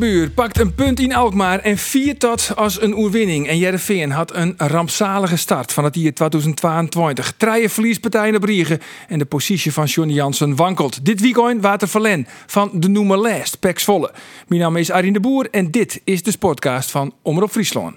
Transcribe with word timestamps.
Cambuur 0.00 0.30
pakt 0.30 0.60
een 0.60 0.74
punt 0.74 1.00
in 1.00 1.14
Alkmaar 1.14 1.58
en 1.58 1.78
viert 1.78 2.20
dat 2.20 2.52
als 2.56 2.80
een 2.82 2.96
oerwinning. 2.96 3.48
En 3.48 3.58
Jereveen 3.58 4.10
had 4.10 4.34
een 4.34 4.54
rampzalige 4.56 5.36
start 5.36 5.72
van 5.72 5.84
het 5.84 5.94
jaar 5.94 6.12
2022. 6.12 7.32
Treien 7.36 7.70
verliespartijen 7.70 8.36
op 8.36 8.42
Riegen 8.42 8.78
en 9.08 9.18
de 9.18 9.24
positie 9.24 9.72
van 9.72 9.84
Johnny 9.84 10.14
Jansen 10.14 10.56
wankelt. 10.56 11.04
Dit 11.04 11.20
weekend 11.20 11.62
Water 11.62 11.88
Verlen 11.88 12.26
van 12.46 12.70
de 12.74 12.88
noemer 12.88 13.18
Last, 13.18 13.58
Pek 13.58 13.78
Zwolle. 13.78 14.12
Mijn 14.48 14.60
naam 14.60 14.76
is 14.76 14.90
Arjen 14.90 15.12
de 15.12 15.20
Boer 15.20 15.48
en 15.50 15.70
dit 15.70 16.00
is 16.04 16.22
de 16.22 16.30
sportcast 16.30 16.90
van 16.90 17.14
Omroep 17.22 17.50
Friesland. 17.50 17.96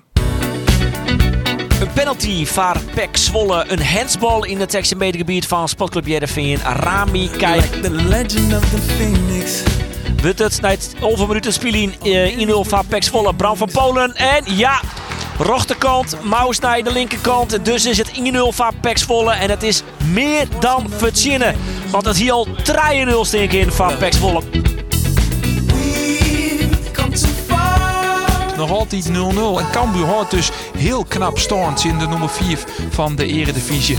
Een 1.80 1.94
penalty 1.94 2.46
voor 2.46 2.78
Pek 2.94 3.18
Zwolle. 3.18 3.66
Een 3.68 3.84
handsbal 3.84 4.46
in 4.46 4.60
het 4.60 4.78
gebied 4.90 5.48
van 5.48 5.70
Sportclub 5.70 6.08
Jereveen. 6.08 6.58
Rami 6.58 7.30
Kijk. 7.38 7.64
the 7.64 7.92
legend 7.92 8.54
of 8.54 8.70
the 8.70 8.82
phoenix. 8.82 9.64
Na 10.24 10.70
het 10.70 10.96
over 11.02 11.28
minuten 11.28 11.54
spelen 11.54 12.02
in 12.02 12.48
0 12.48 12.64
van 12.64 12.86
Pek 12.88 13.04
Zwolle. 13.04 13.36
Bram 13.36 13.58
van 13.58 13.70
Polen. 13.72 14.16
En 14.16 14.44
ja, 14.46 14.82
rechterkant. 15.38 16.18
Maus 16.24 16.60
naar 16.60 16.84
de 16.84 16.92
linkerkant. 16.92 17.66
Dus 17.66 17.86
is 17.86 17.98
het 17.98 18.12
1-0 18.12 18.14
van 18.50 18.74
Pek 18.82 18.98
Zwolle. 18.98 19.34
En 19.34 19.50
het 19.50 19.64
is 19.64 19.84
meer 20.12 20.48
dan 20.60 20.90
verzinnen. 20.90 21.56
Want 21.90 22.06
het 22.06 22.18
hier 22.18 22.32
al 22.32 22.48
3-0 22.48 23.20
stinken 23.22 23.60
in 23.60 23.72
van 23.72 23.98
Pek 23.98 24.14
Zwolle. 24.14 24.42
Nog 28.58 28.72
altijd 28.72 29.10
0-0. 29.10 29.12
En 29.60 29.72
Cambuur 29.72 30.06
houdt 30.06 30.32
dus 30.32 30.52
heel 30.78 31.06
knap 31.08 31.38
stand 31.40 31.84
in 31.84 32.00
de 32.00 32.08
nummer 32.08 32.30
4 32.30 32.60
van 32.90 33.16
de 33.16 33.26
Eredivisie. 33.26 33.98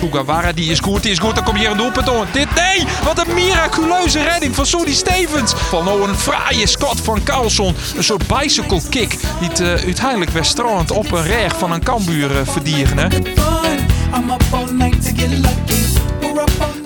Sugawara 0.00 0.52
die 0.52 0.70
is 0.70 0.80
goed, 0.80 1.02
die 1.02 1.12
is 1.12 1.18
goed. 1.18 1.34
Dan 1.34 1.44
komt 1.44 1.58
hier 1.58 1.70
een 1.70 1.76
doelpunt 1.76 2.08
aan. 2.08 2.26
Dit, 2.32 2.54
nee, 2.54 2.86
wat 3.04 3.26
een 3.26 3.34
miraculeuze 3.34 4.22
redding 4.22 4.54
van 4.54 4.66
Sonny 4.66 4.94
Stevens. 4.94 5.52
Van 5.52 5.84
nou 5.84 6.08
een 6.08 6.16
fraaie 6.16 6.66
scot 6.66 7.00
van 7.00 7.22
Carlson. 7.22 7.74
Een 7.96 8.04
soort 8.04 8.26
bicycle 8.26 8.80
kick 8.88 9.10
die 9.40 9.48
het 9.48 9.60
eh, 9.60 9.68
uiteindelijk 9.68 10.30
weer 10.30 10.44
strand 10.44 10.90
op 10.90 11.12
een 11.12 11.22
reg 11.22 11.58
van 11.58 11.72
een 11.72 11.82
Cambuur 11.82 12.30
uh, 12.30 12.36
verdieren. 12.44 13.12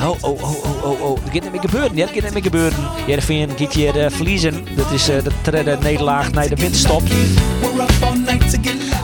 Oh, 0.00 0.16
oh, 0.20 0.42
oh, 0.42 0.64
oh, 0.64 0.84
oh, 0.84 1.02
oh. 1.02 1.14
Dat 1.24 1.32
gaat 1.32 1.42
niet 1.42 1.52
meer 1.52 1.60
gebeuren. 1.60 1.96
Ja, 1.96 2.04
dat 2.06 2.14
gaat 2.14 2.22
niet 2.22 2.32
meer 2.32 2.42
gebeuren. 2.42 2.78
Jereveen 3.06 3.50
gaat 3.56 3.72
hier 3.72 4.00
eh, 4.00 4.10
verliezen. 4.10 4.66
Dat 4.76 4.90
is 4.92 5.08
eh, 5.08 5.22
de 5.22 5.50
derde 5.50 5.78
nederlaag 5.82 6.32
naar 6.32 6.48
de 6.48 6.56
winterstop. 6.56 7.02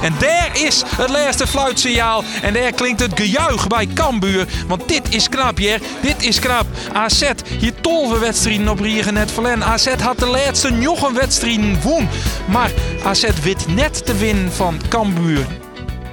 En 0.02 0.14
daar 0.18 0.50
is 0.52 0.82
het 0.96 1.10
laatste 1.10 1.46
fluitsignaal. 1.46 2.24
En 2.42 2.52
daar 2.52 2.72
klinkt 2.72 3.00
het 3.00 3.12
gejuich 3.14 3.66
bij 3.66 3.88
Cambuur. 3.94 4.46
Want 4.66 4.88
dit 4.88 5.14
is 5.14 5.28
knap, 5.28 5.58
Jer. 5.58 5.80
Dit 6.00 6.22
is 6.22 6.38
knap. 6.38 6.66
AZ, 6.92 7.30
hier 7.58 7.74
tolve 7.80 8.19
wedstrijden 8.19 8.69
op 8.69 8.80
Riegen 8.80 9.14
net 9.14 9.30
verlen. 9.30 9.64
AZ 9.64 9.86
had 9.86 10.19
de 10.19 10.26
laatste 10.26 10.70
nog 10.70 11.02
een 11.08 11.14
wedstrijd 11.14 11.82
woen. 11.82 12.08
Maar 12.46 12.70
AZ 13.04 13.28
wit 13.42 13.66
net 13.69 14.06
te 14.06 14.14
winnen 14.16 14.52
van 14.52 14.80
Cambuur. 14.88 15.46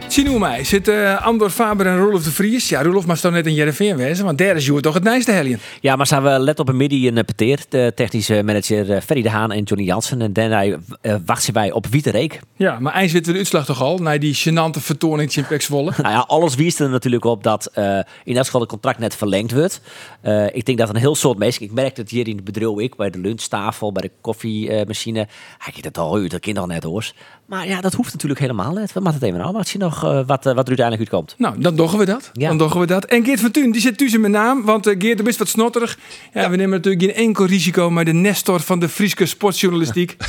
Zien 0.08 0.40
mij 0.40 0.64
zit 0.64 0.88
eh, 0.88 1.26
Andor 1.26 1.50
Faber 1.50 1.86
en 1.86 1.98
Rolf 1.98 2.24
de 2.24 2.32
Vries. 2.32 2.70
Ja, 2.70 2.84
Rolf 2.84 3.06
maar 3.06 3.20
toch 3.20 3.32
net 3.32 3.46
in 3.46 3.54
Jereveen 3.54 3.96
wezen, 3.96 4.26
want 4.26 4.38
daar 4.38 4.56
is 4.56 4.66
Joer 4.66 4.82
toch 4.82 4.94
het 4.94 5.04
nijste 5.04 5.32
helien. 5.32 5.60
Ja, 5.82 5.96
maar 5.96 6.06
staan 6.06 6.24
we 6.24 6.40
let 6.40 6.60
op 6.60 6.70
een 6.70 6.78
midden 6.78 7.00
in 7.00 7.26
Peteer, 7.26 7.60
de 7.70 7.92
technische 7.96 8.44
manager 8.44 8.92
eh, 8.92 9.02
Ferry 9.02 9.22
de 9.22 9.30
Haan 9.30 9.52
en 9.52 9.64
Johnny 9.64 9.86
Jansen. 9.86 10.22
En 10.22 10.34
daarna 10.34 10.64
eh, 10.64 11.16
wachten 11.26 11.54
wij 11.54 11.72
op 11.72 11.88
Wiete 11.88 12.10
Reek. 12.10 12.40
Ja, 12.56 12.80
maar 12.80 12.94
eind 12.94 13.12
we 13.12 13.22
de 13.22 13.34
uitslag 13.34 13.66
toch 13.66 13.82
al, 13.82 13.98
na 13.98 14.18
die 14.18 14.36
gênante 14.36 14.80
vertoning 14.80 15.36
in 15.36 15.46
Pek 15.46 15.62
Zwolle. 15.62 15.92
Nou 16.06 16.18
ja, 16.18 16.24
alles 16.28 16.56
wiest 16.56 16.80
er 16.80 16.90
natuurlijk 16.90 17.26
op 17.26 17.44
dat 17.44 17.66
eh, 17.66 18.00
in 18.24 18.36
elk 18.36 18.46
geval 18.46 18.62
het 18.62 18.70
contract 18.70 19.00
net 19.00 19.16
verlengd 19.16 19.52
wordt. 19.52 19.82
Eh, 20.22 20.46
ik 20.46 20.66
denk 20.66 20.78
dat 20.78 20.90
een 20.90 20.96
heel 20.96 21.16
soort 21.16 21.38
mensen, 21.38 21.64
ik 21.64 21.72
merk 21.72 21.98
het 21.98 22.10
hier 22.10 22.28
in 22.28 22.36
het 22.36 22.46
bedrijf, 22.46 22.78
ik 22.78 22.96
bij 22.96 23.10
de 23.10 23.20
lunchtafel, 23.20 23.92
bij 23.92 24.02
de 24.02 24.12
koffiemachine. 24.22 25.28
Hij 25.58 25.74
gaat 25.74 25.84
het 25.84 25.98
al 25.98 26.16
uit, 26.16 26.32
dat 26.32 26.40
kind 26.40 26.58
al 26.58 26.66
net 26.66 26.84
hoor. 26.84 27.12
Maar 27.46 27.68
ja, 27.68 27.82
dat 27.82 27.94
hoeft 27.94 28.14
natuurlijk 28.14 28.40
helemaal 28.42 28.74
net. 28.74 28.94
We 28.94 29.00
moeten 29.00 29.22
het 29.22 29.30
even 29.30 29.46
aan. 29.46 29.54
Wat 29.54 29.68
zie 29.68 29.80
nog 29.80 30.04
eh, 30.04 30.10
wat, 30.10 30.20
eh, 30.20 30.28
wat 30.28 30.46
er 30.46 30.54
uiteindelijk 30.56 31.00
uitkomt. 31.00 31.36
Nou, 31.38 31.62
dan 31.62 31.76
doggen 31.76 32.00
we 32.00 32.06
dat. 32.06 32.30
Ja. 32.34 32.48
Dan 32.48 32.58
doggen 32.58 32.80
we 32.80 32.86
dat. 32.86 33.06
En 33.06 33.26
Geert 33.26 33.40
van 33.40 33.52
Thun, 33.52 33.72
die 33.72 33.82
zit 33.82 33.98
tussen 33.98 34.20
mijn 34.22 34.32
naam. 34.32 34.66
Want 34.66 34.88
eh, 34.88 34.96
Geert, 35.00 35.20
er 35.20 35.28
is 35.28 35.38
wat 35.38 35.48
snotterig. 35.48 35.98
Ja, 36.34 36.50
we 36.50 36.56
nemen 36.56 36.70
natuurlijk 36.82 37.04
geen 37.04 37.14
enkel 37.14 37.46
risico. 37.46 37.90
Maar 37.90 38.06
de 38.06 38.14
nestor 38.14 38.60
van 38.60 38.80
de 38.80 38.90
Friese 38.90 39.26
sportjournalistiek. 39.26 40.16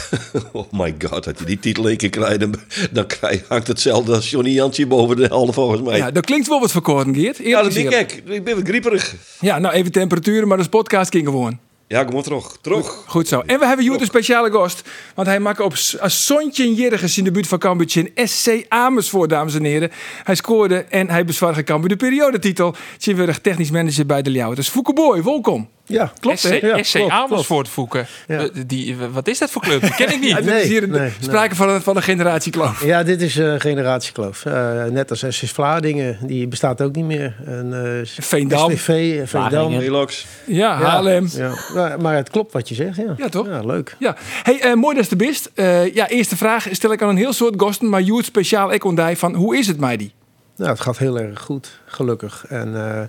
Oh 0.52 0.72
my 0.72 0.94
god, 0.98 1.26
als 1.26 1.38
je 1.38 1.44
die 1.44 1.58
titel 1.58 1.88
één 1.88 1.96
keer 1.96 2.10
krijgt, 2.10 2.40
dan, 2.40 2.54
dan 2.90 3.06
krijg, 3.06 3.44
hangt 3.48 3.66
hetzelfde 3.66 4.14
als 4.14 4.30
Johnny 4.30 4.50
Jantje 4.50 4.86
boven 4.86 5.16
de 5.16 5.24
helft 5.24 5.54
volgens 5.54 5.82
mij. 5.82 5.96
Ja, 5.96 6.04
Ja, 6.04 6.10
dat 6.10 6.24
klinkt 6.24 6.48
wel 6.48 6.60
wat 6.60 6.70
verkoren, 6.70 7.14
Geert. 7.14 7.38
Eerlijk 7.38 7.74
dat 7.74 7.90
denk 7.90 8.10
ik. 8.10 8.22
Ik 8.26 8.44
ben 8.44 8.54
wat 8.54 8.68
grieperig. 8.68 9.14
Ja, 9.40 9.58
nou 9.58 9.74
even 9.74 9.92
temperaturen, 9.92 10.48
maar 10.48 10.58
de 10.58 10.68
podcast 10.68 11.10
ging 11.10 11.26
gewoon. 11.26 11.58
Ja, 11.88 12.04
kom 12.04 12.14
maar 12.14 12.22
terug. 12.22 12.56
Terug. 12.60 13.04
Goed 13.06 13.28
zo. 13.28 13.40
En 13.40 13.58
we 13.58 13.66
hebben 13.66 13.84
Joert 13.84 14.00
een 14.00 14.06
speciale 14.06 14.50
gast. 14.50 14.88
Want 15.14 15.28
hij 15.28 15.40
maakt 15.40 15.60
op 15.60 15.76
s- 15.76 15.98
als 15.98 16.26
Sontje 16.26 16.74
Jergens 16.74 17.18
in 17.18 17.24
de 17.24 17.30
buurt 17.30 17.46
van 17.46 17.58
Cambuur 17.58 17.96
in 17.96 18.28
SC 18.28 18.64
Amersfoort, 18.68 19.30
dames 19.30 19.54
en 19.54 19.64
heren. 19.64 19.90
Hij 20.24 20.34
scoorde 20.34 20.76
en 20.88 21.10
hij 21.10 21.24
bezwargde 21.24 21.62
Cambuur 21.62 21.88
de 21.88 21.96
periodetitel. 21.96 22.74
Tjinwurg 22.98 23.38
technisch 23.38 23.70
manager 23.70 24.06
bij 24.06 24.22
de 24.22 24.30
Ljouw. 24.30 24.54
Dus 24.54 24.68
Fouke 24.68 24.92
Boy, 24.92 25.22
welkom. 25.22 25.68
Ja, 25.86 26.12
Klopt, 26.20 26.42
hè? 26.42 26.54
Ja, 26.54 26.82
SC 26.82 26.94
klopt. 26.96 27.10
Amersfoort 27.12 27.68
voeken. 27.68 28.06
Ja. 28.28 28.48
Die, 28.66 28.96
wat 28.96 29.28
is 29.28 29.38
dat 29.38 29.50
voor 29.50 29.62
club? 29.62 29.80
Die 29.80 29.94
ken 29.94 30.12
ik 30.12 30.20
niet. 30.20 30.30
Ja, 30.36 30.40
dit 30.40 30.54
is 30.54 30.68
hier 30.68 30.82
een, 30.82 30.90
nee, 30.90 31.12
sprake 31.20 31.54
van 31.54 31.68
een, 31.68 31.82
van 31.82 31.96
een 31.96 32.02
generatiekloof. 32.02 32.84
Ja, 32.84 33.02
dit 33.02 33.22
is 33.22 33.36
een 33.36 33.60
generatiekloof. 33.60 34.44
Eh, 34.44 34.84
net 34.84 35.10
als 35.10 35.24
SS 35.28 35.50
Vlaardingen, 35.50 36.18
die 36.20 36.48
bestaat 36.48 36.82
ook 36.82 36.94
niet 36.94 37.04
meer. 37.04 37.36
En, 37.46 37.98
eh, 38.00 38.06
Veendam. 38.24 38.70
Eh, 38.70 38.76
Veendam. 39.24 39.78
Relax. 39.78 40.26
Ja, 40.44 40.76
Haarlem. 40.76 41.28
Ja, 41.32 41.54
maar, 41.74 42.00
maar 42.00 42.14
het 42.14 42.30
klopt 42.30 42.52
wat 42.52 42.68
je 42.68 42.74
zegt, 42.74 42.96
ja. 42.96 43.14
Ja, 43.16 43.28
toch? 43.28 43.46
Ja, 43.46 43.60
leuk. 43.60 43.96
Ja, 43.98 44.16
hey, 44.42 44.76
mooi 44.76 44.94
dat 44.94 45.04
is 45.04 45.10
de 45.10 45.16
best. 45.16 45.50
Eh, 45.54 45.94
ja, 45.94 46.08
eerste 46.08 46.36
vraag 46.36 46.66
stel 46.70 46.92
ik 46.92 47.02
aan 47.02 47.08
een 47.08 47.16
heel 47.16 47.32
soort 47.32 47.54
gasten, 47.56 47.88
maar 47.88 48.02
Joert 48.02 48.24
speciaal 48.24 48.72
ik 48.72 48.84
ondij 48.84 49.16
van 49.16 49.34
hoe 49.34 49.56
is 49.58 49.66
het 49.66 49.78
mij 49.80 49.96
die? 49.96 50.12
Nou, 50.56 50.70
het 50.70 50.80
gaat 50.80 50.98
heel 50.98 51.18
erg 51.18 51.40
goed, 51.40 51.80
gelukkig. 51.86 52.44
En 52.48 52.76
eh, 52.76 53.02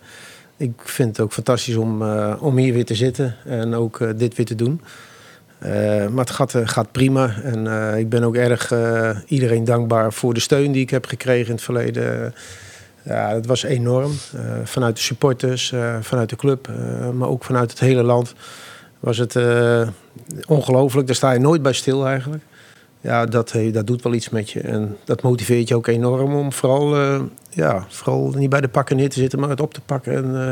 ik 0.58 0.72
vind 0.84 1.10
het 1.10 1.20
ook 1.20 1.34
fantastisch 1.34 1.76
om, 1.76 2.02
eh, 2.02 2.36
om 2.40 2.58
hier 2.58 2.74
weer 2.74 2.86
te 2.86 2.96
zitten 2.96 3.36
en 3.46 3.74
ook 3.74 4.00
eh, 4.00 4.10
dit 4.16 4.36
weer 4.36 4.46
te 4.46 4.56
doen. 4.56 4.82
Eh, 5.60 5.72
maar 6.08 6.26
het 6.26 6.30
gaat, 6.30 6.56
gaat 6.64 6.92
prima. 6.92 7.36
En 7.44 7.68
ik 7.98 8.10
ben 8.10 8.24
ook 8.24 8.36
erg 8.36 8.74
iedereen 9.28 9.64
dankbaar 9.64 10.14
voor 10.14 10.34
de 10.34 10.40
steun 10.40 10.72
die 10.72 10.82
ik 10.82 10.90
heb 10.90 11.06
gekregen 11.06 11.46
in 11.46 11.52
het 11.52 11.64
verleden. 11.64 12.34
Ja, 13.04 13.34
dat 13.34 13.46
was 13.46 13.64
enorm. 13.64 14.12
Vanuit 14.64 14.96
de 14.96 15.02
supporters, 15.02 15.74
vanuit 16.02 16.30
de 16.30 16.36
club, 16.36 16.70
maar 17.14 17.28
ook 17.28 17.44
vanuit 17.44 17.70
het 17.70 17.80
hele 17.80 18.04
land 18.04 18.34
was 19.00 19.18
het 19.18 19.36
ongelooflijk. 20.48 21.08
Daar 21.08 21.16
sta 21.16 21.32
je 21.32 21.40
nooit 21.40 21.62
bij 21.62 21.74
stil 21.74 22.08
eigenlijk. 22.08 22.44
Ja, 23.08 23.26
dat, 23.26 23.52
eh, 23.52 23.74
dat 23.74 23.88
doet 23.88 24.02
wel 24.02 24.14
iets 24.14 24.30
met 24.30 24.50
je. 24.52 24.60
En 24.60 24.98
dat 25.06 25.22
motiveert 25.22 25.68
je 25.68 25.76
ook 25.76 25.88
enorm 25.88 26.36
om 26.36 26.54
vooral, 26.54 26.96
eh, 26.96 27.20
ja, 27.50 27.86
vooral 27.90 28.34
niet 28.38 28.50
bij 28.50 28.62
de 28.62 28.68
pakken 28.68 28.96
neer 28.96 29.10
te 29.10 29.20
zitten, 29.20 29.40
maar 29.40 29.50
het 29.50 29.62
op 29.62 29.74
te 29.74 29.82
pakken 29.82 30.14
en, 30.14 30.36
eh, 30.36 30.50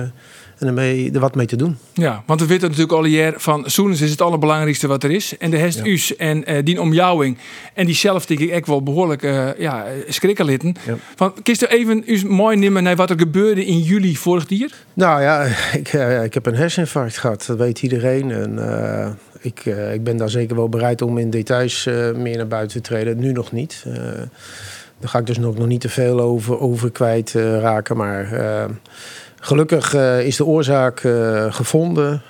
en 0.59 0.67
ermee, 0.67 1.11
er 1.11 1.19
wat 1.19 1.35
mee 1.35 1.45
te 1.45 1.55
doen. 1.55 1.77
Ja, 1.93 2.23
want 2.25 2.39
we 2.39 2.45
weten 2.45 2.67
natuurlijk 2.67 2.97
al 2.97 3.05
jaar 3.05 3.33
van 3.38 3.63
Soenens 3.66 4.01
is 4.01 4.11
het 4.11 4.21
allerbelangrijkste 4.21 4.88
wat 4.88 5.03
er 5.03 5.11
is. 5.11 5.38
En 5.38 5.51
de 5.51 5.57
hest 5.57 5.77
Ja. 5.77 5.85
us 5.85 6.16
en 6.16 6.45
eh 6.45 6.63
die 6.63 6.81
omjouwing. 6.81 7.38
En 7.73 7.85
die 7.85 7.95
zelf 7.95 8.25
denk 8.25 8.39
ik 8.39 8.55
ook 8.55 8.66
wel 8.66 8.83
behoorlijk 8.83 9.23
eh 9.23 9.49
ja, 9.57 9.85
schrikkelitten. 10.07 10.75
Ja. 10.85 10.95
Van, 11.16 11.33
kist 11.43 11.61
er 11.61 11.69
even 11.69 12.03
us 12.11 12.23
mooi 12.23 12.57
nemen 12.57 12.83
naar 12.83 12.95
wat 12.95 13.09
er 13.09 13.19
gebeurde 13.19 13.66
in 13.66 13.79
juli 13.79 14.17
vorig 14.17 14.45
jaar? 14.49 14.73
Nou 14.93 15.22
ja, 15.22 15.43
ik, 15.81 15.93
ik 16.23 16.33
heb 16.33 16.46
een 16.46 16.55
herseninfarct 16.55 17.17
gehad, 17.17 17.43
dat 17.47 17.58
weet 17.58 17.81
iedereen. 17.81 18.31
En 18.31 18.58
ik, 19.46 19.66
eh, 19.66 19.94
ik 19.94 20.03
ben 20.03 20.18
daar 20.18 20.30
zeker 20.30 20.56
wel 20.56 20.70
bereid 20.70 21.02
om 21.02 21.18
in 21.18 21.30
details 21.30 21.86
eh, 21.86 22.12
meer 22.12 22.38
naar 22.38 22.47
buiten 22.47 22.82
te 22.82 22.88
treden. 22.88 23.20
Nu 23.20 23.32
nog 23.32 23.52
niet. 23.52 23.86
Eh, 23.88 23.94
daar 25.00 25.09
ga 25.09 25.20
ik 25.20 25.26
dus 25.26 25.38
nog, 25.38 25.58
nog 25.58 25.68
niet 25.68 25.82
te 25.82 25.90
veel 25.90 26.20
over, 26.20 26.59
over 26.59 26.92
kwijt 26.92 27.32
raken. 27.59 27.97
Maar 27.97 28.28
gelukkig 29.40 29.94
is 30.24 30.36
de 30.36 30.46
oorzaak 30.46 31.00
gevonden. 31.50 32.22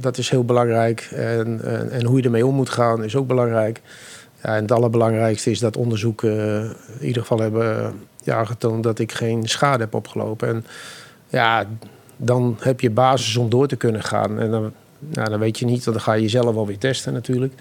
Dat 0.00 0.18
is 0.18 0.30
heel 0.30 0.44
belangrijk. 0.44 1.08
En, 1.14 1.60
en, 1.90 2.04
hoe 2.04 2.18
je 2.18 2.24
ermee 2.24 2.46
om 2.46 2.54
moet 2.54 2.70
gaan 2.70 3.04
is 3.04 3.16
ook 3.16 3.26
belangrijk. 3.26 3.80
Ja, 4.44 4.56
en 4.56 4.62
het 4.62 4.72
allerbelangrijkste 4.72 5.50
is 5.50 5.58
dat 5.58 5.76
onderzoeken 5.76 6.62
in 6.98 7.06
ieder 7.06 7.22
geval 7.22 7.38
hebben 7.38 7.78
eh, 7.78 7.88
ja, 8.22 8.36
aangetoond 8.36 8.82
dat 8.82 8.98
ik 8.98 9.12
geen 9.12 9.48
schade 9.48 9.82
heb 9.82 9.94
opgelopen. 9.94 10.48
En 10.48 10.64
ja, 11.28 11.64
dan 12.16 12.56
heb 12.60 12.80
je 12.80 12.90
basis 12.90 13.36
om 13.36 13.48
door 13.48 13.66
te 13.66 13.76
kunnen 13.76 14.02
gaan. 14.02 14.38
En 14.38 14.50
dan, 14.50 14.72
nou, 14.98 15.28
dan 15.30 15.38
weet 15.38 15.58
je 15.58 15.64
niet, 15.64 15.84
dan 15.84 16.00
ga 16.00 16.12
je 16.12 16.22
jezelf 16.22 16.54
wel 16.54 16.66
weer 16.66 16.78
testen 16.78 17.12
natuurlijk. 17.12 17.52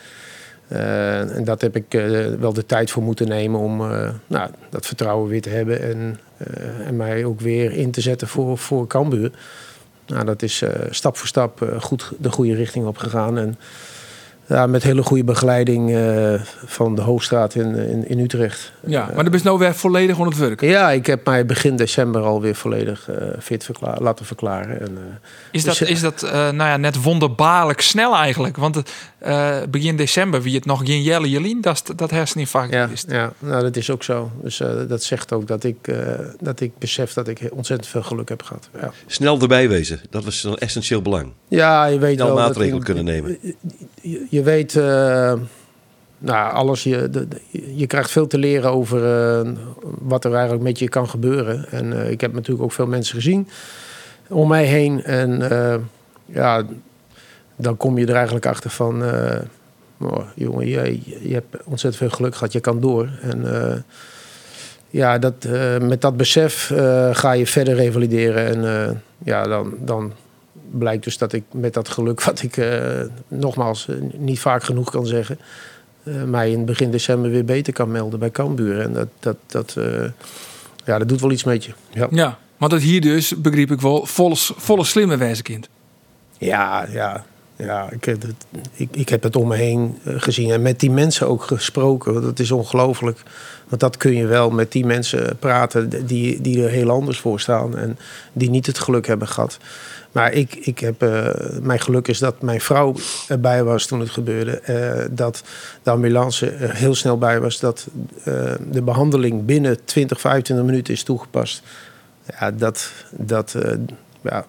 Eh, 0.67 1.35
en 1.35 1.43
dat 1.43 1.61
heb 1.61 1.75
ik 1.75 1.93
eh, 1.93 2.25
wel 2.39 2.53
de 2.53 2.65
tijd 2.65 2.91
voor 2.91 3.03
moeten 3.03 3.27
nemen 3.27 3.59
om 3.59 3.81
eh, 3.81 4.09
nou, 4.27 4.49
dat 4.69 4.85
vertrouwen 4.85 5.29
weer 5.29 5.41
te 5.41 5.49
hebben. 5.49 5.81
En, 5.81 6.19
en 6.85 6.95
mij 6.95 7.25
ook 7.25 7.39
weer 7.39 7.71
in 7.71 7.91
te 7.91 8.01
zetten 8.01 8.27
voor, 8.27 8.57
voor 8.57 8.87
Cambuur. 8.87 9.31
Nou, 10.07 10.25
dat 10.25 10.41
is 10.41 10.63
stap 10.89 11.17
voor 11.17 11.27
stap 11.27 11.75
goed 11.79 12.11
de 12.19 12.31
goede 12.31 12.55
richting 12.55 12.85
op 12.85 12.97
gegaan. 12.97 13.37
En 13.37 13.57
ja, 14.47 14.67
met 14.67 14.83
hele 14.83 15.03
goede 15.03 15.23
begeleiding 15.23 15.95
eh, 15.95 16.33
van 16.65 16.95
de 16.95 17.01
Hoofdstraat 17.01 17.55
in, 17.55 17.75
in, 17.75 18.07
in 18.07 18.19
Utrecht. 18.19 18.71
Ja, 18.85 19.09
maar 19.15 19.23
dan 19.23 19.33
is 19.33 19.41
nou 19.43 19.57
weer 19.59 19.75
volledig 19.75 20.17
onder 20.17 20.33
het 20.33 20.41
werk. 20.41 20.61
Ja, 20.61 20.91
ik 20.91 21.05
heb 21.05 21.25
mij 21.25 21.45
begin 21.45 21.75
december 21.75 22.21
alweer 22.21 22.55
volledig 22.55 23.09
eh, 23.09 23.15
fit 23.39 23.63
verkla- 23.63 23.97
laten 23.99 24.25
verklaren. 24.25 24.79
En, 24.81 24.97
eh, 24.97 25.03
Is 25.51 25.63
dat, 25.63 25.77
Dus, 25.77 25.89
is 25.89 26.01
dat 26.01 26.23
eh, 26.23 26.31
nou 26.31 26.55
ja, 26.69 26.77
net 26.77 27.01
wonderbaarlijk 27.03 27.81
snel 27.81 28.15
eigenlijk? 28.15 28.57
Want 28.57 28.75
het, 28.75 28.91
eh, 29.17 29.57
begin 29.69 29.95
december, 29.97 30.41
wie 30.41 30.55
het 30.55 30.65
nog 30.65 30.81
geen 30.85 31.01
jelle 31.01 31.29
jelien, 31.29 31.61
dat, 31.61 31.73
is- 31.73 31.95
dat 31.95 32.11
herseninfarct 32.11 32.73
ja, 32.73 32.87
is. 32.91 33.05
ja, 33.07 33.33
nou, 33.39 33.61
dat 33.61 33.75
is 33.75 33.89
ook 33.89 34.03
zo. 34.03 34.31
Dus 34.41 34.59
eh, 34.59 34.69
dat 34.87 35.03
zegt 35.03 35.33
ook 35.33 35.47
dat 35.47 35.63
ik, 35.63 35.87
eh, 35.87 35.97
dat 36.39 36.59
ik 36.59 36.77
besef 36.77 37.13
dat 37.13 37.27
ik 37.27 37.39
ontzettend 37.51 37.89
veel 37.89 38.03
geluk 38.03 38.29
heb 38.29 38.41
gehad. 38.43 38.69
Ja, 38.81 38.91
Snel 39.07 39.39
erbij 39.41 39.69
wezen, 39.69 39.99
dat 40.09 40.23
was 40.23 40.43
een 40.43 40.57
essentieel 40.57 41.01
belang. 41.01 41.31
ja 41.47 41.85
je 41.85 41.99
weet 41.99 42.15
Snel 42.15 42.27
wel. 42.27 42.35
dat 42.35 42.45
maatregelen 42.45 42.83
kunnen 42.83 43.05
nemen. 43.05 43.37
Je, 44.03 44.25
je 44.29 44.43
weet, 44.43 44.75
eh, 44.75 45.33
nou, 46.17 46.53
alles, 46.53 46.83
je, 46.83 47.27
je 47.75 47.87
krijgt 47.87 48.11
veel 48.11 48.27
te 48.27 48.37
leren 48.37 48.71
over 48.71 49.05
eh, 49.05 49.51
wat 49.81 50.25
er 50.25 50.33
eigenlijk 50.33 50.63
met 50.63 50.79
je 50.79 50.89
kan 50.89 51.09
gebeuren. 51.09 51.65
En 51.71 51.93
eh, 51.93 52.11
ik 52.11 52.21
heb 52.21 52.33
natuurlijk 52.33 52.63
ook 52.63 52.71
veel 52.71 52.87
mensen 52.87 53.15
gezien 53.15 53.47
om 54.29 54.47
mij 54.47 54.65
heen. 54.65 55.03
En 55.03 55.41
ja, 56.25 56.63
dan 57.55 57.77
kom 57.77 57.97
je 57.97 58.05
er 58.05 58.15
eigenlijk 58.15 58.45
achter 58.45 58.69
van, 58.69 59.03
oh, 59.97 60.19
jongen, 60.35 60.67
je, 60.67 60.99
je 61.21 61.33
hebt 61.33 61.55
ontzettend 61.63 61.95
veel 61.95 62.17
geluk 62.17 62.35
gehad, 62.35 62.53
je 62.53 62.59
kan 62.59 62.79
door. 62.79 63.09
En 63.21 63.45
ja, 64.89 65.19
dat, 65.19 65.47
met 65.81 66.01
dat 66.01 66.17
besef 66.17 66.71
ga 67.11 67.31
je 67.31 67.47
verder 67.47 67.75
revalideren. 67.75 68.45
En 68.45 69.01
ja, 69.23 69.43
dan, 69.43 69.73
dan 69.79 70.13
blijkt 70.79 71.03
dus 71.03 71.17
dat 71.17 71.33
ik 71.33 71.43
met 71.51 71.73
dat 71.73 71.89
geluk, 71.89 72.23
wat 72.23 72.41
ik 72.41 72.57
eh, 72.57 73.01
nogmaals 73.27 73.87
eh, 73.87 73.95
niet 74.17 74.39
vaak 74.39 74.63
genoeg 74.63 74.91
kan 74.91 75.05
zeggen, 75.05 75.39
eh, 76.03 76.23
mij 76.23 76.51
in 76.51 76.65
begin 76.65 76.91
december 76.91 77.31
weer 77.31 77.45
beter 77.45 77.73
kan 77.73 77.91
melden 77.91 78.19
bij 78.19 78.31
Cambuur. 78.31 78.79
En 78.79 78.93
dat, 78.93 79.07
dat, 79.19 79.37
dat, 79.47 79.75
ja, 80.85 80.97
dat 80.97 81.09
doet 81.09 81.21
wel 81.21 81.31
iets 81.31 81.43
met 81.43 81.65
je. 81.65 81.71
Ja, 81.89 82.07
Ja, 82.11 82.37
want 82.57 82.71
dat 82.71 82.81
hier 82.81 83.01
dus, 83.01 83.41
begreep 83.41 83.71
ik 83.71 83.81
wel, 83.81 84.05
volle, 84.05 84.35
volle 84.37 84.83
slimme 84.83 85.17
wijzenkind. 85.17 85.69
ja, 86.37 86.87
ja. 86.89 87.25
Ja 87.65 87.91
ik, 87.91 88.05
heb 88.05 88.21
het, 88.21 88.45
ik, 88.91 89.09
heb 89.09 89.23
het 89.23 89.35
om 89.35 89.47
me 89.47 89.55
heen 89.55 89.97
eh, 90.03 90.13
gezien 90.17 90.51
en 90.51 90.61
met 90.61 90.79
die 90.79 90.91
mensen 90.91 91.27
ook 91.27 91.43
gesproken. 91.43 92.21
Dat 92.21 92.39
is 92.39 92.51
ongelooflijk. 92.51 93.23
Want 93.67 93.81
dat 93.81 93.97
kun 93.97 94.15
je 94.15 94.25
wel 94.25 94.49
met 94.49 94.71
die 94.71 94.85
mensen 94.85 95.37
praten 95.37 96.05
die, 96.05 96.41
die 96.41 96.63
er 96.63 96.69
heel 96.69 96.89
anders 96.89 97.19
voor 97.19 97.39
staan 97.39 97.77
en 97.77 97.97
die 98.33 98.49
niet 98.49 98.65
het 98.65 98.79
geluk 98.79 99.07
hebben 99.07 99.27
gehad. 99.27 99.57
Maar 100.11 100.31
ik, 100.31 100.55
ik 100.55 100.79
heb, 100.79 101.01
eh, 101.01 101.29
mijn 101.61 101.79
geluk 101.79 102.07
is 102.07 102.19
dat 102.19 102.41
mijn 102.41 102.61
vrouw 102.61 102.95
erbij 103.27 103.63
was 103.63 103.85
toen 103.85 103.99
het 103.99 104.09
gebeurde. 104.09 104.51
eh, 104.51 105.05
dat 105.11 105.43
de 105.83 105.89
ambulance 105.89 106.49
er 106.49 106.75
heel 106.75 106.95
snel 106.95 107.17
bij 107.17 107.39
was. 107.39 107.59
Dat 107.59 107.87
de 108.69 108.81
behandeling 108.83 109.45
binnen 109.45 109.85
20, 109.85 110.19
25 110.21 110.65
minuten 110.65 110.93
is 110.93 111.03
toegepast. 111.03 111.63
Ja, 112.39 112.51
dat, 112.51 112.91
dat, 113.11 113.55
ja, 114.21 114.45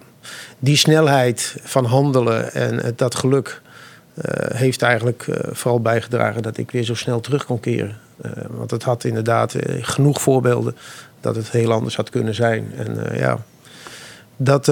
die 0.59 0.76
snelheid 0.76 1.56
van 1.62 1.85
handelen 1.85 2.53
en 2.53 2.93
dat 2.97 3.15
geluk 3.15 3.62
eh, 4.15 4.56
heeft 4.56 4.82
eigenlijk 4.82 5.26
eh, 5.26 5.50
vooral 5.53 5.81
bijgedragen 5.81 6.43
dat 6.43 6.56
ik 6.56 6.71
weer 6.71 6.85
zo 6.85 6.94
snel 6.94 7.21
terug 7.21 7.44
kon 7.44 7.61
keren. 7.61 7.99
Eh, 8.21 8.31
want 8.50 8.71
het 8.71 8.82
had 8.82 9.05
inderdaad 9.05 9.56
genoeg 9.81 10.23
voorbeelden 10.23 10.76
dat 11.21 11.37
het 11.37 11.50
heel 11.50 11.73
anders 11.73 11.97
had 11.97 12.11
kunnen 12.11 12.35
zijn. 12.35 12.73
En 12.76 13.17
ja, 13.17 13.38
dat, 14.37 14.67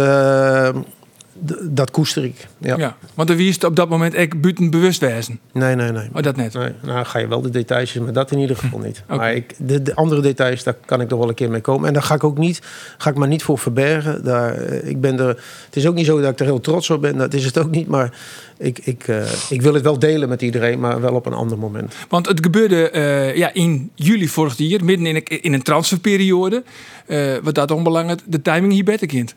dat 1.63 1.91
koester 1.91 2.25
ik. 2.25 2.47
Ja. 2.59 2.77
Ja. 2.77 2.97
want 3.15 3.31
er 3.31 3.37
wist 3.37 3.65
op 3.65 3.77
dat 3.77 3.89
moment 3.89 4.15
echt 4.15 4.41
buiten 4.41 4.71
bewustwezen. 4.71 5.41
Nee, 5.53 5.75
nee, 5.75 5.93
nee. 5.93 6.09
Oh, 6.15 6.23
dat 6.23 6.37
net. 6.37 6.55
Nee, 6.55 6.73
nou 6.83 7.05
ga 7.05 7.19
je 7.19 7.29
wel 7.29 7.41
de 7.41 7.51
details 7.51 7.95
maar 7.95 8.13
dat 8.13 8.31
in 8.31 8.39
ieder 8.39 8.57
geval 8.57 8.79
niet. 8.79 9.03
Oké. 9.05 9.17
Maar 9.17 9.35
ik, 9.35 9.55
de, 9.59 9.83
de 9.83 9.95
andere 9.95 10.21
details, 10.21 10.63
daar 10.63 10.77
kan 10.85 11.01
ik 11.01 11.09
nog 11.09 11.19
wel 11.19 11.29
een 11.29 11.35
keer 11.35 11.51
mee 11.51 11.61
komen. 11.61 11.87
En 11.87 11.93
daar 11.93 12.03
ga 12.03 12.15
ik 12.15 12.25
ook 12.25 12.39
niet, 12.39 12.63
ga 12.99 13.11
ik 13.11 13.17
maar 13.17 13.29
niet 13.29 13.43
voor 13.43 13.59
verbergen. 13.59 14.25
Daar, 14.25 14.55
eh, 14.55 14.89
ik 14.89 15.01
ben 15.01 15.19
er, 15.19 15.29
het 15.67 15.77
is 15.77 15.87
ook 15.87 15.95
niet 15.95 16.07
zo 16.07 16.21
dat 16.21 16.33
ik 16.33 16.41
er 16.41 16.47
heel 16.47 16.61
trots 16.61 16.91
op 16.91 17.01
ben, 17.01 17.17
dat 17.17 17.35
is 17.35 17.45
het 17.45 17.59
ook 17.59 17.71
niet. 17.71 17.87
Maar 17.87 18.13
ik, 18.59 18.79
ik, 18.79 19.09
eh, 19.09 19.33
ik 19.49 19.63
wil 19.63 19.75
het 19.75 19.83
wel 19.83 19.99
delen 19.99 20.29
met 20.29 20.43
iedereen, 20.43 20.81
maar 20.81 21.01
wel 21.01 21.15
op 21.15 21.27
een 21.27 21.33
ander 21.33 21.59
moment. 21.59 21.95
Want 22.09 22.27
het 22.27 22.41
gebeurde 22.43 22.91
eh, 22.91 23.37
ja, 23.37 23.53
in 23.55 23.91
juli 23.95 24.29
vorig 24.29 24.57
jaar, 24.57 24.85
midden 24.85 25.07
in 25.07 25.17
een, 25.17 25.43
in 25.43 25.53
een 25.53 25.63
transferperiode. 25.63 26.63
Eh, 27.07 27.37
wat 27.43 27.55
dat 27.55 27.71
onbelangrijk, 27.71 28.21
de 28.27 28.43
timing 28.43 28.73
hier 28.73 28.85
beter 28.85 29.07
kind. 29.07 29.35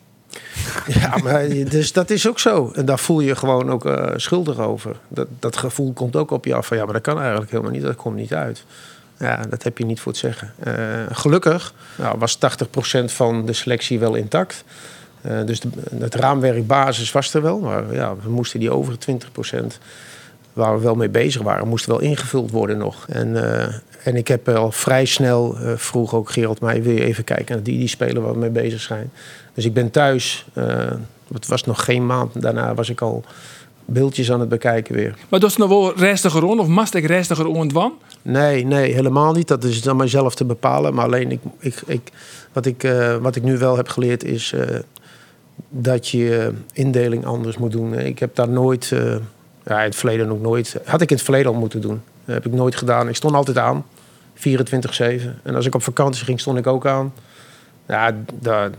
Ja, 0.87 1.17
maar 1.23 1.49
dus 1.49 1.93
dat 1.93 2.09
is 2.09 2.27
ook 2.27 2.39
zo. 2.39 2.71
En 2.75 2.85
daar 2.85 2.99
voel 2.99 3.19
je 3.19 3.35
gewoon 3.35 3.71
ook 3.71 3.85
eh, 3.85 4.11
schuldig 4.15 4.59
over. 4.59 4.95
Dat, 5.07 5.27
dat 5.39 5.57
gevoel 5.57 5.93
komt 5.93 6.15
ook 6.15 6.31
op 6.31 6.45
je 6.45 6.55
af 6.55 6.67
van 6.67 6.77
ja, 6.77 6.83
maar 6.83 6.93
dat 6.93 7.01
kan 7.01 7.19
eigenlijk 7.19 7.51
helemaal 7.51 7.71
niet. 7.71 7.81
Dat 7.81 7.95
komt 7.95 8.15
niet 8.15 8.33
uit. 8.33 8.65
Ja, 9.17 9.43
dat 9.49 9.63
heb 9.63 9.77
je 9.77 9.85
niet 9.85 9.99
voor 9.99 10.11
het 10.11 10.21
zeggen. 10.21 10.53
Eh, 10.59 10.73
gelukkig 11.11 11.73
nou, 11.95 12.17
was 12.17 12.37
80% 12.37 13.05
van 13.05 13.45
de 13.45 13.53
selectie 13.53 13.99
wel 13.99 14.15
intact. 14.15 14.63
Eh, 15.21 15.45
dus 15.45 15.59
de, 15.59 15.69
het 15.99 16.15
raamwerk 16.15 16.67
basis 16.67 17.11
was 17.11 17.33
er 17.33 17.41
wel. 17.41 17.59
Maar 17.59 17.93
ja, 17.93 18.15
we 18.23 18.29
moesten 18.29 18.59
die 18.59 18.71
over 18.71 18.97
20% 19.11 19.79
waar 20.53 20.77
we 20.77 20.83
wel 20.83 20.95
mee 20.95 21.09
bezig 21.09 21.41
waren, 21.41 21.67
moesten 21.67 21.91
wel 21.91 21.99
ingevuld 21.99 22.51
worden 22.51 22.77
nog. 22.77 23.05
En, 23.09 23.35
en 24.03 24.15
ik 24.15 24.27
heb 24.27 24.49
al 24.49 24.71
vrij 24.71 25.05
snel, 25.05 25.57
vroeg 25.75 26.13
ook 26.13 26.29
Gerald 26.29 26.59
mij, 26.61 26.83
wil 26.83 26.93
je 26.93 27.03
even 27.03 27.23
kijken 27.23 27.55
naar 27.55 27.63
die, 27.63 27.77
die 27.77 27.87
spelen 27.87 28.21
waar 28.21 28.33
we 28.33 28.39
mee 28.39 28.49
bezig 28.49 28.81
zijn. 28.81 29.11
Dus 29.55 29.65
ik 29.65 29.73
ben 29.73 29.91
thuis, 29.91 30.45
eh, 30.53 30.91
het 31.33 31.47
was 31.47 31.63
nog 31.63 31.83
geen 31.83 32.05
maand, 32.05 32.41
daarna 32.41 32.73
was 32.73 32.89
ik 32.89 33.01
al 33.01 33.23
beeldjes 33.85 34.31
aan 34.31 34.39
het 34.39 34.49
bekijken 34.49 34.95
weer. 34.95 35.15
Maar 35.29 35.39
dat 35.39 35.49
is 35.49 35.57
nog 35.57 35.69
wel 35.69 35.97
restiger 35.97 36.41
rond 36.41 36.59
of 36.59 36.67
mast 36.67 36.93
ik 36.93 37.05
restiger 37.05 37.45
ontwan? 37.45 37.93
Nee, 38.21 38.65
nee, 38.65 38.93
helemaal 38.93 39.33
niet. 39.33 39.47
Dat 39.47 39.63
is 39.63 39.87
aan 39.87 39.95
mijzelf 39.95 40.35
te 40.35 40.45
bepalen. 40.45 40.93
Maar 40.93 41.05
alleen 41.05 41.31
ik, 41.31 41.39
ik, 41.59 41.81
ik, 41.85 42.11
wat, 42.53 42.65
ik, 42.65 42.83
eh, 42.83 43.15
wat 43.15 43.35
ik 43.35 43.43
nu 43.43 43.57
wel 43.57 43.77
heb 43.77 43.87
geleerd 43.87 44.23
is 44.23 44.53
eh, 44.53 44.79
dat 45.69 46.07
je 46.09 46.53
indeling 46.73 47.25
anders 47.25 47.57
moet 47.57 47.71
doen. 47.71 47.93
Ik 47.93 48.19
heb 48.19 48.35
daar 48.35 48.49
nooit, 48.49 48.87
ja, 49.65 49.79
in 49.79 49.89
het 49.89 49.95
verleden 49.95 50.31
ook 50.31 50.41
nooit, 50.41 50.79
had 50.85 51.01
ik 51.01 51.09
in 51.09 51.15
het 51.15 51.25
verleden 51.25 51.51
al 51.51 51.59
moeten 51.59 51.81
doen. 51.81 52.01
Dat 52.25 52.35
heb 52.35 52.45
ik 52.45 52.53
nooit 52.53 52.75
gedaan. 52.75 53.09
Ik 53.09 53.15
stond 53.15 53.35
altijd 53.35 53.57
aan, 53.57 53.85
24-7. 54.33 54.39
En 55.43 55.55
als 55.55 55.65
ik 55.65 55.75
op 55.75 55.83
vakantie 55.83 56.25
ging, 56.25 56.39
stond 56.39 56.57
ik 56.57 56.67
ook 56.67 56.85
aan. 56.85 57.13
Ja, 57.87 58.15
daar, 58.39 58.69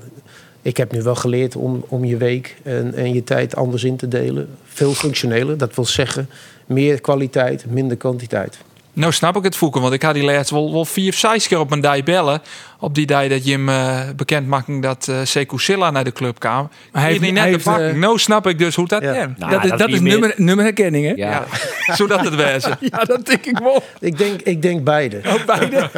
ik 0.67 0.77
heb 0.77 0.93
nu 0.93 1.03
wel 1.03 1.15
geleerd 1.15 1.57
om, 1.57 1.85
om 1.89 2.05
je 2.05 2.17
week 2.17 2.57
en, 2.63 2.95
en 2.95 3.15
je 3.15 3.25
tijd 3.25 3.57
anders 3.57 3.85
in 3.85 3.97
te 3.97 4.09
delen. 4.09 4.49
Veel 4.64 4.93
functioneler, 4.93 5.59
dat 5.59 5.75
wil 5.75 5.85
zeggen 5.85 6.29
meer 6.67 7.00
kwaliteit, 7.00 7.64
minder 7.69 7.97
kwantiteit. 7.97 8.59
Nou 8.93 9.12
snap 9.12 9.37
ik 9.37 9.43
het 9.43 9.57
voeken, 9.57 9.81
want 9.81 9.93
ik 9.93 10.02
had 10.02 10.14
die 10.14 10.25
laatst 10.25 10.50
wel, 10.50 10.73
wel 10.73 10.85
vier 10.85 11.12
zes 11.12 11.49
keer 11.49 11.59
op 11.59 11.69
mijn 11.69 11.81
dij 11.81 12.02
bellen. 12.02 12.43
Op 12.87 12.95
die 12.95 13.07
dag 13.07 13.28
dat 13.28 13.45
je 13.47 13.59
hem 13.59 14.16
bekend 14.16 14.47
maakte 14.47 14.81
dat 14.81 15.09
eh 15.09 15.16
Sekou 15.25 15.61
Silla 15.61 15.90
naar 15.90 16.05
de 16.05 16.12
club 16.12 16.38
kwam. 16.38 16.69
hij 16.93 17.00
Hij 17.02 17.11
heeft- 17.11 17.21
niet 17.23 17.31
net 17.33 17.38
hij 17.40 17.47
de 17.50 17.52
heeft, 17.57 17.64
pakken. 17.64 17.88
eh, 17.90 17.97
nou 17.97 18.19
snap 18.19 18.47
ik 18.47 18.59
dus 18.59 18.75
hoe 18.75 18.88
dat 18.88 19.02
Ja. 19.02 19.12
is. 19.12 19.26
Nou, 19.37 19.50
dat 19.52 19.64
is, 19.64 19.71
dat 19.71 19.78
dat 19.78 19.88
is 19.88 19.95
is 19.95 20.00
niet 20.00 20.11
nummer, 20.12 20.35
nummerherkenning, 20.37 21.07
hè? 21.07 21.12
Ja. 21.12 21.45
Ja, 21.87 21.95
zodat 22.00 22.21
het 22.25 22.35
wezen. 22.35 22.76
Ja, 22.90 23.05
dat 23.05 23.26
denk 23.26 23.47
ik 23.47 23.59
wel. 23.59 23.83
Ik 24.00 24.19
denk, 24.19 24.40
ik 24.43 24.62
denk 24.62 24.85
beide. 24.85 25.21
Ook 25.26 25.45
beide. 25.47 25.90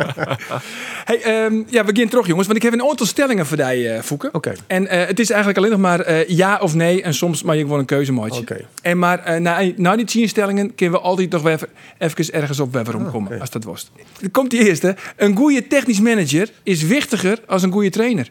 hey, 1.05 1.23
ehm, 1.23 1.55
ja, 1.55 1.81
we 1.81 1.85
beginnen 1.85 2.09
terug, 2.09 2.27
jongens. 2.27 2.47
Want 2.47 2.59
ik 2.59 2.65
heb 2.65 2.73
een 2.73 2.89
aantal 2.89 3.07
stellingen 3.07 3.47
voor 3.47 3.57
die, 3.57 3.89
eh 3.89 4.03
Voeken. 4.03 4.35
Oké. 4.35 4.53
En 4.67 4.87
eh, 4.87 5.07
het 5.07 5.19
is 5.21 5.29
eigenlijk 5.31 5.59
alleen 5.59 5.71
nog 5.71 5.81
maar 5.81 6.01
eh, 6.01 6.29
ja 6.29 6.59
of 6.63 6.75
nee. 6.75 7.03
En 7.03 7.15
soms 7.15 7.43
mag 7.43 7.55
je 7.55 7.61
gewoon 7.61 7.79
een 7.79 7.85
keuze. 7.85 8.13
Oké. 8.19 8.57
En 8.83 8.99
maar 8.99 9.41
na, 9.41 9.61
na 9.77 9.97
die 9.97 10.05
tien 10.07 10.29
stellingen 10.29 10.75
kunnen 10.75 10.99
we 10.99 11.05
altijd 11.05 11.31
nog 11.31 11.47
even, 11.47 11.69
even 11.99 12.33
ergens 12.33 12.61
op 12.61 12.73
weverom 12.73 13.11
komen. 13.11 13.33
oké. 13.33 13.41
Als 13.41 13.51
dat 13.51 13.65
was. 13.65 13.91
Dan 14.21 14.31
komt 14.31 14.51
die 14.51 14.69
eerste. 14.69 14.97
Een 15.17 15.37
goede 15.37 15.67
technisch 15.67 16.01
manager 16.01 16.49
is 16.63 16.78
wichtiger 16.83 17.43
als 17.47 17.63
een 17.63 17.73
goede 17.73 17.91
trainer. 17.91 18.31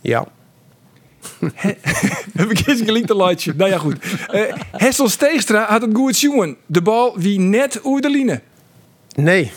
Ja. 0.00 0.26
Heb 2.38 2.50
ik 2.50 2.66
eens 2.66 2.80
gelinkte 2.80 3.16
lightje. 3.16 3.54
Nou 3.56 3.70
ja, 3.70 3.78
goed. 3.78 3.96
Eh 4.30 4.54
Hessel 4.70 5.08
Steegstra 5.08 5.66
had 5.68 5.82
het 5.82 5.90
goed 5.94 6.20
jongen. 6.20 6.56
De 6.66 6.82
bal 6.82 7.18
wie 7.18 7.40
net 7.40 7.80
de 7.82 8.10
line. 8.10 8.40
Nee. 9.14 9.52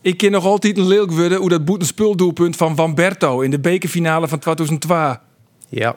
Ik 0.00 0.16
ken 0.16 0.30
nog 0.30 0.44
altijd 0.44 0.78
een 0.78 0.86
leuk 0.86 1.10
worden 1.10 1.38
hoe 1.38 1.48
dat 1.48 1.64
boetenspuldoelpunt 1.64 2.56
van 2.56 2.76
Van 2.76 2.94
Berto 2.94 3.40
in 3.40 3.50
de 3.50 3.60
bekerfinale 3.60 4.28
van 4.28 4.38
2002. 4.38 5.16
Ja. 5.68 5.96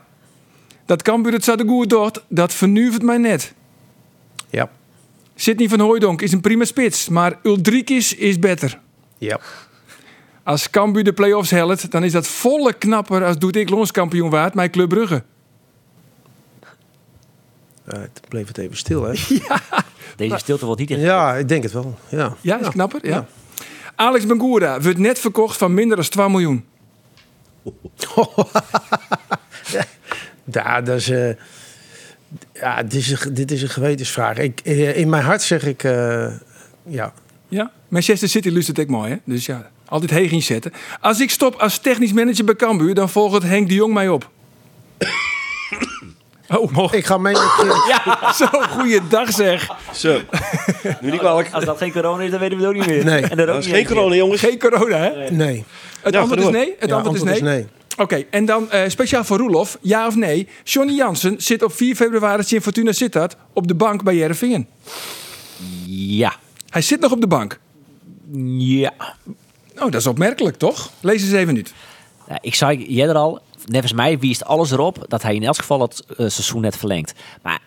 Dat 0.86 1.02
Cambuur 1.02 1.34
het 1.34 1.44
zo 1.44 1.56
de 1.56 1.68
goed 1.68 1.90
doet, 1.90 2.22
dat 2.28 2.54
vernuift 2.54 3.02
mij 3.02 3.18
net. 3.18 3.54
Ja. 4.50 4.70
Sidney 5.36 5.70
van 5.70 5.80
Hooijdonk 5.80 6.22
is 6.22 6.32
een 6.32 6.42
prima 6.42 6.66
spits, 6.66 7.10
maar 7.10 7.40
Ulrikis 7.44 8.16
is 8.16 8.40
beter. 8.40 8.80
Ja. 9.18 9.40
Als 10.44 10.70
Cambuur 10.70 11.04
de 11.04 11.14
play-offs 11.14 11.52
helpt, 11.52 11.92
dan 11.92 12.04
is 12.04 12.12
dat 12.12 12.28
volle 12.28 12.74
knapper 12.74 13.26
als 13.26 13.38
doet 13.38 13.56
ik 13.56 13.70
landskampioen 13.70 14.30
waard 14.30 14.54
met 14.54 14.72
Club 14.72 14.90
Brugge. 14.90 15.24
Het 17.84 18.22
bleef 18.30 18.48
het 18.48 18.58
even 18.58 18.78
stil, 18.78 19.04
hè? 19.04 19.14
Deze 20.16 20.38
stilte 20.38 20.66
wordt 20.66 20.80
niet 20.80 20.92
in. 20.92 21.00
Ja, 21.00 21.36
ik 21.36 21.48
denk 21.48 21.64
het 21.64 21.72
wel. 21.72 21.98
Ja. 22.10 22.36
Ja, 22.42 22.60
is 22.60 22.70
knapper? 22.70 23.08
Ja. 23.08 23.10
Ja. 23.10 23.26
Alex 23.96 24.26
Bangura 24.26 24.82
wordt 24.82 24.98
net 24.98 25.20
verkocht 25.20 25.58
van 25.58 25.74
minder 25.74 25.98
dan 25.98 26.10
2 26.10 26.30
miljoen. 26.30 26.66
Ja, 30.52 30.82
dat 30.82 30.98
is, 30.98 31.10
eh, 31.10 31.30
ja 32.54 32.84
dit, 32.84 32.94
is 32.94 33.12
een, 33.12 33.34
dit 33.34 33.52
is 33.52 33.62
een 33.62 33.70
gewetensvraag. 33.70 34.38
Ik, 34.38 34.60
eh, 34.60 34.98
in 34.98 35.10
mijn 35.10 35.24
hart 35.24 35.42
zeg 35.42 35.66
ik, 35.66 35.84
eh, 35.84 36.32
ja. 36.84 37.14
Ja, 37.48 37.72
Manchester 37.88 38.30
City 38.30 38.50
luistert 38.50 38.78
ik 38.78 38.90
mooi, 38.90 39.12
hè? 39.12 39.18
Dus 39.24 39.46
ja, 39.46 39.72
altijd 39.94 40.12
heen 40.12 40.30
ging 40.30 40.44
zetten. 40.44 40.74
Als 41.02 41.20
ik 41.20 41.30
stop 41.30 41.56
als 41.56 41.78
technisch 41.78 42.14
manager 42.14 42.46
bij 42.46 42.56
Cambuur, 42.56 42.94
dan 42.94 43.10
volgt 43.10 43.44
Henk 43.44 43.68
de 43.68 43.74
Jong 43.74 43.94
mij 43.94 44.10
op. 44.10 44.30
Oh, 46.48 46.72
mocht. 46.72 46.94
Ik 46.94 47.06
ga 47.06 47.18
mee 47.18 47.34
met 47.34 47.42
je. 47.42 48.18
Zo, 48.46 48.46
goeiedag 48.46 49.32
zeg. 49.32 49.70
Zo, 49.94 50.20
nu 51.02 51.12
niet 51.12 51.20
kwalijk. 51.20 51.50
Als 51.54 51.66
dat 51.66 51.78
geen 51.78 51.92
corona 51.92 52.24
is, 52.24 52.32
dan 52.32 52.40
weten 52.40 52.58
we 52.58 52.64
het 52.66 52.74
ook 52.74 52.80
niet 52.80 52.96
meer. 52.96 53.06
Nee. 53.06 53.22
En 53.22 53.38
dat 53.38 53.40
ook 53.40 53.46
Dat 53.48 53.58
is 53.58 53.66
niet 53.66 53.76
geen 53.76 53.86
corona, 53.86 54.16
jongens. 54.16 54.42
Geen 54.42 54.60
corona, 54.60 54.98
hè? 54.98 55.32
Nee. 55.32 55.64
Het 56.02 56.14
Ja, 56.14 56.20
antwoord 56.20 56.42
is 56.42 56.50
nee. 56.50 56.76
Het 56.80 56.90
Ja, 56.90 56.96
antwoord, 56.96 57.30
is 57.30 57.42
nee. 57.42 57.68
Oké, 57.98 58.24
en 58.30 58.46
dan 58.46 58.72
eh, 58.72 58.82
speciaal 58.88 59.24
voor 59.24 59.38
Roelof, 59.38 59.78
ja 59.82 60.08
of 60.08 60.16
nee? 60.16 60.48
Johnny 60.64 60.94
Jansen 60.94 61.42
zit 61.42 61.64
op 61.64 61.74
4 61.74 61.96
februari 61.96 62.44
in 62.48 62.62
Fortuna 62.62 62.92
Sittard 62.92 63.36
op 63.54 63.68
de 63.68 63.76
bank 63.76 64.04
bij 64.04 64.16
Jereveen. 64.16 64.68
Ja. 65.88 66.36
Hij 66.70 66.82
zit 66.82 67.00
nog 67.00 67.12
op 67.12 67.22
de 67.22 67.28
bank. 67.28 67.60
Ja. 68.58 68.94
Oh, 69.84 69.92
dat 69.92 70.02
is 70.02 70.08
opmerkelijk, 70.08 70.58
toch? 70.58 70.92
Lees 71.00 71.22
eens 71.22 71.32
even. 71.32 71.66
Ja, 72.28 72.38
ik 72.42 72.56
zei 72.56 72.94
jij 72.94 73.14
al, 73.14 73.42
nevens 73.66 73.94
mij 73.94 74.20
wiest 74.20 74.46
alles 74.46 74.72
erop 74.72 75.06
dat 75.08 75.22
hij 75.22 75.36
in 75.36 75.44
elk 75.44 75.56
geval 75.56 75.82
het 75.82 76.06
eh, 76.06 76.16
seizoen 76.18 76.62
net 76.62 76.78
verlengt. 76.78 77.14
Maar 77.42 77.62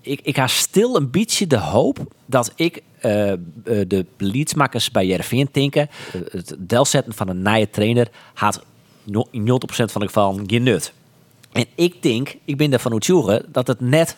ik, 0.00 0.20
ik 0.22 0.36
had 0.36 0.50
stil 0.50 0.96
een 0.96 1.10
beetje 1.10 1.46
de 1.46 1.58
hoop 1.58 1.98
dat 2.26 2.52
ik 2.54 2.82
eh, 2.98 3.32
eh, 3.32 3.38
de 3.64 4.06
leadsmakers 4.16 4.90
bij 4.90 5.06
Jervin 5.06 5.48
denken. 5.52 5.88
het 6.30 6.56
delzetten 6.58 7.12
van 7.12 7.28
een 7.28 7.42
nieuwe 7.42 7.70
trainer 7.70 8.08
had 8.34 8.64
in 9.30 9.50
90% 9.50 9.56
van 9.66 10.00
de 10.00 10.06
gevallen 10.06 10.44
geen 10.46 10.62
nut. 10.62 10.92
En 11.52 11.66
ik 11.74 12.02
denk, 12.02 12.34
ik 12.44 12.56
ben 12.56 12.72
ervan 12.72 12.92
overtuigd 12.92 13.44
dat 13.52 13.66
het 13.66 13.80
net 13.80 14.16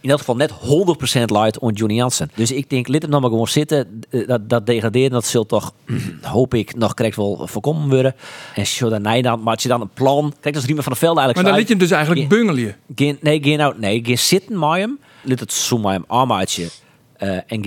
in 0.00 0.10
elk 0.10 0.18
geval 0.18 0.36
net 0.36 0.52
100% 1.20 1.24
luidt 1.24 1.58
on 1.58 1.72
Johnny 1.72 1.96
Jansen. 1.96 2.30
Dus 2.34 2.52
ik 2.52 2.70
denk, 2.70 2.88
laat 2.88 3.00
hem 3.02 3.10
nou 3.10 3.22
maar 3.22 3.30
gewoon 3.30 3.48
zitten. 3.48 4.02
Eh, 4.10 4.26
Dat, 4.26 4.48
dat 4.48 4.66
degraderen, 4.66 5.10
dat 5.10 5.24
zult 5.26 5.48
toch, 5.48 5.72
hoop 6.22 6.54
ik, 6.54 6.76
nog 6.76 6.94
krijgt 6.94 7.16
wel 7.16 7.46
voorkomen 7.46 7.88
worden. 7.88 8.14
En 8.54 8.66
zo 8.66 8.88
dan, 8.88 9.02
nee, 9.02 9.22
dan 9.22 9.42
maak 9.42 9.58
je 9.58 9.68
dan 9.68 9.80
een 9.80 9.90
plan. 9.94 10.34
Kijk, 10.40 10.54
dat 10.54 10.62
is 10.62 10.64
Riemen 10.64 10.84
van 10.84 10.92
der 10.92 11.00
Velde 11.00 11.20
Maar 11.20 11.24
eigenlijk 11.24 11.44
dan 11.44 11.58
liet 11.58 11.68
je 11.68 11.74
hem 11.74 11.82
dus 11.82 11.90
eigenlijk 11.90 12.28
bungelen. 12.28 12.76
Geen, 12.94 13.18
nee, 13.20 13.42
geen 13.42 13.58
nou, 13.58 13.74
nee, 13.78 14.00
geen 14.04 14.18
zitten 14.18 14.58
met 14.58 14.70
hem. 14.70 14.98
Laat 15.22 15.40
het 15.40 15.52
zo 15.52 15.78
met 15.78 15.92
hem 15.92 16.04
Eh, 17.22 17.38
en 17.46 17.60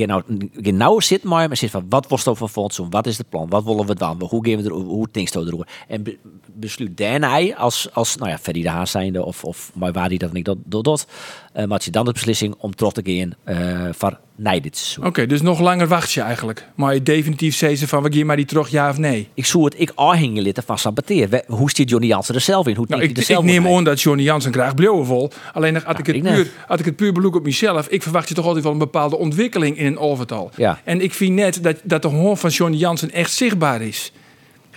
nou 0.77 1.01
zitten 1.01 1.29
met 1.29 1.39
hem 1.39 1.49
en 1.49 1.57
zit 1.57 1.71
van 1.71 1.85
wat 1.89 2.07
was 2.07 2.25
het 2.25 2.37
van 2.37 2.49
seizoen? 2.49 2.89
Wat 2.89 3.07
is 3.07 3.17
het 3.17 3.29
plan? 3.29 3.49
Wat 3.49 3.63
willen 3.63 3.85
we 3.85 3.95
dan? 3.95 4.21
Hoe 4.29 4.47
gaan 4.47 4.61
we 4.61 4.69
er, 4.69 4.75
hoe 4.75 5.07
denkt 5.11 5.33
we? 5.33 5.65
En 5.87 6.03
be- 6.03 6.17
besluit 6.53 6.97
daarna 6.97 7.53
als, 7.55 7.89
als 7.93 8.15
nou 8.15 8.29
ja, 8.29 8.37
Ferdy 8.37 8.61
de 8.61 8.69
Haan 8.69 8.87
zijnde 8.87 9.25
of, 9.25 9.43
of 9.43 9.71
maar 9.75 9.91
waar 9.91 10.09
die 10.09 10.17
dat 10.17 10.33
niet 10.33 10.45
dat 10.45 10.57
dat, 10.63 10.83
dat 10.83 11.07
uh, 11.55 11.65
maak 11.65 11.81
je 11.81 11.91
dan 11.91 12.05
de 12.05 12.11
beslissing 12.11 12.55
om 12.57 12.75
terug 12.75 12.93
te 12.93 13.01
gaan 13.03 13.33
eh 13.43 13.93
voor 13.93 14.19
nee 14.37 14.61
dit 14.61 14.77
seizoen. 14.77 15.05
Oké, 15.05 15.25
dus 15.25 15.41
nog 15.41 15.59
langer 15.59 15.87
wacht 15.87 16.11
je 16.11 16.21
eigenlijk. 16.21 16.67
Maar 16.75 16.93
je 16.93 17.03
definitief 17.03 17.55
zei 17.55 17.75
ze 17.75 17.87
van, 17.87 18.03
we 18.03 18.13
gaan 18.13 18.25
maar 18.25 18.35
die 18.35 18.45
terug, 18.45 18.69
ja 18.69 18.89
of 18.89 18.97
nee? 18.97 19.27
Ik 19.33 19.45
zou 19.45 19.63
het 19.63 19.73
ik 19.77 19.91
aanhingen 19.95 20.43
litten 20.43 20.63
van 20.63 20.77
saboteer. 20.77 21.29
We- 21.29 21.43
Hoe 21.47 21.69
stiet 21.69 21.89
Johnny 21.89 22.07
Jansen 22.07 22.35
er 22.35 22.41
zelf 22.41 22.67
in? 22.67 22.75
Hoe 22.75 22.85
Nou, 22.89 23.01
ik, 23.01 23.11
er 23.11 23.17
ik 23.17 23.23
zelf 23.23 23.43
neem 23.43 23.63
bij? 23.63 23.75
aan 23.75 23.83
dat 23.83 24.01
Johnny 24.01 24.23
Jansen 24.23 24.51
krijgt 24.51 24.73
vol. 25.03 25.31
Alleen 25.53 25.73
had, 25.75 25.99
ik 25.99 26.05
het 26.05 26.15
ik 26.15 26.23
puur, 26.23 26.51
had 26.67 26.79
ik 26.79 26.85
het 26.85 26.95
puur 26.95 27.13
beloek 27.13 27.35
op 27.35 27.43
mezelf, 27.43 27.87
ik 27.87 28.03
verwacht 28.03 28.27
je 28.29 28.33
toch 28.33 28.45
altijd 28.45 28.63
wel 28.63 28.73
een 28.73 28.79
bepaalde 28.79 29.17
ontwikkeling 29.17 29.77
in 29.77 29.85
een 29.85 29.97
overtal. 29.97 30.51
Ja. 30.55 30.79
En 30.83 31.01
ik 31.01 31.13
vind 31.13 31.33
net 31.33 31.63
dat, 31.63 31.75
dat 31.83 32.01
de 32.01 32.07
hoorn 32.07 32.37
van 32.37 32.49
Johnny 32.49 32.77
Jansen 32.77 33.11
echt 33.11 33.31
zichtbaar 33.33 33.81
is. 33.81 34.11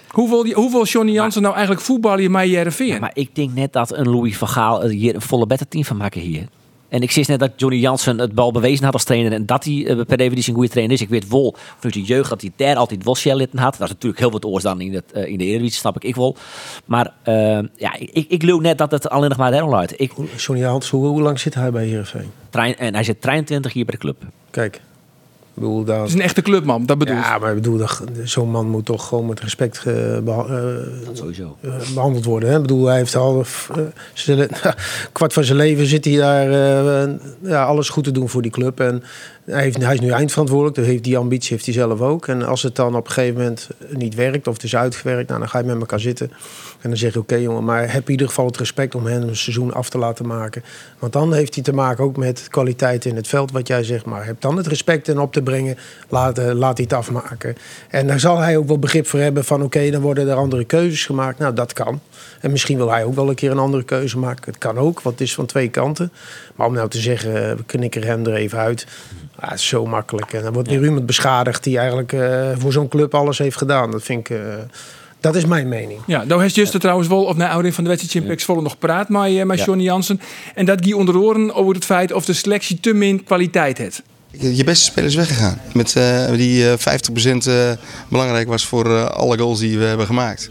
Hoeveel, 0.08 0.52
hoeveel 0.52 0.84
Johnny 0.84 1.12
Jansen 1.12 1.42
nou 1.42 1.54
eigenlijk 1.54 1.84
voetballen 1.84 2.22
je 2.22 2.30
mij 2.30 2.48
Jereveen? 2.48 2.86
Ja, 2.86 2.98
maar 2.98 3.10
ik 3.14 3.34
denk 3.34 3.54
net 3.54 3.72
dat 3.72 3.92
een 3.96 4.08
Louis 4.10 4.36
van 4.36 4.48
Gaal 4.48 4.82
er 4.82 4.90
hier 4.90 5.14
een 5.14 5.20
volle 5.20 5.46
better 5.46 5.68
team 5.68 5.84
van 5.84 5.96
maken 5.96 6.20
hier. 6.20 6.48
En 6.88 7.02
ik 7.02 7.10
zie 7.10 7.24
net 7.28 7.38
dat 7.38 7.52
Johnny 7.56 7.78
Jansen 7.78 8.18
het 8.18 8.34
bal 8.34 8.52
bewezen 8.52 8.84
had 8.84 8.92
als 8.92 9.04
trainer. 9.04 9.32
En 9.32 9.46
dat 9.46 9.64
hij 9.64 9.86
eh, 9.86 10.00
per 10.06 10.16
definitie 10.16 10.48
een 10.48 10.54
goede 10.54 10.70
trainer 10.70 10.94
is. 10.94 11.02
Ik 11.02 11.08
weet 11.08 11.28
wel 11.28 11.54
vanuit 11.76 11.94
de 11.94 12.02
jeugd 12.02 12.30
dat 12.30 12.40
hij 12.40 12.52
daar 12.56 12.76
altijd 12.76 13.04
wel 13.04 13.16
had. 13.54 13.72
Dat 13.72 13.88
is 13.88 13.88
natuurlijk 13.88 14.18
heel 14.18 14.30
wat 14.30 14.44
oors 14.44 14.62
dan 14.62 14.80
in, 14.80 14.94
het, 14.94 15.12
eh, 15.12 15.26
in 15.26 15.38
de 15.38 15.44
Eredivisie, 15.44 15.78
snap 15.78 15.96
ik 15.96 16.04
ik 16.04 16.16
wel. 16.16 16.36
Maar 16.84 17.12
eh, 17.22 17.58
ja, 17.76 17.94
ik, 17.98 18.26
ik, 18.28 18.42
geloof 18.42 18.60
net 18.60 18.78
dat 18.78 18.90
het 18.90 19.08
alleen 19.08 19.28
nog 19.28 19.38
maar 19.38 19.50
daarom 19.50 19.70
luidt. 19.70 20.00
Ik, 20.00 20.12
Johnny 20.36 20.66
hoe, 20.66 21.06
hoe 21.06 21.22
lang 21.22 21.40
zit 21.40 21.54
hij 21.54 21.70
bij 21.70 21.86
Heerenveen? 21.86 22.30
trein, 22.50 22.76
en 22.76 22.94
hij 22.94 23.04
zit 23.04 23.20
23 23.20 23.72
hier 23.72 23.84
bij 23.84 23.94
de 23.94 24.00
club. 24.00 24.16
Kijk, 24.50 24.80
ik 25.58 25.64
bedoel, 25.64 25.84
daar... 25.84 25.98
Het 26.00 26.08
is 26.08 26.14
een 26.14 26.20
echte 26.20 26.42
clubman, 26.42 26.86
dat 26.86 26.98
bedoel 26.98 27.16
ik. 27.16 27.22
Ja, 27.24 27.38
maar 27.38 27.48
ik 27.48 27.54
bedoel, 27.54 27.78
dat- 27.78 28.02
zo'n 28.24 28.50
man 28.50 28.68
moet 28.70 28.84
toch 28.84 29.08
gewoon 29.08 29.26
met 29.26 29.40
respect 29.40 29.84
beha- 30.24 30.46
eh, 30.46 30.86
sowieso. 31.12 31.56
eh, 31.60 31.70
behandeld 31.94 32.24
worden. 32.24 32.48
Hè? 32.48 32.54
Ik 32.56 32.62
bedoel, 32.62 32.86
hij 32.86 32.96
heeft 32.96 33.14
al 33.16 33.44
eh, 33.76 33.80
zijn- 34.14 34.48
kwart 35.12 35.32
van 35.32 35.44
zijn 35.44 35.58
leven 35.58 35.86
zit 35.86 36.04
hij 36.04 36.16
daar 36.16 36.50
eh, 37.04 37.10
ja, 37.42 37.64
alles 37.64 37.88
goed 37.88 38.04
te 38.04 38.10
doen 38.12 38.28
voor 38.28 38.42
die 38.42 38.50
club. 38.50 38.80
En 38.80 39.02
hij, 39.50 39.94
is 39.94 40.00
nu 40.00 40.10
eindverantwoordelijk, 40.10 40.76
dat 40.76 40.84
heeft, 40.84 41.04
die 41.04 41.16
ambitie 41.16 41.52
heeft 41.52 41.64
hij 41.64 41.74
zelf 41.74 42.00
ook. 42.00 42.26
En 42.26 42.42
als 42.42 42.62
het 42.62 42.76
dan 42.76 42.96
op 42.96 43.06
een 43.06 43.12
gegeven 43.12 43.36
moment 43.36 43.68
niet 43.88 44.14
werkt 44.14 44.46
of 44.46 44.54
het 44.54 44.62
is 44.62 44.76
uitgewerkt, 44.76 45.28
nou, 45.28 45.40
dan 45.40 45.48
ga 45.48 45.58
je 45.58 45.64
met 45.64 45.80
elkaar 45.80 46.00
zitten. 46.00 46.30
En 46.80 46.88
dan 46.88 46.98
zeg 46.98 47.12
je, 47.12 47.18
oké 47.18 47.34
jongen, 47.34 47.64
maar 47.64 47.92
heb 47.92 48.04
in 48.04 48.10
ieder 48.10 48.26
geval 48.26 48.46
het 48.46 48.56
respect 48.56 48.94
om 48.94 49.06
hem 49.06 49.22
een 49.22 49.36
seizoen 49.36 49.72
af 49.72 49.90
te 49.90 49.98
laten 49.98 50.26
maken. 50.26 50.62
Want 50.98 51.12
dan 51.12 51.32
heeft 51.32 51.54
hij 51.54 51.64
te 51.64 51.72
maken 51.72 52.04
ook 52.04 52.16
met 52.16 52.46
kwaliteit 52.50 53.04
in 53.04 53.16
het 53.16 53.28
veld, 53.28 53.52
wat 53.52 53.66
jij 53.66 53.84
zegt. 53.84 54.04
Maar 54.04 54.26
heb 54.26 54.40
dan 54.40 54.56
het 54.56 54.66
respect 54.66 55.08
en 55.08 55.18
op 55.18 55.32
te 55.32 55.42
brengen, 55.42 55.76
laat, 56.08 56.38
eh, 56.38 56.52
laat 56.52 56.76
hij 56.76 56.86
het 56.88 56.98
afmaken. 56.98 57.56
En 57.88 58.06
daar 58.06 58.20
zal 58.20 58.38
hij 58.38 58.56
ook 58.56 58.66
wel 58.66 58.78
begrip 58.78 59.06
voor 59.06 59.20
hebben 59.20 59.44
van, 59.44 59.62
oké, 59.62 59.90
dan 59.90 60.00
worden 60.00 60.28
er 60.28 60.36
andere 60.36 60.64
keuzes 60.64 61.06
gemaakt. 61.06 61.38
Nou, 61.38 61.54
dat 61.54 61.72
kan. 61.72 62.00
En 62.40 62.50
misschien 62.50 62.76
wil 62.76 62.90
hij 62.90 63.04
ook 63.04 63.14
wel 63.14 63.28
een 63.28 63.34
keer 63.34 63.50
een 63.50 63.58
andere 63.58 63.84
keuze 63.84 64.18
maken. 64.18 64.44
Het 64.44 64.58
kan 64.58 64.78
ook, 64.78 65.00
want 65.00 65.18
het 65.18 65.28
is 65.28 65.34
van 65.34 65.46
twee 65.46 65.68
kanten. 65.68 66.12
Maar 66.54 66.66
om 66.66 66.72
nou 66.72 66.88
te 66.88 67.00
zeggen, 67.00 67.50
eh, 67.50 67.56
we 67.56 67.64
knikken 67.64 68.02
hem 68.02 68.26
er 68.26 68.34
even 68.34 68.58
uit. 68.58 68.86
Ah, 69.40 69.50
het 69.50 69.58
is 69.58 69.66
zo 69.68 69.86
makkelijk. 69.86 70.32
En 70.32 70.42
dan 70.42 70.52
wordt 70.52 70.68
weer 70.68 70.84
iemand 70.84 71.06
beschadigd 71.06 71.64
die 71.64 71.78
eigenlijk 71.78 72.12
eh, 72.12 72.50
voor 72.58 72.72
zo'n 72.72 72.88
club 72.88 73.14
alles 73.14 73.38
heeft 73.38 73.56
gedaan. 73.56 73.90
Dat 73.90 74.02
vind 74.02 74.28
ik... 74.30 74.36
eh, 74.36 74.42
dat 75.20 75.36
is 75.36 75.44
mijn 75.46 75.68
mening. 75.68 76.00
Ja, 76.06 76.24
nou 76.24 76.42
heeft 76.42 76.54
Juste 76.54 76.78
trouwens 76.78 77.08
wel, 77.08 77.24
of 77.24 77.36
na 77.36 77.46
oudering 77.46 77.74
van 77.74 77.84
de 77.84 77.90
wedstrijd 77.90 78.16
Chimpax 78.18 78.44
volle 78.44 78.62
nog 78.62 78.78
praat 78.78 79.08
met, 79.08 79.22
eh, 79.36 79.42
met 79.44 79.58
Ja. 79.58 79.64
Johnny 79.64 79.84
Jansen. 79.84 80.20
En 80.54 80.64
dat 80.66 80.78
ging 80.82 80.94
onder 80.94 81.18
oren 81.18 81.54
over 81.54 81.74
het 81.74 81.84
feit 81.84 82.12
of 82.12 82.24
de 82.24 82.32
selectie 82.32 82.80
te 82.80 82.92
min 82.92 83.24
kwaliteit 83.24 83.78
heeft. 83.78 84.02
Je 84.30 84.64
beste 84.64 84.84
speler 84.84 85.08
is 85.08 85.14
weggegaan. 85.14 85.60
Met, 85.72 85.96
eh, 85.96 86.32
die 86.32 86.70
eh 86.70 86.78
50% 86.78 87.46
eh, 87.46 87.70
belangrijk 88.08 88.48
was 88.48 88.66
voor 88.66 89.08
alle 89.08 89.38
goals 89.38 89.58
die 89.58 89.78
we 89.78 89.84
hebben 89.84 90.06
gemaakt. 90.06 90.50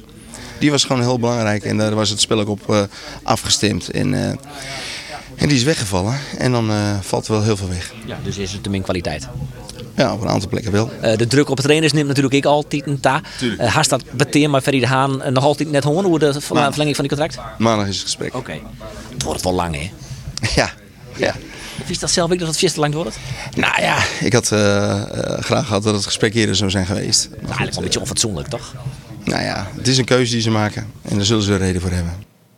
Die 0.60 0.72
was 0.72 0.84
gewoon 0.84 1.02
heel 1.02 1.20
belangrijk 1.20 1.64
en 1.64 1.78
daar 1.78 1.96
was 1.96 2.10
het 2.10 2.20
spel 2.20 2.40
ook 2.40 2.50
op 2.50 2.70
eh, 2.70 2.82
afgestemd. 3.24 3.90
En, 3.90 4.14
eh, 4.14 4.36
en 5.38 5.48
die 5.48 5.58
is 5.58 5.64
weggevallen 5.64 6.20
en 6.38 6.52
dan 6.52 6.70
eh, 6.72 7.00
valt 7.02 7.28
er 7.28 7.32
wel 7.34 7.44
heel 7.44 7.58
veel 7.58 7.70
weg. 7.70 7.94
Ja, 8.06 8.18
dus 8.24 8.38
is 8.38 8.52
het 8.52 8.64
te 8.64 8.70
min 8.70 8.82
kwaliteit. 8.82 9.28
Ja, 9.96 10.14
op 10.14 10.22
een 10.22 10.28
aantal 10.30 10.50
plekken 10.50 10.72
wel. 10.72 10.92
Eh, 11.02 11.18
de 11.18 11.28
druk 11.28 11.50
op 11.50 11.56
de 11.58 11.64
trainers 11.64 11.94
neemt 11.94 12.08
natuurlijk 12.08 12.36
ik 12.36 12.46
altijd 12.46 12.88
een 12.88 13.00
ta. 13.00 13.22
Uh, 13.42 13.68
Haast 13.74 13.90
dat 13.90 14.04
beteer 14.12 14.50
maar 14.50 14.62
Ferry 14.62 14.80
de 14.80 14.88
Haan 14.88 15.22
nog 15.34 15.44
altijd 15.44 15.72
net 15.72 15.84
horen 15.84 16.06
hoe 16.10 16.20
de 16.20 16.34
ver- 16.34 16.42
verlenging 16.42 16.96
van 16.96 17.08
die 17.08 17.18
contract? 17.18 17.38
Maandag 17.58 17.88
is 17.88 17.96
het 17.96 18.04
gesprek. 18.04 18.36
Oké. 18.36 18.60
Het 19.14 19.24
wordt 19.24 19.44
wel 19.44 19.54
lang 19.54 19.76
hè? 19.76 19.92
Ja, 20.62 20.74
ja. 21.16 21.36
Vies 21.84 22.00
dat 22.00 22.12
zelf 22.12 22.32
ook 22.32 22.40
dat 22.40 22.48
het 22.48 22.58
vies 22.58 22.74
te 22.74 22.80
lang 22.80 22.94
wordt? 22.94 23.18
Nou 23.56 23.82
ja, 23.82 23.98
ik 24.20 24.34
had 24.34 24.48
graag 25.40 25.66
gehad 25.66 25.84
dat 25.84 25.94
het 25.96 26.06
gesprek 26.06 26.34
eerder 26.34 26.56
zou 26.56 26.70
zijn 26.70 26.86
geweest. 26.86 27.28
Maar 27.30 27.40
Eigenlijk 27.40 27.70
wel 27.70 27.78
een 27.78 27.84
beetje 27.84 28.00
onfatsoenlijk 28.00 28.48
toch? 28.48 28.74
Nou 29.24 29.44
ja, 29.44 29.68
het 29.76 29.88
is 29.88 29.98
een 29.98 30.06
keuze 30.06 30.32
die 30.32 30.42
ze 30.42 30.50
maken 30.50 30.88
en 31.02 31.16
daar 31.16 31.26
zullen 31.26 31.44
ze 31.44 31.52
een 31.52 31.58
reden 31.58 31.82
voor 31.82 31.92
hebben. 31.92 32.14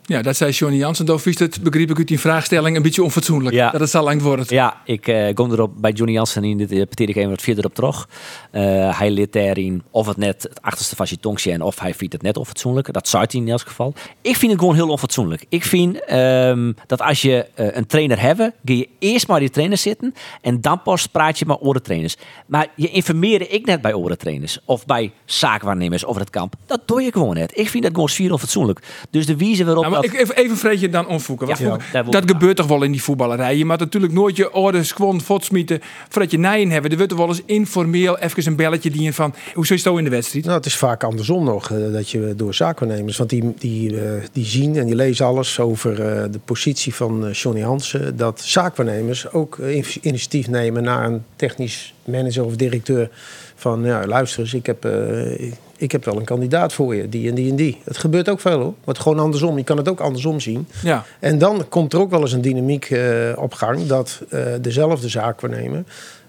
Ja, 0.09 0.21
dat 0.21 0.35
zei 0.35 0.51
Johnny 0.51 0.77
Jansen. 0.77 1.05
Dan 1.05 1.19
vies 1.19 1.39
het, 1.39 1.63
begreep 1.63 1.89
ik 1.89 1.97
uit 1.97 2.07
die 2.07 2.19
vraagstelling, 2.19 2.75
een 2.75 2.81
beetje 2.81 3.03
onfatsoenlijk. 3.03 3.55
Ja. 3.55 3.69
Dat 3.69 3.79
het 3.79 3.89
zo 3.89 4.03
lang 4.03 4.21
wordt. 4.21 4.49
Ja, 4.49 4.81
ik 4.85 5.07
eh, 5.07 5.33
kom 5.33 5.51
erop 5.51 5.71
bij 5.77 5.91
Johnny 5.91 6.15
Jansen 6.15 6.43
in 6.43 6.57
dit 6.57 6.89
peteer 6.89 7.09
ik 7.09 7.15
even 7.15 7.29
wat 7.29 7.41
verder 7.41 7.65
op 7.65 7.75
terug. 7.75 8.09
Eh, 8.51 8.99
hij 8.99 9.11
leert 9.11 9.33
daarin 9.33 9.83
of 9.91 10.07
het 10.07 10.17
net 10.17 10.43
het 10.43 10.61
achterste 10.61 10.95
van 10.95 11.07
zijn 11.07 11.19
tong 11.19 11.39
zijn 11.39 11.61
of 11.61 11.79
hij 11.79 11.93
vindt 11.93 12.13
het 12.13 12.21
net 12.21 12.37
onfatsoenlijk. 12.37 12.93
Dat 12.93 13.07
zou 13.07 13.25
hij 13.29 13.41
in 13.41 13.49
elk 13.49 13.61
geval. 13.61 13.93
Ik 14.21 14.35
vind 14.35 14.51
het 14.51 14.59
gewoon 14.59 14.75
heel 14.75 14.89
onfatsoenlijk. 14.89 15.45
Ik 15.49 15.63
vind 15.63 16.05
ehm, 16.05 16.71
dat 16.87 17.01
als 17.01 17.21
je 17.21 17.45
eh, 17.53 17.67
een 17.71 17.85
trainer 17.85 18.21
hebt, 18.21 18.39
ga 18.39 18.51
je 18.63 18.87
eerst 18.99 19.27
maar 19.27 19.39
die 19.39 19.49
trainer 19.49 19.77
zitten 19.77 20.13
en 20.41 20.61
dan 20.61 20.81
pas 20.81 21.07
praat 21.07 21.39
je 21.39 21.45
met 21.45 21.59
andere 21.59 21.81
trainers. 21.81 22.15
Maar 22.45 22.67
je 22.75 22.89
informeerde 22.89 23.47
ik 23.47 23.65
net 23.65 23.81
bij 23.81 23.93
andere 23.93 24.17
trainers 24.17 24.59
of 24.65 24.85
bij 24.85 25.11
zaakwaarnemers 25.25 26.05
over 26.05 26.21
het 26.21 26.29
kamp. 26.29 26.53
Dat 26.65 26.81
doe 26.85 27.01
je 27.01 27.11
gewoon 27.11 27.33
net. 27.33 27.57
Ik 27.57 27.69
vind 27.69 27.83
dat 27.83 27.93
gewoon 27.93 28.09
svier 28.09 28.31
onfatsoenlijk. 28.31 28.79
Dus 29.09 29.25
de 29.25 29.35
wijze 29.35 29.65
waarop 29.65 29.98
dat... 30.01 30.13
ik, 30.13 30.19
even, 30.19 30.35
even 30.35 30.57
vreetje 30.57 30.89
dan 30.89 31.07
omvoeken. 31.07 31.47
Want 31.47 31.59
Ja, 31.59 31.65
voeken- 31.69 31.85
daar 31.91 32.03
wil 32.03 32.11
dat 32.11 32.23
gebeurt 32.31 32.55
toch 32.57 32.67
wel 32.67 32.83
in 32.83 32.91
die 32.91 33.03
voetballerij. 33.03 33.57
Je 33.57 33.65
moet 33.65 33.79
natuurlijk 33.79 34.13
nooit 34.13 34.35
je 34.35 34.53
orders 34.53 34.91
gewoon 34.91 35.21
votsmieten 35.21 35.79
voordat 36.09 36.31
je 36.31 36.37
nijen 36.39 36.69
hebben. 36.69 36.91
Er 36.91 36.97
wordt 36.97 37.11
er 37.11 37.17
wel 37.17 37.27
eens 37.27 37.41
informeel 37.45 38.17
even 38.19 38.47
een 38.47 38.55
belletje 38.55 38.89
dienen 38.89 39.13
van 39.13 39.33
hoe 39.53 39.65
zo 39.65 39.73
is 39.73 39.83
het 39.83 39.97
in 39.97 40.03
de 40.03 40.09
wedstrijd. 40.09 40.45
Nou, 40.45 40.57
het 40.57 40.65
is 40.65 40.75
vaak 40.75 41.03
andersom 41.03 41.43
nog, 41.43 41.71
eh, 41.71 41.77
dat 41.91 42.09
je 42.09 42.33
door 42.35 42.53
zaakwaarnemers, 42.53 43.17
want 43.17 43.29
die, 43.29 43.53
die, 43.57 44.01
eh, 44.01 44.11
die 44.31 44.45
zien 44.45 44.75
en 44.77 44.85
die 44.85 44.95
lezen 44.95 45.25
alles 45.25 45.59
over 45.59 45.91
eh, 45.91 46.23
de 46.31 46.39
positie 46.45 46.95
van 46.95 47.25
eh, 47.27 47.33
Johnny 47.33 47.61
Hansen, 47.61 48.17
dat 48.17 48.41
zaakwaarnemers 48.41 49.31
ook 49.31 49.57
in- 49.57 49.85
initiatief 50.01 50.47
nemen 50.47 50.83
naar 50.83 51.05
een 51.05 51.23
technisch 51.35 51.93
manager 52.05 52.45
of 52.45 52.55
directeur 52.55 53.09
van, 53.55 53.83
ja, 53.83 54.05
luister 54.05 54.39
eens, 54.39 54.53
ik 54.53 54.65
heb, 54.65 54.85
eh, 54.85 55.51
ik- 55.79 55.91
heb 55.91 56.05
wel 56.05 56.17
een 56.17 56.23
kandidaat 56.25 56.73
voor 56.73 56.95
je, 56.95 57.09
die 57.09 57.29
en 57.29 57.35
die 57.35 57.49
en 57.49 57.55
die. 57.55 57.81
Het 57.83 57.97
gebeurt 57.97 58.29
ook 58.29 58.39
veel 58.39 58.59
hoor. 58.59 58.73
Wordt 58.83 58.99
gewoon 58.99 59.19
andersom. 59.19 59.57
Je 59.57 59.63
kan 59.63 59.77
het 59.77 59.89
ook 59.89 59.99
andersom 59.99 60.39
zien. 60.39 60.67
Ja. 60.83 61.05
En 61.19 61.37
dan 61.37 61.65
komt 61.69 61.93
er 61.93 61.99
ook 61.99 62.09
wel 62.09 62.21
eens 62.21 62.31
een 62.31 62.41
dynamiek 62.41 62.89
eh, 62.89 63.01
op 63.35 63.53
gang 63.53 63.85
dat 63.85 64.21
eh, 64.29 64.41
dezelfde 64.61 65.09
zaakwaarnemer 65.09 65.83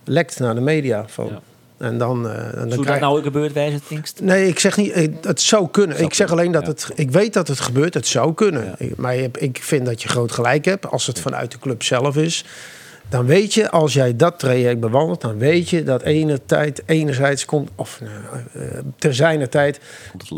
lekt 0.05 0.39
naar 0.39 0.55
de 0.55 0.61
media. 0.61 1.05
Van, 1.09 1.27
Ja. 1.27 1.41
En 1.79 1.99
dan, 1.99 2.29
eh, 2.29 2.37
en 2.47 2.53
dan 2.59 2.71
Zou 2.73 2.85
dat 2.87 3.01
nou 3.01 3.19
ook 3.19 3.25
gebeurd 3.25 3.53
wijze, 3.53 3.81
Tinkst? 3.89 4.21
Nee, 4.23 4.49
ik 4.49 4.59
zeg 4.59 4.77
niet, 4.77 4.95
het 5.21 5.41
zou 5.41 5.69
kunnen. 5.71 5.97
Zou 5.97 6.09
ik 6.09 6.15
zeg 6.15 6.31
alleen 6.31 6.53
dat 6.53 6.63
ja. 6.63 6.69
het, 6.69 6.91
ik 6.95 7.11
weet 7.11 7.33
dat 7.33 7.49
het 7.49 7.61
gebeurt, 7.61 7.95
het 7.95 8.07
zou 8.07 8.35
kunnen. 8.35 8.65
Ja. 8.65 8.75
Ik- 8.79 8.97
maar 8.97 9.17
ik 9.39 9.59
vind 9.63 9.87
dat 9.87 10.03
je 10.03 10.09
groot 10.09 10.33
gelijk 10.33 10.65
hebt 10.65 10.91
als 10.91 11.07
het 11.07 11.21
vanuit 11.21 11.53
de 11.53 11.59
club 11.59 11.83
zelf 11.83 12.17
is. 12.17 12.45
Dan 13.09 13.27
weet 13.27 13.55
je, 13.55 13.71
als 13.71 13.93
jij 13.93 14.17
dat 14.17 14.39
traject 14.39 14.81
bewandelt, 14.81 15.21
dan 15.21 15.39
weet 15.39 15.69
je 15.69 15.83
dat 15.83 16.03
ene 16.03 16.41
tijd, 16.47 16.83
enerzijds 16.87 17.45
komt, 17.45 17.71
of 17.75 18.01
eh, 18.53 18.63
ter 18.97 19.15
zijner 19.15 19.49
tijd, 19.49 19.81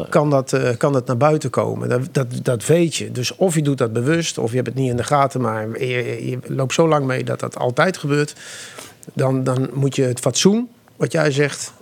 kan 0.08 0.30
dat, 0.30 0.52
eh, 0.52 0.76
kan 0.76 0.92
dat 0.92 1.06
naar 1.06 1.16
buiten 1.16 1.50
komen. 1.50 1.88
Dat, 1.88 2.08
dat, 2.12 2.26
dat 2.42 2.66
weet 2.66 2.94
je. 2.94 3.10
Dus 3.10 3.36
of 3.36 3.54
je 3.54 3.62
doet 3.62 3.78
dat 3.78 3.92
bewust, 3.92 4.38
of 4.38 4.50
je 4.50 4.56
hebt 4.56 4.68
het 4.68 4.76
niet 4.76 4.90
in 4.90 4.96
de 4.96 5.04
gaten, 5.04 5.40
maar 5.40 5.84
je, 5.84 6.38
loopt 6.46 6.74
zo 6.74 6.88
lang 6.88 7.06
mee 7.06 7.24
dat 7.24 7.40
dat 7.40 7.58
altijd 7.58 7.96
gebeurt. 7.96 8.34
Dan, 9.12 9.44
dan 9.44 9.70
moet 9.72 9.96
je 9.96 10.02
het 10.02 10.20
fatsoen, 10.20 10.68
wat 10.96 11.12
jij 11.12 11.30
zegt, 11.30 11.72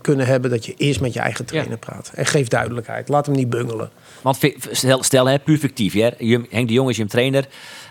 kunnen 0.00 0.26
hebben 0.26 0.50
dat 0.50 0.66
je 0.66 0.74
eerst 0.76 1.00
met 1.00 1.12
je 1.12 1.20
eigen 1.20 1.44
trainer 1.44 1.78
praat. 1.78 2.10
En 2.14 2.26
geef 2.26 2.48
duidelijkheid. 2.48 3.08
Laat 3.08 3.26
hem 3.26 3.34
niet 3.34 3.50
bungelen. 3.50 3.90
Want 4.22 4.38
stel, 4.70 5.02
stel 5.02 5.26
hè, 5.26 5.38
puur 5.38 5.58
fictief, 5.58 5.92
hè. 5.92 6.10
Je, 6.18 6.46
Henk 6.50 6.68
de 6.68 6.74
Jong 6.74 6.90
is 6.90 6.96
je 6.96 7.06
trainer. 7.06 7.48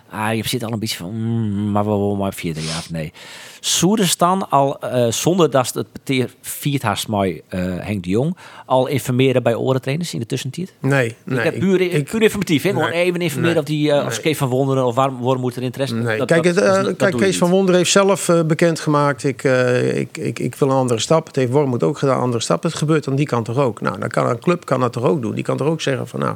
Ah, 0.10 0.34
je 0.36 0.48
zit 0.48 0.64
al 0.64 0.72
een 0.72 0.80
beetje 0.80 0.98
van, 0.98 1.12
mm, 1.14 1.72
maar 1.72 1.86
wel 1.86 2.00
wel 2.00 2.16
maar 2.16 2.34
vierde 2.34 2.62
jaar 2.66 2.78
of 2.78 2.90
nee. 2.92 3.14
Soeders 3.60 4.18
dan 4.18 4.50
al, 4.50 4.80
eh, 4.80 5.12
zonder 5.12 5.50
dat 5.50 5.74
het 5.74 5.92
peteer 5.92 6.30
viert 6.42 6.82
haast 6.82 7.08
mooi 7.08 7.42
eh, 7.48 7.60
Henk 7.80 8.04
de 8.04 8.10
Jong, 8.10 8.38
al 8.66 8.88
informeren 8.88 9.44
bij 9.44 9.56
orentrainers 9.56 10.14
in 10.14 10.20
de 10.20 10.26
tussentijd? 10.26 10.74
Nee, 10.80 11.16
nee. 11.24 11.38
ik 11.38 11.44
heb 11.44 11.60
puur, 11.60 11.82
ik- 11.82 12.10
puur 12.10 12.22
informatief, 12.22 12.64
hè? 12.64 12.70
Gewoon 12.70 12.90
even 12.90 13.20
informeren 13.22 13.54
nee, 13.54 13.64
of 13.64 13.70
die 13.70 13.90
uh, 13.90 14.06
of. 14.06 14.20
Kees 14.20 14.38
van 14.38 14.48
Wonderen 14.50 14.86
of 14.86 14.96
waarom 14.96 15.40
moet 15.40 15.56
er 15.56 15.62
interesse? 15.64 15.96
Nee, 15.96 16.18
Dat- 16.18 16.28
kijk, 16.28 16.56
dat- 16.56 16.96
kijk 16.96 17.18
Kees 17.18 17.38
van 17.38 17.48
niet. 17.48 17.58
Wonder 17.58 17.76
heeft 17.76 17.92
zelf 17.92 18.30
bekendgemaakt... 18.46 19.24
Ik, 19.24 19.44
ik, 19.44 20.18
ik, 20.18 20.40
ik 20.40 20.56
wil 20.56 20.70
een 20.70 20.76
andere 20.76 21.00
stap. 21.00 21.28
Het 21.28 21.36
heeft 21.36 21.52
Wormoed 21.52 21.84
ook 21.84 21.98
gedaan, 21.98 22.16
een 22.16 22.22
andere 22.24 22.42
stap. 22.44 22.64
Het 22.64 22.74
gebeurt 22.74 23.08
aan 23.08 23.16
die 23.16 23.26
kant 23.26 23.46
toch 23.46 23.58
ook. 23.58 23.82
Nou, 23.82 24.00
dan 24.00 24.10
kan 24.10 24.30
een 24.30 24.40
club 24.40 24.66
kan 24.66 24.80
dat 24.80 24.94
toch 24.94 25.04
ook 25.04 25.22
doen. 25.22 25.36
Die 25.36 25.44
kan 25.44 25.58
toch 25.58 25.68
ook 25.68 25.82
zeggen 25.82 26.08
van... 26.08 26.20
nou, 26.20 26.36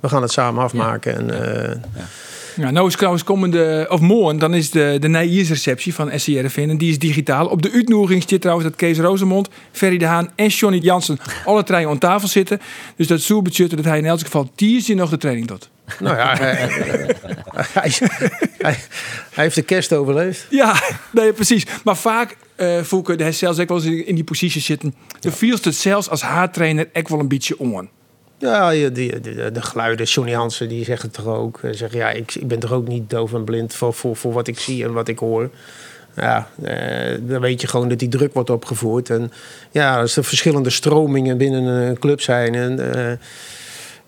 we 0.00 0.08
gaan 0.08 0.22
het 0.22 0.32
samen 0.32 0.62
afmaken. 0.62 1.16
En, 1.16 1.26
Ja, 1.96 2.04
nou 2.56 2.86
is 2.86 2.94
trouwens 2.96 3.24
komende, 3.24 3.86
of 3.90 4.00
morgen, 4.00 4.38
dan 4.38 4.54
is 4.54 4.70
de, 4.70 4.96
de 5.00 5.08
Nijiersreceptie 5.08 5.94
van 5.94 6.10
SCRFN. 6.14 6.60
En 6.68 6.78
die 6.78 6.90
is 6.90 6.98
digitaal. 6.98 7.46
Op 7.46 7.62
de 7.62 7.70
uitnodiging 7.72 8.24
zit 8.28 8.40
trouwens 8.40 8.68
dat 8.68 8.76
Kees 8.78 8.98
Rozemond, 8.98 9.48
Ferry 9.72 9.98
de 9.98 10.04
Haan 10.04 10.30
en 10.34 10.46
Johnny 10.48 10.78
Jansen 10.78 11.18
alle 11.44 11.62
treinen 11.62 11.90
aan 11.90 11.98
tafel 11.98 12.28
zitten. 12.28 12.60
Dus 12.96 13.06
dat 13.06 13.18
is 13.18 13.26
zo 13.26 13.42
budget 13.42 13.70
dat 13.70 13.84
hij 13.84 13.98
in 13.98 14.04
elk 14.06 14.20
geval 14.20 14.50
tiers 14.54 14.86
nog 14.88 15.10
de 15.10 15.16
training 15.16 15.46
doet. 15.46 15.70
nou 16.00 16.16
ja, 16.16 16.36
hij, 16.36 16.54
hij, 17.72 17.92
hij- 18.58 18.78
hij 19.32 19.44
heeft 19.44 19.54
de 19.54 19.62
kerst 19.62 19.92
overleefd. 19.92 20.46
Ja, 20.50 20.74
nee, 21.12 21.32
precies. 21.32 21.66
Maar 21.84 21.96
vaak, 21.96 22.36
eh 22.56 22.82
Fouke, 22.82 23.14
hij 23.14 23.32
zelfs 23.32 23.58
ook 23.58 23.68
wel 23.68 23.84
eens 23.84 24.04
in 24.06 24.14
die 24.14 24.24
positie 24.24 24.60
zitten. 24.60 24.94
De 25.20 25.32
viel 25.32 25.56
het 25.62 25.74
zelfs 25.74 26.08
als 26.10 26.22
haartrainer 26.22 26.88
echt 26.92 27.08
wel 27.08 27.20
een 27.20 27.28
beetje 27.28 27.58
on. 27.58 27.88
Ja, 28.38 28.70
die, 28.70 29.20
de, 29.20 29.50
de 29.52 29.62
geluiden, 29.62 30.06
Johnny 30.06 30.32
Hansen, 30.32 30.68
die 30.68 30.84
zeggen 30.84 31.08
het 31.08 31.16
toch 31.16 31.34
ook. 31.34 31.58
Hij 31.62 31.72
zegt, 31.72 31.92
ja, 31.92 32.10
ik, 32.10 32.34
ik 32.34 32.48
ben 32.48 32.58
toch 32.58 32.72
ook 32.72 32.88
niet 32.88 33.10
doof 33.10 33.34
en 33.34 33.44
blind 33.44 33.74
voor, 33.74 33.94
voor, 33.94 34.16
voor 34.16 34.32
wat 34.32 34.48
ik 34.48 34.58
zie 34.58 34.84
en 34.84 34.92
wat 34.92 35.08
ik 35.08 35.18
hoor. 35.18 35.50
Ja, 36.16 36.48
eh, 36.62 37.18
dan 37.20 37.40
weet 37.40 37.60
je 37.60 37.66
gewoon 37.66 37.88
dat 37.88 37.98
die 37.98 38.08
druk 38.08 38.34
wordt 38.34 38.50
opgevoerd. 38.50 39.10
En 39.10 39.32
ja, 39.70 40.00
als 40.00 40.16
er 40.16 40.24
verschillende 40.24 40.70
stromingen 40.70 41.38
binnen 41.38 41.64
een 41.64 41.98
club 41.98 42.20
zijn... 42.20 42.54
En, 42.54 42.94
eh, 42.94 43.12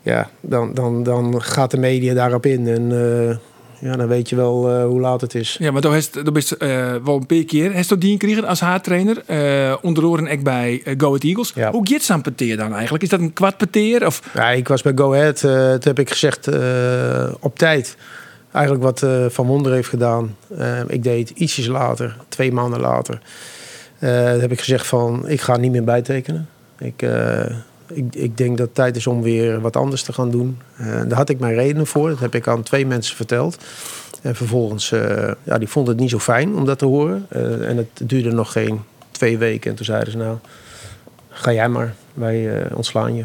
ja, 0.03 0.31
dan, 0.41 0.75
dan, 0.75 1.03
dan 1.03 1.43
gaat 1.43 1.71
de 1.71 1.79
media 1.79 2.15
daarop 2.15 2.47
in. 2.47 2.67
En 2.69 2.93
eh, 2.93 3.37
ja, 3.81 3.97
dan 3.97 4.09
weet 4.09 4.29
je 4.29 4.37
wel 4.37 4.71
eh, 4.71 4.85
hoe 4.85 5.01
laat 5.01 5.21
het 5.21 5.35
is. 5.35 5.57
Ja, 5.61 5.71
maar 5.71 5.81
toen 5.81 5.95
is 5.95 6.09
toen 6.09 6.37
is 6.37 6.57
eh, 6.57 6.95
wel 7.05 7.17
een 7.17 7.27
paar 7.27 7.45
keer. 7.45 7.73
Hij 7.73 7.83
die 8.01 8.13
gekregen 8.13 8.45
als 8.45 8.61
haartrainer. 8.61 9.23
eh 9.27 9.77
onder 9.83 10.05
andere 10.05 10.31
ook 10.31 10.43
bij 10.43 10.83
Go 10.85 11.07
Ahead 11.07 11.23
Eagles. 11.25 11.53
Ja. 11.55 11.71
Hoe 11.71 11.89
gaat 11.89 12.03
zo'n 12.03 12.21
peteer 12.21 12.57
dan 12.57 12.73
eigenlijk? 12.73 13.03
Is 13.03 13.09
dat 13.09 13.21
een 13.21 13.33
kwart 13.33 13.57
peteer? 13.57 14.07
Of 14.07 14.23
Ja, 14.35 14.51
ik 14.51 14.69
was 14.69 14.83
bij 14.83 14.93
Go 14.95 15.13
Ahead. 15.15 15.41
toen 15.41 15.81
heb 15.81 15.99
ik 15.99 16.11
gezegd 16.11 16.49
op 17.41 17.59
tijd. 17.59 17.97
Eigenlijk 18.53 18.85
wat 18.85 19.33
Van 19.33 19.47
Wonder 19.47 19.73
heeft 19.73 19.89
gedaan. 19.89 20.37
Ik 20.87 21.03
deed 21.03 21.29
het 21.29 21.39
ietsjes 21.39 21.67
later, 21.67 22.17
twee 22.29 22.53
maanden 22.53 22.81
later. 22.81 23.21
Heb 24.41 24.53
ik 24.53 24.59
gezegd 24.59 24.87
van, 24.87 25.29
ik 25.29 25.41
ga 25.41 25.57
niet 25.57 25.71
meer 25.73 25.85
bijtekenen. 25.85 26.49
Ik, 26.79 27.05
ik, 27.93 28.15
ik 28.15 28.37
denk 28.37 28.59
dat 28.59 28.67
het 28.67 28.75
tijd 28.75 28.97
is 28.97 29.07
om 29.07 29.23
weer 29.23 29.61
wat 29.61 29.77
anders 29.77 30.03
te 30.03 30.13
gaan 30.13 30.31
doen. 30.31 30.59
Eh, 30.77 30.87
daar 30.87 31.17
had 31.17 31.29
ik 31.29 31.39
mijn 31.39 31.55
redenen 31.55 31.87
voor. 31.87 32.09
Dat 32.09 32.19
heb 32.19 32.35
ik 32.35 32.49
aan 32.49 32.63
twee 32.63 32.87
mensen 32.87 33.17
verteld. 33.17 33.57
En 34.23 34.35
vervolgens, 34.35 34.93
eh, 34.93 35.31
ja, 35.43 35.59
die 35.59 35.69
vonden 35.69 35.93
het 35.93 36.03
niet 36.03 36.11
zo 36.11 36.19
fijn 36.19 36.55
om 36.55 36.65
dat 36.65 36.79
te 36.79 36.85
horen. 36.85 37.27
Eh, 37.29 37.69
en 37.69 37.77
het 37.77 38.01
duurde 38.03 38.33
nog 38.33 38.53
geen 38.53 38.81
twee 39.11 39.39
weken. 39.39 39.71
En 39.71 39.77
toen 39.77 39.85
zeiden 39.85 40.13
ze, 40.13 40.19
nou, 40.19 40.37
ga 41.31 41.53
jij 41.53 41.69
maar. 41.69 41.95
Wij 42.15 42.67
ontslaan 42.73 43.15
je. 43.15 43.25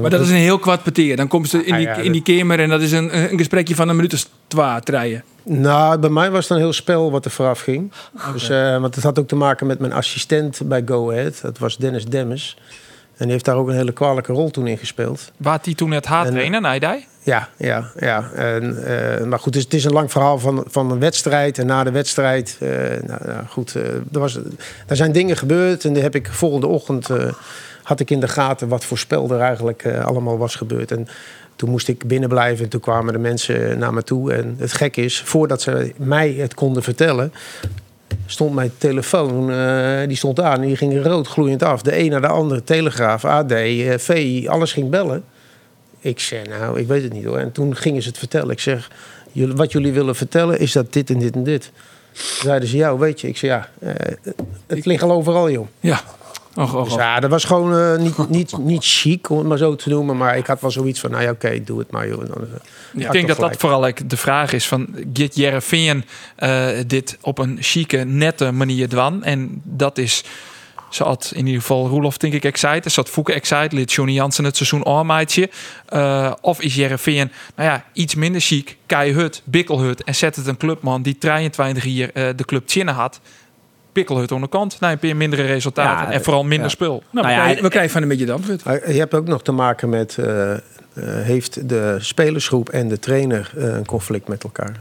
Maar 0.00 0.10
dat 0.10 0.20
is 0.20 0.30
een 0.30 0.34
heel 0.34 0.58
kwart 0.58 0.82
peteer. 0.82 1.16
Dan 1.16 1.28
komen 1.28 1.48
ze 1.48 1.64
in 1.64 1.72
Ah, 1.72 1.78
die, 1.78 1.86
ja, 1.86 1.96
in 1.96 2.12
die 2.12 2.22
kamer 2.22 2.60
en 2.60 2.68
dat 2.68 2.80
is 2.80 2.92
een, 2.92 3.32
een 3.32 3.38
gesprekje 3.38 3.74
van 3.74 3.88
een 3.88 3.96
minuut 3.96 4.14
of 4.14 4.26
twee 4.46 4.80
treien. 4.80 5.24
Nou, 5.42 5.98
bij 5.98 6.10
mij 6.10 6.30
was 6.30 6.48
het 6.48 6.50
een 6.50 6.62
heel 6.62 6.72
spel 6.72 7.10
wat 7.10 7.24
er 7.24 7.30
vooraf 7.30 7.60
ging. 7.60 7.92
Dus, 8.32 8.48
want 8.80 8.94
het 8.94 9.04
had 9.04 9.18
ook 9.18 9.28
te 9.28 9.36
maken 9.36 9.66
met 9.66 9.78
mijn 9.78 9.92
assistent 9.92 10.60
bij 10.64 10.82
Go 10.86 11.10
Ahead. 11.10 11.40
Dat 11.42 11.58
was 11.58 11.76
Dennis 11.76 12.04
Demmers. 12.04 12.56
En 13.20 13.26
die 13.26 13.34
heeft 13.34 13.44
daar 13.44 13.56
ook 13.56 13.68
een 13.68 13.74
hele 13.74 13.92
kwalijke 13.92 14.32
rol 14.32 14.50
toen 14.50 14.66
in 14.66 14.78
gespeeld. 14.78 15.32
Waar 15.36 15.58
hij 15.62 15.74
toen 15.74 15.90
het 15.90 16.06
haat 16.06 16.26
En, 16.26 16.32
trainen, 16.32 16.62
nee, 16.62 16.80
die? 16.80 17.06
Ja, 17.22 17.48
ja, 17.56 17.90
ja. 17.98 18.30
En, 18.34 18.84
eh, 18.84 19.24
maar 19.24 19.38
goed, 19.38 19.54
het 19.54 19.56
is, 19.56 19.62
het 19.64 19.74
is 19.74 19.84
een 19.84 19.92
lang 19.92 20.10
verhaal 20.10 20.38
van, 20.38 20.64
van 20.66 20.90
een 20.90 20.98
wedstrijd. 20.98 21.58
En 21.58 21.66
na 21.66 21.84
de 21.84 21.90
wedstrijd, 21.90 22.56
eh, 22.60 22.68
nou, 23.06 23.20
nou, 23.26 23.46
goed, 23.48 23.74
eh, 23.74 23.84
er, 23.94 24.20
was, 24.20 24.38
er 24.86 24.96
zijn 24.96 25.12
dingen 25.12 25.36
gebeurd. 25.36 25.84
En 25.84 25.92
die 25.92 26.02
heb 26.02 26.14
ik 26.14 26.28
volgende 26.30 26.66
ochtend, 26.66 27.10
eh, 27.10 27.32
had 27.82 28.00
ik 28.00 28.10
in 28.10 28.20
de 28.20 28.28
gaten 28.28 28.68
wat 28.68 28.84
voor 28.84 28.98
spel 28.98 29.30
er 29.30 29.40
eigenlijk 29.40 29.82
eh, 29.82 30.04
allemaal 30.04 30.38
was 30.38 30.54
gebeurd. 30.54 30.90
En 30.90 31.08
toen 31.56 31.70
moest 31.70 31.88
ik 31.88 32.06
binnen 32.06 32.28
blijven 32.28 32.64
en 32.64 32.70
toen 32.70 32.80
kwamen 32.80 33.12
de 33.12 33.18
mensen 33.18 33.78
naar 33.78 33.94
me 33.94 34.02
toe. 34.02 34.32
En 34.32 34.54
het 34.58 34.72
gek 34.72 34.96
is, 34.96 35.22
voordat 35.22 35.62
ze 35.62 35.92
mij 35.96 36.32
het 36.32 36.54
konden 36.54 36.82
vertellen, 36.82 37.32
stond 38.26 38.54
mijn 38.54 38.72
telefoon, 38.78 39.50
eh, 39.50 40.06
die 40.06 40.16
stond 40.16 40.40
aan 40.40 40.60
en 40.60 40.66
die 40.66 40.76
ging 40.76 41.04
rood 41.04 41.26
gloeiend 41.26 41.62
af. 41.62 41.82
De 41.82 41.98
een 41.98 42.10
naar 42.10 42.20
de 42.20 42.26
andere, 42.26 42.64
Telegraaf, 42.64 43.24
AD, 43.24 43.50
eh, 43.52 43.98
VI, 43.98 44.48
alles 44.48 44.72
ging 44.72 44.90
bellen. 44.90 45.24
Ik 46.00 46.20
zei, 46.20 46.48
nou, 46.48 46.78
ik 46.78 46.86
weet 46.86 47.02
het 47.02 47.12
niet 47.12 47.24
hoor. 47.24 47.38
En 47.38 47.52
toen 47.52 47.76
gingen 47.76 48.02
ze 48.02 48.08
het 48.08 48.18
vertellen. 48.18 48.50
Ik 48.50 48.60
zeg, 48.60 48.90
wat 49.32 49.72
jullie 49.72 49.92
willen 49.92 50.16
vertellen 50.16 50.58
is 50.58 50.72
dat 50.72 50.92
dit 50.92 51.10
en 51.10 51.18
dit 51.18 51.34
en 51.34 51.44
dit. 51.44 51.72
Zeiden 52.12 52.68
ze, 52.68 52.76
ja, 52.76 52.96
weet 52.96 53.20
je. 53.20 53.28
Ik 53.28 53.36
zei, 53.36 53.52
ja, 53.52 53.68
eh, 53.78 54.14
het 54.66 54.86
ligt 54.86 55.02
al 55.02 55.12
overal, 55.12 55.50
joh. 55.50 55.66
Ja. 55.80 56.00
Och, 56.54 56.74
och, 56.74 56.84
Dus 56.84 56.94
ja, 56.94 57.20
dat 57.20 57.30
was 57.30 57.44
gewoon 57.44 57.78
eh, 57.78 57.98
niet, 57.98 58.28
niet, 58.28 58.58
niet 58.58 58.84
chic, 58.84 59.30
om 59.30 59.38
het 59.38 59.46
maar 59.46 59.58
zo 59.58 59.76
te 59.76 59.88
noemen. 59.88 60.16
Maar 60.16 60.36
ik 60.36 60.46
had 60.46 60.60
wel 60.60 60.70
zoiets 60.70 61.00
van, 61.00 61.10
nou 61.10 61.22
ja, 61.22 61.30
oké, 61.30 61.64
doe 61.64 61.78
het 61.78 61.90
maar, 61.90 62.08
joh. 62.08 62.26
Dan, 62.26 62.46
eh, 62.94 63.04
Ik 63.04 63.12
denk 63.12 63.28
dat 63.28 63.36
dat 63.36 63.56
vooral 63.56 63.92
de 64.06 64.16
vraag 64.16 64.52
is 64.52 64.68
van... 64.68 64.88
Git 65.12 65.36
Jereveen 65.36 66.04
eh 66.36 66.68
dit 66.86 67.18
op 67.20 67.38
een 67.38 67.56
chique, 67.60 68.04
nette 68.04 68.50
manier 68.50 68.88
dwan? 68.88 69.24
En 69.24 69.60
dat 69.64 69.98
is... 69.98 70.24
Ze 70.90 71.02
had 71.04 71.32
in 71.34 71.46
ieder 71.46 71.60
geval 71.60 71.88
Roelof, 71.88 72.16
denk 72.16 72.32
ik, 72.32 72.44
excited. 72.44 72.92
Ze 72.92 73.00
had 73.00 73.08
Fouke 73.08 73.32
excited. 73.32 73.72
Liet 73.72 73.92
Johnny 73.92 74.14
Jansen 74.14 74.44
het 74.44 74.56
seizoen 74.56 74.86
aanmaatje. 74.86 75.50
Of 76.40 76.60
is 76.60 76.74
Jereveen, 76.74 77.32
nou 77.56 77.68
ja, 77.68 77.84
iets 77.92 78.14
minder 78.14 78.40
chic. 78.40 78.76
Keihut, 78.86 79.42
Bikkelhut. 79.44 80.04
En 80.04 80.14
zet 80.14 80.36
het 80.36 80.46
een 80.46 80.56
clubman 80.56 81.02
die 81.02 81.18
23 81.18 81.82
hier 81.82 82.10
de 82.12 82.44
club 82.44 82.66
Tjinnen 82.66 82.94
had. 82.94 83.20
Bikkelhut 83.92 84.32
aan 84.32 84.40
de 84.40 84.48
kant. 84.48 84.78
Mindere 85.00 85.42
resultaten. 85.42 86.06
Ja, 86.06 86.12
en 86.12 86.22
vooral 86.22 86.42
minder 86.42 86.66
ja. 86.66 86.68
spul. 86.68 87.02
Nou, 87.10 87.26
Nou 87.26 87.48
we, 87.48 87.54
ja, 87.54 87.62
we 87.62 87.68
krijgen 87.68 87.90
van 87.90 88.02
een 88.02 88.08
beetje. 88.08 88.38
Maar 88.64 88.92
Je 88.92 88.98
hebt 88.98 89.14
ook 89.14 89.26
nog 89.26 89.42
te 89.42 89.52
maken 89.52 89.88
met, 89.88 90.18
eh, 90.18 90.52
eh, 90.52 90.60
heeft 91.04 91.68
de 91.68 91.96
spelersgroep 91.98 92.68
en 92.68 92.88
de 92.88 92.98
trainer 92.98 93.52
eh, 93.56 93.64
een 93.64 93.86
conflict 93.86 94.28
met 94.28 94.44
elkaar? 94.44 94.76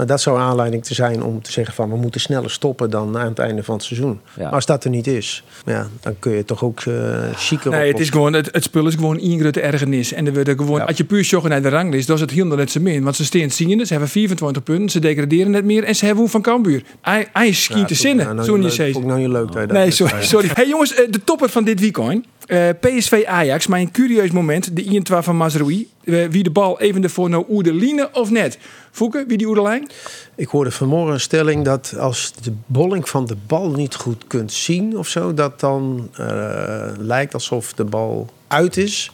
Maar 0.00 0.08
dat 0.08 0.20
zou 0.20 0.38
aanleiding 0.38 0.84
te 0.84 0.94
zijn 0.94 1.22
om 1.22 1.42
te 1.42 1.52
zeggen 1.52 1.74
van 1.74 1.90
we 1.90 1.96
moeten 1.96 2.20
sneller 2.20 2.50
stoppen 2.50 2.90
dan 2.90 3.18
aan 3.18 3.28
het 3.28 3.38
einde 3.38 3.62
van 3.62 3.74
het 3.74 3.84
seizoen. 3.84 4.20
Ja. 4.36 4.42
Maar 4.42 4.52
als 4.52 4.66
dat 4.66 4.84
er 4.84 4.90
niet 4.90 5.06
is, 5.06 5.44
ja, 5.66 5.86
dan 6.00 6.14
kun 6.18 6.32
je 6.32 6.44
toch 6.44 6.64
ook 6.64 6.84
uh, 6.84 6.94
chiquer 7.36 7.70
Nee, 7.70 7.86
op- 7.86 7.92
het, 7.92 8.00
is 8.00 8.10
gewoon, 8.10 8.32
het, 8.32 8.48
het 8.52 8.62
spul 8.62 8.86
is 8.86 8.94
gewoon 8.94 9.18
één 9.18 9.40
grote 9.40 9.60
ergernis. 9.60 10.12
En 10.12 10.26
er 10.26 10.32
wordt 10.32 10.48
gewoon, 10.50 10.78
Ja. 10.78 10.84
als 10.84 10.96
je 10.96 11.04
puur 11.04 11.22
joggen 11.22 11.50
naar 11.50 11.62
de 11.62 11.68
ranglijst, 11.68 12.06
dan 12.06 12.16
is 12.16 12.22
het 12.22 12.30
heel 12.30 12.44
net 12.46 12.70
zo 12.70 12.80
min. 12.80 13.02
Want 13.02 13.16
ze 13.16 13.24
staan 13.24 13.50
ziende, 13.50 13.84
ze 13.84 13.92
hebben 13.92 14.10
24 14.10 14.62
punten, 14.62 14.90
ze 14.90 14.98
degraderen 14.98 15.50
net 15.50 15.64
meer 15.64 15.84
en 15.84 15.94
ze 15.96 16.04
hebben 16.04 16.22
hoe 16.22 16.30
van 16.32 16.42
Cambuur. 16.42 16.82
Hij, 17.00 17.28
hij 17.32 17.48
is 17.48 17.66
Ja, 17.66 17.74
schiet 17.74 17.88
te 17.88 17.94
zinnen, 17.94 18.34
nou 18.34 18.46
zo 18.46 18.56
niet 18.56 18.64
niet 18.64 18.76
leuk- 18.78 18.92
vond 18.92 19.04
ik 19.04 19.10
nou 19.10 19.20
niet 19.22 19.30
leuk. 19.32 19.48
je 19.52 19.54
dat 19.66 19.70
Nee, 19.70 19.90
sorry. 19.90 20.22
sorry. 20.22 20.48
Hey 20.54 20.68
jongens, 20.68 20.94
eh, 20.94 21.10
de 21.10 21.24
topper 21.24 21.48
van 21.48 21.64
dit 21.64 21.80
weekend. 21.80 22.26
Eh, 22.50 22.68
PSV 22.80 23.24
Ajax, 23.26 23.66
maar 23.66 23.80
een 23.80 23.90
curieus 23.90 24.30
moment. 24.30 24.76
De 24.76 24.84
1 24.84 25.22
van 25.22 25.36
Mazraoui. 25.36 25.88
eh, 26.04 26.26
wie 26.30 26.42
de 26.42 26.50
bal 26.50 26.80
even 26.80 27.02
ervoor 27.02 27.30
nou 27.30 27.44
Oederline 27.48 28.08
of 28.12 28.30
net? 28.30 28.58
Voeken, 28.90 29.28
wie 29.28 29.36
die 29.36 29.46
Oederlijn? 29.46 29.88
Ik 30.34 30.48
hoorde 30.48 30.70
vanmorgen 30.70 31.12
een 31.12 31.20
stelling 31.20 31.64
dat 31.64 31.94
als 31.98 32.32
de 32.42 32.52
bolling 32.66 33.08
van 33.08 33.26
de 33.26 33.36
bal 33.46 33.70
niet 33.70 33.94
goed 33.94 34.24
kunt 34.26 34.52
zien 34.52 34.98
of 34.98 35.08
zo, 35.08 35.34
dat 35.34 35.60
dan 35.60 36.10
eh, 36.16 36.90
lijkt 36.98 37.34
alsof 37.34 37.72
de 37.72 37.84
bal 37.84 38.30
uit 38.48 38.76
is, 38.76 39.10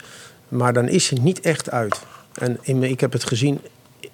maar 0.48 0.72
dan 0.72 0.88
is 0.88 1.08
hij 1.08 1.18
niet 1.22 1.40
echt 1.40 1.70
uit. 1.70 2.00
En 2.34 2.58
in, 2.62 2.82
ik 2.82 3.00
heb 3.00 3.12
het 3.12 3.24
gezien. 3.24 3.60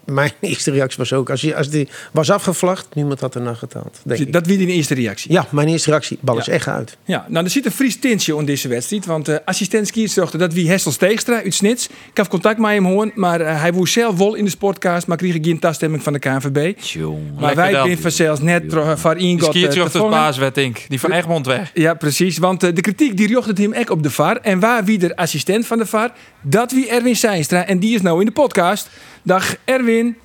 Mijn 0.04 0.30
eerste 0.40 0.70
reactie 0.70 0.98
was 0.98 1.12
ook, 1.12 1.30
als, 1.30 1.40
die, 1.40 1.56
als 1.56 1.68
die 1.70 1.88
was 2.12 2.30
afgevlacht, 2.30 2.94
niemand 2.94 3.20
had 3.20 3.34
ernaar 3.34 3.56
getaald. 3.56 3.98
Denk 4.04 4.20
ik. 4.20 4.32
Dat 4.32 4.46
wie 4.46 4.58
die 4.58 4.66
eerste 4.66 4.94
reactie. 4.94 5.32
Ja, 5.32 5.46
mijn 5.50 5.68
eerste 5.68 5.90
reactie, 5.90 6.18
bal 6.20 6.38
is 6.38 6.46
Ja. 6.46 6.52
echt 6.52 6.68
uit. 6.68 6.96
Ja, 7.04 7.26
nou, 7.28 7.44
er 7.44 7.50
zit 7.50 7.64
een 7.66 7.72
Fries 7.72 7.98
tintje 7.98 8.36
in 8.36 8.44
deze 8.44 8.68
wedstrijd. 8.68 9.06
Want 9.06 9.28
uh, 9.28 9.36
assistent 9.44 9.86
skierzochter, 9.86 10.38
dat 10.38 10.52
wie 10.52 10.68
Hessel 10.70 10.92
Steegstra 10.92 11.42
uit 11.42 11.54
Snits. 11.54 11.86
Ik 11.86 12.16
heb 12.16 12.28
contact 12.28 12.58
met 12.58 12.70
hem 12.70 12.84
hoorn, 12.86 13.12
maar 13.14 13.40
eh, 13.40 13.60
hij 13.60 13.72
woe 13.72 13.88
zelf 13.88 14.16
wel 14.16 14.34
in 14.34 14.44
de 14.44 14.56
podcast, 14.58 15.06
maar 15.06 15.16
kreeg 15.16 15.36
geen 15.42 15.58
toestemming 15.58 16.02
van 16.02 16.12
de 16.12 16.18
KNVB. 16.18 16.78
Tjonge. 16.80 17.18
Maar 17.40 17.54
wij 17.54 17.70
zijn 17.72 17.98
vanzelfs 17.98 18.40
net 18.40 18.62
van 18.94 19.16
Die 19.16 19.28
Ingot 19.28 19.48
skiert 19.48 19.66
eh, 19.68 19.72
te 19.72 19.80
op 19.86 19.92
de 19.92 19.98
vangen. 19.98 20.10
baas, 20.12 20.36
werd 20.38 20.54
denk 20.54 20.78
Die 20.88 21.00
van 21.00 21.12
Egmond 21.12 21.46
weg. 21.46 21.70
Ja, 21.74 21.94
precies. 21.94 22.38
Want 22.38 22.62
eh, 22.62 22.74
de 22.74 22.80
kritiek 22.80 23.16
die 23.16 23.28
jocht 23.28 23.46
het 23.46 23.58
hem 23.58 23.74
ook 23.74 23.90
op 23.90 24.02
de 24.02 24.10
VAR. 24.10 24.36
En 24.36 24.60
waar 24.60 24.84
wie 24.84 24.98
de 24.98 25.16
assistent 25.16 25.66
van 25.66 25.78
de 25.78 25.86
VAR? 25.86 26.12
Dat 26.42 26.72
wie 26.72 26.88
Erwin 26.88 27.16
Seinstra. 27.16 27.66
En 27.66 27.78
die 27.78 27.94
is 27.94 28.02
nou 28.02 28.20
in 28.20 28.26
de 28.26 28.32
podcast. 28.32 28.88
Dag 29.22 29.54
Erwin. 29.64 30.16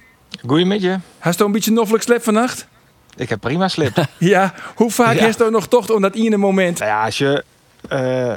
Je. 0.42 0.98
Hast 1.20 1.40
je 1.40 1.46
een 1.46 1.52
beetje 1.52 1.72
noffelijk 1.72 2.04
slep 2.04 2.24
vannacht? 2.24 2.68
Ik 3.16 3.30
heb 3.30 3.40
prima 3.40 3.68
slip. 3.68 4.06
Ja. 4.18 4.54
Hoe 4.76 4.92
vaak 4.92 5.16
Ja. 5.16 5.24
heeft 5.24 5.38
je 5.38 5.50
nog 5.50 5.68
tocht 5.68 5.92
om 5.92 6.02
dat 6.02 6.16
ene 6.16 6.38
moment? 6.38 6.80
nou 6.80 6.92
ja, 6.92 7.04
als 7.06 7.18
je 7.18 7.44
eh 7.90 8.34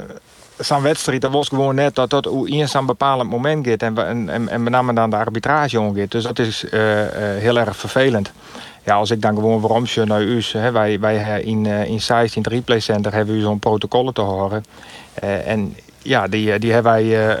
zo'n 0.57 0.81
wedstrijd, 0.81 1.21
dat 1.21 1.31
was 1.31 1.47
gewoon 1.47 1.75
net 1.75 1.95
dat 1.95 2.09
dat 2.09 2.29
in 2.45 2.67
zo'n 2.69 2.85
bepaald 2.85 3.29
moment 3.29 3.67
gaat 3.67 3.81
en, 3.81 3.97
en, 4.07 4.29
en, 4.29 4.49
en 4.49 4.63
met 4.63 4.73
name 4.73 4.93
dan 4.93 5.09
de 5.09 5.15
arbitrage 5.15 5.79
omgaat. 5.79 6.11
Dus 6.11 6.23
dat 6.23 6.39
is 6.39 6.69
eh, 6.69 7.01
eh, 7.35 7.41
heel 7.41 7.57
erg 7.59 7.75
vervelend. 7.75 8.31
Ja, 8.85 8.95
als 8.95 9.11
ik 9.11 9.21
dan 9.21 9.35
gewoon 9.35 9.61
waarom 9.61 9.83
je 9.85 10.05
naar 10.05 10.21
u, 10.21 10.41
hè, 10.51 10.71
wij, 10.71 10.99
wij 10.99 11.41
in, 11.41 11.65
in 11.65 12.01
Zeist, 12.01 12.35
in 12.35 12.41
het 12.41 12.51
replay 12.51 12.79
center, 12.79 13.13
hebben 13.13 13.35
we 13.35 13.41
zo'n 13.41 13.59
protocollen 13.59 14.13
te 14.13 14.21
horen. 14.21 14.65
En 15.45 15.75
ja, 16.01 16.27
die, 16.27 16.59
die 16.59 16.71
hebben 16.71 16.91
wij 16.91 17.39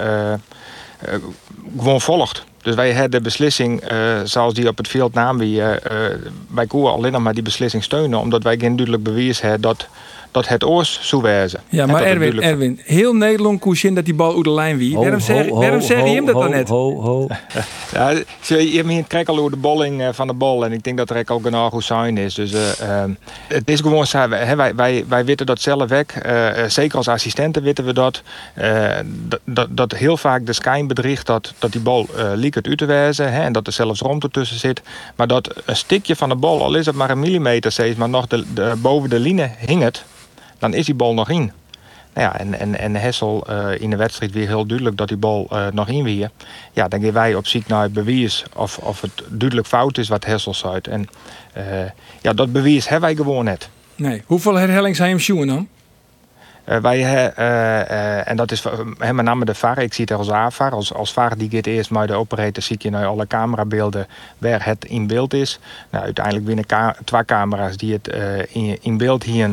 gewoon 1.77 2.01
volgd. 2.01 2.43
Dus 2.61 2.75
wij 2.75 2.91
hebben 2.91 3.11
de 3.11 3.21
beslissing, 3.21 3.81
eh, 3.81 4.19
zoals 4.23 4.53
die 4.53 4.67
op 4.67 4.77
het 4.77 4.87
veld 4.87 5.15
eh, 5.15 5.71
eh, 5.71 6.17
wij 6.47 6.67
koeren 6.67 6.93
alleen 6.93 7.11
nog 7.11 7.21
maar 7.21 7.33
die 7.33 7.43
beslissing 7.43 7.83
steunen, 7.83 8.19
omdat 8.19 8.43
wij 8.43 8.57
geen 8.57 8.75
duidelijk 8.75 9.03
bewijs 9.03 9.41
hebben 9.41 9.61
dat, 9.61 9.87
dat 10.31 10.47
het 10.47 10.63
oors 10.65 10.99
zou 11.01 11.21
wijzen. 11.21 11.59
Ja, 11.69 11.85
maar 11.85 12.01
Erwin, 12.03 12.19
duidelijk- 12.19 12.47
Erwin. 12.47 12.79
Heel 12.83 13.13
Nederland 13.13 13.59
koest 13.59 13.83
in 13.83 13.95
dat 13.95 14.05
die 14.05 14.13
bal 14.13 14.29
over 14.31 14.43
de 14.43 14.51
lijn 14.51 14.77
wie. 14.77 14.95
Waarom 14.97 15.19
zeg, 15.19 15.47
ho, 15.49 15.55
waarom 15.59 15.79
ho, 15.79 15.85
zeg 15.85 16.03
je 16.03 16.09
hem 16.09 16.25
dat 16.25 16.35
ho, 16.35 16.41
dan 16.41 16.49
net? 16.51 16.69
Ho, 16.69 17.01
ho. 17.01 17.27
Ja, 17.93 18.13
ze- 18.41 18.69
je 18.71 18.75
hebt 18.77 18.87
hier 18.89 18.97
een 18.97 19.07
trek 19.07 19.27
al 19.27 19.37
over 19.37 19.51
de 19.51 19.57
bolling 19.57 20.01
eh, 20.01 20.07
van 20.11 20.27
de 20.27 20.33
bal. 20.33 20.65
En 20.65 20.71
ik 20.71 20.83
denk 20.83 20.97
dat 20.97 21.09
er 21.09 21.23
ook 21.31 21.41
genoeg 21.43 21.69
goed 21.71 21.83
zijn 21.83 22.17
is. 22.17 22.33
Dus 22.33 22.53
eh, 22.53 23.01
ehm, 23.01 23.11
het 23.47 23.69
is 23.69 23.79
gewoon 23.79 24.07
zo. 24.07 24.29
Hè, 24.29 24.55
wij, 24.55 24.75
wij, 24.75 25.05
wij 25.07 25.25
weten 25.25 25.45
dat 25.45 25.61
zelf 25.61 25.89
weg. 25.89 26.05
Eh, 26.05 26.47
zeker 26.67 26.97
als 26.97 27.07
assistenten 27.07 27.63
weten 27.63 27.85
we 27.85 27.93
dat. 27.93 28.21
eh, 28.53 28.89
dat, 29.27 29.39
dat. 29.45 29.67
Dat 29.69 29.91
heel 29.91 30.17
vaak 30.17 30.45
de 30.45 30.53
schijn 30.53 30.87
bedriegt 30.87 31.25
dat, 31.25 31.53
dat 31.59 31.71
die 31.71 31.81
bal 31.81 32.07
eh 32.17 32.31
liek 32.35 32.55
het 32.55 32.67
uit 32.67 32.77
te 32.77 32.85
wijzen. 32.85 33.33
Hè, 33.33 33.41
en 33.41 33.53
dat 33.53 33.67
er 33.67 33.73
zelfs 33.73 34.01
ruimte 34.01 34.29
tussen 34.29 34.59
zit. 34.59 34.81
Maar 35.15 35.27
dat 35.27 35.53
een 35.65 35.75
stikje 35.75 36.15
van 36.15 36.29
de 36.29 36.35
bal, 36.35 36.63
al 36.63 36.75
is 36.75 36.85
het 36.85 36.95
maar 36.95 37.09
een 37.09 37.19
millimeter 37.19 37.71
steeds, 37.71 37.97
maar 37.97 38.09
nog 38.09 38.27
de, 38.27 38.43
de, 38.53 38.73
boven 38.77 39.09
de 39.09 39.19
line 39.19 39.49
hing 39.65 39.81
het. 39.81 40.03
Dan 40.61 40.73
is 40.73 40.85
die 40.85 40.95
bal 40.95 41.13
nog 41.13 41.29
in. 41.29 41.51
Nou 42.13 42.27
ja, 42.27 42.39
en, 42.39 42.59
en, 42.59 42.79
en 42.79 42.95
Hessel 42.95 43.43
eh, 43.47 43.81
in 43.81 43.89
de 43.89 43.95
wedstrijd 43.95 44.31
weer 44.31 44.47
heel 44.47 44.65
duidelijk 44.65 44.97
dat 44.97 45.07
die 45.07 45.17
bal 45.17 45.47
eh, 45.49 45.67
nog 45.73 45.87
in 45.87 46.03
weer. 46.03 46.31
Ja, 46.73 46.87
dan 46.87 47.01
gaan 47.01 47.11
wij 47.11 47.35
op 47.35 47.47
zoek 47.47 47.67
naar 47.67 47.81
het 47.81 47.93
bewijs 47.93 48.43
of, 48.55 48.77
of 48.77 49.01
het 49.01 49.23
duidelijk 49.27 49.67
fout 49.67 49.97
is 49.97 50.07
wat 50.07 50.25
Hessel 50.25 50.53
zei. 50.53 50.79
En 50.81 51.07
eh, 51.53 51.63
ja, 52.21 52.33
dat 52.33 52.51
bewijs 52.51 52.87
hebben 52.87 53.09
wij 53.09 53.17
gewoon 53.17 53.45
net. 53.45 53.69
Nee. 53.95 54.21
Hoeveel 54.25 54.55
herhellingen 54.55 54.95
zijn 54.95 55.09
hem 55.09 55.19
schoen 55.19 55.47
dan? 55.47 55.67
Eh, 56.63 56.77
wij, 56.77 56.99
eh, 56.99 57.79
eh, 58.17 58.27
en 58.29 58.35
dat 58.35 58.51
is 58.51 58.63
hè, 58.97 59.13
met 59.13 59.25
name 59.25 59.45
de 59.45 59.55
VAR. 59.55 59.77
Ik 59.77 59.93
zie 59.93 60.05
het 60.09 60.17
als 60.17 60.31
AVAR. 60.31 60.71
Als, 60.71 60.93
als 60.93 61.13
VAR 61.13 61.37
die 61.37 61.49
gaat 61.49 61.65
eerst 61.65 61.89
maar 61.89 62.07
de 62.07 62.13
operator 62.13 62.63
zie 62.63 62.75
je 62.79 62.89
naar 62.89 63.05
alle 63.05 63.27
camerabeelden 63.27 64.07
waar 64.37 64.65
het 64.65 64.85
in 64.85 65.07
beeld 65.07 65.33
is. 65.33 65.59
Nou, 65.89 66.03
uiteindelijk 66.03 66.45
binnen 66.45 66.65
ka 66.65 66.95
twee 67.05 67.25
camera's 67.25 67.77
die 67.77 67.93
het 67.93 68.07
eh, 68.07 68.55
in, 68.55 68.77
in 68.81 68.97
beeld 68.97 69.23
hier. 69.23 69.49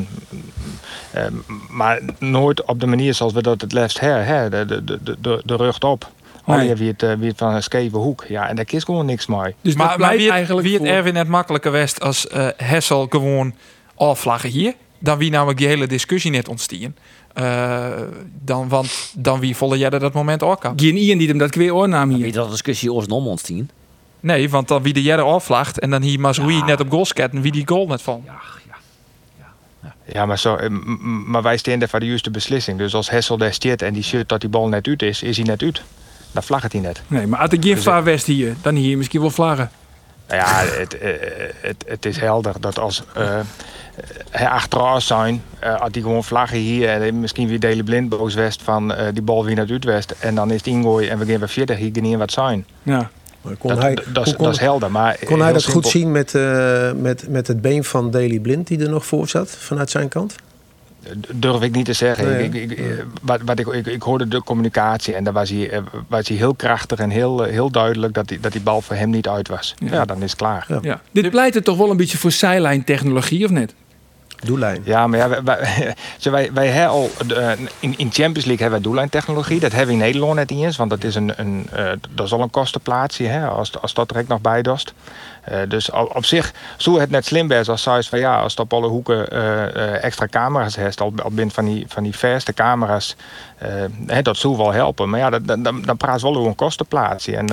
Maar 1.69 2.01
nooit 2.19 2.65
op 2.65 2.81
de 2.81 2.87
manier 2.87 3.15
zoals 3.15 3.33
we 3.33 3.43
dat 3.43 3.61
het 3.61 3.73
liefst 3.73 4.01
hebben. 4.01 4.27
hè, 4.27 4.49
De, 4.49 4.65
de, 4.85 4.85
de, 5.03 5.17
de, 5.21 5.43
de 5.45 5.57
rug 5.57 5.81
op. 5.81 6.07
Nee. 6.47 6.57
Alleen 6.59 6.77
wie 6.77 6.95
het, 6.97 7.19
wie 7.19 7.29
het 7.29 7.39
van 7.39 7.55
een 7.55 7.63
scheve 7.63 7.97
hoek. 7.97 8.25
Ja, 8.29 8.49
en 8.49 8.57
daar 8.57 8.65
is 8.69 8.85
gewoon 8.85 9.07
niks 9.07 9.27
mee. 9.27 9.55
Dus 9.61 9.75
dat 9.75 9.77
Maar, 9.77 9.87
maar 9.87 9.97
blijft 9.97 10.17
wie 10.17 10.25
het, 10.27 10.35
eigenlijk 10.35 10.67
wie 10.67 10.77
het 10.77 10.87
voor- 10.87 10.97
Erwin 10.97 11.13
net 11.15 11.29
makkelijker 11.29 11.73
west 11.73 12.01
als 12.01 12.29
eh, 12.29 12.49
Hessel 12.57 13.07
gewoon 13.11 13.55
afvlaggen 13.95 14.51
hier. 14.51 14.75
Dan 14.99 15.19
wie 15.19 15.31
namelijk 15.31 15.59
die 15.59 15.67
hele 15.67 15.87
discussie 15.87 16.31
net 16.31 16.49
ontstien. 16.49 16.97
Eh, 17.35 17.87
dan, 18.45 18.69
want 18.69 19.13
dan 19.17 19.41
wie 19.41 19.57
volle 19.57 19.79
jij 19.79 19.91
dat 19.91 20.13
moment 20.13 20.43
ook 20.43 20.61
kan. 20.61 20.73
Geen 20.81 20.97
Ian 20.97 21.19
die 21.19 21.29
hem 21.29 21.39
dat 21.39 21.55
weer 21.55 21.75
oornaam 21.75 22.09
Weet 22.09 22.17
hier. 22.17 22.27
je 22.27 22.33
dat 22.33 22.51
discussie 22.51 22.93
ooit 22.93 23.11
om 23.11 23.27
ons 23.27 23.43
tien? 23.43 23.71
Nee, 24.21 24.51
want 24.51 24.69
dan 24.69 24.83
wie 24.83 24.93
de 24.93 25.03
jelle 25.03 25.23
afvlaagt 25.23 25.79
en 25.79 25.91
dan 25.91 26.03
hier 26.03 26.21
Mazroui 26.21 26.63
net 26.63 26.81
op 26.81 26.91
goalsketten 26.91 27.41
wie 27.41 27.53
die 27.53 27.67
goal 27.67 27.87
net 27.87 28.03
van. 28.03 28.25
Ja, 30.13 30.27
maar, 30.27 30.39
zo, 30.39 30.55
eh, 30.55 30.69
maar 31.27 31.43
wij 31.43 31.57
staan 31.57 31.79
daar 31.79 31.89
voor 31.89 32.01
de 32.01 32.07
juiste 32.07 32.31
beslissing. 32.31 32.79
Dus 32.79 32.95
als 32.95 33.11
Hessel 33.11 33.37
daar 33.37 33.53
staat 33.53 33.83
en 33.83 33.93
die 33.95 34.03
shirt 34.03 34.29
dat 34.29 34.41
die 34.41 34.51
bal 34.51 34.69
net 34.69 34.87
uit 34.87 35.03
is, 35.03 35.23
is 35.23 35.37
hij 35.37 35.47
net 35.47 35.63
uit. 35.63 35.83
Dan 36.33 36.43
vlaggt 36.43 36.73
hij 36.73 36.81
net. 36.81 37.03
Nee, 37.07 37.27
maar 37.27 37.39
als 37.41 37.51
ik 37.51 37.63
geen 37.63 37.75
Dus- 37.75 37.83
vaar 37.85 38.05
west 38.05 38.27
hier, 38.27 38.57
dan 38.63 38.75
hier 38.75 38.97
misschien 38.97 39.21
wel 39.21 39.31
vlaggen. 39.31 39.71
Nou 40.29 40.41
ja, 40.41 40.65
het, 40.79 40.99
eh, 40.99 41.11
het, 41.61 41.85
het 41.87 42.05
is 42.07 42.17
helder 42.19 42.55
dat 42.61 42.79
als 42.79 43.03
eh 43.15 43.39
hij 44.31 44.49
achteraf 44.49 45.03
zijn, 45.03 45.43
eh 45.59 45.75
had 45.81 45.95
hij 45.95 46.03
gewoon 46.03 46.25
vlaggen 46.25 46.59
hier 46.59 46.89
en 47.03 47.21
misschien 47.21 47.49
weer 47.49 47.61
Deli 47.61 47.83
Blind 47.83 48.09
boos 48.09 48.35
west 48.35 48.63
van 48.63 48.95
eh, 48.95 49.07
die 49.13 49.23
bal 49.23 49.45
weer 49.45 49.55
naar 49.55 49.67
het 49.67 49.85
west 49.85 50.15
en 50.19 50.35
dan 50.35 50.51
is 50.51 50.57
het 50.57 50.67
ingooien 50.67 51.11
en 51.11 51.19
we 51.19 51.27
gaan 51.27 51.39
weer 51.39 51.49
verder, 51.49 51.77
hier 51.77 51.91
gaan 51.93 52.03
niet 52.03 52.17
wat 52.17 52.33
zijn. 52.33 52.67
Ja. 52.83 53.11
Kon 53.59 53.71
Dat, 53.71 53.83
hij, 53.83 53.95
dat, 53.95 54.05
dat, 54.13 54.27
is- 54.27 54.35
kon, 54.37 54.45
dat 54.45 54.55
is 54.55 54.61
helder, 54.61 54.91
maar 54.91 55.17
kon 55.25 55.41
hij 55.41 55.53
dat 55.53 55.65
goed 55.65 55.87
zien 55.87 56.13
met, 56.13 56.35
eh, 56.35 56.93
met, 56.93 57.29
met 57.29 57.47
het 57.47 57.61
been 57.61 57.85
van 57.85 58.11
Daley 58.11 58.39
Blind 58.41 58.67
die 58.67 58.83
er 58.83 58.91
nog 58.91 59.07
voor 59.07 59.29
zat 59.29 59.51
vanuit 59.51 59.91
zijn 59.91 60.09
kant? 60.09 60.35
Durf 61.35 61.63
ik 61.63 61.75
niet 61.75 61.85
te 61.85 61.93
zeggen. 61.93 62.27
Nee, 62.27 62.45
ik, 62.45 62.55
ik, 62.55 62.71
ik, 62.71 63.05
wat, 63.23 63.41
wat 63.45 63.59
ik, 63.59 63.67
ik, 63.67 63.87
ik 63.87 64.03
hoorde 64.03 64.29
de 64.29 64.43
communicatie 64.43 65.15
en 65.15 65.25
daar 65.25 65.33
was 65.33 65.51
hij, 65.51 65.71
eh, 65.71 65.83
was 66.09 66.29
hij 66.29 66.37
heel 66.37 66.55
krachtig 66.55 66.99
en 66.99 67.11
heel, 67.11 67.47
eh, 67.47 67.53
heel 67.53 67.71
duidelijk 67.71 68.15
dat 68.15 68.29
die, 68.29 68.41
dat 68.41 68.53
die 68.53 68.61
bal 68.61 68.81
voor 68.81 68.97
hem 68.97 69.11
niet 69.11 69.29
uit 69.29 69.49
was. 69.49 69.75
Ja, 69.79 70.05
dan 70.05 70.23
is 70.23 70.31
het 70.31 70.39
klaar. 70.39 70.65
Ja. 70.69 70.79
Ja. 70.83 71.01
Dit 71.11 71.31
pleit 71.31 71.55
er 71.55 71.63
toch 71.63 71.77
wel 71.77 71.91
een 71.91 71.97
beetje 71.97 72.19
voor 72.19 72.33
zijlijntechnologie, 72.33 73.45
of 73.45 73.51
net? 73.51 73.75
Doellijn. 74.45 74.81
Ja, 74.85 75.07
maar 75.07 75.19
ja, 75.19 75.29
wij, 75.29 75.43
wij, 75.43 75.95
wij, 76.31 76.53
wij 76.53 76.67
hebben 76.67 76.93
al 76.93 77.11
eh, 77.37 77.51
in, 77.81 77.95
in 77.97 78.13
Champions 78.13 78.45
League 78.45 78.59
hebben 78.59 78.71
wij 78.71 78.81
doellijntechnologie. 78.81 79.61
Dat 79.61 79.71
hebben 79.71 79.89
we 79.89 80.01
in 80.01 80.07
Nederland 80.07 80.35
net 80.35 80.51
niet 80.51 80.65
eens, 80.65 80.77
want 80.77 80.91
dat 80.91 81.05
is 81.05 81.15
een, 81.15 81.33
een 81.37 81.67
eh, 81.73 81.91
dat 82.11 82.27
is 82.27 82.33
al 82.33 82.41
een 82.41 82.51
kostenplaatsje, 82.51 83.25
hè, 83.25 83.47
als, 83.47 83.81
als 83.81 83.95
dat 83.95 84.11
er 84.11 84.19
ook 84.19 84.29
nog 84.29 84.41
bij 84.41 84.63
dost. 84.63 84.95
Eh, 85.51 85.59
dus 85.69 85.91
op, 85.91 86.17
op 86.17 86.25
zich 86.25 86.53
zou 86.77 87.01
het 87.01 87.11
net 87.11 87.27
slim 87.27 87.51
zijn 87.51 87.67
als 87.67 87.83
zij 87.83 88.03
van 88.03 88.19
ja, 88.19 88.41
als 88.41 88.53
het 88.53 88.61
op 88.61 88.73
alle 88.73 88.87
hoeken 88.87 89.29
eh, 89.31 89.65
eh, 89.65 90.05
extra 90.05 90.27
camera's 90.27 90.77
heeft, 90.77 91.01
al, 91.01 91.13
al 91.23 91.31
binnen 91.31 91.55
van 91.55 91.65
die, 91.65 91.85
van 91.89 92.03
die 92.03 92.17
verste 92.17 92.53
camera's, 92.53 93.17
hè, 94.07 94.23
dat 94.23 94.37
zou 94.37 94.57
wel 94.57 94.73
helpen. 94.73 95.11
Maar 95.11 95.21
ja, 95.21 95.31
dat, 95.31 95.47
dan, 95.47 95.63
dan, 95.63 95.83
dan 95.83 95.97
praat 95.97 96.23
wel 96.23 96.37
over 96.37 96.49
een 96.49 96.55
kostenplaatsje. 96.55 97.37
En 97.37 97.47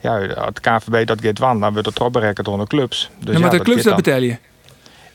ja, 0.00 0.18
de 0.18 0.60
KVB 0.60 1.06
dat 1.06 1.20
gaat 1.20 1.38
wan, 1.38 1.60
dan 1.60 1.72
wordt 1.72 1.88
het 1.88 2.00
opberekend 2.00 2.46
door 2.46 2.58
de 2.58 2.66
clubs. 2.66 3.10
Dus 3.18 3.34
Ja, 3.34 3.40
maar 3.40 3.52
ja, 3.52 3.58
de 3.58 3.64
clubs 3.64 3.82
dat 3.82 3.96
betel 3.96 4.20
je. 4.20 4.36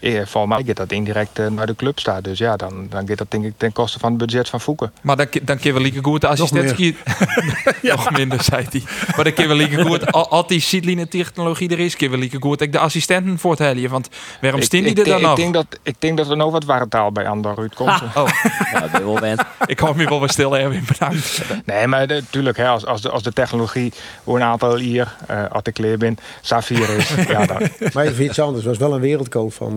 Eh, 0.03 0.25
Volgens 0.25 0.55
mij 0.55 0.63
gaat 0.65 0.75
dat 0.75 0.91
indirect 0.91 1.39
eh, 1.39 1.47
naar 1.47 1.65
de 1.65 1.75
club 1.75 1.99
staat. 1.99 2.23
Dus 2.23 2.37
ja, 2.37 2.55
dan, 2.55 2.87
dan 2.89 3.07
gaat 3.07 3.17
dat 3.17 3.31
denk 3.31 3.45
ik 3.45 3.53
ten 3.57 3.71
koste 3.71 3.99
van 3.99 4.09
het 4.09 4.17
budget 4.25 4.49
van 4.49 4.61
Voeken. 4.61 4.91
Maar 5.01 5.15
dan, 5.15 5.27
dan 5.43 5.55
kun 5.57 5.67
je 5.67 5.73
wel 5.73 5.81
lieke 5.81 5.99
goed 6.03 6.21
de 6.21 6.27
assistent 6.27 6.69
skiën. 6.69 6.97
Nog 7.81 8.11
minder, 8.11 8.43
zei 8.43 8.65
hij. 8.69 8.81
Maar 9.15 9.23
dan 9.23 9.33
kun 9.33 9.43
je 9.43 9.47
wel 9.49 9.57
lieke 9.57 9.81
goed, 9.83 10.11
al- 10.11 10.29
als 10.29 10.47
die 10.47 10.59
seedline 10.59 11.07
technologie 11.07 11.69
er 11.69 11.79
is, 11.79 11.95
kun 11.95 12.05
je 12.05 12.11
wel 12.11 12.21
lieke 12.21 12.37
goed 12.41 12.71
de 12.71 12.79
assistenten 12.79 13.39
voor 13.39 13.55
het. 13.59 13.87
Want 13.89 14.09
waarom 14.41 14.61
staan 14.61 14.81
die 14.81 14.95
er 14.95 15.03
dan 15.05 15.21
nog? 15.21 15.29
ik, 15.31 15.35
denk 15.37 15.53
dat, 15.53 15.65
ik 15.83 15.95
denk 15.99 16.17
dat 16.17 16.29
er 16.29 16.37
nog 16.37 16.51
wat 16.51 16.63
wartaal 16.65 17.11
bij 17.11 17.27
Andor 17.27 17.57
uitkomt. 17.57 18.01
Oh, 18.15 18.27
Ja, 18.73 18.89
wel 19.03 19.19
bent. 19.19 19.41
ik 19.65 19.79
hou 19.79 19.95
me 19.95 20.05
wel 20.09 20.19
wat 20.19 20.31
stil, 20.31 20.57
Erwin, 20.57 20.83
bedankt. 20.87 21.41
Nee, 21.65 21.87
maar 21.87 22.07
natuurlijk, 22.07 22.57
hè, 22.57 22.67
als, 22.67 22.85
als, 22.85 23.01
de, 23.01 23.09
als 23.09 23.23
de 23.23 23.33
technologie 23.33 23.93
voor 24.23 24.35
een 24.35 24.41
aantal 24.43 24.75
hier, 24.75 25.15
eh 25.27 25.43
als 25.51 25.61
ik 25.63 25.73
kleer 25.73 25.97
ben, 25.97 26.17
Safir 26.41 26.89
is. 26.97 27.09
ja, 27.27 27.45
dan, 27.45 27.61
Maar 27.93 28.05
even 28.05 28.23
iets 28.25 28.39
anders. 28.39 28.65
was 28.65 28.77
wel 28.77 28.93
een 28.93 29.01
wereldkoop 29.01 29.53
van 29.53 29.73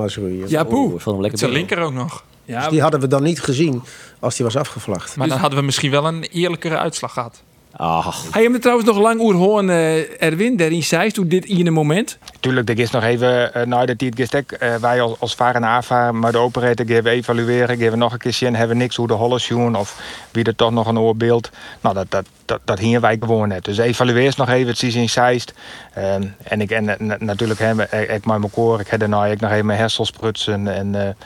Ja, 0.47 0.61
ik 0.61 0.69
hem 1.05 1.21
lekker 1.21 1.39
Zijn 1.39 1.51
linker 1.51 1.79
ook 1.79 1.93
nog. 1.93 2.25
Ja, 2.45 2.61
Dus 2.61 2.69
die 2.71 2.81
hadden 2.81 3.01
we 3.01 3.07
dan 3.09 3.23
niet 3.23 3.41
gezien 3.41 3.83
als 4.19 4.37
die 4.37 4.45
was 4.45 4.57
afgevlacht. 4.57 5.17
Maar 5.17 5.29
dan 5.29 5.39
hadden 5.39 5.59
we 5.59 5.65
misschien 5.65 5.91
wel 5.91 6.07
een 6.07 6.23
eerlijkere 6.23 6.79
uitslag 6.79 7.13
gehad. 7.13 7.43
Ah, 7.79 8.15
Hij 8.31 8.43
hem 8.43 8.55
er 8.55 8.61
trouwens 8.61 8.89
nog 8.89 8.99
lang 8.99 9.21
oer 9.21 9.35
hoorn, 9.35 9.71
eh, 9.71 10.23
Erwin, 10.23 10.57
daarin 10.57 10.83
zei 10.83 11.11
toen 11.11 11.29
dit 11.29 11.45
in 11.45 11.67
een 11.67 11.73
moment. 11.73 12.19
Tuurlijk, 12.41 12.69
er 12.69 12.79
is 12.79 12.91
nog 12.91 13.03
even 13.03 13.51
uh, 13.57 13.63
na 13.63 13.87
de 13.87 13.97
tijd 13.97 14.15
gestek. 14.17 14.59
Uh, 14.63 14.75
wij 14.75 15.01
als, 15.01 15.21
als 15.21 15.35
varen 15.35 15.55
en 15.55 15.65
aanvaren, 15.69 16.19
maar 16.19 16.33
de 16.33 16.39
operator 16.39 16.87
we 17.03 17.11
evalueren, 17.11 17.79
we 17.79 17.97
nog 17.97 18.13
een 18.13 18.19
keer 18.19 18.33
zien, 18.33 18.55
hebben 18.57 18.77
we 18.77 18.83
niks 18.83 18.97
hoe 18.97 19.07
de 19.07 19.13
hollen 19.13 19.41
zien 19.41 19.77
of 19.77 20.01
wie 20.31 20.45
er 20.45 20.55
toch 20.55 20.71
nog 20.71 20.87
een 20.87 20.99
oorbeeld. 20.99 21.51
Nou, 21.81 21.95
dat, 21.95 22.07
dat, 22.09 22.27
dat, 22.45 22.61
dat 22.65 22.79
hier 22.79 23.01
wij 23.01 23.17
gewoon 23.21 23.49
net. 23.49 23.65
Dus 23.65 23.79
evalueer 23.79 24.35
nog 24.37 24.49
even, 24.49 24.69
het 24.73 24.83
is 24.83 24.95
in 24.95 25.09
Zeist. 25.09 25.55
Uh, 25.99 26.15
en 26.43 26.61
ik 26.61 26.71
en, 26.71 26.99
en, 26.99 27.17
natuurlijk 27.19 27.61
heb 27.61 27.81
ik, 27.81 28.11
ik 28.11 28.25
mijn 28.25 28.51
koor, 28.51 28.81
ik 28.81 28.89
heb 28.89 29.01
daarna 29.01 29.27
ik 29.27 29.41
nog 29.41 29.51
even 29.51 29.67
mijn 29.67 29.79
hersels 29.79 30.11
prutsen 30.11 30.69
en 30.69 31.17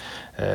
uh, 0.41 0.47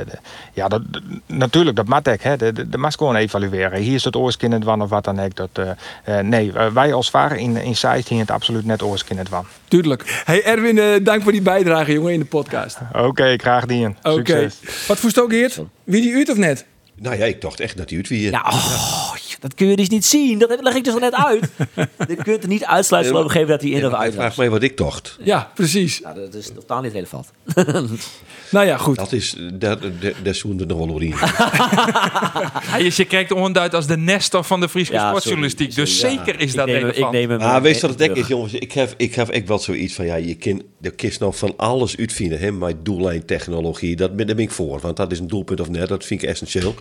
ja, 0.54 0.68
dat, 0.68 0.82
natuurlijk, 1.26 1.76
dat 1.76 1.88
moet 1.88 2.08
ik. 2.08 2.22
Hè. 2.22 2.38
De, 2.38 2.52
de, 2.54 2.70
de 2.70 2.78
mag 2.78 2.94
gewoon 2.96 3.16
evalueren. 3.16 3.80
Hier 3.80 3.94
is 3.94 4.04
het 4.04 4.16
oorskind 4.16 4.64
van 4.64 4.82
of 4.82 4.90
wat 4.90 5.04
dan 5.04 5.20
ook. 5.20 5.36
Dat, 5.36 5.50
uh, 5.60 6.20
nee, 6.20 6.52
wij 6.74 6.94
als 6.94 7.10
varen 7.10 7.40
in, 7.40 7.58
in 7.58 7.76
hier 8.08 8.20
het 8.20 8.32
absoluut 8.32 8.66
net 8.66 8.82
oorskind 8.82 9.30
van. 9.30 9.46
Tuurlijk. 9.68 10.22
Hey 10.26 10.44
Erwin, 10.44 10.78
uh, 10.78 10.96
dank 11.02 11.24
voor 11.24 11.32
die 11.32 11.42
bijdrage, 11.42 11.94
jongen, 11.94 12.14
in 12.14 12.20
de 12.20 12.26
podcast. 12.26 12.78
Oké, 12.94 13.06
okay, 13.06 13.38
graag 13.38 13.66
die. 13.66 13.88
Oké. 13.88 14.10
Okay. 14.10 14.52
Wat 14.88 15.00
voest 15.00 15.20
ook, 15.20 15.32
Geert? 15.32 15.60
Wie 15.84 16.02
die 16.02 16.16
uit 16.16 16.30
of 16.30 16.38
net? 16.38 16.66
Nou 16.96 17.18
ja, 17.18 17.26
ik 17.26 17.42
dacht 17.42 17.60
echt 17.60 17.78
dat 17.78 17.90
hij 17.90 17.98
uit 17.98 18.08
wie. 18.08 18.32
Ja, 18.32 18.44
oh, 18.46 19.16
dat 19.40 19.54
kun 19.54 19.68
je 19.68 19.76
dus 19.76 19.90
niet 19.90 20.06
zien. 20.06 20.40
Dat 20.40 20.58
leg 20.62 20.76
ik 20.76 20.84
dus 20.84 20.94
al 20.94 21.00
net 21.00 21.14
uit. 21.14 21.50
je 22.08 22.16
kunt 22.16 22.44
er 22.44 22.50
niet 22.50 22.66
uitsluiten 22.66 23.16
op 23.16 23.24
een 23.24 23.30
gegeven 23.30 23.48
dat 23.50 23.62
hij 23.62 23.70
in 23.70 23.86
of 23.86 23.94
uit 23.94 24.14
Vraag 24.14 24.38
mij 24.38 24.50
wat 24.50 24.64
ik 24.64 24.78
dacht. 24.78 25.18
Ja, 25.24 25.52
precies. 25.56 26.00
Nou, 26.00 26.16
dat 26.16 26.34
is 26.34 26.52
totaal 26.54 26.82
niet 26.82 26.92
relevant. 26.92 27.32
nou 28.52 28.66
ja, 28.66 28.78
goed. 28.78 28.96
Dat 28.96 29.12
is, 29.12 29.36
dat, 29.54 29.80
dat 30.24 30.36
zoende 30.36 30.66
nog 30.66 30.78
wel 30.78 31.02
ja, 31.02 32.78
Je 32.78 33.06
kijkt 33.06 33.32
onduid 33.32 33.74
als 33.74 33.88
de 33.88 33.98
Nestor 33.98 34.44
van 34.44 34.60
de 34.60 34.70
Friese 34.70 34.92
ja, 34.92 35.08
sportjournalistiek. 35.08 35.76
Dus 35.76 36.00
ja. 36.00 36.10
zeker 36.10 36.40
is 36.40 36.54
dat 36.54 36.68
ik 36.68 36.74
neem, 36.74 36.90
ik 36.90 37.12
neem 37.12 37.30
hem 37.30 37.42
ah, 37.42 37.62
Weet 37.62 37.76
je 37.76 37.88
wat 37.88 38.00
het 38.00 38.18
is, 38.18 38.28
jongens? 38.28 38.54
Ik 38.54 38.72
heb, 38.72 38.94
ik 38.98 39.16
heb 39.16 39.30
echt 39.30 39.48
wel 39.48 39.60
zoiets 39.60 39.94
van, 39.94 40.06
ja, 40.06 40.16
je 40.16 40.36
kind, 40.36 40.64
je 40.82 40.92
kist 40.92 41.20
nog 41.20 41.38
van 41.38 41.54
alles 41.58 41.98
uitvinden. 41.98 42.40
Hè, 42.40 42.52
maar 42.52 42.74
doellijntechnologie, 42.84 43.96
dat 43.96 44.16
ben 44.16 44.38
ik 44.40 44.52
voor. 44.52 44.80
Want 44.80 44.98
dat 44.98 45.12
is 45.12 45.20
een 45.20 45.28
doelpunt 45.28 45.60
of 45.60 45.70
net, 45.70 45.88
dat 45.88 46.06
vind 46.06 46.24
ik 46.24 46.30
essentieel. 46.30 46.76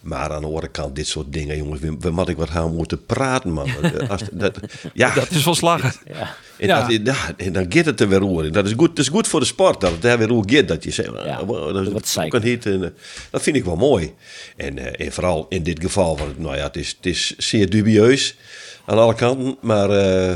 Maar 0.00 0.30
aan 0.30 0.40
de 0.40 0.46
andere 0.46 0.68
kant, 0.68 0.96
dit 0.96 1.06
soort 1.06 1.32
dingen, 1.32 1.56
jongens, 1.56 1.80
we, 1.80 1.96
we 1.98 2.24
ik 2.26 2.36
wat 2.36 2.50
gaan 2.50 2.74
moeten 2.74 3.06
praten, 3.06 3.52
man. 3.52 3.68
Als, 4.08 4.22
dat, 4.32 4.58
ja. 4.94 5.14
dat 5.20 5.30
is 5.30 5.44
wel 5.44 5.54
slagen. 5.54 5.92
Ja. 6.06 6.36
En, 6.58 6.66
ja. 6.66 6.88
Dat, 6.88 7.00
ja, 7.04 7.34
en 7.36 7.52
dan 7.52 7.66
gaat 7.68 7.84
het 7.84 8.00
er 8.00 8.08
weer 8.08 8.24
over. 8.24 8.52
Dat 8.52 8.66
is 8.66 8.72
goed, 8.72 8.88
dat 8.88 8.98
is 8.98 9.08
goed 9.08 9.28
voor 9.28 9.40
de 9.40 9.46
sport, 9.46 9.80
dat 9.80 9.90
het 9.90 10.02
daar 10.02 10.18
weer 10.18 10.28
hoe 10.28 10.44
gaat. 10.46 10.68
Dat 10.68 10.84
je 10.84 10.90
zegt, 10.90 11.10
ja, 11.24 11.44
wow, 11.44 11.92
dat, 11.92 12.02
is, 12.04 12.18
kan 12.28 12.42
niet, 12.42 12.66
en, 12.66 12.94
dat 13.30 13.42
vind 13.42 13.56
ik 13.56 13.64
wel 13.64 13.76
mooi. 13.76 14.14
En, 14.56 14.78
uh, 14.78 15.00
en 15.00 15.12
vooral 15.12 15.46
in 15.48 15.62
dit 15.62 15.80
geval, 15.80 16.18
want, 16.18 16.38
nou 16.38 16.56
ja, 16.56 16.62
het 16.62 16.76
is, 16.76 16.88
het 16.88 17.06
is 17.06 17.36
zeer 17.36 17.70
dubieus 17.70 18.36
aan 18.84 18.98
alle 18.98 19.14
kanten. 19.14 19.56
Maar 19.60 19.90
uh, 19.90 20.32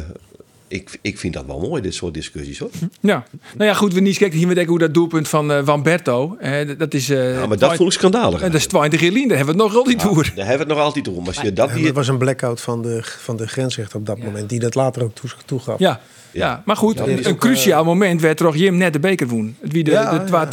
ik, 0.69 0.99
ik 1.03 1.19
vind 1.19 1.35
dat 1.35 1.47
wel 1.47 1.61
mooi, 1.61 1.83
dit 1.83 1.95
soort 1.95 2.15
discussies 2.15 2.59
hoor. 2.59 2.71
Ja, 3.01 3.25
nou 3.57 3.71
ja, 3.71 3.75
goed, 3.75 3.93
we 3.93 4.01
niet 4.01 4.19
kijken 4.19 4.39
hier 4.39 4.47
met 4.47 4.67
hoe 4.67 4.79
dat 4.79 4.95
doelpunt 4.95 5.29
van 5.29 5.51
uh, 5.51 5.65
Wamberto. 5.65 6.37
Uh, 6.43 6.79
dat 6.79 6.95
is. 6.95 7.11
Uh, 7.11 7.41
ja, 7.41 7.47
maar 7.47 7.59
dat 7.59 7.75
voel 7.75 7.87
ik 7.87 7.93
schandalig. 7.93 8.41
dat 8.41 8.55
is 8.55 8.67
20 8.67 9.01
jaar 9.01 9.11
Daar 9.11 9.21
hebben 9.21 9.39
we 9.39 9.45
het 9.45 9.57
nog 9.57 9.75
altijd 9.77 10.03
ja, 10.03 10.09
door. 10.09 10.33
Daar 10.35 10.47
hebben 10.47 10.67
we 10.67 10.73
het 10.73 10.79
nog 10.79 10.79
altijd 10.79 11.05
door. 11.05 11.23
Maar 11.23 11.45
je 11.45 11.53
dat 11.53 11.71
ja, 11.75 11.93
was 11.93 12.09
een 12.09 12.19
blackout 12.19 12.61
van 12.61 12.83
de, 12.83 13.01
van 13.03 13.37
de 13.37 13.47
grensrechter 13.47 13.99
op 13.99 14.07
dat 14.07 14.19
moment, 14.19 14.49
die 14.49 14.61
dat 14.61 14.75
later 14.75 15.03
ook 15.03 15.13
toegaf. 15.45 15.79
Ja. 15.79 16.01
Ja, 16.31 16.63
maar 16.65 16.77
goed, 16.77 16.99
een, 16.99 17.29
een 17.29 17.37
cruciaal 17.37 17.85
moment 17.85 18.21
werd 18.21 18.37
toch 18.37 18.57
Jim 18.57 18.77
net 18.77 18.93
de 18.93 18.99
beker 18.99 19.29
woen. 19.29 19.57
Wie 19.61 19.85
de 19.85 19.91
2-2 19.91 19.95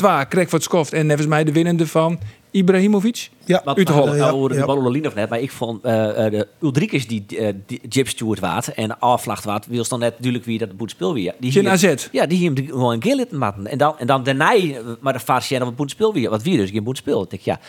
ja, 0.02 0.24
kreeg 0.24 0.50
voor 0.50 0.60
het 0.60 0.64
skoft 0.64 0.94
en 0.94 1.06
nevens 1.06 1.28
mij 1.28 1.44
de 1.44 1.52
winnende 1.52 1.88
van 1.88 2.20
Ibrahimovic? 2.52 3.30
Ja, 3.46 3.62
uit 3.66 3.88
de 3.88 3.94
Holland. 3.94 4.18
Nou, 4.18 4.54
ja, 4.54 4.66
ja. 4.94 5.08
of 5.08 5.16
net, 5.16 5.30
maar 5.30 5.40
ik 5.40 5.52
vond 5.52 5.86
uh, 5.86 5.92
de 5.92 6.48
Ulrikes 6.62 7.08
die, 7.08 7.26
uh, 7.30 7.48
die 7.66 7.82
Jip 7.90 8.08
Stewart 8.08 8.40
waard 8.40 8.74
en 8.74 9.00
afvlacht 9.00 9.44
waard, 9.44 9.66
wil 9.68 9.86
dan 9.88 10.00
net 10.00 10.18
natuurlijk 10.18 10.46
wie 10.46 10.58
dat 10.58 10.78
boet 10.78 10.92
speel 10.92 11.14
weer. 11.14 11.34
Die 11.40 11.52
hier, 11.52 11.70
AZ. 11.70 12.08
Ja, 12.12 12.26
die 12.26 12.38
hier 12.38 12.52
gewoon 12.68 12.94
een 12.94 13.00
keer 13.00 13.26
matten. 13.30 13.68
En 13.68 13.78
dan, 13.78 14.00
en 14.00 14.08
dan 14.08 14.24
daarna, 14.24 14.54
maar 15.00 15.14
de 15.14 15.20
fase 15.20 15.58
van 15.58 15.68
het 15.68 15.76
boet 15.76 15.92
speel 15.92 16.14
weer. 16.14 16.30
Wat 16.30 16.44
wie 16.44 16.58
dus 16.58 16.70
geen 16.70 16.84
boet 16.84 16.98
speel. 16.98 17.24
Ik 17.24 17.30
denk, 17.30 17.42
ja, 17.42 17.60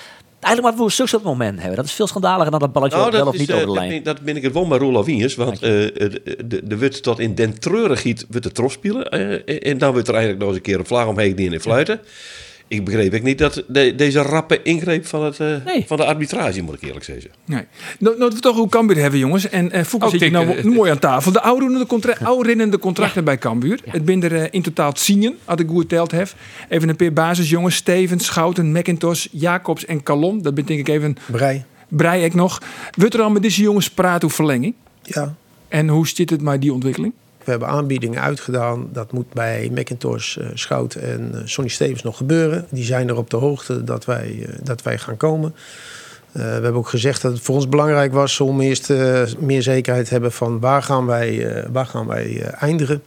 Eigenlijk 0.40 0.76
wat 0.76 0.96
we 0.96 1.02
een 1.02 1.08
soort 1.08 1.22
moment 1.22 1.58
hebben. 1.58 1.76
Dat 1.76 1.84
is 1.84 1.92
veel 1.92 2.06
schandaliger 2.06 2.50
dan 2.50 2.60
dat 2.60 2.72
balletje 2.72 2.98
nou, 2.98 3.10
wel 3.10 3.26
of 3.26 3.38
niet 3.38 3.48
uh, 3.48 3.54
over 3.54 3.66
de 3.66 3.72
lijn. 3.72 4.02
Dat 4.02 4.20
ben 4.20 4.36
ik 4.36 4.42
het 4.42 4.52
wel 4.52 4.64
met 4.64 4.80
Roelof 4.80 5.06
Wiens. 5.06 5.34
Want 5.34 5.54
uh, 5.54 5.68
de, 5.68 6.60
de 6.64 6.78
wordt 6.78 7.02
tot 7.02 7.18
in 7.18 7.34
den 7.34 7.58
treurigiet 7.58 8.26
wordt 8.30 8.46
de 8.46 8.52
trots 8.52 8.74
spelen. 8.74 9.20
Uh, 9.46 9.70
en 9.70 9.78
dan 9.78 9.92
wordt 9.92 10.08
er 10.08 10.14
eigenlijk 10.14 10.44
nog 10.44 10.48
eens 10.48 10.58
een 10.58 10.64
keer 10.64 10.78
een 10.78 10.86
vlag 10.86 11.06
omheen 11.06 11.36
die 11.36 11.50
in 11.50 11.60
fluiten. 11.60 12.00
Ja 12.02 12.08
ik 12.72 12.84
begreep 12.84 13.14
ik 13.14 13.22
niet 13.22 13.38
dat 13.38 13.64
de, 13.68 13.94
deze 13.94 14.22
rappe 14.22 14.62
ingreep 14.62 15.06
van, 15.06 15.24
het, 15.24 15.38
uh, 15.38 15.64
nee. 15.64 15.84
van 15.86 15.96
de 15.96 16.04
arbitrage, 16.04 16.62
moet 16.62 16.74
ik 16.74 16.82
eerlijk 16.82 17.04
zeggen. 17.04 17.30
Nee. 17.44 17.64
Nou, 17.98 18.18
nou 18.18 18.32
we 18.34 18.40
toch 18.40 18.56
hoe 18.56 18.68
Cambuur 18.68 18.96
hebben, 18.96 19.18
jongens. 19.18 19.48
En 19.48 19.76
uh, 19.76 19.82
Foucault 19.82 20.12
zit 20.12 20.20
je 20.20 20.30
nou 20.30 20.56
uh, 20.56 20.64
mooi 20.64 20.90
aan 20.90 20.98
tafel. 20.98 21.32
De 21.32 21.40
oude 21.40 21.86
contra 21.86 22.16
oude 22.22 22.78
contracten 22.78 23.20
ja. 23.20 23.26
bij 23.26 23.38
Cambuur. 23.38 23.80
Ja. 23.84 23.92
Het 23.92 24.04
binnen 24.04 24.30
er 24.30 24.54
in 24.54 24.62
totaal 24.62 24.92
tien, 24.92 25.36
had 25.44 25.60
ik 25.60 25.68
goed 25.68 25.88
teld 25.88 26.10
heb. 26.10 26.34
Even 26.68 26.88
een 26.88 26.96
paar 26.96 27.12
basisjongens. 27.12 27.76
Stevens, 27.76 28.24
Schouten, 28.24 28.72
McIntosh, 28.72 29.26
Jacobs 29.30 29.84
en 29.84 30.02
Kalom. 30.02 30.42
Dat 30.42 30.54
ben 30.54 30.66
denk 30.66 30.80
ik 30.80 30.88
even... 30.88 31.16
Brei. 31.26 31.64
Brei 31.88 32.24
ik 32.24 32.34
nog. 32.34 32.62
Wordt 32.96 33.14
er 33.14 33.20
al 33.20 33.30
met 33.30 33.42
deze 33.42 33.62
jongens 33.62 33.90
praten 33.90 34.24
over 34.24 34.36
verlenging? 34.36 34.74
Ja. 35.02 35.34
En 35.68 35.88
hoe 35.88 36.08
zit 36.08 36.30
het 36.30 36.42
met 36.42 36.60
die 36.60 36.72
ontwikkeling? 36.72 37.12
We 37.44 37.50
hebben 37.50 37.68
aanbiedingen 37.68 38.20
uitgedaan. 38.20 38.88
Dat 38.92 39.12
moet 39.12 39.32
bij 39.32 39.70
Macintosh, 39.74 40.36
uh, 40.36 40.46
Schout 40.54 40.94
en 40.94 41.30
uh, 41.34 41.40
Sonny 41.44 41.70
Stevens 41.70 42.02
nog 42.02 42.16
gebeuren. 42.16 42.66
Die 42.70 42.84
zijn 42.84 43.08
er 43.08 43.16
op 43.16 43.30
de 43.30 43.36
hoogte 43.36 43.84
dat 43.84 44.04
wij, 44.04 44.32
uh, 44.38 44.48
dat 44.62 44.82
wij 44.82 44.98
gaan 44.98 45.16
komen. 45.16 45.54
we 46.32 46.40
hebben 46.40 46.74
ook 46.74 46.88
gezegd 46.88 47.22
dat 47.22 47.32
het 47.32 47.40
voor 47.40 47.54
ons 47.54 47.68
belangrijk 47.68 48.12
was 48.12 48.40
om 48.40 48.60
eerst 48.60 48.92
meer 49.38 49.62
zekerheid 49.62 50.04
te 50.06 50.12
hebben 50.12 50.32
van 50.32 50.60
waar 50.60 50.82
gaan 50.82 51.06
wij, 51.06 51.64
waar 51.72 51.86
gaan 51.86 52.06
wij 52.06 52.42
eindigen. 52.42 53.02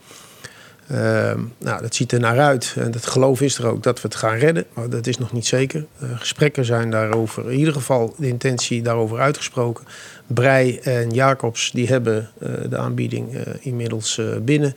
Ehm, 0.88 1.40
nou, 1.58 1.82
dat 1.82 1.96
ziet 1.96 2.12
er 2.12 2.20
naar 2.20 2.40
uit. 2.40 2.74
En 2.78 2.92
het 2.92 3.06
geloof 3.06 3.42
is 3.42 3.58
er 3.58 3.68
ook 3.68 3.84
dat 3.84 4.02
we 4.02 4.08
het 4.08 4.18
gaan 4.18 4.38
redden. 4.38 4.66
Maar 4.74 4.90
dat 4.90 5.08
is 5.08 5.18
nog 5.18 5.32
niet 5.32 5.46
zeker. 5.46 5.86
gesprekken 6.16 6.66
zijn 6.66 6.92
daarover, 6.92 7.52
in 7.52 7.58
ieder 7.58 7.74
geval 7.74 8.16
de 8.18 8.28
intentie 8.28 8.82
daarover 8.82 9.20
uitgesproken. 9.20 9.86
Brei 10.28 10.78
en 10.78 11.10
Jacobs 11.10 11.72
die 11.72 11.88
hebben 11.88 12.30
uh, 12.40 12.50
de 12.70 12.78
aanbieding 12.78 13.34
uh, 13.34 13.42
inmiddels 13.60 14.22
binnen. 14.42 14.76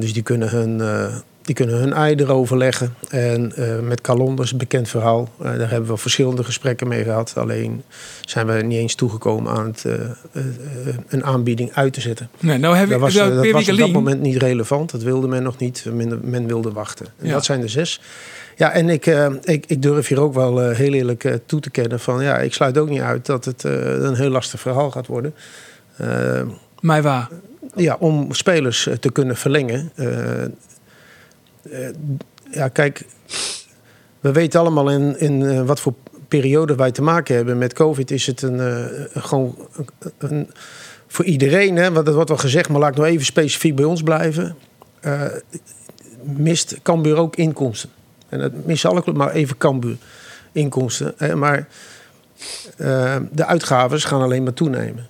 dus 0.00 0.12
die 0.12 0.22
kunnen 0.22 0.48
hun, 0.50 0.80
die 1.50 1.58
kunnen 1.66 1.78
hun 1.78 1.92
ei 1.92 2.14
erover 2.14 2.56
leggen. 2.56 2.94
En 3.08 3.52
met 3.82 4.04
dat 4.04 4.40
is 4.40 4.52
een 4.52 4.58
bekend 4.58 4.88
verhaal. 4.88 5.28
daar 5.38 5.70
hebben 5.70 5.90
we 5.90 5.96
verschillende 5.96 6.44
gesprekken 6.44 6.88
mee 6.88 7.04
gehad. 7.04 7.32
Alleen 7.36 7.82
zijn 8.20 8.46
we 8.46 8.52
niet 8.52 8.78
eens 8.78 8.94
toegekomen 8.94 9.52
aan 9.52 9.66
het, 9.66 9.84
een 11.08 11.24
aanbieding 11.24 11.72
uit 11.74 11.92
te 11.92 12.00
zetten. 12.00 12.30
Nee, 12.40 12.58
nou 12.58 12.76
heb 12.76 12.88
dat 12.88 13.00
was, 13.00 13.14
dat 13.14 13.50
was 13.50 13.68
op 13.68 13.76
dat 13.76 13.92
moment 13.92 14.20
niet 14.20 14.36
relevant. 14.36 14.90
Dat 14.90 15.02
wilde 15.02 15.28
men 15.28 15.42
nog 15.42 15.58
niet. 15.58 15.84
Men, 15.92 16.20
men 16.22 16.46
wilde 16.46 16.72
wachten. 16.72 17.06
En 17.18 17.26
ja. 17.26 17.32
dat 17.32 17.44
zijn 17.44 17.60
de 17.60 17.68
zes. 17.68 18.00
Ja, 18.56 18.72
en 18.72 18.88
ik, 18.88 19.06
uh, 19.06 19.26
ik, 19.42 19.64
ik 19.66 19.82
durf 19.82 20.06
hier 20.06 20.20
ook 20.20 20.34
wel 20.34 20.70
uh, 20.70 20.76
heel 20.76 20.92
eerlijk 20.92 21.24
uh, 21.24 21.34
toe 21.46 21.60
te 21.60 21.70
kennen 21.70 22.00
van 22.00 22.22
ja, 22.22 22.38
ik 22.38 22.54
sluit 22.54 22.78
ook 22.78 22.88
niet 22.88 23.00
uit 23.00 23.26
dat 23.26 23.44
het 23.44 23.62
een 23.62 24.14
heel 24.14 24.30
lastig 24.30 24.60
verhaal 24.60 24.90
gaat 24.90 25.06
worden. 25.06 25.34
Maar 26.80 27.02
waar? 27.02 27.28
Ja, 27.74 27.96
om 27.98 28.32
spelers 28.32 28.88
te 29.00 29.12
kunnen 29.12 29.36
verlengen. 29.36 29.92
Ja, 32.50 32.68
kijk, 32.68 33.04
we 34.20 34.32
weten 34.32 34.60
allemaal 34.60 34.90
in, 34.90 35.18
in 35.18 35.66
wat 35.66 35.80
voor 35.80 35.94
periode 36.28 36.74
wij 36.74 36.90
te 36.90 37.02
maken 37.02 37.34
hebben. 37.34 37.58
Met 37.58 37.72
COVID 37.72 38.10
is 38.10 38.26
het 38.26 38.42
een, 38.42 38.58
een 38.58 39.22
gewoon 39.22 39.68
een, 40.18 40.50
voor 41.06 41.24
iedereen, 41.24 41.76
hè, 41.76 41.92
want 41.92 42.06
dat 42.06 42.14
wordt 42.14 42.28
wel 42.28 42.38
gezegd, 42.38 42.68
maar 42.68 42.80
laat 42.80 42.90
ik 42.90 42.96
nou 42.96 43.08
even 43.08 43.24
specifiek 43.24 43.76
bij 43.76 43.84
ons 43.84 44.02
blijven. 44.02 44.56
mist 46.22 46.78
Cambuur 46.82 47.16
ook 47.16 47.36
inkomsten. 47.36 47.90
En 48.28 48.38
dat 48.38 48.52
missen 48.64 48.90
alle 48.90 49.12
maar 49.12 49.30
even 49.30 49.58
Cambuur 49.58 49.96
inkomsten. 50.52 51.38
Maar 51.38 51.68
uh, 52.78 53.16
de 53.32 53.46
uitgaven 53.46 54.00
gaan 54.00 54.22
alleen 54.22 54.42
maar 54.42 54.52
toenemen. 54.54 55.08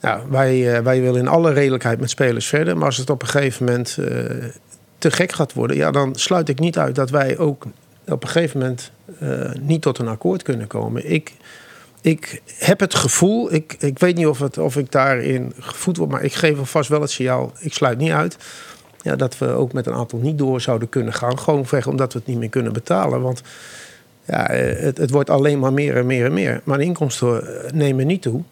Nou, 0.00 0.22
wij, 0.30 0.76
uh, 0.76 0.78
wij 0.78 1.00
willen 1.00 1.20
in 1.20 1.28
alle 1.28 1.52
redelijkheid 1.52 2.00
met 2.00 2.10
spelers 2.10 2.46
verder. 2.46 2.76
Maar 2.76 2.86
als 2.86 2.96
het 2.96 3.10
op 3.10 3.22
een 3.22 3.28
gegeven 3.28 3.64
moment 3.64 3.96
uh, 4.00 4.44
te 5.02 5.10
gek 5.10 5.32
gaat 5.32 5.52
worden... 5.52 5.76
Ja, 5.76 5.90
dan 5.90 6.14
sluit 6.14 6.48
ik 6.48 6.58
niet 6.58 6.78
uit 6.78 6.94
dat 6.94 7.10
wij 7.10 7.38
ook 7.38 7.66
op 8.06 8.22
een 8.22 8.28
gegeven 8.28 8.60
moment 8.60 8.90
niet 9.60 9.82
tot 9.82 9.98
een 9.98 10.08
akkoord 10.08 10.42
kunnen 10.42 10.66
komen. 10.66 11.10
Ik, 11.10 11.32
ik 12.00 12.42
heb 12.58 12.80
het 12.80 12.94
gevoel, 12.94 13.52
ik, 13.52 13.76
ik 13.78 13.98
weet 13.98 14.16
niet 14.16 14.26
of, 14.26 14.38
het, 14.38 14.58
of 14.58 14.76
ik 14.76 14.92
daarin 14.92 15.52
gevoed 15.58 15.96
word... 15.96 16.10
maar 16.10 16.22
ik 16.22 16.34
geef 16.34 16.58
alvast 16.58 16.88
wel 16.88 17.00
het 17.00 17.10
signaal, 17.10 17.52
ik 17.58 17.72
sluit 17.72 17.98
niet 17.98 18.10
uit 18.10 18.36
ja, 19.02 19.16
dat 19.16 19.38
we 19.38 19.46
ook 19.46 19.72
met 19.72 19.86
een 19.86 19.94
aantal 19.94 20.18
niet 20.18 20.38
door 20.38 20.60
zouden 20.60 20.88
kunnen 20.88 21.12
gaan. 21.12 21.38
Gewoon 21.38 21.64
weg 21.70 21.86
omdat 21.86 22.12
we 22.12 22.18
het 22.18 22.28
niet 22.28 22.38
meer 22.38 22.48
kunnen 22.48 22.72
betalen. 22.72 23.20
Want 23.20 23.42
ja, 24.24 24.46
het, 24.50 24.98
het 24.98 25.10
wordt 25.10 25.30
alleen 25.30 25.58
maar 25.58 25.72
meer 25.72 25.96
en 25.96 26.06
meer 26.06 26.24
en 26.24 26.32
meer. 26.32 26.60
Maar 26.64 26.78
de 26.78 26.84
inkomsten 26.84 27.44
nemen 27.74 28.06
niet 28.06 28.22
toe. 28.22 28.42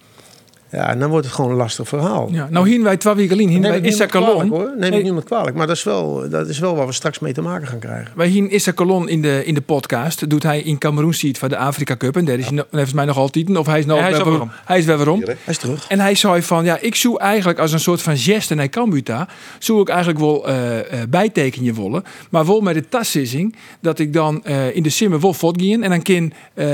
Ja, 0.72 0.88
en 0.88 0.98
dan 0.98 1.10
wordt 1.10 1.26
het 1.26 1.34
gewoon 1.34 1.50
een 1.50 1.56
lastig 1.56 1.88
verhaal. 1.88 2.28
Ja, 2.30 2.48
nou 2.50 2.68
hier 2.68 2.82
wij 2.82 2.96
twee 2.96 3.14
weken 3.14 3.36
Neem 3.36 3.72
ik 3.74 3.82
kwalijk, 4.06 4.06
Kalon. 4.06 4.48
hoor. 4.48 4.70
Neem 4.78 4.90
Nee. 4.90 4.98
ik 4.98 5.04
niemand 5.04 5.24
kwalijk. 5.24 5.56
Maar 5.56 5.66
dat 5.66 5.76
is, 5.76 5.82
wel, 5.82 6.28
dat 6.30 6.48
is 6.48 6.58
wel 6.58 6.76
waar 6.76 6.86
we 6.86 6.92
straks 6.92 7.18
mee 7.18 7.32
te 7.32 7.40
maken 7.42 7.68
gaan 7.68 7.78
krijgen. 7.78 8.12
Wij 8.16 8.26
hier 8.26 8.50
Issa 8.50 8.70
Kalon 8.72 9.08
in 9.08 9.22
de, 9.22 9.42
in 9.44 9.54
de 9.54 9.60
podcast 9.60 10.30
doet 10.30 10.42
hij 10.42 10.60
in 10.60 10.78
Cameroen 10.78 11.14
ziet 11.14 11.38
van 11.38 11.48
de 11.48 11.56
Afrika 11.56 11.96
Cup. 11.96 12.16
En 12.16 12.24
daar 12.24 12.38
is 12.38 12.48
hij 12.48 12.64
volgens 12.70 12.92
mij 12.92 13.04
nog 13.04 13.16
altijd. 13.16 13.56
Of 13.56 13.66
hij 13.66 13.78
is 13.78 13.86
nog 13.86 13.96
Ja, 13.96 14.02
hij 14.02 14.12
is 14.12 14.18
waarom. 14.18 14.50
Hij 14.64 14.78
is 14.78 14.84
weer 14.84 14.96
waarom. 14.96 15.20
Hij 15.24 15.36
is 15.46 15.58
terug. 15.58 15.86
En 15.88 16.00
hij 16.00 16.14
zei 16.14 16.42
van, 16.42 16.64
ja, 16.64 16.78
ik 16.80 16.94
zoek 16.94 17.18
eigenlijk 17.18 17.58
als 17.58 17.72
een 17.72 17.80
soort 17.80 18.02
van 18.02 18.16
geste 18.16 18.54
naar 18.54 18.68
Cambuta, 18.68 19.28
zou 19.58 19.80
ik 19.80 19.88
eigenlijk 19.88 20.18
wel 20.18 20.48
eh 20.48 20.78
eh, 20.80 21.08
bijtekenen 21.08 21.74
willen, 21.74 22.04
maar 22.30 22.46
wel 22.46 22.60
met 22.60 22.74
de 22.74 22.88
tassissing, 22.88 23.56
dat 23.80 23.98
ik 23.98 24.12
dan 24.12 24.44
eh, 24.44 24.76
in 24.76 24.82
de 24.82 24.90
simmer 24.90 25.20
wel 25.20 25.32
gaan 25.32 25.82
en 25.82 25.90
dan 25.90 26.02
kan, 26.02 26.32
eh 26.54 26.66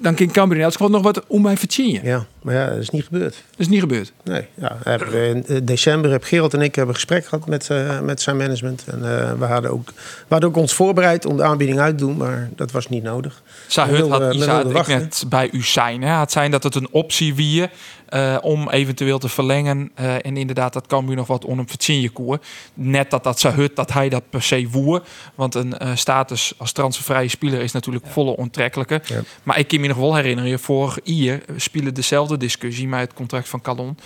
dan 0.00 0.14
kan 0.14 0.30
Cambuur 0.30 0.56
in 0.58 0.62
elk 0.64 0.72
geval 0.72 0.88
nog 0.90 1.02
wat 1.02 1.26
om 1.26 1.42
mij 1.42 1.56
verzinnen. 1.56 2.04
Ja, 2.04 2.26
maar 2.42 2.54
ja, 2.54 2.68
dat 2.68 2.78
is 2.78 2.90
niet 2.90 3.04
gebeurd. 3.04 3.27
Dat 3.34 3.58
is 3.58 3.68
niet 3.68 3.80
gebeurd. 3.80 4.12
Nee, 4.24 4.46
ja, 4.54 4.76
hebben 4.82 5.28
in 5.28 5.46
eh, 5.46 5.56
december 5.62 6.10
heb 6.10 6.24
Gerald 6.24 6.54
en 6.54 6.60
ik 6.62 6.74
hebben 6.74 6.94
een 6.94 7.00
gesprek 7.00 7.26
gehad 7.26 7.46
met, 7.46 7.70
eh, 7.70 8.00
met 8.00 8.20
zijn 8.20 8.36
management. 8.36 8.84
En 8.86 9.18
eh, 9.18 9.32
we, 9.38 9.44
hadden 9.44 9.70
ook, 9.70 9.88
we 9.96 10.26
hadden 10.28 10.48
ook 10.48 10.56
ons 10.56 10.72
voorbereid 10.72 11.26
om 11.26 11.36
de 11.36 11.42
aanbieding 11.42 11.78
uit 11.80 11.98
te 11.98 12.04
doen, 12.04 12.16
maar 12.16 12.48
dat 12.56 12.70
was 12.70 12.88
niet 12.88 13.02
nodig. 13.02 13.42
Wilde- 13.90 14.24
had 14.24 14.34
Isa 14.34 14.60
ik 14.60 14.86
net 14.86 15.24
bij 15.28 15.48
u 15.52 15.62
zijn. 15.62 16.02
Hè? 16.02 16.18
Het 16.18 16.32
zijn 16.32 16.50
dat 16.50 16.62
het 16.62 16.74
een 16.74 16.88
optie 16.90 17.34
wie 17.34 17.68
eh, 18.08 18.36
om 18.40 18.68
eventueel 18.68 19.18
te 19.18 19.28
verlengen. 19.28 19.90
eh, 19.94 20.14
en 20.14 20.36
inderdaad, 20.36 20.72
dat 20.72 20.86
kan 20.86 21.10
u 21.10 21.14
nog 21.14 21.26
wat 21.26 21.44
on 21.44 21.58
een 21.58 22.12
koer. 22.12 22.40
Net 22.74 23.10
dat 23.10 23.24
dat 23.24 23.40
zou 23.40 23.54
hut 23.54 23.76
dat 23.76 23.92
hij 23.92 24.08
dat 24.08 24.30
per 24.30 24.42
se 24.42 24.68
woer. 24.70 25.02
Want 25.34 25.54
een 25.54 25.78
eh, 25.78 25.90
status 25.94 26.52
als 26.56 26.72
transfervrije 26.72 27.28
speler 27.28 27.60
is 27.60 27.72
natuurlijk 27.72 28.06
volle 28.06 28.36
onttrekkelijke. 28.36 29.00
Ja. 29.04 29.20
Maar 29.42 29.58
ik 29.58 29.68
kan 29.68 29.80
me 29.80 29.86
nog 29.86 29.96
wel 29.96 30.14
herinneren, 30.14 30.60
vorig 30.60 30.98
jaar 31.04 31.40
spelen 31.56 31.94
dezelfde 31.94 32.36
discussie 32.36 32.88
met 32.88 33.00
het 33.00 33.12
contract 33.12 33.48
van 33.48 33.60
Calon. 33.60 33.98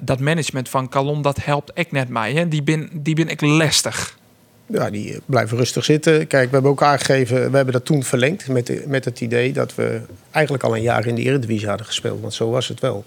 Dat 0.00 0.20
management 0.20 0.68
van 0.68 0.88
Calon, 0.88 1.22
dat 1.22 1.44
helpt 1.44 1.70
ik 1.74 1.92
net 1.92 2.08
mij. 2.08 2.32
Hè? 2.32 2.48
Die 2.48 2.62
ben, 2.62 2.90
die 2.92 3.14
ben 3.14 3.28
ik 3.28 3.40
lastig. 3.40 4.18
Ja, 4.72 4.90
die 4.90 5.12
eh, 5.12 5.18
blijven 5.26 5.56
rustig 5.56 5.84
zitten. 5.84 6.26
Kijk, 6.26 6.46
we 6.46 6.52
hebben 6.52 6.70
ook 6.70 6.82
aangegeven, 6.82 7.50
we 7.50 7.56
hebben 7.56 7.74
dat 7.74 7.84
toen 7.84 8.02
verlengd 8.04 8.48
met, 8.48 8.86
met 8.86 9.04
het 9.04 9.20
idee 9.20 9.52
dat 9.52 9.74
we 9.74 10.00
eigenlijk 10.30 10.64
al 10.64 10.76
een 10.76 10.82
jaar 10.82 11.06
in 11.06 11.14
de 11.14 11.22
Eredivisie 11.22 11.68
hadden 11.68 11.86
gespeeld. 11.86 12.20
Want 12.20 12.34
zo 12.34 12.50
was 12.50 12.68
het 12.68 12.80
wel. 12.80 13.04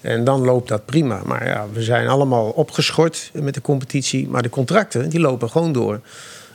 En 0.00 0.24
dan 0.24 0.40
loopt 0.40 0.68
dat 0.68 0.84
prima. 0.84 1.20
Maar 1.24 1.46
ja, 1.46 1.66
we 1.72 1.82
zijn 1.82 2.08
allemaal 2.08 2.48
opgeschort 2.50 3.30
met 3.34 3.54
de 3.54 3.60
competitie. 3.60 4.28
Maar 4.28 4.42
de 4.42 4.48
contracten, 4.48 5.08
die 5.08 5.20
lopen 5.20 5.50
gewoon 5.50 5.72
door. 5.72 6.00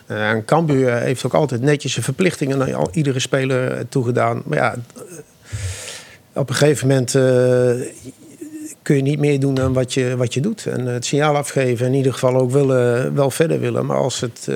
Eh, 0.06 0.30
en 0.30 0.46
Cambuur 0.46 0.94
heeft 0.94 1.26
ook 1.26 1.34
altijd 1.34 1.62
netjes 1.62 1.92
zijn 1.92 2.06
verplichtingen 2.06 2.76
al- 2.76 2.90
iedere 2.92 3.20
speler 3.20 3.72
eh, 3.72 3.80
toegedaan. 3.90 4.42
Maar 4.46 4.58
ja, 4.58 4.74
eh, 4.96 5.02
op 6.34 6.50
een 6.50 6.56
gegeven 6.56 6.88
moment 6.88 7.16
eh, 7.16 7.22
kun 8.82 8.96
je 8.96 9.02
niet 9.02 9.20
meer 9.20 9.40
doen 9.40 9.54
dan 9.54 9.74
wat 9.74 9.94
je, 9.94 10.16
wat 10.18 10.34
je 10.34 10.40
doet. 10.42 10.66
En 10.66 10.86
het 10.86 11.06
signaal 11.06 11.36
afgeven 11.36 11.86
en 11.86 11.92
in 11.92 11.98
ieder 11.98 12.14
geval 12.14 12.36
ook 12.36 12.52
willen, 12.52 13.16
wel 13.16 13.32
verder 13.32 13.60
willen. 13.60 13.86
Maar 13.86 13.98
als, 13.98 14.20
het, 14.20 14.48
eh, 14.50 14.56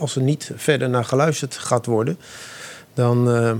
als 0.00 0.16
er 0.16 0.22
niet 0.22 0.50
verder 0.56 0.88
naar 0.90 1.04
geluisterd 1.04 1.54
gaat 1.56 1.86
worden, 1.86 2.18
dan, 2.94 3.30
eh, 3.30 3.52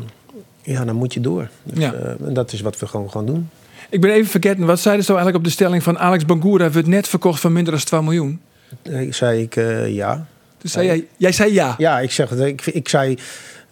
ja, 0.63 0.85
dan 0.85 0.97
moet 0.97 1.15
je 1.15 1.21
door. 1.21 1.49
Dus, 1.63 1.79
Ja. 1.79 1.93
eh, 1.93 2.27
en 2.27 2.35
dat 2.35 2.53
is 2.53 2.61
wat 2.61 2.79
we 2.79 2.87
gewoon 2.87 3.11
gaan 3.11 3.27
doen. 3.27 3.49
Ik 3.91 4.01
ben 4.01 4.11
even 4.11 4.31
vergeten, 4.31 4.67
wat 4.67 4.81
zeiden 4.81 5.05
ze 5.05 5.11
nou 5.13 5.23
eigenlijk 5.23 5.37
op 5.37 5.45
de 5.45 5.51
stelling 5.51 5.83
van 5.83 5.99
Alex 5.99 6.25
Bangura 6.27 6.71
wordt 6.71 6.89
net 6.89 7.09
verkocht 7.09 7.41
van 7.41 7.53
minder 7.53 7.73
dan 7.73 7.83
2 7.85 8.03
miljoen? 8.03 8.41
Eh, 8.83 9.13
zei 9.13 9.43
ik 9.43 9.57
eh, 9.57 9.95
ja. 9.95 10.27
Dus 10.59 10.73
zei 10.73 10.87
jij, 10.87 11.07
jij 11.17 11.33
zei 11.33 11.53
ja. 11.53 11.75
Ja, 11.79 12.01
ik 12.01 12.11
zeg 12.11 12.29
het. 12.29 12.41
Ik, 12.41 12.67
ik 12.67 12.89
zei, 12.89 13.19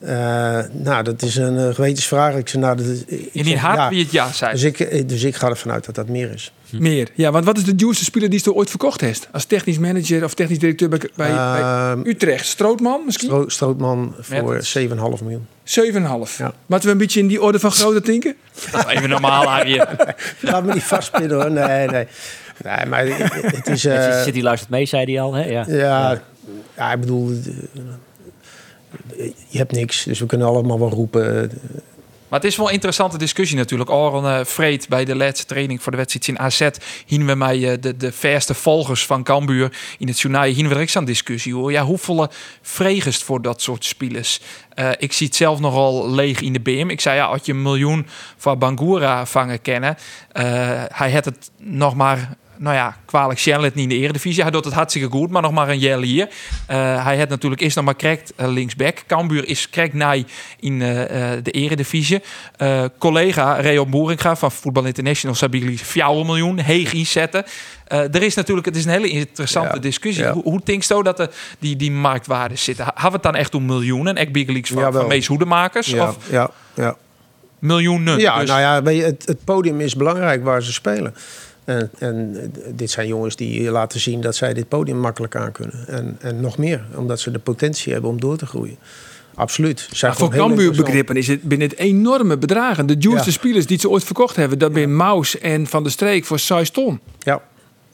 eh, 0.03 0.59
nou, 0.73 1.05
dat 1.05 1.23
is 1.23 1.37
een 1.37 1.59
eh, 1.59 1.75
gewetensvraag. 1.75 2.35
Ik 2.35 2.49
zei, 2.49 2.63
nou, 2.63 2.77
dat 2.77 2.87
is, 2.87 3.05
ik 3.07 3.29
In 3.33 3.43
die 3.45 3.55
ja. 3.55 3.89
wie 3.89 4.03
het 4.03 4.13
ja 4.13 4.33
zei. 4.33 4.53
Dus 4.53 4.63
ik, 4.63 4.81
eh, 4.81 5.07
dus 5.07 5.23
ik 5.23 5.35
ga 5.37 5.49
ervan 5.49 5.73
uit 5.73 5.85
dat 5.85 5.95
dat 5.95 6.09
meer 6.09 6.31
is. 6.33 6.53
Meer. 6.71 7.09
Ja, 7.15 7.31
want 7.31 7.45
wat 7.45 7.57
is 7.57 7.65
de 7.65 7.75
duurste 7.75 8.05
speler 8.05 8.31
die 8.31 8.41
je 8.45 8.53
ooit 8.55 8.71
verkocht 8.71 9.01
heeft? 9.01 9.29
Als 9.33 9.45
technisch 9.45 9.79
manager 9.79 10.25
of 10.25 10.35
technisch 10.35 10.59
directeur 10.59 10.89
bij, 10.89 10.99
bij, 10.99 11.09
bij 11.35 11.61
Ehm, 11.61 12.01
Utrecht. 12.05 12.47
Strootman 12.47 13.03
misschien? 13.05 13.29
Stro- 13.29 13.49
Strootman 13.49 14.15
voor 14.21 14.45
Mertens. 14.45 14.79
7,5 14.79 15.23
miljoen. 15.23 15.47
7,5. 15.65 16.37
Ja. 16.39 16.53
Laten 16.67 16.87
we 16.87 16.93
een 16.93 16.99
beetje 16.99 17.21
in 17.21 17.27
die 17.27 17.43
orde 17.43 17.59
van 17.59 17.71
grootte 17.73 18.01
denken? 18.01 18.35
Even 18.89 19.09
normaal, 19.09 19.47
Arie. 19.51 19.83
Laat 20.41 20.65
me 20.65 20.73
niet 20.75 20.83
vastpinnen 20.83 21.41
hoor. 21.41 21.51
Nee, 21.51 21.87
nee. 21.89 22.07
Nee, 22.65 22.87
maar 22.87 23.07
het 23.07 23.69
is... 23.69 23.85
eh, 23.85 24.03
Zit, 24.15 24.25
zit 24.25 24.35
die 24.35 24.43
luistert 24.43 24.71
mee, 24.71 24.87
zei 24.87 25.05
hij 25.13 25.21
al. 25.23 25.35
Hè? 25.35 25.45
Ja. 25.45 25.65
ja, 25.69 26.21
ja, 26.77 26.93
ik 26.93 27.01
bedoel... 27.01 27.33
Je 29.49 29.59
hebt 29.59 29.73
niks, 29.73 30.05
dus 30.05 30.19
we 30.19 30.27
kunnen 30.27 30.47
allemaal 30.47 30.79
wel 30.79 30.91
roepen. 30.91 31.51
Maar 32.33 32.41
het 32.41 32.51
is 32.51 32.57
wel 32.57 32.67
een 32.67 32.73
interessante 32.73 33.19
discussie 33.19 33.57
natuurlijk. 33.57 33.91
Aron 33.91 34.27
eh 34.27 34.45
Vreed 34.45 34.89
bij 34.89 35.05
de 35.05 35.17
laatste 35.17 35.47
training 35.47 35.83
voor 35.83 35.93
de 35.93 35.99
wedstrijd 35.99 36.29
in 36.29 36.39
AZ... 36.39 36.69
hien 37.07 37.27
we 37.27 37.35
mij 37.35 37.71
eh, 37.71 37.81
de, 37.81 37.97
de 37.97 38.13
verste 38.13 38.55
volgers 38.55 39.07
van 39.07 39.23
Cambuur 39.23 39.77
in 39.99 40.09
het 40.09 40.21
journaal... 40.21 40.45
hien 40.45 40.69
we 40.69 40.75
er 40.75 40.97
aan 40.97 41.05
discussie 41.05 41.55
hoor. 41.55 41.73
Ja, 41.73 41.85
hoeveel 41.85 42.29
vregest 42.63 43.23
voor 43.23 43.43
dat 43.43 43.63
soort 43.63 43.85
spelers? 43.85 44.41
Eh, 44.75 44.91
ik 44.99 45.13
zie 45.13 45.27
het 45.27 45.37
zelf 45.37 45.61
nogal 45.61 46.11
leeg 46.11 46.41
in 46.41 46.53
de 46.53 46.61
BM. 46.61 46.89
Ik 46.89 47.01
zei 47.01 47.17
ja, 47.17 47.25
als 47.25 47.41
je 47.45 47.53
een 47.53 47.63
miljoen 47.63 48.07
van 48.37 48.59
Bangura 48.59 49.27
vangen 49.27 49.63
kennen... 49.63 49.97
hij 50.89 51.13
had 51.13 51.25
het 51.25 51.51
nog 51.59 51.95
maar... 51.95 52.37
Nou 52.57 52.75
ja, 52.77 52.97
kwalijk 53.05 53.41
Charlotte 53.41 53.77
niet 53.79 53.91
in 53.91 53.97
de 53.99 54.03
Eredivisie. 54.05 54.43
Hij 54.43 54.51
doet 54.51 54.65
het 54.65 54.75
hartstikke 54.75 55.09
goed, 55.09 55.31
maar 55.31 55.43
nog 55.43 55.53
maar 55.53 55.69
een 55.69 55.79
jaar 55.79 55.99
hier. 55.99 56.29
Eh, 56.67 57.05
hij 57.05 57.19
had 57.19 57.29
natuurlijk 57.29 57.61
eerst 57.63 57.77
nog 57.77 57.85
maar 57.85 57.97
correct 57.97 58.33
eh, 58.37 58.49
linksback. 58.49 59.03
Cambuur 59.07 59.49
is 59.49 59.71
correct 59.71 59.95
naai 59.95 60.25
in 60.61 60.83
eh, 60.83 60.89
de 61.43 61.51
Eredivisie. 61.51 62.23
Collega 62.99 63.55
Reo 63.55 63.87
Boeringa 63.87 64.37
van 64.37 64.53
Voetbal 64.53 64.85
International 64.85 65.37
Sabili 65.37 65.79
4 65.79 66.05
miljoen 66.07 66.59
heeg 66.59 66.93
inzetten. 66.93 67.45
Er 67.87 68.23
is 68.23 68.35
natuurlijk, 68.35 68.67
het 68.67 68.77
is 68.77 68.85
een 68.85 68.91
hele 68.91 69.09
interessante 69.09 69.75
Ja, 69.75 69.81
discussie. 69.81 70.25
ja. 70.25 70.33
Hoe, 70.33 70.43
hoe 70.43 70.61
denkst 70.65 70.89
je 70.89 71.03
dat 71.03 71.17
de, 71.17 71.31
die, 71.59 71.77
die 71.77 71.91
marktwaarden 71.91 72.59
zitten? 72.59 72.85
Hebben 72.85 73.05
we 73.05 73.13
het 73.13 73.23
dan 73.23 73.35
echt 73.35 73.55
om 73.55 73.65
miljoenen? 73.67 74.17
En 74.17 74.33
Big 74.33 74.47
Leagues 74.47 74.71
van, 74.71 74.93
van 74.93 75.07
Mees 75.07 75.27
Hoedemakers? 75.27 75.87
ja, 75.87 76.09
Of 76.09 76.17
ja, 76.31 76.51
ja. 76.75 76.97
miljoenen? 77.59 78.19
ja 78.19 78.39
Dus- 78.39 78.49
nou 78.49 78.61
ja, 78.61 78.83
het 79.25 79.45
podium 79.45 79.81
is 79.81 79.97
belangrijk 79.97 80.45
waar 80.45 80.63
ze 80.63 80.73
spelen. 80.73 81.15
En, 81.65 81.91
en 81.99 82.51
dit 82.75 82.91
zijn 82.91 83.07
jongens 83.07 83.37
die 83.37 83.71
laten 83.71 84.01
zien 84.01 84.21
dat 84.21 84.37
zij 84.37 84.55
dit 84.55 84.69
podium 84.69 84.99
makkelijk 84.99 85.37
aan 85.37 85.53
kunnen. 85.53 85.89
En, 85.89 86.17
en 86.21 86.41
nog 86.41 86.59
meer, 86.59 86.85
omdat 86.95 87.21
ze 87.21 87.31
de 87.31 87.39
potentie 87.39 87.93
hebben 87.93 88.11
om 88.11 88.21
door 88.21 88.37
te 88.37 88.47
groeien. 88.47 88.77
Absoluut. 89.35 89.89
Maar 89.91 89.99
voor 90.01 90.13
gewoon 90.15 90.33
heel 90.33 90.41
Cambuur 90.41 90.59
interessant. 90.59 90.87
begrippen 90.87 91.17
is 91.17 91.29
het 91.29 91.43
binnen 91.43 91.69
het 91.69 91.79
enorme 91.79 92.39
bedragen. 92.39 92.87
De 92.87 92.99
duurste 92.99 93.27
Ja. 93.31 93.33
spelers 93.37 93.67
die 93.67 93.79
ze 93.79 93.89
ooit 93.89 94.05
verkocht 94.05 94.37
hebben, 94.37 94.59
dat 94.59 94.73
zijn 94.75 94.97
Maus 94.97 95.39
en 95.39 95.67
Van 95.67 95.83
der 95.83 95.93
Streek 95.93 96.25
voor 96.25 96.39
6 96.39 96.71
ton. 96.71 97.01
Ja, 97.19 97.43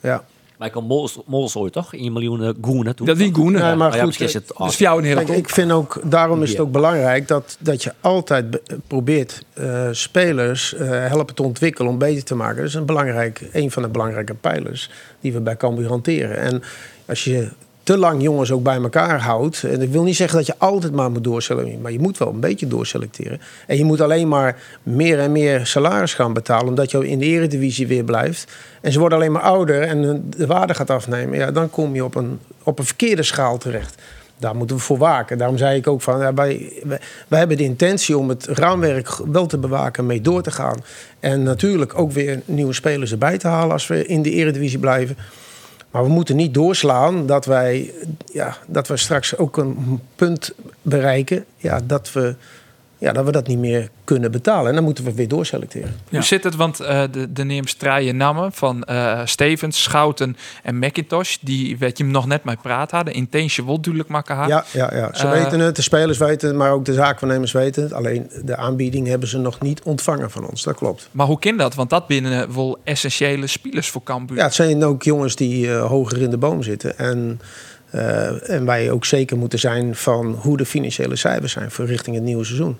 ja. 0.01 0.23
Michael 0.59 0.85
Mols, 0.85 1.19
Mols 1.25 1.55
ooit 1.55 1.73
toch? 1.73 1.93
1 1.93 2.13
miljoen 2.13 2.55
goenen 2.61 2.95
toen. 2.95 3.05
Dat 3.05 3.17
die 3.17 3.33
Goenen. 3.33 3.61
Nee, 3.61 3.75
maar 3.75 3.93
goed, 3.93 4.05
misschien 4.05 4.25
is 4.25 4.33
het... 4.33 4.47
Dus 4.47 4.55
voor 4.57 4.71
jou 4.77 4.97
een 4.97 5.03
hele 5.03 5.15
Kijk, 5.15 5.27
top. 5.27 5.37
ik 5.37 5.49
vind 5.49 5.71
ook, 5.71 6.01
daarom 6.03 6.43
is 6.43 6.49
het 6.49 6.59
ook 6.59 6.71
belangrijk 6.71 7.27
dat, 7.27 7.57
dat 7.59 7.83
je 7.83 7.93
altijd 8.01 8.49
be- 8.49 8.61
probeert 8.87 9.45
eh, 9.53 9.87
spelers 9.91 10.73
eh, 10.73 10.87
helpen 10.89 11.35
te 11.35 11.43
ontwikkelen 11.43 11.91
om 11.91 11.97
beter 11.97 12.23
te 12.23 12.35
maken. 12.35 12.55
Dat 12.57 12.65
is 12.65 12.73
een, 12.73 12.85
belangrijk, 12.85 13.49
een 13.51 13.71
van 13.71 13.81
de 13.83 13.89
belangrijke 13.89 14.33
pijlers 14.33 14.89
die 15.19 15.33
we 15.33 15.39
bij 15.41 15.57
Cambuur 15.57 15.87
hanteren. 15.87 16.37
En 16.37 16.61
als 17.07 17.23
je 17.23 17.49
te 17.89 17.97
lang 17.97 18.21
jongens 18.21 18.51
ook 18.51 18.63
bij 18.63 18.75
elkaar 18.75 19.21
houdt. 19.21 19.63
En 19.63 19.81
ik 19.81 19.91
wil 19.91 20.03
niet 20.03 20.15
zeggen 20.15 20.37
dat 20.37 20.45
je 20.45 20.53
altijd 20.57 20.93
maar 20.93 21.11
moet 21.11 21.23
doorselecteren. 21.23 21.81
Maar 21.81 21.91
je 21.91 21.99
moet 21.99 22.17
wel 22.17 22.27
een 22.27 22.39
beetje 22.39 22.67
doorselecteren. 22.67 23.41
En 23.67 23.77
je 23.77 23.83
moet 23.83 24.01
alleen 24.01 24.27
maar 24.27 24.61
meer 24.83 25.19
en 25.19 25.31
meer 25.31 25.65
salaris 25.65 26.13
gaan 26.13 26.33
betalen. 26.33 26.67
Omdat 26.67 26.91
je 26.91 27.07
in 27.07 27.19
de 27.19 27.25
eredivisie 27.25 27.87
weer 27.87 28.03
blijft. 28.03 28.51
En 28.81 28.91
ze 28.91 28.99
worden 28.99 29.17
alleen 29.17 29.31
maar 29.31 29.41
ouder 29.41 29.81
en 29.81 30.23
de 30.37 30.45
waarde 30.45 30.73
gaat 30.73 30.89
afnemen. 30.89 31.37
Ja, 31.37 31.51
dan 31.51 31.69
kom 31.69 31.95
je 31.95 32.03
op 32.03 32.15
een, 32.15 32.39
op 32.63 32.79
een 32.79 32.85
verkeerde 32.85 33.23
schaal 33.23 33.57
terecht. 33.57 34.01
Daar 34.37 34.55
moeten 34.55 34.75
we 34.75 34.81
voor 34.81 34.97
waken. 34.97 35.37
Daarom 35.37 35.57
zei 35.57 35.77
ik 35.77 35.87
ook 35.87 36.01
van, 36.01 36.19
ja, 36.19 36.33
wij, 36.33 36.73
wij 37.27 37.39
hebben 37.39 37.57
de 37.57 37.63
intentie 37.63 38.17
om 38.17 38.29
het 38.29 38.45
raamwerk 38.45 39.09
wel 39.31 39.45
te 39.45 39.57
bewaken, 39.57 40.05
mee 40.05 40.21
door 40.21 40.41
te 40.41 40.51
gaan. 40.51 40.77
En 41.19 41.43
natuurlijk 41.43 41.99
ook 41.99 42.11
weer 42.11 42.41
nieuwe 42.45 42.73
spelers 42.73 43.11
erbij 43.11 43.37
te 43.37 43.47
halen 43.47 43.71
als 43.71 43.87
we 43.87 44.05
in 44.05 44.21
de 44.21 44.31
eredivisie 44.31 44.79
blijven. 44.79 45.17
Maar 45.91 46.03
we 46.03 46.09
moeten 46.09 46.35
niet 46.35 46.53
doorslaan 46.53 47.25
dat 47.25 47.45
wij, 47.45 47.93
ja, 48.33 48.57
dat 48.67 48.87
we 48.87 48.97
straks 48.97 49.37
ook 49.37 49.57
een 49.57 49.99
punt 50.15 50.53
bereiken. 50.81 51.45
Ja, 51.57 51.79
dat, 51.83 52.11
we, 52.11 52.35
ja, 52.99 53.11
dat 53.11 53.25
we 53.25 53.31
dat 53.31 53.47
niet 53.47 53.57
meer 53.57 53.89
kunnen 54.03 54.31
betalen. 54.31 54.69
En 54.69 54.75
dan 54.75 54.83
moeten 54.83 55.03
we 55.03 55.13
weer 55.13 55.27
doorselecteren. 55.27 55.95
Ja. 56.09 56.17
Hoe 56.17 56.25
zit 56.25 56.43
het? 56.43 56.55
Want 56.55 56.79
eh, 56.79 57.03
de, 57.11 57.33
de 57.33 57.63
draaien 57.77 58.17
namen 58.17 58.51
van 58.51 58.83
eh, 58.83 59.21
Stevens, 59.25 59.83
Schouten 59.83 60.37
en 60.63 60.79
McIntosh. 60.79 61.37
Die 61.41 61.77
werd 61.77 61.97
je 61.97 62.03
hem 62.03 62.13
nog 62.13 62.27
net 62.27 62.43
mee 62.43 62.57
praten 62.61 62.95
hadden. 62.95 63.13
Intentie 63.13 63.65
wel 63.65 63.81
duidelijk 63.81 64.09
maken. 64.09 64.47
Ja, 64.47 64.65
ja, 64.73 64.95
ja. 64.95 65.09
ze 65.13 65.27
Eh, 65.27 65.31
weten 65.31 65.59
het, 65.59 65.75
de 65.75 65.81
spelers 65.81 66.17
weten 66.17 66.47
het, 66.47 66.57
maar 66.57 66.71
ook 66.71 66.85
de 66.85 66.93
zaakwaarnemers 66.93 67.51
weten 67.51 67.83
het. 67.83 67.93
Alleen 67.93 68.31
de 68.43 68.55
aanbieding 68.55 69.07
hebben 69.07 69.29
ze 69.29 69.37
nog 69.37 69.59
niet 69.59 69.81
ontvangen 69.83 70.31
van 70.31 70.49
ons, 70.49 70.63
dat 70.63 70.75
klopt. 70.75 71.09
Maar 71.11 71.27
hoe 71.27 71.39
kan 71.39 71.57
dat? 71.57 71.75
Want 71.75 71.89
dat 71.89 72.07
binnen 72.07 72.55
wel 72.55 72.77
essentiële 72.83 73.47
spelers 73.47 73.89
voor 73.89 74.03
Cambuur. 74.03 74.37
Ja, 74.37 74.43
het 74.43 74.53
zijn 74.53 74.83
ook 74.83 75.03
jongens 75.03 75.35
die 75.35 75.71
eh, 75.71 75.85
hoger 75.85 76.21
in 76.21 76.29
de 76.29 76.37
boom 76.37 76.63
zitten. 76.63 76.97
En, 76.97 77.41
eh, 77.91 78.49
en 78.49 78.65
wij 78.65 78.91
ook 78.91 79.05
zeker 79.05 79.37
moeten 79.37 79.59
zijn 79.59 79.95
van 79.95 80.33
hoe 80.41 80.57
de 80.57 80.65
financiële 80.65 81.15
cijfers 81.15 81.51
zijn 81.51 81.71
voor 81.71 81.85
richting 81.85 82.15
het 82.15 82.25
nieuwe 82.25 82.43
seizoen. 82.43 82.77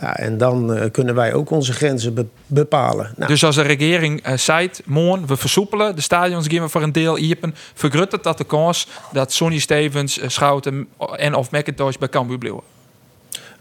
Ja, 0.00 0.16
en 0.16 0.38
dan 0.38 0.74
eh, 0.74 0.90
kunnen 0.90 1.14
wij 1.14 1.34
ook 1.34 1.50
onze 1.50 1.72
grenzen 1.72 2.14
be- 2.14 2.26
bepalen. 2.46 3.12
Nou, 3.16 3.30
Dus 3.30 3.44
als 3.44 3.54
de 3.54 3.62
regering 3.62 4.22
eh 4.22 4.36
zei, 4.36 4.70
morgen, 4.84 5.26
we 5.26 5.36
versoepelen, 5.36 5.94
de 5.96 6.00
stadions 6.00 6.46
gaan 6.48 6.62
we 6.62 6.68
voor 6.68 6.82
een 6.82 6.92
deel 6.92 7.18
iepen, 7.18 7.54
vergrut 7.74 8.12
het 8.12 8.22
dat 8.22 8.38
de 8.38 8.44
kans 8.44 8.88
dat 9.12 9.32
Sonny 9.32 9.58
Stevens, 9.58 10.18
eh, 10.18 10.28
Schouten 10.28 10.88
en 11.16 11.34
of 11.34 11.50
McIntosh 11.50 11.96
bij 11.96 12.08
Cambuur 12.08 12.38
blijven? 12.38 12.60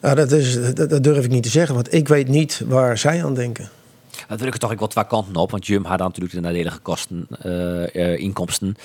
nou, 0.02 0.16
dat, 0.16 0.32
is, 0.32 0.74
dat, 0.74 0.90
dat 0.90 1.04
durf 1.04 1.26
ik 1.26 1.32
niet 1.32 1.44
te 1.44 1.50
zeggen, 1.50 1.76
want 1.76 1.94
ik 1.94 2.08
weet 2.08 2.28
niet 2.28 2.62
waar 2.68 2.98
zij 2.98 3.24
aan 3.26 3.34
denken. 3.34 3.70
Dat 4.28 4.38
drukken 4.38 4.60
toch 4.60 4.72
ik 4.72 4.80
wel 4.80 4.88
twee 4.88 5.08
kanten 5.08 5.36
op. 5.36 5.52
Want 5.52 5.68
Jum 5.68 5.86
had 5.86 6.00
natuurlijk 6.00 6.34
de 6.34 6.42
nadelige 6.42 6.80
kosten, 6.80 7.28
eh, 7.42 7.96
eh, 7.96 8.20
inkomsten 8.20 8.76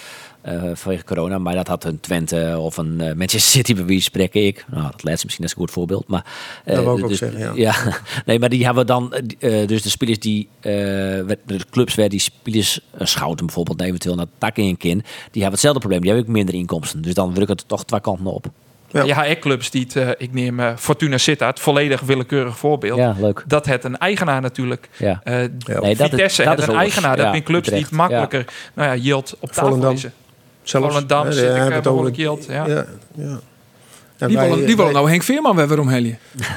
eh, 0.41 0.70
vanwege 0.74 1.05
corona. 1.05 1.38
Maar 1.38 1.55
dat 1.55 1.66
had 1.66 1.84
een 1.84 2.01
Twente 2.01 2.57
of 2.59 2.76
een 2.76 2.97
Manchester 2.97 3.41
City 3.41 3.74
bij 3.74 3.84
wie 3.84 4.01
spreek 4.01 4.34
ik. 4.34 4.64
Nou, 4.68 4.82
dat 4.82 5.05
laatste 5.05 5.26
misschien 5.26 5.45
is 5.45 5.51
een 5.51 5.57
goed 5.57 5.70
voorbeeld. 5.70 6.09
Maar, 6.09 6.24
Dat 6.64 6.84
wou 6.84 6.99
ik 6.99 7.05
ook 7.05 7.11
dus- 7.11 7.18
zeggen, 7.18 7.57
ja. 7.57 7.74
nee, 8.26 8.38
maar 8.38 8.49
die 8.49 8.64
hebben 8.64 8.86
dan, 8.86 9.14
dus 9.38 9.82
de 9.82 9.88
spelers 9.88 10.18
die, 10.18 10.49
de 10.61 11.38
clubs 11.70 11.95
waar 11.95 12.09
die 12.09 12.20
spelers, 12.20 12.80
Schouten 12.99 13.47
bijvoorbeeld, 13.47 13.80
eventueel 13.80 14.14
naar 14.14 14.26
takken 14.38 14.64
in 14.64 14.76
kin, 14.76 14.99
die 15.30 15.43
hebben 15.43 15.51
hetzelfde 15.51 15.80
probleem. 15.80 16.01
Die 16.01 16.11
hebben 16.11 16.28
ook 16.28 16.34
minder 16.34 16.55
inkomsten. 16.55 17.03
Dus 17.03 17.14
dan 17.14 17.34
drukken 17.34 17.57
het 17.57 17.68
toch 17.68 17.84
twee 17.84 18.01
kanten 18.01 18.26
op. 18.26 18.51
Ja. 18.91 19.03
Ja, 19.05 19.24
ja 19.24 19.36
clubs 19.38 19.70
die 19.70 19.82
het, 19.82 19.97
eh, 19.97 20.09
ik 20.18 20.32
neem 20.32 20.61
eh, 20.61 20.72
Fortuna 20.76 21.18
Sittard, 21.18 21.61
volledig 21.61 22.01
willekeurig 22.01 22.59
voorbeeld. 22.59 22.99
Ja, 22.99 23.14
leuk. 23.18 23.45
Dat 23.47 23.66
het 23.66 23.84
een 23.84 23.99
eigenaar 23.99 24.41
natuurlijk. 24.41 24.88
Ja. 24.97 25.20
Eh 25.24 25.34
Nee, 25.34 25.49
dat 25.66 25.84
is- 25.84 25.97
Vitesse 25.99 26.43
dat 26.43 26.53
het 26.53 26.61
is 26.61 26.66
een 26.68 26.74
eigenaar. 26.80 27.16
Dat 27.16 27.24
Ja, 27.24 27.30
zijn 27.30 27.43
clubs 27.43 27.68
die 27.68 27.78
het 27.82 27.91
makkelijker 27.91 28.45
nou 28.74 28.88
ja, 28.88 29.03
yield 29.03 29.36
op 29.41 29.49
tafel 29.49 29.64
Volendam. 29.66 29.91
lezen. 29.93 30.12
Zelfs, 30.62 30.86
Volendam 30.86 31.24
hè, 31.26 31.32
zit 31.32 31.57
ik, 31.57 31.70
eh, 31.70 31.80
behoorlijk 31.80 32.16
yield, 32.16 32.47
ja. 32.49 32.66
ja, 32.66 32.84
ja. 33.14 33.38
Die 34.26 34.36
wij- 34.36 34.49
willen, 34.49 34.57
die 34.66 34.76
willen 34.76 34.84
wij- 34.84 34.93
nou 34.93 35.09
Henk 35.11 35.22
Veerman 35.22 35.57
weer 35.68 35.80
omheljen. 35.80 36.18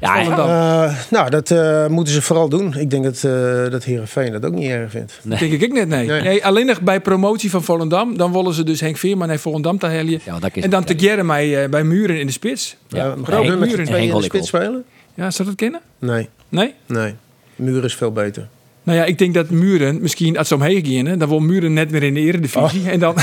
Ja. 0.00 0.20
Eh, 0.20 0.94
nou, 1.10 1.30
dat 1.30 1.50
eh, 1.50 1.86
moeten 1.86 2.14
ze 2.14 2.22
vooral 2.22 2.48
doen. 2.48 2.74
Ik 2.76 2.90
denk 2.90 3.04
dat, 3.04 3.22
uh, 3.26 3.70
dat 3.70 3.84
Heerenveen 3.84 4.32
dat 4.32 4.44
ook 4.44 4.52
niet 4.52 4.70
erg 4.70 4.90
vindt. 4.90 5.20
Nee. 5.22 5.38
Denk 5.38 5.52
ik 5.52 5.72
net 5.72 5.88
nee. 5.88 6.06
Nee. 6.06 6.22
nee. 6.22 6.44
alleen 6.44 6.66
nog 6.66 6.80
bij 6.80 7.00
promotie 7.00 7.50
van 7.50 7.62
Volendam. 7.62 8.16
Dan 8.16 8.32
willen 8.32 8.54
ze 8.54 8.64
dus 8.64 8.80
Henk 8.80 8.96
Veerman 8.96 9.28
naar 9.28 9.38
Volendam 9.38 9.78
te 9.78 9.86
heljen. 9.86 10.20
Ja, 10.24 10.38
dat 10.38 10.50
is 10.54 10.62
en 10.62 10.70
dan 10.70 10.84
te 10.84 11.22
mij 11.24 11.68
bij 11.68 11.84
Muren 11.84 12.20
in 12.20 12.26
de 12.26 12.32
spits. 12.32 12.76
Ja. 12.88 12.98
Ja, 12.98 13.14
Muren. 13.14 13.86
in 13.86 14.14
de 14.14 14.22
spits 14.22 14.48
spelen? 14.48 14.84
Ja, 15.14 15.30
zou 15.30 15.48
dat 15.48 15.56
kennen? 15.56 15.80
Nee, 15.98 16.28
Nee? 16.48 16.74
nee. 16.86 17.14
Muur 17.56 17.84
is 17.84 17.94
veel 17.94 18.12
beter. 18.12 18.48
Nou 18.90 19.02
ja, 19.02 19.08
ik 19.08 19.18
denk 19.18 19.34
dat 19.34 19.50
Muren, 19.50 20.00
misschien 20.00 20.38
als 20.38 20.48
ze 20.48 20.54
omheen 20.54 20.84
gaan, 20.86 21.18
dan 21.18 21.28
wil 21.28 21.38
Muren 21.38 21.72
net 21.72 21.90
weer 21.90 22.02
in 22.02 22.14
de 22.14 22.20
eredivisie. 22.20 22.80
Oh. 22.80 22.88
En 22.88 23.00
dan... 23.00 23.14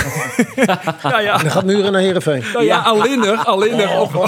nou 1.04 1.22
ja, 1.28 1.38
Dan 1.38 1.52
gaat 1.52 1.66
Muren 1.66 1.92
naar 1.92 2.02
Heerenveen. 2.02 2.44
nou 2.54 2.66
ja, 2.66 2.80
alleen 2.80 3.20
nog, 3.20 3.46
alleen 3.46 3.78
nog 3.78 4.16
op... 4.16 4.24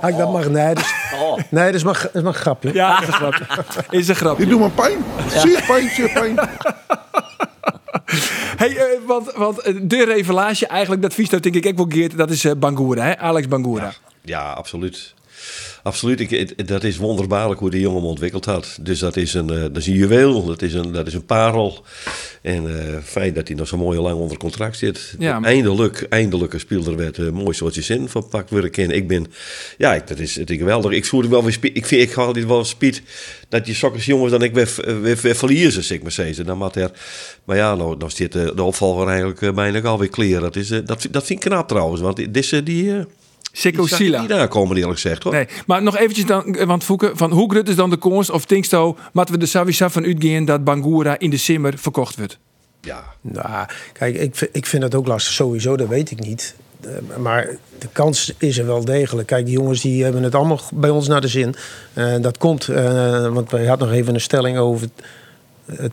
Ah, 0.00 0.18
dat 0.18 0.32
mag, 0.32 0.48
nee, 0.48 0.74
dat 0.74 0.84
is, 0.84 0.92
Oh. 1.20 1.38
nee, 1.50 1.64
dat 1.64 1.74
is 1.74 1.84
maar, 1.84 2.00
dat 2.02 2.14
is 2.14 2.22
maar 2.22 2.34
een 2.34 2.40
grapje. 2.40 2.72
Ja, 2.72 3.00
is 3.00 3.06
een 3.06 3.12
grapje. 3.12 3.44
Is 3.90 4.08
een 4.08 4.14
grapje. 4.14 4.46
Die 4.46 4.52
doet 4.52 4.60
me 4.60 4.70
pijn. 4.70 4.98
Zeer 5.28 5.64
pijn, 5.66 5.90
zeer 5.90 6.10
pijn. 6.12 6.38
Hey, 8.56 8.76
eh, 8.76 8.84
want, 9.06 9.32
want 9.32 9.58
eh, 9.58 9.74
de 9.82 10.04
revelage 10.04 10.66
eigenlijk, 10.66 11.02
dat 11.02 11.14
vies 11.14 11.28
dat 11.28 11.42
denk 11.42 11.54
ik 11.54 11.66
ook 11.66 11.76
wel 11.76 11.86
Geert, 11.88 12.16
dat 12.16 12.30
is 12.30 12.44
eh, 12.44 12.52
Bangura, 12.56 13.04
hè? 13.04 13.18
Alex 13.18 13.48
Bangura. 13.48 13.92
Ja, 14.22 14.52
absoluut. 14.52 15.14
Absoluut. 15.82 16.20
Ik, 16.20 16.30
het- 16.30 16.68
dat 16.68 16.84
is 16.84 16.96
wonderbaarlijk 16.96 17.60
hoe 17.60 17.70
die 17.70 17.80
jongen 17.80 17.98
hem 18.00 18.08
ontwikkeld 18.08 18.44
had. 18.44 18.78
Dus 18.80 18.98
dat 18.98 19.16
is 19.16 19.34
een, 19.34 19.50
eh, 19.50 19.60
dat 19.60 19.76
is 19.76 19.86
een 19.86 19.92
juweel, 19.94 20.44
dat 20.44 20.62
is 20.62 20.74
een, 20.74 20.92
dat 20.92 21.06
is 21.06 21.14
een 21.14 21.24
parel. 21.24 21.84
En 22.42 22.78
eh, 22.80 22.96
fijn 23.04 23.34
dat 23.34 23.48
hij 23.48 23.56
nog 23.56 23.68
zo 23.68 23.76
mooi 23.76 23.98
lang 23.98 24.18
onder 24.20 24.36
contract 24.36 24.76
zit. 24.78 25.14
Ja. 25.18 25.42
Eindelijk, 25.42 26.06
eindelijk 26.08 26.52
een 26.52 26.60
speelder 26.60 26.96
werd 26.96 27.16
een 27.18 27.34
mooi 27.34 27.54
soortje 27.54 27.82
zin 27.82 28.08
van 28.08 28.28
pak 28.28 28.48
weer 28.48 28.78
in. 28.78 28.90
Ik 28.90 29.08
ben, 29.08 29.26
ja, 29.78 29.94
ik, 29.94 30.06
dat 30.06 30.18
is 30.18 30.36
het 30.36 30.50
is 30.50 30.56
geweldig. 30.58 30.92
Ik 30.92 31.04
voel 31.04 31.28
wel 31.28 31.44
weer 31.44 31.58
Ik 31.72 31.86
vind, 31.86 32.02
ik 32.10 32.14
altijd 32.16 32.46
wel 32.46 32.64
spiet 32.64 33.02
dat 33.48 33.64
die 33.64 33.74
sokkers 33.74 34.06
jongens 34.06 34.30
dan 34.30 34.42
ik 34.42 34.54
weer, 34.54 34.74
weer, 35.02 35.18
weer 35.22 35.36
verliezen, 35.36 35.84
zeg 35.84 36.02
maar 36.02 36.12
zeggen. 36.12 36.46
Dan 36.46 36.58
moet 36.58 36.76
er, 36.76 36.90
maar 37.44 37.56
ja, 37.56 37.74
nou, 37.74 37.96
dan 37.98 38.10
zit 38.10 38.32
de, 38.32 38.62
opvolger 38.62 39.08
eigenlijk 39.08 39.42
eh, 39.42 39.52
bijna 39.52 39.80
alweer 39.80 40.08
clear. 40.08 40.40
Dat, 40.40 40.56
is, 40.56 40.70
eh, 40.70 40.78
dat, 40.84 41.00
vind- 41.00 41.12
dat 41.12 41.24
vind 41.26 41.44
ik 41.44 41.50
knap 41.50 41.68
trouwens, 41.68 42.00
want 42.00 42.34
deze 42.34 42.62
die, 42.62 42.92
Sikko 43.58 43.86
die 43.86 43.94
Sila. 43.94 44.20
niet 44.20 44.32
aankomen 44.32 44.76
eerlijk 44.76 45.00
gezegd 45.00 45.22
hoor. 45.22 45.32
Nee, 45.32 45.46
maar 45.66 45.82
nog 45.82 45.96
eventjes 45.96 46.26
dan, 46.26 46.54
eh, 46.54 46.66
want 46.66 46.84
Fouke, 46.84 47.10
van 47.14 47.30
hoe 47.32 47.50
groot 47.50 47.68
is 47.68 47.74
dan 47.76 47.90
de 47.90 47.98
kans 47.98 48.30
of 48.30 48.44
Tinksto, 48.44 48.96
laten 49.12 49.34
we 49.34 49.40
er 49.40 49.48
sowieso 49.48 49.88
van 49.88 50.04
uitgaan 50.04 50.44
dat 50.44 50.64
Bangura 50.64 51.18
in 51.18 51.30
de 51.30 51.36
simmer 51.36 51.72
verkocht 51.78 52.16
wordt? 52.16 52.38
Ja, 52.80 53.04
Nou, 53.20 53.66
kijk, 53.92 54.16
ik, 54.16 54.36
vind- 54.36 54.50
ik 54.52 54.66
vind 54.66 54.82
dat 54.82 54.94
ook 54.94 55.06
lastig. 55.06 55.32
Sowieso, 55.32 55.76
dat 55.76 55.88
weet 55.88 56.10
ik 56.10 56.18
niet. 56.20 56.54
Eh, 56.80 56.90
maar 57.18 57.48
de 57.78 57.88
kans 57.92 58.32
is 58.38 58.58
er 58.58 58.66
wel 58.66 58.84
degelijk. 58.84 59.26
Kijk, 59.26 59.44
die 59.44 59.54
jongens 59.54 59.80
die 59.80 60.02
hebben 60.04 60.22
het 60.22 60.34
allemaal 60.34 60.60
bij 60.72 60.90
ons 60.90 61.08
naar 61.08 61.20
de 61.20 61.28
zin. 61.28 61.54
Eh, 61.92 62.14
dat 62.20 62.38
komt, 62.38 62.68
eh, 62.68 63.28
want 63.32 63.50
wij 63.50 63.66
hadden 63.66 63.88
nog 63.88 63.96
even 63.96 64.14
een 64.14 64.20
stelling 64.20 64.58
over 64.58 64.88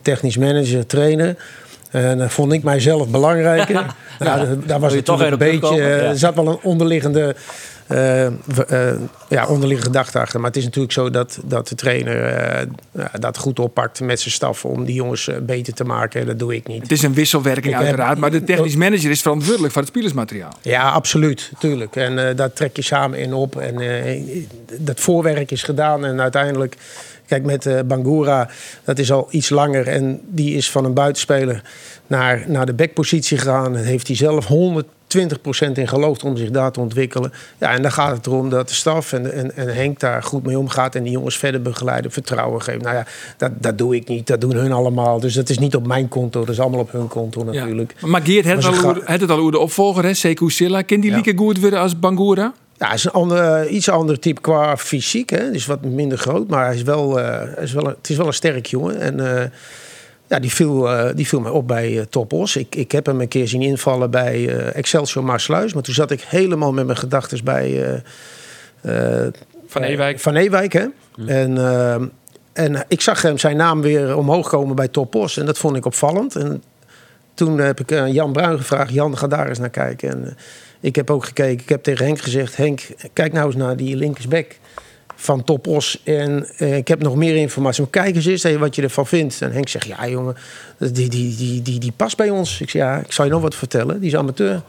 technisch 0.02 0.38
manager, 0.38 0.86
trainer. 0.86 1.36
En 2.04 2.18
dat 2.18 2.32
vond 2.32 2.52
ik 2.54 2.64
mijzelf 2.64 3.08
belangrijker. 3.10 3.86
Nou, 4.20 4.40
da- 4.46 4.66
daar 4.66 4.80
was 4.80 4.94
je 4.94 5.04
toch 5.04 5.22
een 5.22 5.38
beetje. 5.38 5.68
eh, 5.82 5.98
Ja. 6.02 6.04
Er 6.10 6.18
zat 6.18 6.36
wel 6.36 6.48
een 6.48 6.58
onderliggende, 6.62 7.36
eh, 7.88 8.26
eh, 8.26 8.32
ja, 9.30 9.46
onderliggende 9.48 9.92
gedachte 9.92 10.20
achter. 10.20 10.40
Maar 10.40 10.48
het 10.50 10.58
is 10.58 10.64
natuurlijk 10.64 10.94
zo 10.94 11.10
dat, 11.10 11.40
dat 11.44 11.68
de 11.68 11.76
trainer 11.76 12.24
eh, 12.26 12.68
ja, 12.92 13.12
dat 13.20 13.38
goed 13.38 13.60
oppakt 13.60 14.00
met 14.02 14.20
zijn 14.20 14.34
staf 14.34 14.66
om 14.66 14.86
die 14.86 14.96
jongens 14.96 15.28
eh, 15.28 15.36
beter 15.42 15.74
te 15.74 15.84
maken. 15.84 16.26
Dat 16.26 16.40
doe 16.40 16.56
ik 16.56 16.68
niet. 16.68 16.82
Het 16.82 16.92
is 16.92 17.02
een 17.04 17.14
wisselwerking 17.14 17.66
Ik 17.66 17.72
heb- 17.74 17.82
uiteraard, 17.82 18.18
maar 18.18 18.32
de 18.32 18.44
technisch 18.44 18.76
manager 18.76 19.10
is 19.12 19.22
verantwoordelijk 19.22 19.74
voor 19.74 19.82
het 19.82 19.92
spelersmateriaal. 19.92 20.54
Ja, 20.62 20.90
absoluut, 20.90 21.52
tuurlijk. 21.60 21.96
En 21.96 22.28
eh, 22.30 22.36
daar 22.36 22.54
trek 22.54 22.76
je 22.76 22.82
samen 22.82 23.20
in 23.20 23.34
op. 23.34 23.56
En 23.58 23.80
eh, 23.80 24.22
dat 24.80 25.00
voorwerk 25.00 25.52
is 25.52 25.64
gedaan. 25.64 26.06
En 26.06 26.22
uiteindelijk, 26.22 26.76
kijk, 27.28 27.44
met 27.44 27.66
eh, 27.66 27.80
Bangura, 27.86 28.50
dat 28.84 29.00
is 29.00 29.12
al 29.12 29.28
iets 29.30 29.50
langer. 29.50 29.88
En 29.88 30.20
die 30.26 30.56
is 30.56 30.72
van 30.72 30.86
een 30.86 30.94
buitenspeler 30.94 31.62
naar, 32.08 32.44
naar 32.48 32.66
de 32.66 32.74
backpositie 32.74 33.38
gegaan. 33.38 33.74
Daar 33.74 33.84
heeft 33.84 34.08
hij 34.08 34.16
zelf 34.16 34.48
120% 34.48 35.72
in 35.74 35.88
geloofd 35.88 36.24
om 36.24 36.38
zich 36.38 36.50
daar 36.50 36.72
te 36.72 36.80
ontwikkelen. 36.80 37.34
Ja, 37.60 37.72
en 37.72 37.82
dan 37.82 37.92
gaat 37.92 38.18
het 38.18 38.26
erom 38.26 38.50
dat 38.50 38.68
de 38.68 38.74
staf 38.74 39.14
en, 39.14 39.34
en, 39.34 39.56
en 39.56 39.76
Henk 39.76 40.00
daar 40.00 40.24
goed 40.24 40.46
mee 40.46 40.60
omgaat. 40.60 40.96
En 40.96 41.04
die 41.04 41.12
jongens 41.12 41.38
verder 41.38 41.62
begeleiden, 41.62 42.12
vertrouwen 42.12 42.62
geven. 42.62 42.82
Nou 42.82 42.96
ja, 42.96 43.06
dat, 43.38 43.52
dat 43.62 43.78
doe 43.78 43.96
ik 43.96 44.08
niet. 44.08 44.28
Dat 44.28 44.42
doen 44.42 44.56
hun 44.56 44.72
allemaal. 44.72 45.20
Dus 45.20 45.34
dat 45.34 45.50
is 45.50 45.58
niet 45.58 45.76
op 45.76 45.88
mijn 45.88 46.08
konto. 46.08 46.40
Dat 46.40 46.50
is 46.50 46.60
allemaal 46.60 46.80
op 46.80 46.92
hun 46.92 47.08
konto 47.08 47.44
natuurlijk. 47.44 47.94
Ja. 48.02 48.08
Maar 48.08 48.22
Geert 48.22 48.46
Maar 48.46 48.56
het 48.56 48.84
al, 48.84 48.96
het 49.04 49.30
al 49.30 49.40
hoe 49.40 49.52
de 49.52 49.60
opvolger, 49.60 50.04
hè? 50.04 50.14
Sekou 50.14 50.52
Silla. 50.52 50.82
Kan 50.82 51.00
die 51.00 51.10
Ja. 51.10 51.16
lieke 51.16 51.38
goed 51.38 51.60
worden 51.60 51.80
als 51.80 52.00
Bangura? 52.00 52.54
Ja, 52.78 52.86
hij 52.86 52.96
is 52.96 53.04
een 53.04 53.12
ander, 53.12 53.68
iets 53.68 53.90
ander 53.90 54.20
type 54.20 54.42
qua 54.42 54.78
fysiek. 54.78 55.30
Hè. 55.30 55.52
Is 55.52 55.66
wat 55.66 55.82
minder 55.86 56.18
groot, 56.18 56.48
maar 56.48 56.66
hij 56.66 56.76
is 56.76 56.82
wel, 56.82 57.20
eh, 57.20 57.26
hij 57.56 57.64
is 57.64 57.74
wel 57.74 57.84
een, 57.88 57.96
het 57.98 58.10
is 58.10 58.18
wel 58.18 58.28
een 58.28 58.34
sterk 58.34 58.66
jongen. 58.66 59.00
En 59.00 59.40
eh, 59.42 59.50
ja, 60.28 60.40
die 60.40 60.52
viel, 60.52 60.90
eh, 60.92 61.16
die 61.16 61.28
viel 61.28 61.40
mij 61.40 61.52
op 61.52 61.68
bij 61.68 62.00
eh 62.00 62.06
Top 62.10 62.34
Os. 62.34 62.56
Ik, 62.56 62.76
ik 62.76 62.92
heb 62.92 63.06
hem 63.06 63.22
een 63.22 63.28
keer 63.28 63.48
zien 63.48 63.62
invallen 63.62 64.12
bij 64.12 64.48
eh, 64.48 64.76
Excelsior 64.76 65.24
Maasluis. 65.26 65.74
Maar 65.74 65.84
toen 65.84 65.94
zat 65.94 66.12
ik 66.12 66.22
helemaal 66.22 66.74
met 66.74 66.86
mijn 66.86 66.98
gedachten 66.98 67.44
bij... 67.44 68.02
eh, 68.82 69.24
eh, 69.26 69.34
Van 69.68 69.82
Ewijk. 69.82 70.20
Van 70.20 70.36
Ewijk, 70.36 70.74
hè. 70.74 70.86
En, 71.28 71.58
eh, 71.58 71.96
en 72.54 72.86
ik 72.88 73.02
zag 73.02 73.22
hem 73.22 73.38
zijn 73.38 73.58
naam 73.58 73.82
weer 73.82 74.18
omhoog 74.18 74.50
komen 74.50 74.76
bij 74.76 74.88
Top 74.88 75.16
Os. 75.16 75.38
En 75.38 75.46
dat 75.46 75.58
vond 75.58 75.76
ik 75.76 75.86
opvallend. 75.86 76.36
En 76.36 76.64
toen 77.34 77.58
heb 77.58 77.80
ik 77.80 77.94
aan 77.94 78.12
Jan 78.12 78.32
Bruin 78.34 78.58
gevraagd: 78.58 78.94
Jan, 78.94 79.18
ga 79.18 79.28
daar 79.28 79.48
eens 79.48 79.60
naar 79.60 79.70
kijken. 79.70 80.10
En 80.10 80.26
eh, 80.26 80.34
ik 80.86 80.96
heb 80.96 81.10
ook 81.10 81.26
gekeken. 81.26 81.64
Ik 81.64 81.70
heb 81.70 81.84
tegen 81.84 82.06
Henk 82.06 82.22
gezegd: 82.22 82.58
Henk, 82.58 82.82
kijk 83.14 83.34
nou 83.34 83.46
eens 83.46 83.56
naar 83.56 83.76
die 83.76 83.96
linkersback 83.96 84.58
van 85.16 85.44
Topos. 85.44 86.02
En 86.04 86.48
eh, 86.58 86.78
ik 86.78 86.88
heb 86.88 87.02
nog 87.02 87.16
meer 87.16 87.36
informatie. 87.36 87.90
Kijk 87.90 88.16
eens 88.16 88.26
eens 88.26 88.56
wat 88.56 88.76
je 88.76 88.82
ervan 88.82 89.08
vindt. 89.08 89.42
En 89.42 89.52
Henk 89.52 89.68
zegt: 89.68 89.88
Ja, 89.88 90.08
jongen, 90.08 90.36
die, 90.78 91.10
die, 91.10 91.36
die, 91.36 91.62
die, 91.62 91.80
die 91.80 91.94
past 91.96 92.18
bij 92.18 92.30
ons. 92.30 92.62
Ik 92.62 92.70
zeg: 92.70 92.82
Ja, 92.82 92.98
ik 92.98 93.12
zal 93.12 93.26
je 93.26 93.32
nog 93.32 93.42
wat 93.42 93.56
vertellen. 93.56 94.00
Die 94.00 94.10
is 94.10 94.16
amateur. 94.16 94.62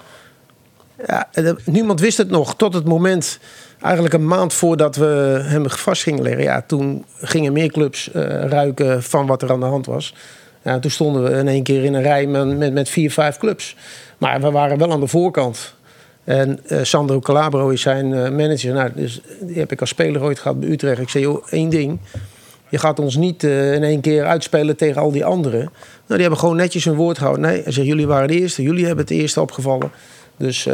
Ja, 1.07 1.29
niemand 1.64 2.01
wist 2.01 2.19
het 2.19 2.31
nog 2.31 2.57
tot 2.57 2.75
het 2.75 2.85
moment, 2.85 3.39
eigenlijk 3.81 4.14
een 4.14 4.27
maand 4.27 4.55
voordat 4.55 4.97
we 4.97 5.41
hem 5.43 5.71
vast 5.71 6.03
gingen 6.03 6.23
leggen. 6.23 6.43
Ja, 6.43 6.62
toen 6.67 7.05
gingen 7.21 7.53
meer 7.53 7.71
clubs 7.71 8.11
eh, 8.11 8.23
ruiken 8.45 9.03
van 9.03 9.27
wat 9.27 9.43
er 9.43 9.51
aan 9.51 9.61
de 9.61 9.67
hand 9.67 9.87
was. 9.87 10.14
Ja, 10.62 10.79
toen 10.79 10.91
stonden 10.91 11.23
we 11.23 11.31
in 11.31 11.49
één 11.49 11.62
keer 11.62 11.85
in 11.85 11.95
een 11.95 12.03
rij 12.03 12.27
met, 12.27 12.59
met, 12.59 12.73
met 12.73 12.89
vier, 12.89 13.11
vijf 13.11 13.37
clubs. 13.37 13.77
Maar 14.19 14.41
we 14.41 14.51
waren 14.51 14.79
wel 14.79 14.93
aan 14.93 15.01
de 15.01 15.07
voorkant. 15.07 15.75
En 16.27 16.59
eh, 16.66 16.79
Sandro 16.83 17.20
Calabro 17.20 17.68
is 17.68 17.81
zijn 17.81 18.14
eh, 18.14 18.31
manager. 18.31 18.74
Nou, 18.74 18.91
dus, 18.95 19.20
die 19.41 19.59
heb 19.59 19.72
ik 19.72 19.81
als 19.81 19.89
speler 19.89 20.22
ooit 20.22 20.39
gehad 20.39 20.61
bij 20.61 20.68
Utrecht. 20.68 21.01
Ik 21.01 21.09
zei, 21.09 21.24
joh, 21.24 21.47
één 21.51 21.68
ding. 21.68 21.99
Je 22.68 22.79
gaat 22.79 22.99
ons 22.99 23.16
niet 23.16 23.45
eh, 23.45 23.74
in 23.74 23.83
één 23.83 24.01
keer 24.01 24.24
uitspelen 24.24 24.77
tegen 24.77 25.01
al 25.01 25.11
die 25.11 25.24
anderen. 25.24 25.61
Nou, 25.61 25.72
die 26.07 26.20
hebben 26.20 26.39
gewoon 26.39 26.57
netjes 26.57 26.85
hun 26.85 26.95
woord 26.95 27.18
gehouden. 27.18 27.47
Nee, 27.47 27.62
hij 27.62 27.85
jullie 27.85 28.07
waren 28.07 28.29
de 28.29 28.41
eerste. 28.41 28.62
Jullie 28.62 28.87
hebben 28.87 29.05
het 29.05 29.14
eerste 29.14 29.41
opgevallen. 29.41 29.91
Dus, 30.37 30.68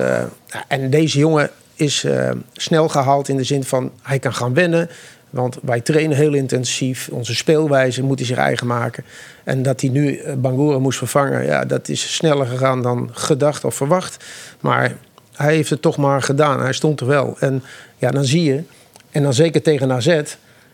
en 0.69 0.91
deze 0.91 1.19
jongen 1.19 1.51
is 1.75 2.07
snel 2.53 2.89
gehaald 2.89 3.29
in 3.29 3.37
de 3.37 3.45
zin 3.45 3.65
van... 3.65 3.91
hij 4.03 4.19
kan 4.19 4.35
gaan 4.35 4.55
wennen. 4.55 4.91
Want 5.31 5.59
wij 5.63 5.81
trainen 5.81 6.17
heel 6.17 6.35
intensief. 6.35 7.09
Onze 7.13 7.35
speelwijze 7.35 8.03
moet 8.03 8.19
hij 8.19 8.27
zich 8.27 8.37
eigen 8.37 8.67
maken. 8.67 9.05
En 9.45 9.63
dat 9.63 9.81
hij 9.81 9.91
nu 9.91 10.21
Bangura 10.37 10.79
moest 10.79 10.99
vervangen... 10.99 11.45
Ja, 11.45 11.65
dat 11.65 11.89
is 11.89 12.15
sneller 12.15 12.47
gegaan 12.47 12.83
dan 12.83 13.11
gedacht 13.13 13.65
of 13.65 13.75
verwacht. 13.75 14.25
Maar 14.61 14.97
hij 15.43 15.55
heeft 15.55 15.71
het 15.71 15.83
toch 15.83 15.97
maar 15.97 16.23
gedaan. 16.23 16.61
Hij 16.61 16.73
stond 16.73 17.01
er 17.01 17.07
wel. 17.07 17.37
En 17.39 17.63
ja, 17.99 18.11
dan 18.11 18.25
zie 18.25 18.43
je 18.43 18.63
En 19.11 19.23
dan 19.23 19.35
zeker 19.35 19.63
tegen 19.63 19.93
AZ. 19.93 20.21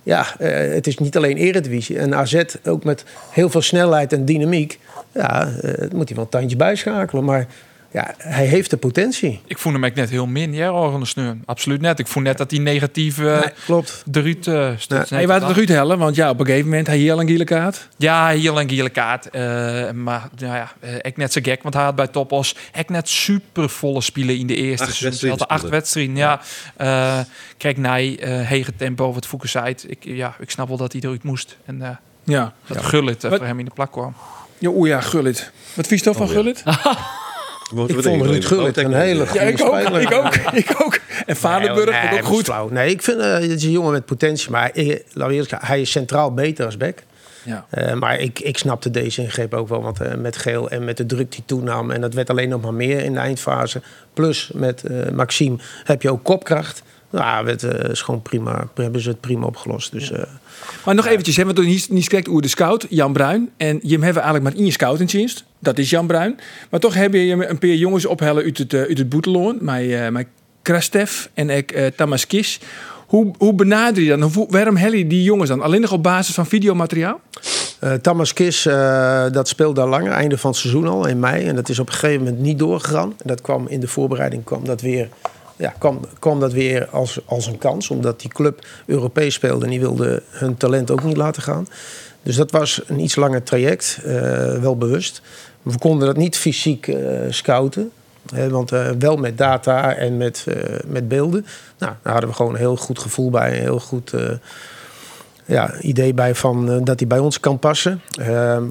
Ja, 0.03 0.27
eh, 0.39 0.75
het 0.75 0.87
is 0.87 0.99
niet 0.99 1.16
alleen 1.16 1.37
Eredivisie. 1.37 1.99
En 1.99 2.14
AZ 2.14 2.43
ook 2.64 2.85
met 2.85 3.05
heel 3.31 3.51
veel 3.51 3.62
snelheid 3.62 4.12
en 4.12 4.25
dynamiek. 4.25 4.79
Ja, 5.12 5.49
het 5.61 5.93
moet 5.93 6.09
hij 6.09 6.16
wel 6.16 6.25
een 6.25 6.31
tandje 6.31 6.57
bijschakelen. 6.57 7.25
Maar 7.25 7.47
ja, 7.93 8.14
hij 8.18 8.47
heeft 8.47 8.70
de 8.70 8.76
potentie. 8.76 9.41
Ik 9.47 9.59
voel 9.59 9.72
hem 9.72 9.84
echt 9.84 9.95
net 9.95 10.11
heel 10.11 10.26
min, 10.26 10.53
ja, 10.55 10.72
Orgen 10.72 11.01
de 11.01 11.07
Sneur. 11.07 11.36
Absoluut 11.45 11.80
net. 11.80 11.99
Ik 11.99 12.07
voel 12.07 12.22
net 12.22 12.39
dat 12.39 12.51
die 12.51 12.61
negatieve 12.61 13.22
Nee, 13.45 13.53
klopt. 13.64 14.03
de 14.07 14.20
Ruud 14.20 14.47
uh, 14.47 14.70
stuurt. 14.76 15.11
Hij 15.11 15.26
wou 15.26 15.45
het 15.45 15.57
Ruud 15.57 15.68
hellen, 15.68 15.99
want 15.99 16.16
ja, 16.16 16.30
op 16.30 16.41
een 16.41 16.47
gegeven 16.47 16.68
moment 16.68 16.86
hij 16.86 16.97
hier 16.97 17.12
al 17.12 17.20
een 17.20 17.28
gele 17.28 17.45
kaart. 17.45 17.89
Ja, 17.97 18.28
heel 18.28 18.61
een 18.61 18.68
gele 18.68 18.91
kaart. 18.91 19.30
Eh, 19.30 19.41
maar 19.91 20.28
nou 20.39 20.55
ja, 20.55 20.72
eh, 20.80 20.95
ik 21.03 21.16
net 21.16 21.32
zo 21.32 21.41
gek, 21.45 21.62
want 21.62 21.74
hij 21.74 21.84
had 21.84 21.95
bij 21.97 22.07
Topos 22.07 22.55
echt 22.72 22.89
net 22.89 23.09
super 23.09 23.68
volle 23.68 24.01
spelen 24.01 24.36
in 24.39 24.47
de 24.47 24.55
eerste 24.55 24.84
Acht 24.86 24.95
seizoen. 24.95 25.20
Ze 25.20 25.28
hadden 25.28 25.47
acht 25.49 25.68
wedstrijden, 25.68 26.16
ja. 26.16 26.41
Eh, 26.76 27.18
kijk, 27.57 27.76
nee, 27.76 28.20
uh, 28.20 28.41
hege 28.49 28.76
tempo 28.76 29.12
wat 29.12 29.26
Fouke 29.26 29.49
zei. 29.49 29.74
Ik, 29.86 30.05
ja, 30.05 30.36
ik 30.39 30.51
snap 30.51 30.68
wel 30.68 30.76
dat 30.76 30.93
hij 30.93 31.01
eruit 31.01 31.22
moest. 31.22 31.57
En 31.64 31.76
uh, 31.80 31.89
Ja. 32.24 32.53
dat 32.66 32.76
ja. 32.76 32.82
Gullit 32.82 33.24
uh, 33.24 33.30
voor 33.30 33.47
hem 33.47 33.59
in 33.59 33.64
de 33.64 33.70
plak 33.74 33.93
kwam. 33.93 34.14
Ja, 34.59 34.68
Oeh 34.70 34.89
ja, 34.89 35.01
Gullit. 35.01 35.51
Wat 35.74 35.86
vies 35.86 36.03
toch 36.03 36.16
van 36.16 36.26
ja. 36.26 36.32
Gullit? 36.32 36.62
Moeten 37.71 37.97
Ik 37.97 38.03
we 38.03 38.09
vond 38.09 38.23
Ruud 38.23 38.45
Gullit 38.45 38.77
een 38.77 38.93
hele 38.93 39.27
goede 39.27 39.45
Ja, 39.45 39.51
ik 39.51 39.64
ook. 39.64 39.81
speler. 39.81 40.01
Ik 40.01 40.12
ook. 40.12 40.35
Ik 40.64 40.75
ook. 40.85 40.99
En 41.27 41.37
Vadenburg 41.37 42.11
Nee, 42.11 42.21
ook 42.21 42.27
goed. 42.27 42.45
flauw. 42.45 42.69
Nee, 42.69 42.91
ik 42.91 43.03
vind 43.03 43.19
uh, 43.19 43.33
het 43.33 43.43
is 43.51 43.64
een 43.64 43.71
jongen 43.71 43.93
met 43.93 44.05
potentie. 44.05 44.51
Maar 44.51 44.71
eh, 44.71 44.97
we 45.12 45.45
zijn, 45.49 45.61
hij 45.64 45.81
is 45.81 45.91
centraal 45.91 46.35
beter 46.35 46.64
als 46.64 46.77
back. 46.77 46.99
Ja. 47.45 47.66
Eh, 47.71 47.95
maar 47.95 48.19
ik, 48.21 48.39
ik 48.41 48.59
snapte 48.59 48.91
deze 48.91 49.23
ingreep 49.23 49.55
ook 49.55 49.69
wel. 49.69 49.83
Want 49.83 50.16
met 50.21 50.37
Geel 50.37 50.71
en 50.71 50.85
met 50.85 50.97
de 50.97 51.07
druk 51.07 51.33
die 51.33 51.43
toenam... 51.47 51.91
en 51.91 52.01
dat 52.01 52.14
werd 52.14 52.31
alleen 52.31 52.49
nog 52.49 52.61
maar 52.61 52.75
meer 52.75 53.05
in 53.05 53.12
de 53.12 53.19
eindfase. 53.19 53.83
Plus 54.14 54.51
met 54.55 54.85
eh, 54.85 55.11
Maxime 55.12 55.57
heb 55.85 56.03
je 56.03 56.11
ook 56.11 56.25
kopkracht. 56.25 56.83
Nou, 57.11 57.49
het 57.49 57.62
is 57.62 58.03
gewoon 58.03 58.23
prima. 58.23 58.69
Hebben 58.75 59.01
ze 59.01 59.09
het 59.09 59.21
prima 59.21 59.47
opgelost. 59.47 59.93
Dus 59.93 60.11
eh, 60.11 60.23
Maar 60.85 60.95
nog 60.95 61.07
eventjes, 61.07 61.37
hè, 61.37 61.45
want 61.45 61.57
toen 61.57 61.66
niet, 61.66 61.91
niet 61.91 62.09
kijkt 62.09 62.27
hoe 62.27 62.43
de 62.43 62.49
scout, 62.49 62.87
Jan 62.89 63.12
Bruin. 63.12 63.51
En 63.57 63.79
je 63.83 63.89
hebben 63.91 64.09
we 64.09 64.14
eigenlijk 64.14 64.43
maar 64.45 64.55
in 64.57 64.64
je 64.64 64.73
scoutingdienst. 64.73 65.45
Dat 65.59 65.79
is 65.79 65.91
Jan 65.91 66.07
Bruin. 66.07 66.39
Maar 66.71 66.81
toch 66.81 66.95
heb 66.95 67.13
je 67.13 67.47
een 67.49 67.59
paar 67.59 67.71
jongens 67.71 68.07
ophellen 68.07 68.45
uit 68.45 68.59
het, 68.59 68.75
eh, 68.75 68.81
uit 68.81 68.99
het 68.99 69.09
boeteloon. 69.09 69.59
Met, 69.61 69.83
uh, 69.83 70.09
met 70.09 70.27
Krastev 70.63 71.27
en 71.35 71.51
ik, 71.51 71.73
uh, 71.73 71.87
Tamas 71.87 72.27
Kis. 72.27 72.61
Hoe, 73.07 73.35
hoe 73.39 73.55
benader 73.55 74.03
je 74.03 74.17
dan? 74.17 74.47
Waarom 74.49 74.77
hel 74.77 74.93
je 74.93 75.07
die 75.07 75.23
jongens 75.23 75.49
dan? 75.49 75.63
Alleen 75.63 75.81
nog 75.81 75.93
op 75.93 76.03
basis 76.03 76.35
van 76.35 76.47
videomateriaal? 76.47 77.21
Thomas 78.03 78.33
Kis, 78.33 78.63
dat 79.33 79.49
speelde 79.49 79.81
al 79.81 79.89
langer, 79.89 80.13
einde 80.13 80.39
van 80.39 80.51
het 80.51 80.59
seizoen 80.59 80.87
al, 80.87 81.07
in 81.07 81.19
mei. 81.19 81.47
En 81.47 81.55
dat 81.55 81.69
is 81.69 81.79
op 81.79 81.87
een 81.87 81.93
gegeven 81.93 82.25
moment 82.25 82.43
niet 82.43 82.59
doorgegaan. 82.59 83.09
En 83.09 83.27
dat 83.27 83.41
kwam 83.41 83.69
in 83.69 83.81
de 83.81 83.89
voorbereiding 83.89 84.45
kwam 84.45 84.65
dat 84.65 84.81
weer, 84.81 85.09
ja, 85.57 85.75
kwam, 85.79 86.01
kwam 86.19 86.41
dat 86.41 86.53
weer 86.53 86.89
als, 86.89 87.21
als 87.25 87.47
een 87.47 87.59
kans. 87.59 87.91
Omdat 87.91 88.21
die 88.21 88.31
club 88.31 88.67
Europees 88.87 89.35
speelde 89.35 89.65
en 89.65 89.71
die 89.71 89.81
wilde 89.81 90.23
hun 90.31 90.57
talent 90.57 90.91
ook 90.91 91.05
niet 91.05 91.17
laten 91.17 91.43
gaan. 91.43 91.67
Dus 92.29 92.37
dat 92.37 92.51
was 92.51 92.81
een 92.87 93.01
iets 93.01 93.16
langer 93.16 93.43
traject, 93.43 94.01
uh, 94.07 94.12
wel 94.61 94.76
bewust. 94.76 95.22
We 95.62 95.79
konden 95.79 96.07
dat 96.07 96.16
niet 96.16 96.37
fysiek 96.37 96.97
scouten. 97.29 97.91
Hè, 98.35 98.49
want 98.49 98.70
wel 98.99 99.16
met 99.16 99.39
data 99.39 99.95
en 99.95 100.16
met, 100.16 100.47
met 100.87 101.09
beelden. 101.09 101.47
Nou, 101.79 101.93
daar 102.03 102.12
hadden 102.12 102.31
we 102.31 102.37
gewoon 102.37 102.53
een 102.53 102.59
heel 102.59 102.76
goed 102.76 102.99
gevoel 102.99 103.31
bij. 103.31 103.57
Een 103.57 103.62
heel 103.62 103.81
goed 103.81 104.12
ja, 105.45 105.81
idee 105.81 106.14
bij 106.14 106.35
van, 106.35 106.85
dat 106.85 106.99
hij 106.99 107.09
bij 107.09 107.18
ons 107.18 107.41
kan 107.41 107.59
passen. 107.59 108.03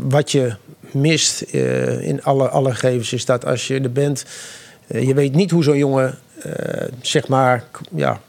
Wat 0.01 0.32
je 0.32 0.55
mist 0.91 1.41
in 1.41 2.24
alle, 2.24 2.49
alle 2.49 2.72
gegevens 2.72 3.14
is 3.14 3.26
dat 3.26 3.45
als 3.45 3.68
je 3.68 3.80
er 3.80 3.91
bent... 3.91 4.26
je 4.88 5.14
weet 5.14 5.36
niet 5.36 5.51
hoe 5.51 5.64
zo'n 5.64 5.78
jongen, 5.78 6.18
zeg 7.01 7.28
maar... 7.28 7.64
Ja, 7.95 8.20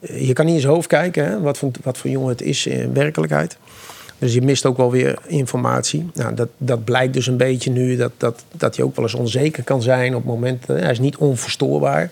je 0.00 0.32
kan 0.32 0.44
niet 0.46 0.54
in 0.54 0.60
zijn 0.60 0.72
hoofd 0.72 0.88
kijken 0.88 1.24
hè, 1.24 1.40
wat, 1.40 1.58
voor, 1.58 1.70
wat 1.82 1.98
voor 1.98 2.10
jongen 2.10 2.28
het 2.28 2.42
is 2.42 2.66
in 2.66 2.94
werkelijkheid. 2.94 3.56
Dus 4.18 4.34
je 4.34 4.42
mist 4.42 4.66
ook 4.66 4.76
wel 4.76 4.90
weer 4.90 5.18
informatie. 5.26 6.10
Nou, 6.14 6.34
dat, 6.34 6.48
dat 6.56 6.84
blijkt 6.84 7.14
dus 7.14 7.26
een 7.26 7.36
beetje 7.36 7.70
nu 7.70 7.96
dat, 7.96 8.12
dat, 8.16 8.44
dat 8.52 8.76
hij 8.76 8.84
ook 8.84 8.96
wel 8.96 9.04
eens 9.04 9.14
onzeker 9.14 9.64
kan 9.64 9.82
zijn 9.82 10.14
op 10.14 10.24
momenten. 10.24 10.78
Hij 10.78 10.90
is 10.90 10.98
niet 10.98 11.16
onverstoorbaar. 11.16 12.10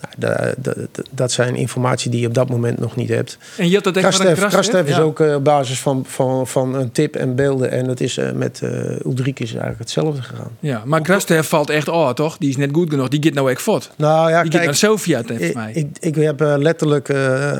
Nou, 0.00 0.14
de, 0.16 0.54
de, 0.62 0.88
de, 0.92 1.04
dat 1.10 1.32
zijn 1.32 1.54
informatie 1.54 2.10
die 2.10 2.20
je 2.20 2.26
op 2.26 2.34
dat 2.34 2.48
moment 2.48 2.78
nog 2.78 2.96
niet 2.96 3.08
hebt. 3.08 3.38
En 3.56 3.68
je 3.68 3.74
had 3.74 3.84
dat 3.84 3.96
echt 3.96 4.06
Krastev, 4.06 4.48
Krastev 4.48 4.88
is 4.88 4.96
ja. 4.96 5.00
ook 5.00 5.20
uh, 5.20 5.34
op 5.34 5.44
basis 5.44 5.80
van, 5.80 6.04
van, 6.06 6.46
van 6.46 6.74
een 6.74 6.92
tip 6.92 7.16
en 7.16 7.34
beelden. 7.34 7.70
En 7.70 7.86
dat 7.86 8.00
is 8.00 8.18
uh, 8.18 8.32
met 8.32 8.60
uh, 8.64 8.70
Ulrike 9.04 9.42
is 9.42 9.50
eigenlijk 9.50 9.78
hetzelfde 9.78 10.22
gegaan. 10.22 10.50
Ja, 10.60 10.82
maar 10.84 11.00
Krastev 11.00 11.48
valt 11.48 11.70
echt 11.70 11.88
oh, 11.88 12.10
toch? 12.10 12.38
Die 12.38 12.48
is 12.48 12.56
net 12.56 12.70
goed 12.72 12.90
genoeg. 12.90 13.08
Die 13.08 13.22
gaat 13.22 13.34
nou 13.34 13.50
echt. 13.50 13.66
Nou 13.96 14.30
ja, 14.30 14.42
die 14.42 14.50
kijk, 14.50 14.64
naar 14.64 14.74
Sofia 14.74 15.22
tegen 15.22 15.54
mij. 15.54 15.72
Ik, 15.72 15.86
ik 16.00 16.14
heb 16.14 16.40
letterlijk 16.40 17.10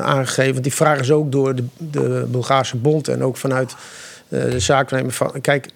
aangegeven, 0.01 0.61
die 0.61 0.73
vraag 0.73 0.99
is 0.99 1.11
ook 1.11 1.31
door 1.31 1.55
de, 1.55 1.63
de 1.77 2.25
Bulgaarse 2.31 2.77
bond 2.77 3.07
en 3.07 3.23
ook 3.23 3.37
vanuit 3.37 3.75
de 4.27 4.59
zaaknemer 4.59 5.11
van... 5.11 5.41
Kijk, 5.41 5.69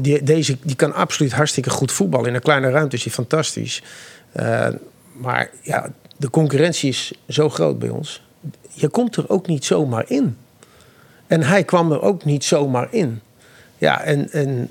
die, 0.00 0.22
deze 0.22 0.56
die 0.62 0.76
kan 0.76 0.94
absoluut 0.94 1.32
hartstikke 1.32 1.70
goed 1.70 1.92
voetballen. 1.92 2.28
In 2.28 2.34
een 2.34 2.42
kleine 2.42 2.70
ruimte 2.70 2.96
is 2.96 3.04
hij 3.04 3.12
fantastisch. 3.12 3.82
Maar 5.12 5.50
ja, 5.62 5.92
de 6.16 6.30
concurrentie 6.30 6.88
is 6.88 7.12
zo 7.28 7.48
groot 7.48 7.78
bij 7.78 7.88
ons. 7.88 8.22
Je 8.68 8.88
komt 8.88 9.16
er 9.16 9.28
ook 9.28 9.46
niet 9.46 9.64
zomaar 9.64 10.04
in. 10.06 10.36
En 11.26 11.42
hij 11.42 11.64
kwam 11.64 11.92
er 11.92 12.02
ook 12.02 12.24
niet 12.24 12.44
zomaar 12.44 12.88
in. 12.90 13.20
Ja, 13.78 14.02
en, 14.02 14.30
en 14.30 14.70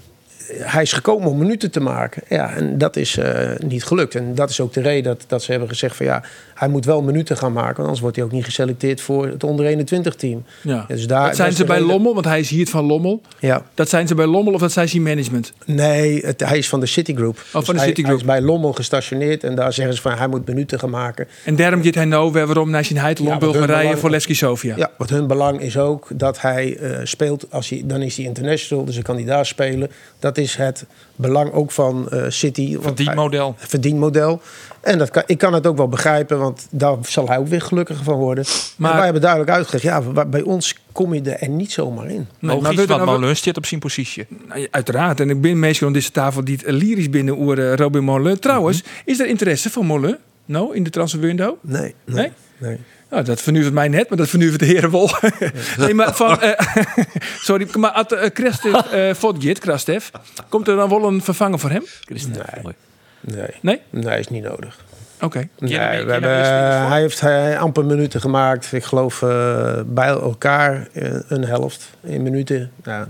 hij 0.53 0.81
is 0.81 0.93
gekomen 0.93 1.29
om 1.29 1.37
minuten 1.37 1.71
te 1.71 1.79
maken. 1.79 2.23
Ja, 2.29 2.53
en 2.53 2.77
dat 2.77 2.95
is 2.95 3.17
uh, 3.17 3.55
niet 3.57 3.83
gelukt. 3.83 4.15
En 4.15 4.35
dat 4.35 4.49
is 4.49 4.59
ook 4.59 4.73
de 4.73 4.81
reden 4.81 5.03
dat, 5.03 5.23
dat 5.27 5.43
ze 5.43 5.51
hebben 5.51 5.69
gezegd 5.69 5.95
van 5.95 6.05
ja, 6.05 6.23
hij 6.62 6.70
moet 6.70 6.86
wel 6.86 7.01
minuten 7.01 7.38
gaan 7.38 7.53
maken. 7.53 7.76
Want 7.76 7.80
anders 7.80 7.99
wordt 7.99 8.16
hij 8.16 8.26
ook 8.26 8.32
niet 8.32 8.45
geselecteerd 8.45 9.01
voor 9.01 9.28
het 9.28 9.43
onder 9.43 9.66
21 9.66 10.16
team. 10.16 10.43
Ja. 10.62 10.86
Dus 10.88 11.07
daar, 11.07 11.28
dat 11.28 11.36
zijn 11.36 11.47
dat 11.47 11.57
ze 11.57 11.64
bij 11.64 11.76
reden. 11.76 11.91
Lommel, 11.91 12.14
want 12.14 12.26
hij 12.26 12.39
is 12.39 12.49
hier 12.49 12.68
van 12.68 12.86
Lommel. 12.86 13.22
Ja. 13.39 13.64
Dat 13.74 13.89
zijn 13.89 14.07
ze 14.07 14.16
bij 14.16 14.26
Lommel 14.26 14.53
of 14.53 14.59
dat 14.59 14.72
zijn 14.72 14.89
ze 14.89 14.95
in 14.95 15.03
management? 15.03 15.53
Nee, 15.66 16.26
het, 16.26 16.39
hij 16.39 16.57
is 16.57 16.70
van 16.70 16.80
de 16.80 16.86
Citigroup. 16.86 17.38
Oh, 17.38 17.43
van 17.51 17.62
dus 17.62 17.68
de 17.68 17.80
Citigroup. 17.80 17.95
Hij, 18.20 18.28
hij 18.28 18.38
is 18.38 18.41
bij 18.41 18.41
Lommel 18.41 18.74
gestationeerd 18.74 19.43
en 19.43 19.55
daar 19.55 19.74
zeggen 19.74 19.95
ze 19.95 20.01
van 20.01 20.12
hij 20.12 20.28
moet 20.28 20.47
minuten 20.47 20.80
gaan 20.80 20.89
maken. 20.89 21.28
En 21.45 21.55
daarom 21.55 21.84
gaat 21.84 21.95
hij 21.95 22.05
nou 22.05 22.32
weer 22.32 22.45
waarom 22.45 22.70
naar 22.70 22.86
zijn 22.86 22.99
Heidelon 22.99 23.32
ja, 23.32 23.38
Bulgarije 23.38 23.97
voor 23.97 24.09
Leski 24.09 24.36
Sofia. 24.36 24.76
Ja, 24.78 24.91
wat 24.97 25.09
hun 25.09 25.28
belang 25.28 25.62
is 25.62 25.78
ook 25.78 26.07
dat 26.14 26.41
hij 26.41 26.78
uh, 26.78 26.97
speelt, 27.03 27.45
als 27.49 27.70
hij, 27.70 27.82
dan 27.86 28.01
is 28.01 28.18
hij 28.18 28.26
international, 28.26 28.86
dus 28.86 28.93
dan 28.93 29.03
kan 29.03 29.16
hij 29.16 29.26
daar 29.26 29.45
spelen. 29.45 29.91
Dat 30.20 30.38
is 30.38 30.55
het 30.55 30.86
belang 31.16 31.51
ook 31.51 31.72
van 31.72 32.09
uh, 32.14 32.24
City. 32.28 32.78
Verdienmodel. 32.80 33.55
Verdienmodel. 33.57 34.41
En 34.82 34.97
dat 34.97 35.09
kan, 35.09 35.23
ik 35.25 35.38
kan 35.38 35.53
het 35.53 35.67
ook 35.67 35.77
wel 35.77 35.88
begrijpen, 35.88 36.39
want 36.39 36.67
daar 36.69 36.95
zal 37.01 37.27
hij 37.27 37.38
ook 37.38 37.47
weer 37.47 37.61
gelukkiger 37.61 38.03
van 38.03 38.15
worden. 38.15 38.45
Maar 38.77 38.93
wij 38.93 39.03
hebben 39.03 39.21
duidelijk 39.21 39.51
uitgelegd, 39.51 39.84
ja, 39.84 40.25
bij 40.25 40.41
ons 40.41 40.75
kom 40.91 41.13
je 41.13 41.21
er 41.21 41.49
niet 41.49 41.71
zomaar 41.71 42.09
in. 42.09 42.27
Nee, 42.39 42.61
maar 42.61 42.86
wat 42.86 43.05
Molen 43.05 43.38
zit 43.38 43.57
op 43.57 43.65
zijn 43.65 43.79
positie. 43.79 44.25
Nou, 44.47 44.67
uiteraard. 44.71 45.19
En 45.19 45.29
ik 45.29 45.41
ben 45.41 45.59
meestal 45.59 45.88
aan 45.88 45.93
deze 45.93 46.11
tafel 46.11 46.43
die 46.43 46.57
het 46.57 46.71
lyrisch 46.71 47.09
binnen 47.09 47.59
uh, 47.59 47.73
Robin 47.73 48.03
Molen. 48.03 48.39
Trouwens, 48.39 48.82
mm 48.82 48.88
-hmm. 48.88 49.01
is 49.05 49.19
er 49.19 49.27
interesse 49.27 49.69
van 49.69 49.86
Molen? 49.86 50.19
Nou, 50.45 50.75
in 50.75 50.84
de 50.84 50.89
transferwindow? 50.89 51.55
Nee. 51.61 51.82
Nee? 51.82 51.95
nee? 52.05 52.32
nee. 52.57 52.77
Nou, 53.09 53.23
dat 53.23 53.41
vernuivert 53.41 53.75
mij 53.75 53.88
net, 53.88 54.09
maar 54.09 54.17
dat 54.17 54.29
vernuivert 54.29 54.59
de 54.59 54.67
heren 54.67 54.91
wel. 54.91 55.09
nee, 55.77 55.93
maar 55.93 56.15
van... 56.15 56.38
Uh, 56.43 56.51
sorry, 57.47 57.67
maar 57.77 58.05
uh, 58.11 58.29
Krastev 58.34 59.43
uh, 59.43 59.53
Krastev, 59.53 60.09
komt 60.49 60.67
er 60.67 60.75
dan 60.75 60.89
wel 60.89 61.03
een 61.03 61.21
vervanger 61.21 61.59
voor 61.59 61.69
hem? 61.69 61.86
Nee. 62.07 62.75
Nee. 63.22 63.55
Nee? 63.61 63.82
Nee, 63.89 64.19
is 64.19 64.28
niet 64.28 64.43
nodig. 64.43 64.86
Oké. 65.15 65.26
Okay. 65.26 65.49
Nee, 65.57 66.05
we 66.05 66.11
hebben, 66.11 66.88
hij 66.88 66.99
heeft 66.99 67.19
hij, 67.19 67.57
amper 67.57 67.86
minuten 67.86 68.22
gemaakt. 68.22 68.72
Ik 68.72 68.84
geloof 68.84 69.22
uh, 69.22 69.80
bij 69.86 70.07
elkaar 70.07 70.88
een 71.28 71.45
helft 71.45 71.89
in 72.01 72.24
minuten. 72.24 72.72
Ja, 72.84 73.07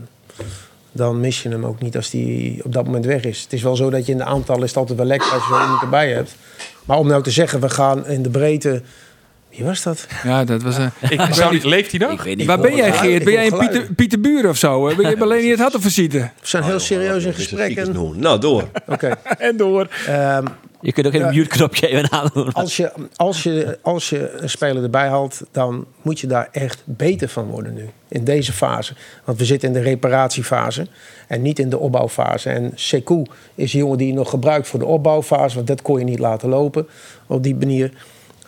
dan 0.92 1.20
mis 1.20 1.44
je 1.44 1.50
hem 1.50 1.66
ook 1.66 1.82
niet 1.82 1.96
als 1.96 2.12
hij 2.12 2.60
op 2.64 2.74
dat 2.74 2.86
moment 2.86 3.06
weg 3.06 3.24
is. 3.24 3.42
Het 3.42 3.54
is 3.54 3.62
wel 3.62 3.76
zo 3.76 3.90
dat 3.90 4.06
je 4.06 4.12
in 4.12 4.18
de 4.18 4.24
aantallen 4.24 4.64
is 4.64 4.70
het 4.70 4.78
altijd 4.78 4.98
wel 4.98 5.08
lekker 5.08 5.32
als 5.32 5.48
je 5.48 5.54
zo 5.54 5.62
iemand 5.62 5.82
erbij 5.82 6.12
hebt. 6.12 6.36
Maar 6.86 6.98
om 6.98 7.08
nou 7.08 7.24
te 7.24 7.32
zeggen, 7.32 7.60
we 7.60 7.70
gaan 7.70 8.08
in 8.08 8.22
de 8.22 8.30
breedte 8.30 8.82
wie 9.52 9.66
was 9.66 9.84
dat? 9.84 10.08
Ja, 10.24 10.44
dat 10.44 10.62
was 10.62 10.78
een. 10.78 10.92
Ik 11.10 11.34
zou 11.34 11.54
niet, 11.54 11.64
leeft 11.64 11.92
hij 11.92 12.00
dan? 12.00 12.12
Ik 12.12 12.22
weet 12.22 12.38
niet. 12.38 12.48
Waar 12.48 12.60
ben 12.60 12.76
jij, 12.76 12.94
Geert? 12.94 13.24
Ben 13.24 13.34
jij 13.34 13.46
een 13.46 13.58
Pieter, 13.58 13.94
Pieter 13.94 14.20
Buren 14.20 14.50
of 14.50 14.58
zo? 14.58 14.96
Ben 14.96 15.10
je 15.10 15.20
alleen 15.20 15.42
niet 15.42 15.60
het 15.60 15.60
had 15.60 15.82
visite? 15.82 16.18
We 16.18 16.30
zijn 16.42 16.64
heel 16.64 16.80
serieus 16.80 17.24
in 17.24 17.34
gesprek. 17.34 17.76
En... 17.78 18.20
Nou, 18.20 18.40
door. 18.40 18.62
Oké. 18.86 18.94
Okay. 18.94 19.16
en 19.50 19.58
door. 19.58 19.88
Um, 20.10 20.46
je 20.82 20.92
kunt 20.92 21.08
ook 21.08 21.14
een 21.14 21.20
ja, 21.20 21.32
mute-knopje 21.32 21.88
even 21.88 22.12
aandoen. 22.12 22.54
Als 22.54 22.78
je, 22.78 22.92
als, 23.16 23.44
je, 23.44 23.78
als 23.82 24.10
je 24.10 24.32
een 24.38 24.50
speler 24.50 24.84
erbij 24.84 25.08
haalt, 25.08 25.42
dan 25.52 25.86
moet 26.02 26.20
je 26.20 26.28
daar 26.28 26.50
echt 26.52 26.82
beter 26.86 27.30
van 27.30 27.46
worden 27.46 27.74
nu. 27.74 27.90
In 28.08 28.24
deze 28.24 28.54
fase. 28.54 28.94
Want 29.24 29.38
we 29.38 29.46
zitten 29.46 29.68
in 29.68 29.74
de 29.74 29.82
reparatiefase 29.82 30.88
en 31.28 31.42
niet 31.42 31.60
in 31.60 31.70
de 31.70 31.78
opbouwfase. 31.78 32.50
En 32.50 32.72
Sekou 32.76 33.26
is 33.56 33.72
de 33.72 33.78
jongen 33.78 33.98
die 33.98 34.08
je 34.08 34.14
nog 34.14 34.30
gebruikt 34.30 34.68
voor 34.68 34.80
de 34.80 34.86
opbouwfase. 34.86 35.56
Want 35.56 35.68
dat 35.68 35.82
kon 35.82 36.00
je 36.00 36.06
niet 36.06 36.20
laten 36.20 36.50
lopen 36.50 36.88
op 37.28 37.44
die 37.44 37.56
manier. 37.56 37.92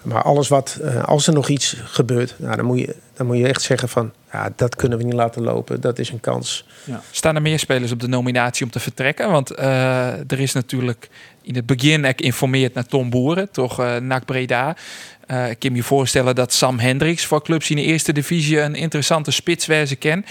Maar 0.04 0.22
alles 0.22 0.48
wat, 0.48 0.80
eh, 0.82 1.04
als 1.04 1.28
er 1.28 1.34
nog 1.34 1.50
iets 1.50 1.76
gebeurt, 1.84 2.36
nou, 2.38 2.56
dan, 2.56 2.66
moet 2.66 2.80
je, 2.80 2.96
dan 3.14 3.26
moet 3.26 3.38
je 3.38 3.48
echt 3.48 3.62
zeggen 3.62 3.90
van, 3.90 4.12
ja, 4.32 4.50
dat 4.56 4.76
kunnen 4.76 4.98
we 4.98 5.04
niet 5.04 5.14
laten 5.14 5.42
lopen. 5.42 5.82
Dat 5.82 6.00
is 6.00 6.10
een 6.10 6.20
kans. 6.20 6.66
Staan 7.12 7.36
er 7.36 7.42
meer 7.42 7.60
spelers 7.60 7.92
op 7.92 8.00
de 8.00 8.08
nominatie 8.08 8.66
om 8.66 8.72
te 8.72 8.80
vertrekken? 8.80 9.32
Want 9.32 9.52
eh, 9.52 10.32
er 10.32 10.40
is 10.40 10.54
natuurlijk 10.54 11.10
in 11.42 11.56
het 11.56 11.66
begin 11.66 12.06
ik 12.06 12.22
informeerd 12.22 12.74
naar 12.74 12.86
Tom 12.86 13.10
Boeren, 13.10 13.52
toch 13.52 13.80
uh, 13.80 13.96
NAC 13.96 14.26
Breda. 14.26 14.76
Eh, 15.28 15.50
ik 15.50 15.60
kan 15.60 15.72
me 15.72 15.84
voorstellen 15.84 16.36
dat 16.36 16.54
Sam 16.54 16.80
Hendricks 16.80 17.26
voor 17.26 17.44
clubs 17.44 17.70
in 17.70 17.76
de 17.76 17.82
eerste 17.82 18.14
divisie 18.14 18.60
een 18.60 18.76
interessante 18.76 19.32
spitswijze 19.32 19.96
ken. 19.96 20.26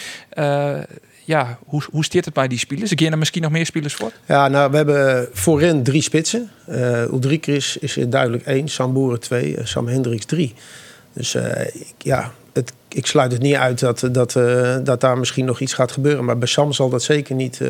Eh, 1.23 1.29
ja, 1.29 1.59
hoe, 1.65 1.83
hoe 1.91 2.05
het 2.25 2.35
bij 2.35 2.49
die 2.49 2.59
spelers? 2.59 2.91
Ik 2.91 3.01
er 3.13 3.19
misschien 3.19 3.43
nog 3.43 3.51
meer 3.51 3.67
spelers 3.67 3.95
voor? 3.95 4.13
Ja, 4.27 4.49
nou, 4.49 4.71
we 4.71 4.77
hebben 4.77 5.29
voorin 5.33 5.83
drie 5.83 6.03
spitsen. 6.03 6.51
Uh, 6.69 7.03
Ulrikris 7.03 7.77
is 7.77 7.97
er 7.97 8.11
duidelijk 8.11 8.45
één, 8.45 8.69
Sam 8.69 8.93
Boeren 8.93 9.21
twee, 9.21 9.57
Sam 9.63 9.89
Hendricks 9.89 10.25
drie. 10.25 10.55
Dus 11.13 11.37
ja, 11.99 12.33
het, 12.53 12.73
ik 12.89 13.07
sluit 13.07 13.33
het 13.33 13.43
niet 13.43 13.55
uit 13.55 13.79
dat, 13.79 14.09
dat, 14.13 14.33
dat 14.85 15.01
daar 15.01 15.19
misschien 15.19 15.45
nog 15.45 15.61
iets 15.61 15.75
gaat 15.75 15.93
gebeuren. 15.93 16.25
Maar 16.25 16.39
bij 16.39 16.49
Sam 16.49 16.73
zal 16.73 16.89
dat 16.89 17.03
zeker 17.03 17.35
niet, 17.35 17.61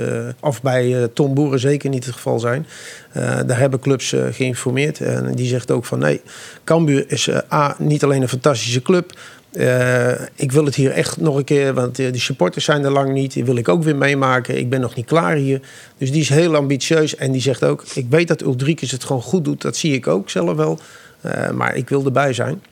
of 0.41 0.63
bij 0.63 1.09
Tom 1.15 1.35
Boeren 1.35 1.59
zeker 1.59 1.91
niet 1.91 2.05
het 2.05 2.15
geval 2.15 2.39
zijn. 2.39 2.67
daar 3.47 3.59
hebben 3.59 3.81
clubs 3.81 4.15
geïnformeerd. 4.31 5.01
En 5.01 5.35
die 5.35 5.49
zegt 5.49 5.71
ook 5.71 5.85
van 5.85 5.99
nee, 5.99 6.21
Cambuur 6.65 7.05
is 7.09 7.29
A, 7.53 7.77
niet 7.79 8.05
alleen 8.05 8.23
een 8.23 8.29
fantastische 8.29 8.83
club. 8.83 9.13
Ik 10.35 10.53
wil 10.53 10.65
het 10.65 10.75
hier 10.75 10.91
echt 10.91 11.17
nog 11.17 11.37
een 11.37 11.45
keer, 11.45 11.75
want 11.75 11.97
de 11.97 12.19
supporters 12.19 12.65
zijn 12.65 12.85
er 12.85 12.91
lang 12.91 13.13
niet. 13.13 13.33
Die 13.33 13.45
wil 13.45 13.57
ik 13.57 13.69
ook 13.69 13.83
weer 13.83 13.97
meemaken. 13.97 14.59
Ik 14.59 14.71
ben 14.71 14.81
nog 14.81 14.95
niet 14.95 15.07
klaar 15.07 15.35
hier. 15.35 15.61
Dus 15.99 16.13
die 16.13 16.21
is 16.21 16.29
heel 16.29 16.57
ambitieus. 16.57 17.17
En 17.17 17.33
die 17.33 17.41
zegt 17.41 17.65
ook, 17.65 17.85
ik 17.95 18.07
weet 18.09 18.29
dat 18.29 18.43
Ulrikes 18.43 18.91
het 18.91 19.05
gewoon 19.05 19.23
goed 19.23 19.45
doet. 19.45 19.63
Dat 19.63 19.77
zie 19.77 19.95
ik 19.95 20.07
ook 20.07 20.31
zelf 20.31 20.57
wel. 20.57 20.79
maar 21.55 21.77
ik 21.77 21.89
wil 21.89 22.05
erbij 22.05 22.33
zijn. 22.33 22.63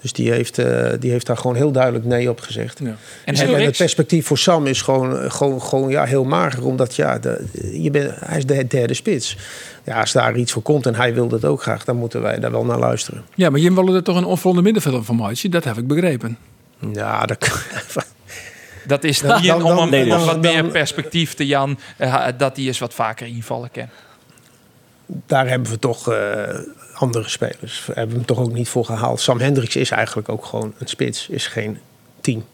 Dus 0.00 0.12
die 0.12 0.30
heeft, 0.30 0.58
uh, 0.58 0.88
die 1.00 1.10
heeft 1.10 1.26
daar 1.26 1.36
gewoon 1.36 1.56
heel 1.56 1.72
duidelijk 1.72 2.04
nee 2.04 2.30
op 2.30 2.40
gezegd. 2.40 2.78
Ja. 2.82 2.96
En, 3.24 3.34
en 3.34 3.64
het 3.64 3.76
perspectief 3.76 4.26
voor 4.26 4.38
Sam 4.38 4.66
is 4.66 4.82
gewoon, 4.82 5.32
gewoon, 5.32 5.62
gewoon 5.62 5.90
ja, 5.90 6.04
heel 6.04 6.24
mager. 6.24 6.64
Omdat 6.64 6.96
ja, 6.96 7.18
de, 7.18 7.44
je 7.72 7.90
bent, 7.90 8.12
hij 8.24 8.38
is 8.38 8.46
de 8.46 8.66
derde 8.66 8.94
spits. 8.94 9.36
Ja, 9.84 10.00
als 10.00 10.12
daar 10.12 10.36
iets 10.36 10.52
voor 10.52 10.62
komt 10.62 10.86
en 10.86 10.94
hij 10.94 11.14
wil 11.14 11.28
dat 11.28 11.44
ook 11.44 11.62
graag... 11.62 11.84
dan 11.84 11.96
moeten 11.96 12.22
wij 12.22 12.38
daar 12.38 12.50
wel 12.50 12.64
naar 12.64 12.78
luisteren. 12.78 13.24
Ja, 13.34 13.50
maar 13.50 13.60
je 13.60 13.74
wilde 13.74 13.96
er 13.96 14.02
toch 14.02 14.16
een 14.16 14.24
onvoldoende 14.24 14.64
middenvelder 14.64 15.04
van 15.04 15.16
maken? 15.16 15.50
Dat 15.50 15.64
heb 15.64 15.78
ik 15.78 15.86
begrepen. 15.86 16.38
Ja, 16.92 17.24
dat... 17.24 17.48
Dat 18.86 19.04
is 19.04 19.20
dan, 19.20 19.42
dan, 19.42 19.62
om 19.62 19.78
een, 19.78 19.90
nee, 19.90 20.08
wat 20.08 20.40
meer 20.40 20.64
perspectief 20.64 21.34
te 21.34 21.46
Jan, 21.46 21.78
uh, 21.98 22.26
dat 22.38 22.56
hij 22.56 22.66
eens 22.66 22.78
wat 22.78 22.94
vaker 22.94 23.26
invallen 23.26 23.70
kan. 23.70 23.88
Daar 25.06 25.48
hebben 25.48 25.70
we 25.70 25.78
toch... 25.78 26.12
Uh, 26.12 26.16
andere 26.98 27.28
spelers. 27.28 27.86
We 27.86 27.92
hebben 27.94 28.16
hem 28.16 28.24
toch 28.24 28.38
ook 28.38 28.52
niet 28.52 28.68
voor 28.68 28.84
gehaald. 28.84 29.20
Sam 29.20 29.40
Hendricks 29.40 29.76
is 29.76 29.90
eigenlijk 29.90 30.28
ook 30.28 30.44
gewoon 30.44 30.74
een 30.78 30.86
spits, 30.86 31.28
is 31.28 31.46
geen 31.46 31.78
10. 32.20 32.44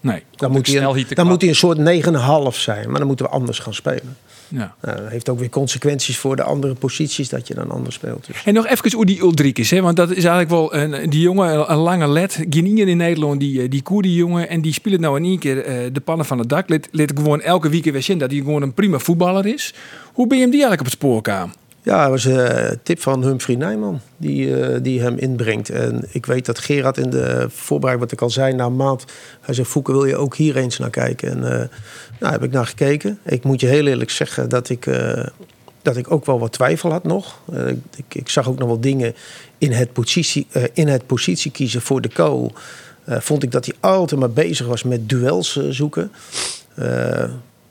Nee, 0.00 0.22
dan, 0.36 0.50
moet 0.50 0.66
hij, 0.66 0.82
een, 0.82 1.06
dan 1.08 1.26
moet 1.26 1.40
hij 1.40 1.50
een 1.50 1.56
soort 1.56 1.78
9,5 1.78 2.58
zijn, 2.58 2.88
maar 2.88 2.98
dan 2.98 3.06
moeten 3.06 3.26
we 3.26 3.32
anders 3.32 3.58
gaan 3.58 3.74
spelen. 3.74 4.16
Ja. 4.48 4.74
Dat 4.80 5.08
heeft 5.08 5.28
ook 5.28 5.38
weer 5.38 5.48
consequenties 5.48 6.18
voor 6.18 6.36
de 6.36 6.42
andere 6.42 6.74
posities 6.74 7.28
dat 7.28 7.48
je 7.48 7.54
dan 7.54 7.70
anders 7.70 7.94
speelt. 7.94 8.26
Dus. 8.26 8.42
En 8.44 8.54
nog 8.54 8.66
even 8.66 9.06
die 9.06 9.20
Uldrikis, 9.20 9.70
hè? 9.70 9.80
want 9.80 9.96
dat 9.96 10.10
is 10.10 10.24
eigenlijk 10.24 10.50
wel 10.50 10.74
een, 10.74 11.10
die 11.10 11.20
jongen, 11.20 11.70
een 11.70 11.76
lange 11.76 12.08
led. 12.08 12.44
Guinean 12.50 12.88
in 12.88 12.96
Nederland, 12.96 13.40
die, 13.40 13.68
die 13.68 13.82
Koerdi 13.82 14.14
jongen. 14.14 14.48
En 14.48 14.60
die 14.60 14.72
speelt 14.72 15.00
nou 15.00 15.16
in 15.16 15.24
één 15.24 15.38
keer 15.38 15.56
uh, 15.56 15.92
de 15.92 16.00
pannen 16.00 16.26
van 16.26 16.38
het 16.38 16.48
dak. 16.48 16.68
Let 16.90 17.12
gewoon 17.14 17.40
elke 17.40 17.68
week 17.68 17.84
weer 17.84 18.02
zien 18.02 18.18
dat 18.18 18.30
hij 18.30 18.40
gewoon 18.40 18.62
een 18.62 18.74
prima 18.74 18.98
voetballer 18.98 19.46
is. 19.46 19.74
Hoe 20.12 20.26
ben 20.26 20.36
je 20.36 20.42
hem 20.42 20.52
die 20.52 20.62
eigenlijk 20.62 20.80
op 20.80 20.86
het 20.86 20.94
spoor 20.94 21.22
kwam? 21.22 21.52
Ja, 21.84 22.02
dat 22.02 22.10
was 22.10 22.24
een 22.24 22.78
tip 22.82 23.00
van 23.00 23.24
Humphrey 23.24 23.56
Nijman 23.56 24.00
die, 24.16 24.46
uh, 24.46 24.76
die 24.82 25.00
hem 25.00 25.18
inbrengt. 25.18 25.70
En 25.70 26.04
ik 26.10 26.26
weet 26.26 26.46
dat 26.46 26.58
Gerard 26.58 26.96
in 26.96 27.10
de 27.10 27.46
voorbereiding, 27.50 28.10
wat 28.10 28.12
ik 28.12 28.22
al 28.24 28.30
zei, 28.30 28.54
na 28.54 28.64
een 28.64 28.76
maand... 28.76 29.04
Hij 29.40 29.54
zei, 29.54 29.66
Foeke, 29.66 29.92
wil 29.92 30.04
je 30.04 30.16
ook 30.16 30.36
hier 30.36 30.56
eens 30.56 30.78
naar 30.78 30.90
kijken? 30.90 31.30
En 31.30 31.38
uh, 31.38 31.68
nou, 32.20 32.32
heb 32.32 32.42
ik 32.42 32.50
naar 32.50 32.66
gekeken. 32.66 33.18
Ik 33.24 33.44
moet 33.44 33.60
je 33.60 33.66
heel 33.66 33.86
eerlijk 33.86 34.10
zeggen 34.10 34.48
dat 34.48 34.68
ik, 34.68 34.90
dat 35.82 35.96
ik 35.96 36.10
ook 36.10 36.26
wel 36.26 36.38
wat 36.38 36.52
twijfel 36.52 36.90
had 36.90 37.04
nog. 37.04 37.40
Ik, 37.96 38.14
ik, 38.14 38.28
zag 38.28 38.48
ook 38.48 38.58
nog 38.58 38.68
wel 38.68 38.80
dingen 38.80 39.14
in 39.58 39.72
het 39.72 39.92
positie, 39.92 40.46
in 40.72 40.88
het 40.88 41.06
positie 41.06 41.50
kiezen 41.50 41.80
voor 41.80 42.00
de 42.00 42.08
co. 42.08 42.50
vond 43.06 43.42
ik 43.42 43.50
dat 43.50 43.66
hij 43.66 43.74
altijd 43.80 44.20
maar 44.20 44.30
bezig 44.30 44.66
was 44.66 44.82
met 44.82 45.08
duels 45.08 45.60
zoeken. 45.68 46.12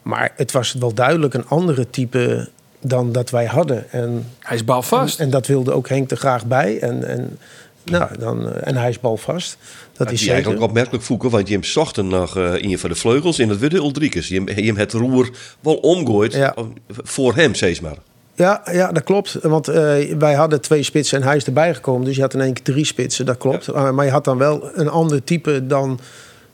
maar 0.02 0.34
het 0.36 0.52
was 0.52 0.74
wel 0.74 0.94
duidelijk 0.94 1.34
een 1.34 1.48
andere 1.48 1.90
type 1.90 2.50
dan 2.82 3.12
dat 3.12 3.30
wij 3.30 3.46
hadden. 3.46 3.92
En, 3.92 4.28
hij 4.40 4.56
is 4.56 4.66
balvast. 4.66 5.20
En, 5.20 5.26
en 5.26 5.32
dat 5.32 5.48
wilde 5.48 5.72
ook 5.72 5.90
Henk 5.90 6.12
er 6.12 6.18
graag 6.18 6.46
bij. 6.46 6.80
En, 6.80 7.08
en, 7.08 7.38
nou, 7.84 8.18
dan, 8.20 8.54
eh, 8.54 8.68
en 8.68 8.78
hij 8.78 8.90
is 8.90 9.00
balvast. 9.00 9.58
Dat 9.94 10.08
ja, 10.08 10.14
is 10.14 10.20
zeker. 10.20 10.34
eigenlijk 10.34 10.64
opmerkelijk 10.64 11.04
voeken, 11.04 11.30
want 11.30 11.48
je 11.48 11.54
hem 11.54 11.64
zochten 11.64 12.08
nog 12.08 12.38
uh, 12.38 12.54
in 12.62 12.80
van 12.80 12.90
de 12.90 12.96
vleugels 12.96 13.40
in 13.40 13.50
het 13.50 13.60
Witte 13.60 13.78
Ulrikes. 13.78 14.28
Je, 14.28 14.42
je 14.46 14.66
hem 14.66 14.78
het 14.78 14.94
roer 14.94 15.30
wel 15.60 15.76
omgooit 15.76 16.34
ja. 16.34 16.56
voor 16.88 17.36
hem, 17.36 17.56
steeds 17.56 17.80
maar. 17.80 17.98
Ja, 18.36 18.62
ja, 18.72 18.92
dat 18.92 19.04
klopt. 19.04 19.38
Want 19.42 19.70
uh, 19.70 19.76
wij 20.18 20.34
hadden 20.34 20.62
twee 20.62 20.84
spitsen 20.84 21.22
en 21.22 21.28
hij 21.28 21.36
is 21.36 21.46
erbij 21.46 21.74
gekomen. 21.74 22.06
Dus 22.06 22.16
je 22.16 22.22
had 22.22 22.34
in 22.34 22.42
één 22.42 22.54
keer 22.54 22.64
drie 22.64 22.86
spitsen, 22.86 23.26
dat 23.26 23.38
klopt. 23.38 23.66
Ja. 23.66 23.74
Uh, 23.74 23.92
maar 23.92 24.06
je 24.06 24.12
had 24.12 24.24
dan 24.24 24.38
wel 24.38 24.70
een 24.74 24.90
ander 24.90 25.24
type 25.24 25.68
dan, 25.68 26.00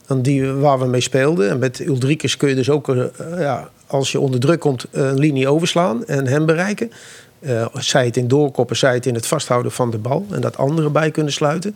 dan 0.06 0.22
die 0.22 0.46
waar 0.46 0.80
we 0.80 0.86
mee 0.86 1.02
speelden. 1.02 1.50
En 1.50 1.60
met 1.60 1.80
Ulrikes 1.80 2.38
kun 2.38 2.50
je 2.50 2.56
dus 2.56 2.70
ook 2.70 2.88
uh, 2.88 3.06
ja, 3.38 3.70
als 3.88 4.12
je 4.12 4.20
onder 4.20 4.40
druk 4.40 4.60
komt, 4.60 4.86
een 4.92 5.20
linie 5.20 5.48
overslaan 5.48 6.06
en 6.06 6.28
hem 6.28 6.46
bereiken. 6.46 6.92
Uh, 7.40 7.66
zij 7.74 8.06
het 8.06 8.18
in 8.18 8.28
doorkoppen, 8.28 8.76
zij 8.76 8.94
het 8.94 9.06
in 9.06 9.14
het 9.14 9.28
vasthouden 9.28 9.72
van 9.72 9.92
de 9.92 9.98
bal. 9.98 10.26
En 10.32 10.42
dat 10.42 10.58
anderen 10.58 10.92
bij 10.92 11.12
kunnen 11.12 11.34
sluiten. 11.34 11.76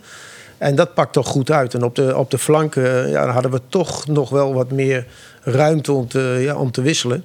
En 0.58 0.74
dat 0.74 0.94
pakt 0.94 1.12
toch 1.12 1.26
goed 1.26 1.50
uit. 1.50 1.74
En 1.74 1.82
op 1.82 1.94
de, 1.94 2.16
op 2.16 2.30
de 2.30 2.38
flanken 2.38 3.10
ja, 3.10 3.28
hadden 3.28 3.50
we 3.50 3.60
toch 3.68 4.06
nog 4.06 4.30
wel 4.30 4.54
wat 4.54 4.70
meer 4.70 5.06
ruimte 5.40 5.92
om 5.92 6.08
te, 6.08 6.38
ja, 6.40 6.56
om 6.56 6.70
te 6.70 6.82
wisselen. 6.82 7.24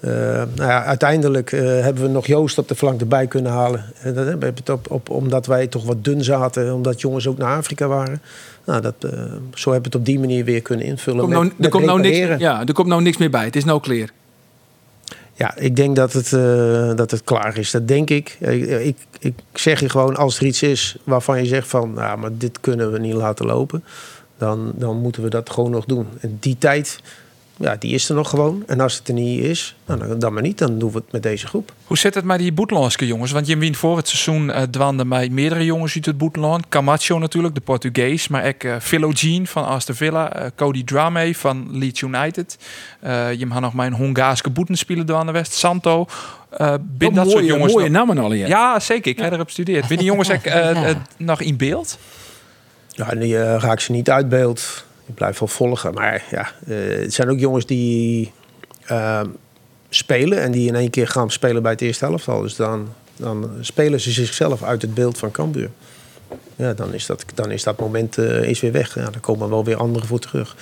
Nou 0.00 0.46
ja, 0.56 0.84
uiteindelijk 0.84 1.50
hebben 1.50 2.02
we 2.02 2.08
nog 2.08 2.26
Joost 2.26 2.58
op 2.58 2.68
de 2.68 2.74
flank 2.74 3.00
erbij 3.00 3.26
kunnen 3.26 3.52
halen. 3.52 3.84
En 4.00 4.14
dat 4.14 4.26
hebben 4.26 4.54
op, 4.72 4.90
op, 4.90 5.10
omdat 5.10 5.46
wij 5.46 5.66
toch 5.66 5.84
wat 5.84 6.04
dun 6.04 6.24
zaten, 6.24 6.74
omdat 6.74 7.00
jongens 7.00 7.26
ook 7.26 7.38
naar 7.38 7.56
Afrika 7.56 7.86
waren. 7.86 8.20
Nou, 8.66 8.80
dat, 8.80 8.94
uh, 9.04 9.10
zo 9.54 9.72
hebben 9.72 9.72
we 9.72 9.72
het 9.72 9.94
op 9.94 10.04
die 10.04 10.18
manier 10.18 10.44
weer 10.44 10.62
kunnen 10.62 10.86
invullen. 10.86 11.20
Komt 11.20 11.32
nou, 11.32 11.52
er, 11.60 11.68
komt 11.68 11.84
nou 11.84 12.00
niks, 12.00 12.38
ja, 12.38 12.66
er 12.66 12.72
komt 12.72 12.88
nou 12.88 13.02
niks 13.02 13.16
meer 13.16 13.30
bij. 13.30 13.44
Het 13.44 13.56
is 13.56 13.64
nou 13.64 13.80
clear. 13.80 14.08
Ja, 15.36 15.56
ik 15.56 15.76
denk 15.76 15.96
dat 15.96 16.12
het, 16.12 16.32
uh, 16.32 16.94
dat 16.94 17.10
het 17.10 17.24
klaar 17.24 17.58
is. 17.58 17.70
Dat 17.70 17.88
denk 17.88 18.10
ik. 18.10 18.36
ik. 18.40 18.68
ik. 18.68 18.96
Ik 19.18 19.34
zeg 19.52 19.80
je 19.80 19.88
gewoon, 19.88 20.16
als 20.16 20.38
er 20.38 20.46
iets 20.46 20.62
is 20.62 20.96
waarvan 21.04 21.38
je 21.38 21.46
zegt 21.46 21.68
van... 21.68 21.92
nou, 21.92 22.18
maar 22.18 22.30
dit 22.32 22.60
kunnen 22.60 22.92
we 22.92 22.98
niet 22.98 23.14
laten 23.14 23.46
lopen... 23.46 23.84
dan, 24.38 24.72
dan 24.74 24.96
moeten 24.96 25.22
we 25.22 25.28
dat 25.28 25.50
gewoon 25.50 25.70
nog 25.70 25.84
doen. 25.84 26.06
En 26.20 26.36
die 26.40 26.58
tijd 26.58 27.00
ja, 27.56 27.76
die 27.78 27.92
is 27.92 28.08
er 28.08 28.14
nog 28.14 28.30
gewoon. 28.30 28.62
En 28.66 28.80
als 28.80 28.98
het 28.98 29.08
er 29.08 29.14
niet 29.14 29.44
is, 29.44 29.76
nou, 29.86 30.18
dan 30.18 30.32
maar 30.32 30.42
niet. 30.42 30.58
Dan 30.58 30.78
doen 30.78 30.90
we 30.90 30.96
het 30.96 31.12
met 31.12 31.22
deze 31.22 31.46
groep. 31.46 31.72
Hoe 31.84 31.98
zit 31.98 32.14
het 32.14 32.24
met 32.24 32.38
die 32.38 32.52
Boetelandse 32.52 33.06
jongens? 33.06 33.32
Want 33.32 33.46
je 33.46 33.56
wint 33.56 33.76
voor 33.76 33.96
het 33.96 34.08
seizoen 34.08 34.48
uh, 34.48 34.62
dwanden 34.62 35.08
bij 35.08 35.28
meerdere 35.28 35.64
jongens 35.64 35.94
uit 35.94 36.06
het 36.06 36.18
Boeteland. 36.18 36.68
Camacho 36.68 37.18
natuurlijk, 37.18 37.54
de 37.54 37.60
Portugees. 37.60 38.28
Maar 38.28 38.46
ook 38.46 38.62
uh, 38.62 38.76
Philo 38.80 39.10
Jean 39.10 39.46
van 39.46 39.66
Aston 39.66 39.94
Villa. 39.94 40.40
Uh, 40.40 40.46
Cody 40.56 40.84
Drame 40.84 41.34
van 41.34 41.78
Leeds 41.78 42.00
United. 42.00 42.58
je 43.36 43.46
had 43.48 43.60
nog 43.60 43.74
mijn 43.74 43.92
Hongaarse 43.92 44.50
boetenspeler 44.50 45.14
aan 45.14 45.26
de 45.26 45.32
West. 45.32 45.52
Santo. 45.52 46.06
Uh, 46.58 46.74
bin 46.80 47.14
dat 47.14 47.24
mooie, 47.24 47.30
soort 47.30 47.46
jongens. 47.46 47.72
Mooie 47.72 47.88
namen 47.88 48.18
al, 48.18 48.32
ja. 48.32 48.46
Ja, 48.46 48.80
zeker. 48.80 49.10
Ik 49.10 49.18
heb 49.18 49.32
erop 49.32 49.46
gestudeerd. 49.46 49.88
Ben 49.88 49.96
die 49.96 50.06
jongens 50.06 50.30
ook, 50.30 50.44
nog 51.18 51.40
in 51.40 51.56
beeld? 51.56 51.98
Ja, 52.88 53.14
die 53.14 53.56
raak 53.58 53.80
ze 53.80 53.92
niet 53.92 54.10
uit 54.10 54.28
beeld 54.28 54.84
ik 55.06 55.14
blijf 55.14 55.38
wel 55.38 55.48
volgen. 55.48 55.94
Maar 55.94 56.24
ja, 56.30 56.52
uh, 56.66 57.00
het 57.02 57.14
zijn 57.14 57.30
ook 57.30 57.38
jongens 57.38 57.66
die 57.66 58.32
uh, 58.90 59.20
spelen 59.88 60.40
en 60.40 60.52
die 60.52 60.68
in 60.68 60.74
één 60.74 60.90
keer 60.90 61.08
gaan 61.08 61.30
spelen 61.30 61.62
bij 61.62 61.72
het 61.72 61.80
eerste 61.80 62.04
helftal. 62.04 62.40
Dus 62.40 62.56
dan, 62.56 62.88
dan 63.16 63.50
spelen 63.60 64.00
ze 64.00 64.10
zichzelf 64.10 64.62
uit 64.62 64.82
het 64.82 64.94
beeld 64.94 65.18
van 65.18 65.30
Cambuur. 65.30 65.70
Ja, 66.56 66.72
dan 66.72 66.94
is 66.94 67.06
dat, 67.06 67.24
dan 67.34 67.50
is 67.50 67.62
dat 67.62 67.78
moment 67.78 68.18
uh, 68.18 68.42
is 68.42 68.60
weer 68.60 68.72
weg. 68.72 68.94
Ja, 68.94 69.10
dan 69.10 69.20
komen 69.20 69.48
wel 69.48 69.64
weer 69.64 69.76
anderen 69.76 70.08
voor 70.08 70.18
terug. 70.18 70.56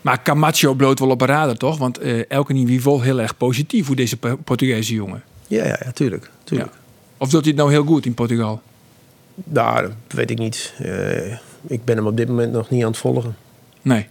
Maar 0.00 0.22
Camacho 0.22 0.74
bloot 0.74 0.98
wel 0.98 1.10
op 1.10 1.20
een 1.20 1.26
radar, 1.26 1.56
toch? 1.56 1.78
Want 1.78 1.98
elke 2.28 2.52
nieuw 2.52 2.80
vol 2.80 3.00
heel 3.00 3.20
erg 3.20 3.36
positief 3.36 3.86
voor 3.86 3.96
deze 3.96 4.16
Portugese 4.44 4.94
jongen. 4.94 5.22
Ja, 5.46 5.64
ja, 5.64 5.80
ja 5.84 5.92
tuurlijk. 5.92 6.30
tuurlijk. 6.44 6.70
Ja. 6.72 6.78
Of 7.16 7.30
doet 7.30 7.40
hij 7.40 7.50
het 7.50 7.60
nou 7.60 7.70
heel 7.70 7.84
goed 7.84 8.06
in 8.06 8.14
Portugal? 8.14 8.62
Nou, 9.34 9.82
dat 9.82 9.92
weet 10.08 10.30
ik 10.30 10.38
niet. 10.38 10.74
ik 11.66 11.84
ben 11.84 11.96
hem 11.96 12.06
op 12.06 12.16
dit 12.16 12.28
moment 12.28 12.52
nog 12.52 12.70
niet 12.70 12.82
aan 12.82 12.90
het 12.90 12.98
volgen. 12.98 13.36
Nee. 13.82 14.06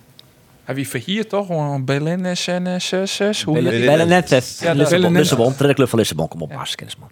Heb 0.63 0.77
je 0.77 0.85
verhier 0.85 1.27
toch? 1.27 1.49
Een 1.49 1.85
Belennes 1.85 2.47
en 2.47 2.81
6 2.81 3.43
Belennes. 3.45 4.59
Ja, 4.59 4.73
Lissabon. 4.73 5.11
Lissabon. 5.11 5.55
Tweede 5.55 5.73
club 5.73 5.89
van 5.89 5.99
Lissabon. 5.99 6.27
Kom 6.27 6.41
op, 6.41 6.53
hartstikke 6.53 6.93
man. 6.99 7.09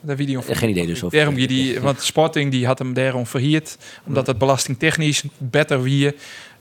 De 0.00 0.16
video 0.16 0.42
Geen 0.46 0.68
idee 0.68 0.86
dus. 0.86 1.02
Over. 1.02 1.16
Daarom 1.16 1.34
die, 1.46 1.80
want 1.80 2.02
Sporting 2.02 2.50
die 2.50 2.66
had 2.66 2.78
hem 2.78 2.94
daarom 2.94 3.26
verhierd. 3.26 3.76
Omdat 4.06 4.26
het 4.26 4.38
belastingtechnisch 4.38 5.24
beter 5.38 5.82
wie 5.82 6.14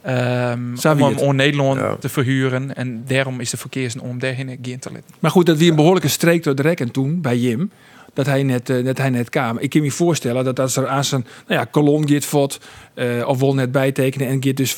um, 0.08 0.76
om 1.18 1.18
hem 1.18 1.36
Nederland 1.36 2.02
te 2.02 2.10
verhuren. 2.10 2.76
En 2.76 3.04
daarom 3.08 3.40
is 3.40 3.50
de 3.50 3.58
verkeers 3.58 3.96
om 4.00 4.20
daarheen 4.20 4.80
te 4.80 4.90
Maar 5.20 5.32
goed, 5.32 5.46
dat 5.46 5.58
wie 5.58 5.70
een 5.70 5.76
behoorlijke 5.76 6.08
streek 6.08 6.44
door 6.44 6.56
de 6.56 6.62
rekken 6.62 6.92
toen 6.92 7.22
bij 7.22 7.38
Jim. 7.38 7.72
Dat 8.14 8.26
hij 8.26 8.44
net, 8.44 8.70
eh, 8.70 8.86
dat 8.86 8.98
hij 8.98 9.10
net 9.10 9.30
kwam. 9.30 9.58
Ik 9.58 9.70
kan 9.70 9.82
me 9.82 9.92
voorstellen 9.92 10.44
dat 10.44 10.60
als 10.60 10.76
er 10.76 10.88
aan 10.88 11.04
zijn 11.04 11.26
nou 11.48 11.60
ja, 11.60 11.66
kolom 11.66 12.08
gaat 12.08 12.26
fot, 12.26 12.60
eh, 12.94 13.28
of 13.28 13.40
wil 13.40 13.54
net 13.54 13.72
bijtekenen 13.72 14.28
en 14.28 14.44
gaat 14.44 14.58
dus 14.58 14.72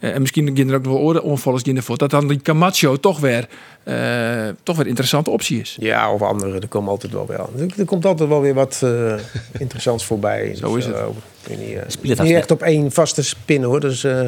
eh, 0.00 0.14
en 0.14 0.20
misschien 0.20 0.56
gaan 0.56 0.68
er 0.68 0.74
ook 0.74 0.82
nog 0.82 0.92
wel 0.92 1.02
oren 1.02 1.22
onvallers 1.22 1.62
gaan 1.62 1.82
fot, 1.82 1.98
dat 1.98 2.10
dan 2.10 2.28
die 2.28 2.42
Camacho 2.42 2.96
toch 2.96 3.20
weer, 3.20 3.48
eh, 3.82 4.48
toch 4.62 4.74
weer 4.76 4.84
een 4.84 4.90
interessante 4.90 5.30
optie 5.30 5.60
is. 5.60 5.76
Ja, 5.80 6.12
of 6.12 6.22
andere. 6.22 6.58
Er 6.60 6.68
komt 6.68 6.88
altijd 6.88 7.12
wel 7.12 7.26
weer. 7.26 7.38
Er, 7.38 7.68
er 7.76 7.84
komt 7.84 8.04
altijd 8.04 8.28
wel 8.28 8.40
weer 8.40 8.54
wat 8.54 8.80
eh, 8.84 9.14
interessants 9.58 10.04
voorbij. 10.04 10.54
Zo 10.54 10.74
is 10.74 10.86
het. 10.86 10.94
eh, 10.94 11.58
niet, 11.58 12.18
eh, 12.18 12.24
niet 12.24 12.36
echt 12.36 12.50
op 12.50 12.62
één 12.62 12.92
vaste 12.92 13.22
spin 13.22 13.62
hoor. 13.62 13.80
Dus 13.80 14.04
eh 14.04 14.26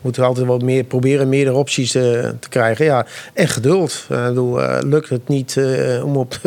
moeten 0.00 0.22
we 0.22 0.28
altijd 0.28 0.46
wel 0.46 0.58
meer 0.58 0.84
proberen 0.84 1.28
meerdere 1.28 1.56
opties 1.56 1.94
eh, 1.94 2.02
te 2.40 2.48
krijgen. 2.48 2.84
Ja, 2.84 3.06
en 3.34 3.48
geduld. 3.48 4.06
Eh, 4.08 4.28
eh, 4.60 4.78
lukt 4.82 5.08
het 5.08 5.28
niet 5.28 5.56
eh, 5.56 6.04
om 6.04 6.16
op. 6.16 6.40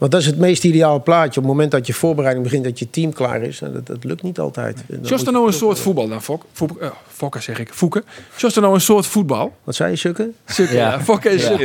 Want 0.00 0.12
dat 0.12 0.20
is 0.20 0.26
het 0.26 0.38
meest 0.38 0.64
ideale 0.64 1.00
plaatje. 1.00 1.28
Op 1.40 1.46
het 1.46 1.52
moment 1.54 1.70
dat 1.70 1.86
je 1.86 1.92
voorbereiding 1.94 2.44
begint, 2.44 2.64
dat 2.64 2.78
je 2.78 2.90
team 2.90 3.12
klaar 3.12 3.42
is. 3.42 3.60
En 3.60 3.72
dat, 3.72 3.86
dat 3.86 4.04
lukt 4.04 4.22
niet 4.22 4.38
altijd. 4.38 4.82
Moet 4.88 5.26
er 5.26 5.32
nou 5.32 5.46
een 5.46 5.52
soort 5.52 5.78
voetbal 5.78 6.08
dan, 6.08 6.22
Fok? 6.22 6.44
Fok 6.52 6.78
eh, 6.80 6.90
Fokker 7.08 7.42
zeg 7.42 7.58
ik, 7.58 7.68
Foeken. 7.72 8.02
Just 8.36 8.56
er 8.56 8.62
nou 8.62 8.74
een 8.74 8.80
soort 8.80 9.06
voetbal? 9.06 9.52
Wat 9.64 9.74
zei 9.74 9.90
je, 9.90 9.96
Sukke? 9.96 10.30
Sukke, 10.46 10.74
ja. 10.74 10.90
Ja. 10.90 11.00
Fokker 11.00 11.30
is 11.32 11.48
Ja. 11.48 11.56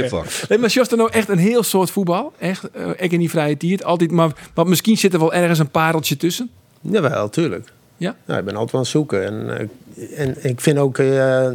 Nee, 0.49 0.57
maar 0.59 0.69
Just 0.69 0.91
er 0.91 0.97
nou 0.97 1.11
echt 1.11 1.29
een 1.29 1.37
heel 1.37 1.63
soort 1.63 1.89
voetbal? 1.91 2.33
Echt, 2.37 2.69
eh, 2.71 2.89
ik 2.97 3.11
in 3.11 3.19
die 3.19 3.29
vrije 3.29 3.57
tijd, 3.57 3.83
altijd. 3.83 4.11
Maar, 4.11 4.31
maar 4.55 4.67
misschien 4.67 4.97
zit 4.97 5.13
er 5.13 5.19
wel 5.19 5.33
ergens 5.33 5.59
een 5.59 5.69
pareltje 5.71 6.17
tussen. 6.17 6.49
Jawel, 6.81 7.29
tuurlijk. 7.29 7.71
Ja? 7.97 8.15
Ja, 8.25 8.37
ik 8.37 8.45
ben 8.45 8.55
altijd 8.55 8.73
aan 8.73 8.79
het 8.79 8.89
zoeken. 8.89 9.25
En, 9.25 9.57
eh, 9.97 10.19
en 10.19 10.35
ik 10.49 10.61
vind 10.61 10.77
ook... 10.77 10.97
eh, 10.97 11.47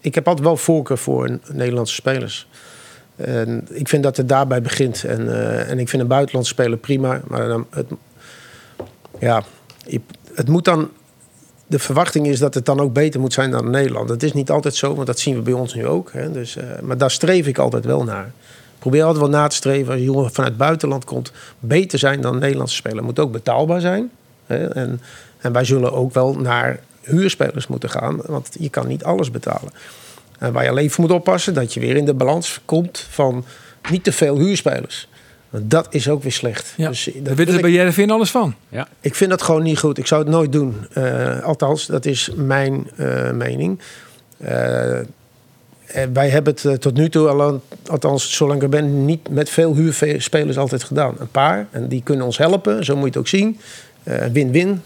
ik 0.00 0.14
heb 0.14 0.28
altijd 0.28 0.46
wel 0.46 0.56
voorkeur 0.56 0.98
voor 0.98 1.24
een- 1.28 1.42
Nederlandse 1.52 1.94
spelers. 1.94 2.46
En 3.16 3.66
ik 3.70 3.88
vind 3.88 4.02
dat 4.02 4.16
het 4.16 4.28
daarbij 4.28 4.62
begint. 4.62 5.04
En, 5.04 5.28
eh, 5.28 5.70
en 5.70 5.78
ik 5.78 5.88
vind 5.88 6.02
een 6.02 6.08
buitenlandse 6.08 6.52
speler 6.52 6.78
prima. 6.78 7.20
Maar 7.26 7.48
dan, 7.48 7.66
het, 7.70 7.86
ja, 9.18 9.42
het 10.34 10.48
moet 10.48 10.64
dan... 10.64 10.90
De 11.66 11.78
verwachting 11.78 12.26
is 12.26 12.38
dat 12.38 12.54
het 12.54 12.66
dan 12.66 12.80
ook 12.80 12.92
beter 12.92 13.20
moet 13.20 13.32
zijn 13.32 13.50
dan 13.50 13.70
Nederland. 13.70 14.08
Dat 14.08 14.22
is 14.22 14.32
niet 14.32 14.50
altijd 14.50 14.74
zo, 14.74 14.94
want 14.94 15.06
dat 15.06 15.18
zien 15.18 15.34
we 15.34 15.40
bij 15.40 15.52
ons 15.52 15.74
nu 15.74 15.86
ook. 15.86 16.12
Hè. 16.12 16.30
Dus, 16.30 16.56
eh, 16.56 16.64
maar 16.82 16.98
daar 16.98 17.10
streef 17.10 17.46
ik 17.46 17.58
altijd 17.58 17.84
wel 17.84 18.04
naar. 18.04 18.32
Probeer 18.78 19.02
altijd 19.02 19.20
wel 19.20 19.40
na 19.40 19.46
te 19.46 19.56
streven 19.56 19.92
als 19.92 20.00
een 20.00 20.06
jongen 20.06 20.32
vanuit 20.32 20.52
het 20.52 20.60
buitenland 20.60 21.04
komt... 21.04 21.32
beter 21.58 21.98
zijn 21.98 22.20
dan 22.20 22.34
een 22.34 22.40
Nederlandse 22.40 22.76
speler. 22.76 23.04
Moet 23.04 23.18
ook 23.18 23.32
betaalbaar 23.32 23.80
zijn. 23.80 24.10
Hè. 24.46 24.68
En, 24.68 25.00
en 25.38 25.52
wij 25.52 25.64
zullen 25.64 25.92
ook 25.92 26.14
wel 26.14 26.34
naar 26.34 26.80
huurspelers 27.00 27.66
moeten 27.66 27.90
gaan. 27.90 28.20
Want 28.26 28.56
je 28.58 28.68
kan 28.68 28.86
niet 28.86 29.04
alles 29.04 29.30
betalen. 29.30 29.72
En 30.42 30.52
waar 30.52 30.62
je 30.64 30.70
alleen 30.70 30.90
voor 30.90 31.04
moet 31.04 31.12
oppassen... 31.12 31.54
dat 31.54 31.74
je 31.74 31.80
weer 31.80 31.96
in 31.96 32.04
de 32.04 32.14
balans 32.14 32.60
komt 32.64 33.06
van 33.10 33.44
niet 33.90 34.04
te 34.04 34.12
veel 34.12 34.38
huurspelers. 34.38 35.08
Want 35.50 35.70
dat 35.70 35.86
is 35.90 36.08
ook 36.08 36.22
weer 36.22 36.32
slecht. 36.32 36.74
Ja. 36.76 36.88
Dus, 36.88 37.04
dat 37.04 37.34
weten 37.36 37.52
ze 37.52 37.68
ik- 37.68 37.94
bij 37.96 38.08
alles 38.08 38.30
van. 38.30 38.54
ik 39.00 39.14
vind 39.14 39.30
dat 39.30 39.42
gewoon 39.42 39.62
niet 39.62 39.78
goed. 39.78 39.98
Ik 39.98 40.06
zou 40.06 40.22
het 40.22 40.30
nooit 40.30 40.52
doen. 40.52 40.86
Eh, 40.92 41.40
althans, 41.42 41.86
dat 41.86 42.04
is 42.06 42.30
mijn 42.36 42.90
eh, 42.96 43.30
mening. 43.30 43.78
Eh, 44.36 44.98
en 45.86 46.12
wij 46.12 46.28
hebben 46.28 46.52
het 46.52 46.64
eh, 46.64 46.72
tot 46.72 46.94
nu 46.94 47.08
toe, 47.08 47.28
al, 47.28 47.62
althans 47.86 48.36
zolang 48.36 48.56
ik 48.56 48.62
er 48.62 48.68
ben, 48.68 49.04
niet 49.04 49.28
met 49.30 49.50
veel 49.50 49.74
huurspelers 49.74 50.58
altijd 50.58 50.82
gedaan. 50.84 51.14
Een 51.18 51.30
paar. 51.30 51.66
En 51.70 51.88
die 51.88 52.02
kunnen 52.02 52.24
ons 52.26 52.38
helpen. 52.38 52.84
Zo 52.84 52.94
moet 52.94 53.02
je 53.02 53.08
het 53.08 53.18
ook 53.18 53.28
zien. 53.28 53.58
Eh, 54.02 54.26
Win-win. 54.26 54.82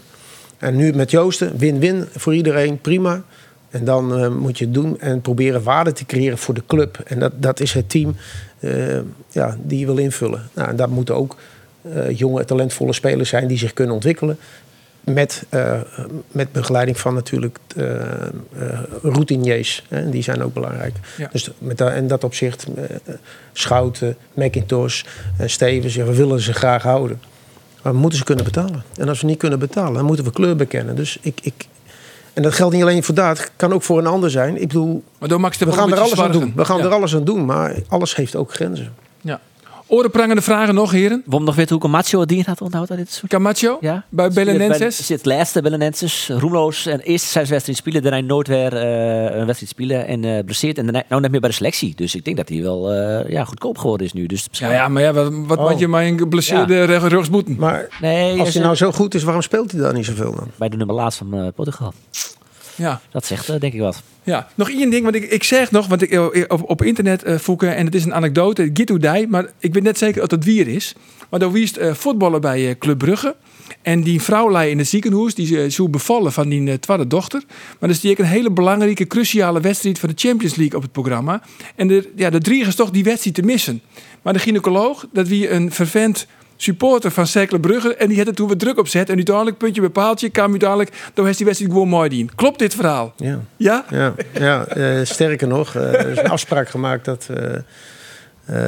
en 0.57 0.75
nu 0.75 0.93
met 0.93 1.11
Joosten, 1.11 1.57
win-win 1.57 2.05
voor 2.15 2.35
iedereen. 2.35 2.81
Prima. 2.81 3.23
En 3.69 3.85
dan 3.85 4.17
eh, 4.17 4.29
moet 4.29 4.57
je 4.57 4.65
het 4.65 4.73
doen 4.73 4.99
en 4.99 5.21
proberen 5.21 5.63
waarde 5.63 5.91
te 5.91 6.05
creëren 6.05 6.37
voor 6.37 6.53
de 6.53 6.63
club. 6.67 7.01
En 7.05 7.19
dat, 7.19 7.31
dat 7.35 7.59
is 7.59 7.73
het 7.73 7.89
team 7.89 8.15
eh, 8.59 8.99
ja, 9.29 9.57
die 9.63 9.79
je 9.79 9.85
wil 9.85 9.97
invullen. 9.97 10.49
Nou, 10.53 10.69
en 10.69 10.75
daar 10.75 10.89
moeten 10.89 11.15
ook 11.15 11.35
eh, 11.81 12.17
jonge, 12.17 12.45
talentvolle 12.45 12.93
spelers 12.93 13.29
zijn 13.29 13.47
die 13.47 13.57
zich 13.57 13.73
kunnen 13.73 13.95
ontwikkelen. 13.95 14.37
Met, 15.03 15.45
met 16.31 16.51
begeleiding 16.51 16.99
van 16.99 17.13
natuurlijk 17.13 17.59
routiniers. 19.01 19.83
Hè, 19.89 20.09
die 20.09 20.21
zijn 20.21 20.43
ook 20.43 20.53
belangrijk. 20.53 20.95
Ja. 21.17 21.29
Dus 21.31 21.51
met 21.57 21.77
dat, 21.77 21.93
in 21.93 22.07
dat 22.07 22.23
opzicht, 22.23 22.67
Schouten, 23.53 24.15
McIntosh 24.33 25.03
en 25.37 25.49
Stevens, 25.49 25.95
ja, 25.95 26.05
we 26.05 26.15
willen 26.15 26.39
ze 26.39 26.53
graag 26.53 26.83
houden. 26.83 27.21
Maar 27.83 27.93
we 27.93 27.99
moeten 27.99 28.19
ze 28.19 28.25
kunnen 28.25 28.45
betalen. 28.45 28.83
En 28.97 29.09
als 29.09 29.21
we 29.21 29.27
niet 29.27 29.37
kunnen 29.37 29.59
betalen, 29.59 29.93
dan 29.93 30.05
moeten 30.05 30.25
we 30.25 30.31
kleur 30.31 30.55
bekennen. 30.55 30.95
Dus 30.95 31.17
ik, 31.21 31.39
ik, 31.41 31.67
en 32.37 32.43
dat 32.43 32.53
geldt 32.53 32.73
niet 32.73 32.83
alleen 32.83 33.03
voor 33.03 33.15
dat, 33.15 33.37
het 33.37 33.51
kan 33.55 33.73
ook 33.73 33.83
voor 33.83 33.97
een 33.97 34.07
ander 34.07 34.31
zijn. 34.31 34.61
Ik 34.61 34.67
bedoel, 34.67 35.03
Maar 35.19 35.29
door 35.29 35.39
Max 35.39 35.57
we 35.57 35.71
gaan 35.71 35.91
er 35.91 35.99
alles 35.99 36.21
aan 36.21 36.31
doen. 36.31 36.53
We 36.55 36.65
gaan 36.65 36.77
ja. 36.77 36.83
er 36.83 36.91
alles 36.91 37.15
aan 37.15 37.23
doen, 37.23 37.45
maar 37.45 37.75
alles 37.87 38.15
heeft 38.15 38.35
ook 38.35 38.53
grenzen. 38.53 38.93
Orenprangende 39.89 40.41
vragen 40.41 40.75
nog, 40.75 40.91
heren. 40.91 41.21
Waarom 41.25 41.45
nog 41.45 41.55
weten 41.55 41.71
hoe 41.75 41.81
Camacho 41.83 42.19
het 42.19 42.29
dien 42.29 42.43
had 42.45 42.61
onthouden 42.61 42.97
aan 42.97 43.03
dit 43.03 43.13
soort 43.13 43.31
Camacho? 43.31 43.77
Ja. 43.81 44.05
Bij 44.09 44.29
Belenenses? 44.29 45.05
Zit 45.05 45.25
laatste 45.25 45.61
Belenenses, 45.61 46.29
roemloos. 46.37 46.85
En 46.85 46.99
eerst 46.99 47.25
zes 47.25 47.49
wedstrijden 47.49 47.75
spelen, 47.75 48.01
daarna 48.01 48.19
nooit 48.27 48.47
weer 48.47 48.73
eh, 48.77 49.37
een 49.39 49.45
wedstrijd 49.45 49.71
spelen 49.71 50.07
en 50.07 50.23
eh 50.25 50.43
blesseerd. 50.43 50.77
En 50.77 50.83
daarna, 50.83 51.03
nou 51.09 51.21
net 51.21 51.31
meer 51.31 51.39
bij 51.39 51.49
de 51.49 51.55
selectie. 51.55 51.93
Dus 51.95 52.15
ik 52.15 52.25
denk 52.25 52.37
dat 52.37 52.49
hij 52.49 52.61
wel 52.61 52.91
eh, 52.93 53.29
ja, 53.29 53.43
goedkoop 53.43 53.77
geworden 53.77 54.05
is 54.07 54.13
nu. 54.13 54.25
Dus 54.25 54.47
Ja, 54.51 54.71
ja, 54.71 54.87
maar 54.87 55.01
ja, 55.01 55.13
wat, 55.13 55.31
wat 55.33 55.57
Oh. 55.57 55.69
moet 55.69 55.79
je 55.79 55.87
maar 55.87 56.05
een 56.05 56.17
geblesseerde 56.17 56.73
ja. 56.73 56.97
rugsboeten? 56.97 57.55
Maar 57.59 57.87
Nee, 58.01 58.39
als 58.39 58.53
hij 58.53 58.63
nou 58.63 58.75
zo 58.75 58.91
goed 58.91 59.13
is, 59.15 59.23
waarom 59.23 59.41
speelt 59.41 59.71
hij 59.71 59.81
dan 59.81 59.93
niet 59.93 60.05
zoveel 60.05 60.35
dan? 60.35 60.47
bij 60.55 60.69
de 60.69 60.77
nummer 60.77 60.95
laatst 60.95 61.17
van 61.17 61.51
Portugal. 61.55 61.93
Ja. 62.75 63.01
Dat 63.11 63.25
zegt 63.25 63.49
eh, 63.49 63.59
denk 63.59 63.73
ik 63.73 63.79
wat. 63.79 64.01
Ja, 64.27 64.47
nog 64.55 64.69
één 64.69 64.89
ding, 64.89 65.03
want 65.03 65.15
ik, 65.15 65.31
ik 65.31 65.43
zeg 65.43 65.71
nog, 65.71 65.87
want 65.87 66.01
ik 66.01 66.11
eh, 66.11 66.43
op, 66.47 66.69
op 66.69 66.81
internet 66.81 67.23
eh 67.23 67.37
voeken, 67.37 67.75
en 67.75 67.85
het 67.85 67.95
is 67.95 68.05
een 68.05 68.13
anekdote, 68.13 68.69
Git 68.73 68.89
hoe 68.89 68.99
die, 68.99 69.27
maar 69.27 69.45
ik 69.59 69.73
weet 69.73 69.83
net 69.83 69.97
zeker 69.97 70.21
dat 70.21 70.31
het 70.31 70.43
wier 70.43 70.67
is. 70.67 70.95
Maar 71.29 71.39
dan 71.39 71.51
wiest 71.51 71.77
eh 71.77 71.93
voetballen 71.93 72.41
bij 72.41 72.69
eh, 72.69 72.75
Club 72.79 72.97
Brugge. 72.97 73.35
En 73.81 74.03
die 74.03 74.21
vrouw 74.21 74.51
lei 74.51 74.69
in 74.69 74.77
het 74.77 74.87
ziekenhuis, 74.87 75.35
die 75.35 75.63
is 75.65 75.75
zo 75.75 75.89
bevallen 75.89 76.33
van 76.33 76.49
die 76.49 76.69
eh, 76.69 76.73
tweede 76.73 77.07
dochter. 77.07 77.43
Maar 77.79 77.89
dus 77.89 77.99
die 77.99 78.09
heeft 78.09 78.21
een 78.21 78.35
hele 78.35 78.51
belangrijke, 78.51 79.07
cruciale 79.07 79.61
wedstrijd 79.61 79.99
van 79.99 80.09
de 80.09 80.15
Champions 80.17 80.55
League 80.55 80.75
op 80.75 80.81
het 80.81 80.91
programma. 80.91 81.41
En 81.75 81.87
de, 81.87 82.11
ja, 82.15 82.29
de 82.29 82.39
drie 82.39 82.65
is 82.65 82.75
toch 82.75 82.91
die 82.91 83.03
wedstrijd 83.03 83.35
te 83.35 83.41
missen. 83.41 83.81
Maar 84.21 84.33
de 84.33 84.39
gynaecoloog, 84.39 85.07
dat 85.11 85.27
wie 85.27 85.49
een 85.49 85.71
vervent 85.71 86.27
supporter 86.57 87.11
van 87.11 87.27
Cercle 87.27 87.59
Brugge. 87.59 87.95
En 87.95 88.07
die 88.07 88.17
had 88.17 88.27
er 88.27 88.33
toen 88.33 88.47
weer 88.47 88.57
druk 88.57 88.77
op 88.77 88.87
zet. 88.87 89.09
En 89.09 89.15
uiteindelijk, 89.15 89.57
puntje 89.57 89.81
bij 89.81 89.89
paaltje, 89.89 90.29
kwam 90.29 90.49
uiteindelijk, 90.51 91.09
dan 91.13 91.25
heeft 91.25 91.37
die 91.37 91.45
wedstrijd 91.45 91.73
gewoon 91.73 91.89
mooi 91.89 92.09
dien. 92.09 92.29
Klopt 92.35 92.59
dit 92.59 92.75
verhaal? 92.75 93.13
Ja. 93.15 93.39
Ja? 93.57 93.85
Ja, 93.89 94.13
ja 94.33 94.65
sterker 95.05 95.47
nog, 95.47 95.75
eh, 95.75 95.93
er 95.93 96.07
is 96.09 96.17
een 96.17 96.29
afspraak 96.29 96.69
gemaakt 96.69 97.05
dat, 97.05 97.27
eh, 97.35 97.55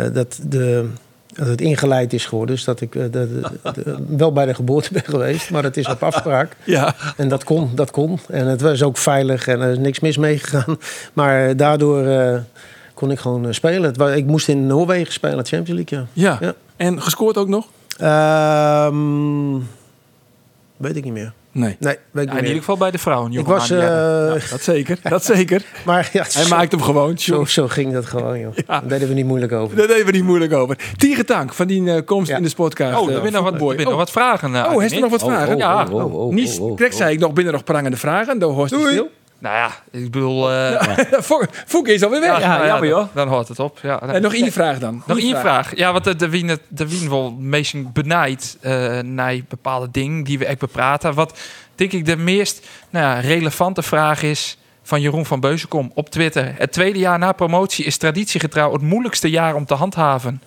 eh, 0.05 0.13
dat, 0.13 0.39
de, 0.43 0.89
dat 1.33 1.47
het 1.47 1.61
ingeleid 1.61 2.13
is 2.13 2.25
geworden. 2.25 2.55
Dus 2.55 2.63
dat 2.63 2.81
ik 2.81 2.91
de, 2.91 3.09
de- 3.09 3.97
wel 4.07 4.31
bij 4.31 4.45
de 4.45 4.53
geboorte 4.53 4.93
ben 4.93 5.03
geweest, 5.05 5.49
maar 5.51 5.63
het 5.63 5.77
is 5.77 5.87
op 5.87 6.03
afspraak. 6.03 6.55
Ja. 6.63 6.95
En 7.17 7.27
dat 7.27 7.43
kon, 7.43 7.69
dat 7.75 7.91
kon. 7.91 8.19
En 8.29 8.45
het 8.47 8.61
was 8.61 8.83
ook 8.83 8.97
veilig 8.97 9.47
en 9.47 9.61
er 9.61 9.71
is 9.71 9.77
niks 9.77 9.99
mis 9.99 10.17
meegegaan. 10.17 10.77
Maar 11.13 11.55
daardoor 11.55 12.05
kon 12.93 13.11
ik 13.11 13.19
gewoon 13.19 13.53
spelen. 13.53 13.83
Het 13.93 14.17
ik 14.17 14.25
moest 14.25 14.47
in 14.47 14.67
Noorwegen 14.67 15.13
spelen, 15.13 15.45
Champions 15.45 15.69
League, 15.89 16.07
ja. 16.13 16.29
Ja. 16.29 16.37
Ja. 16.47 16.53
En 16.75 17.01
gescoord 17.01 17.37
ook 17.37 17.47
nog? 17.47 17.67
Ehm, 17.99 19.53
weet 20.77 20.95
ik 20.95 21.03
niet 21.03 21.13
meer. 21.13 21.33
Nee. 21.51 21.75
Nee, 21.79 21.97
weet 22.11 22.23
ik 22.25 22.29
Ja, 22.29 22.35
in 22.35 22.35
niet 22.35 22.47
ieder 22.47 22.57
geval 22.59 22.77
bij 22.77 22.91
de 22.91 22.97
vrouwen. 22.97 23.31
Ik 23.31 23.37
jongen, 23.37 23.51
was... 23.51 23.69
eh, 23.69 24.49
Dat 24.51 24.61
zeker, 24.61 24.97
dat 25.09 25.25
zeker. 25.25 25.65
maar 25.85 26.09
ja, 26.13 26.25
Hij 26.31 26.43
zo- 26.43 26.55
maakt 26.55 26.71
hem 26.71 26.81
gewoon. 26.81 27.17
Zo, 27.17 27.45
Zo. 27.45 27.67
ging 27.67 27.93
dat 27.93 28.05
gewoon, 28.05 28.39
joh. 28.39 28.55
Ja. 28.57 28.63
Daar 28.67 28.87
deden 28.87 29.07
we 29.07 29.13
niet 29.13 29.25
moeilijk 29.25 29.51
over. 29.51 29.77
Daar 29.77 29.87
deden 29.87 30.05
we 30.05 30.11
niet 30.11 30.23
moeilijk 30.23 30.53
over. 30.53 30.77
Tiegetank 30.97 31.53
van 31.53 31.67
die 31.67 31.91
eh, 31.93 32.05
komst 32.05 32.29
Ja. 32.29 32.37
in 32.37 32.43
de 32.43 32.49
sportkaart. 32.49 32.95
Oh, 32.97 33.07
er 33.11 33.21
binnen 33.21 33.41
nog 33.43 33.51
wat, 33.51 33.53
er 33.61 33.67
binnen 33.67 33.85
nog 33.87 33.95
wat 33.97 34.11
vragen. 34.11 34.55
eh, 34.55 34.71
Oh, 34.73 34.79
heeft 34.79 34.93
er 34.93 34.99
nog 35.01 35.11
wat 35.11 35.23
vragen? 35.23 35.57
Ja. 35.57 35.83
oh, 35.91 36.03
oh, 36.03 36.13
oh, 36.15 36.33
Niet, 36.33 36.57
oh, 36.59 36.69
oh, 36.71 36.77
direct 36.77 36.95
zei 36.95 37.13
ik 37.13 37.19
nog 37.19 37.33
binnen 37.33 37.53
nog 37.53 37.63
prangende 37.63 37.97
vragen. 37.97 38.39
Dan 38.39 38.53
hoort 38.53 38.69
hij 38.71 38.79
stil. 38.79 39.09
Nou 39.39 39.55
ja, 39.55 39.71
ik 39.99 40.11
bedoel... 40.11 40.51
eh 40.51 40.97
Foek 41.65 41.87
is 41.95 42.03
alweer 42.03 42.19
weg. 42.19 42.39
ja, 42.39 42.47
nou 42.47 42.61
ja, 42.61 42.67
jammer, 42.67 42.89
dan- 42.89 42.99
joh. 42.99 43.07
Dan 43.13 43.27
hoort 43.27 43.47
het 43.47 43.59
op. 43.59 43.79
Ja, 43.81 44.01
En 44.01 44.21
nog 44.21 44.33
één 44.33 44.51
vraag 44.51 44.79
dan. 44.79 45.03
Nog 45.05 45.19
één 45.19 45.39
vraag. 45.39 45.75
Ja, 45.75 45.91
want 45.91 46.03
de, 46.03 46.15
de 46.15 46.29
Wien, 46.29 46.59
de 46.67 46.87
Wien 46.87 47.09
wel 47.09 47.31
meestal 47.31 47.83
benijdt 47.93 48.57
eh 48.61 48.99
naar 48.99 49.37
bepaalde 49.49 49.87
dingen 49.91 50.23
die 50.23 50.39
we 50.39 50.45
echt 50.45 50.59
bepraten. 50.59 51.13
Wat 51.13 51.39
denk 51.75 51.91
ik 51.91 52.05
de 52.05 52.17
meest 52.17 52.67
nou 52.89 53.05
ja, 53.05 53.19
relevante 53.19 53.81
vraag 53.81 54.23
is 54.23 54.57
van 54.83 55.01
Jeroen 55.01 55.25
van 55.25 55.39
Beuzenkom 55.39 55.91
op 55.95 56.09
Twitter. 56.09 56.53
Het 56.57 56.71
tweede 56.71 56.99
jaar 56.99 57.19
na 57.19 57.31
promotie 57.31 57.85
is 57.85 57.97
traditiegetrouw 57.97 58.71
het 58.73 58.81
moeilijkste 58.81 59.29
jaar 59.29 59.55
om 59.55 59.65
te 59.65 59.73
handhaven. 59.73 60.41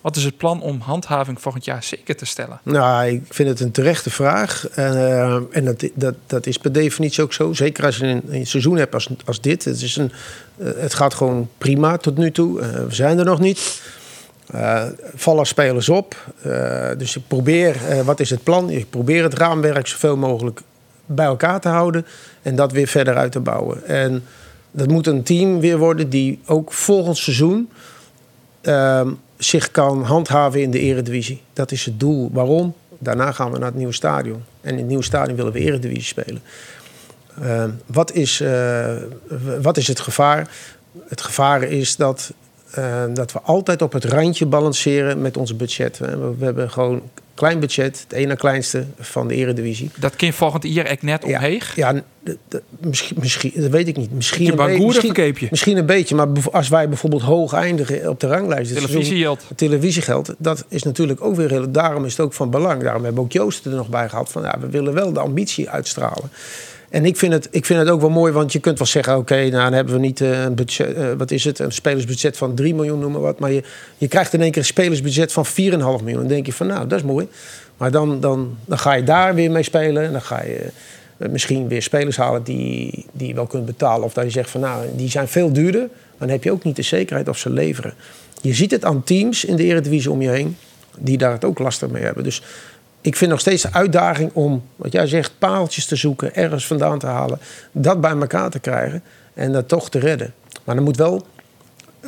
Wat 0.00 0.16
is 0.16 0.24
het 0.24 0.36
plan 0.36 0.62
om 0.62 0.80
handhaving 0.80 1.40
volgend 1.40 1.64
jaar 1.64 1.82
zeker 1.82 2.16
te 2.16 2.24
stellen? 2.24 2.60
Nou, 2.62 3.06
ik 3.06 3.22
vind 3.28 3.48
het 3.48 3.60
een 3.60 3.70
terechte 3.70 4.10
vraag. 4.10 4.68
En, 4.68 4.96
eh, 5.52 5.64
dat, 5.64 5.90
dat, 5.94 6.14
dat 6.26 6.46
is 6.46 6.58
per 6.58 6.72
definitie 6.72 7.22
ook 7.22 7.32
zo. 7.32 7.52
Zeker 7.52 7.84
als 7.84 7.96
je 7.96 8.20
een, 8.28 8.46
seizoen 8.46 8.76
hebt 8.76 8.94
als, 8.94 9.08
als 9.24 9.40
dit. 9.40 9.64
Het, 9.64 9.82
is 9.82 9.96
een, 9.96 10.12
eh, 10.56 10.68
het 10.76 10.94
gaat 10.94 11.14
gewoon 11.14 11.48
prima 11.58 11.96
tot 11.96 12.16
nu 12.16 12.30
toe. 12.30 12.60
Eh, 12.60 12.68
we 12.68 12.94
zijn 12.94 13.18
er 13.18 13.24
nog 13.24 13.40
niet. 13.40 13.82
Vallen 15.14 15.46
spelers 15.46 15.88
op. 15.88 16.16
Dus 16.98 17.16
ik 17.16 17.22
probeer, 17.26 17.76
wat 18.04 18.20
is 18.20 18.30
het 18.30 18.42
plan? 18.42 18.70
Ik 18.70 18.90
probeer 18.90 19.22
het 19.22 19.34
raamwerk 19.34 19.86
zoveel 19.86 20.16
mogelijk 20.16 20.60
bij 21.06 21.26
elkaar 21.26 21.60
te 21.60 21.68
houden. 21.68 22.06
En 22.42 22.56
dat 22.56 22.72
weer 22.72 22.86
verder 22.86 23.16
uit 23.16 23.32
te 23.32 23.40
bouwen. 23.40 23.86
En 23.86 24.24
dat 24.70 24.88
moet 24.88 25.06
een 25.06 25.22
team 25.22 25.60
weer 25.60 25.78
worden 25.78 26.10
die 26.10 26.40
ook 26.46 26.72
volgend 26.72 27.16
seizoen... 27.16 27.70
ehm, 28.60 29.08
zich 29.38 29.70
kan 29.70 30.02
handhaven 30.02 30.62
in 30.62 30.70
de 30.70 30.78
eredivisie. 30.78 31.42
Dat 31.52 31.72
is 31.72 31.84
het 31.84 32.00
doel. 32.00 32.30
Waarom? 32.32 32.74
Daarna 32.98 33.32
gaan 33.32 33.50
we 33.52 33.58
naar 33.58 33.68
het 33.68 33.76
nieuwe 33.76 33.92
stadion. 33.92 34.44
En 34.60 34.72
in 34.72 34.78
het 34.78 34.86
nieuwe 34.86 35.02
stadion 35.04 35.36
willen 35.36 35.52
we 35.52 35.58
eredivisie 35.58 36.02
spelen. 36.02 36.42
Uh, 37.42 37.64
wat, 37.86 38.12
is, 38.12 38.40
uh, 38.40 38.96
wat 39.62 39.76
is 39.76 39.88
het 39.88 40.00
gevaar? 40.00 40.50
Het 41.08 41.20
gevaar 41.20 41.62
is 41.62 41.96
dat, 41.96 42.32
uh, 42.78 43.04
dat 43.14 43.32
we 43.32 43.40
altijd 43.40 43.82
op 43.82 43.92
het 43.92 44.04
randje 44.04 44.46
balanceren 44.46 45.20
met 45.20 45.36
ons 45.36 45.56
budget. 45.56 45.98
We 45.98 46.44
hebben 46.44 46.70
gewoon 46.70 47.02
klein 47.38 47.60
budget, 47.60 48.00
het 48.08 48.12
ene 48.12 48.36
kleinste 48.36 48.84
van 48.98 49.28
de 49.28 49.34
eredivisie. 49.34 49.90
Dat 49.96 50.16
kind 50.16 50.34
volgend 50.34 50.62
jaar 50.62 50.84
echt 50.84 51.02
net 51.02 51.24
omheeg? 51.24 51.76
Ja, 51.76 51.92
ja 51.92 52.02
misschien, 52.80 53.16
misschien, 53.20 53.52
dat 53.54 53.70
weet 53.70 53.88
ik 53.88 53.96
niet. 53.96 54.12
Misschien 54.12 54.48
een, 54.48 54.56
beetje, 54.56 54.86
misschien, 54.86 55.48
misschien 55.50 55.76
een 55.76 55.86
beetje, 55.86 56.14
maar 56.14 56.28
als 56.52 56.68
wij 56.68 56.88
bijvoorbeeld 56.88 57.22
hoog 57.22 57.52
eindigen 57.52 58.08
op 58.08 58.20
de 58.20 58.26
ranglijst... 58.26 58.74
Televisiegeld. 58.74 59.44
Televisiegeld, 59.54 60.34
dat 60.38 60.64
is 60.68 60.82
natuurlijk 60.82 61.24
ook 61.24 61.36
weer 61.36 61.50
heel... 61.50 61.70
Daarom 61.70 62.04
is 62.04 62.10
het 62.10 62.20
ook 62.20 62.32
van 62.32 62.50
belang. 62.50 62.82
Daarom 62.82 63.04
hebben 63.04 63.22
we 63.22 63.26
ook 63.26 63.32
Joost 63.32 63.64
er 63.64 63.72
nog 63.72 63.88
bij 63.88 64.08
gehad. 64.08 64.30
Van, 64.30 64.42
ja, 64.42 64.58
we 64.60 64.68
willen 64.68 64.94
wel 64.94 65.12
de 65.12 65.20
ambitie 65.20 65.70
uitstralen. 65.70 66.30
En 66.88 67.04
ik 67.04 67.16
vind, 67.16 67.32
het, 67.32 67.48
ik 67.50 67.64
vind 67.64 67.78
het 67.78 67.88
ook 67.88 68.00
wel 68.00 68.10
mooi, 68.10 68.32
want 68.32 68.52
je 68.52 68.58
kunt 68.58 68.78
wel 68.78 68.86
zeggen: 68.86 69.16
oké, 69.16 69.34
nou 69.34 69.50
dan 69.50 69.72
hebben 69.72 69.94
we 69.94 70.00
niet 70.00 70.20
een 70.20 70.54
budget, 70.54 70.96
uh, 70.96 71.12
wat 71.12 71.30
is 71.30 71.44
het, 71.44 71.58
een 71.58 71.72
spelersbudget 71.72 72.36
van 72.36 72.54
3 72.54 72.74
miljoen, 72.74 72.98
noem 72.98 73.12
maar 73.12 73.20
wat. 73.20 73.38
Maar 73.38 73.52
je, 73.52 73.62
je 73.98 74.08
krijgt 74.08 74.32
in 74.32 74.40
één 74.40 74.50
keer 74.50 74.60
een 74.60 74.66
spelersbudget 74.66 75.32
van 75.32 75.46
4,5 75.46 75.52
miljoen. 75.54 76.12
Dan 76.12 76.26
denk 76.26 76.46
je 76.46 76.52
van, 76.52 76.66
nou, 76.66 76.86
dat 76.86 76.98
is 76.98 77.04
mooi. 77.04 77.28
Maar 77.76 77.90
dan, 77.90 78.20
dan, 78.20 78.56
dan 78.64 78.78
ga 78.78 78.92
je 78.92 79.02
daar 79.02 79.34
weer 79.34 79.50
mee 79.50 79.62
spelen. 79.62 80.04
En 80.04 80.12
dan 80.12 80.22
ga 80.22 80.42
je 80.42 80.70
misschien 81.16 81.68
weer 81.68 81.82
spelers 81.82 82.16
halen 82.16 82.42
die, 82.42 83.04
die 83.12 83.28
je 83.28 83.34
wel 83.34 83.46
kunt 83.46 83.66
betalen. 83.66 84.04
Of 84.04 84.12
dat 84.12 84.24
je 84.24 84.30
zegt 84.30 84.50
van, 84.50 84.60
nou, 84.60 84.84
die 84.96 85.10
zijn 85.10 85.28
veel 85.28 85.52
duurder. 85.52 85.80
Maar 85.80 86.28
dan 86.28 86.28
heb 86.28 86.44
je 86.44 86.52
ook 86.52 86.64
niet 86.64 86.76
de 86.76 86.82
zekerheid 86.82 87.28
of 87.28 87.38
ze 87.38 87.50
leveren. 87.50 87.94
Je 88.42 88.54
ziet 88.54 88.70
het 88.70 88.84
aan 88.84 89.02
teams 89.02 89.44
in 89.44 89.56
de 89.56 89.64
Eredivisie 89.64 90.10
om 90.10 90.22
je 90.22 90.28
heen, 90.28 90.56
die 90.98 91.18
daar 91.18 91.32
het 91.32 91.44
ook 91.44 91.58
lastig 91.58 91.88
mee 91.88 92.02
hebben. 92.02 92.24
Dus 92.24 92.42
ik 93.00 93.16
vind 93.16 93.30
nog 93.30 93.40
steeds 93.40 93.62
de 93.62 93.72
uitdaging 93.72 94.30
om, 94.32 94.64
wat 94.76 94.92
jij 94.92 95.06
zegt, 95.06 95.32
paaltjes 95.38 95.86
te 95.86 95.96
zoeken, 95.96 96.34
ergens 96.34 96.66
vandaan 96.66 96.98
te 96.98 97.06
halen, 97.06 97.38
dat 97.72 98.00
bij 98.00 98.10
elkaar 98.10 98.50
te 98.50 98.58
krijgen 98.58 99.02
en 99.34 99.52
dat 99.52 99.68
toch 99.68 99.90
te 99.90 99.98
redden. 99.98 100.34
Maar 100.64 100.74
dan 100.74 100.84
moet 100.84 100.96
wel, 100.96 101.26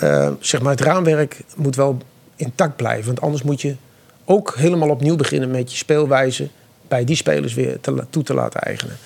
uh, 0.02 0.30
zeg 0.40 0.62
maar, 0.62 0.72
het 0.72 0.80
raamwerk 0.80 1.40
moet 1.56 1.76
wel 1.76 1.98
intact 2.36 2.76
blijven. 2.76 3.06
Want 3.06 3.20
anders 3.20 3.42
moet 3.42 3.60
je 3.60 3.76
ook 4.24 4.54
helemaal 4.56 4.90
opnieuw 4.90 5.16
beginnen 5.16 5.50
met 5.50 5.70
je 5.70 5.76
speelwijze 5.76 6.48
bij 6.88 7.04
die 7.04 7.16
spelers 7.16 7.54
weer 7.54 7.78
toe 8.10 8.22
te 8.22 8.34
laten 8.34 8.60
eigenen. 8.60 8.96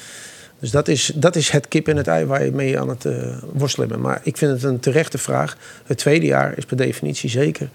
Dus 0.59 0.71
dat 0.71 0.89
is, 0.89 1.13
dat 1.15 1.37
is 1.37 1.51
het 1.51 1.69
kip 1.69 1.89
en 1.89 1.97
het 1.97 2.07
ei 2.07 2.25
waar 2.25 2.45
je 2.45 2.53
mee 2.53 2.81
aan 2.81 2.89
het 2.89 3.05
uh, 3.05 3.37
worstelen 3.53 3.89
bent. 3.89 4.01
Maar 4.01 4.21
ik 4.23 4.37
vind 4.37 4.53
het 4.53 4.63
een 4.63 4.81
terechte 4.81 5.19
vraag. 5.19 5.57
Het 5.85 5.99
tweede 5.99 6.27
jaar 6.27 6.57
is 6.57 6.65
per 6.65 6.77
definitie 6.77 7.31
zeker 7.31 7.69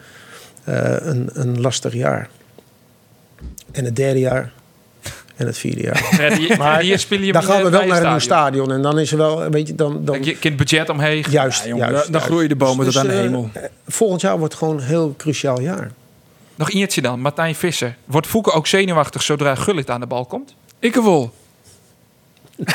uh, 0.69 0.95
een, 0.99 1.29
een 1.33 1.61
lastig 1.61 1.93
jaar. 1.93 2.29
En 3.71 3.85
het 3.85 3.95
derde 3.95 4.19
jaar. 4.19 4.51
En 5.35 5.45
het 5.45 5.57
vierde 5.57 5.81
jaar. 5.81 6.39
Ja, 6.39 6.57
maar 6.57 6.79
hier 6.79 6.99
speel 6.99 7.19
je 7.19 7.31
dan 7.31 7.43
gaan 7.43 7.63
we 7.63 7.69
wel 7.69 7.85
naar 7.85 8.03
een 8.03 8.09
nieuw 8.09 8.19
stadion. 8.19 8.71
En 8.71 8.81
dan 8.81 8.99
is 8.99 9.11
er 9.11 9.17
wel, 9.17 9.49
weet 9.49 9.67
je, 9.67 9.75
dan... 9.75 10.05
dan 10.05 10.23
je 10.23 10.37
kind 10.37 10.57
budget 10.57 10.89
omheen. 10.89 11.25
Juist, 11.29 11.63
ja, 11.63 11.67
jongen, 11.69 11.91
juist, 11.91 12.03
Dan, 12.03 12.11
dan 12.11 12.21
groeien 12.21 12.49
de 12.49 12.55
bomen 12.55 12.85
dus, 12.85 12.93
tot 12.93 13.03
aan 13.03 13.09
de 13.09 13.15
hemel. 13.15 13.49
Uh, 13.57 13.63
volgend 13.87 14.21
jaar 14.21 14.39
wordt 14.39 14.53
gewoon 14.53 14.77
een 14.77 14.83
heel 14.83 15.13
cruciaal 15.17 15.61
jaar. 15.61 15.91
Nog 16.55 16.71
eentje 16.71 17.01
dan, 17.01 17.19
Martijn 17.19 17.55
Visser. 17.55 17.95
Wordt 18.05 18.27
Fouke 18.27 18.51
ook 18.51 18.67
zenuwachtig 18.67 19.21
zodra 19.21 19.55
Gullit 19.55 19.89
aan 19.89 19.99
de 19.99 20.05
bal 20.05 20.25
komt? 20.25 20.55
Ik 20.79 20.95
wel. 20.95 21.33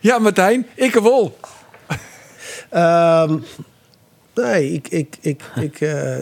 ja, 0.00 0.18
Martijn, 0.18 0.66
ik 0.74 0.94
wel. 0.94 1.38
um, 2.74 3.44
nee, 4.34 4.72
ik... 4.72 4.88
ik, 4.88 5.16
ik, 5.20 5.42
ik 5.54 5.80
uh, 5.80 6.16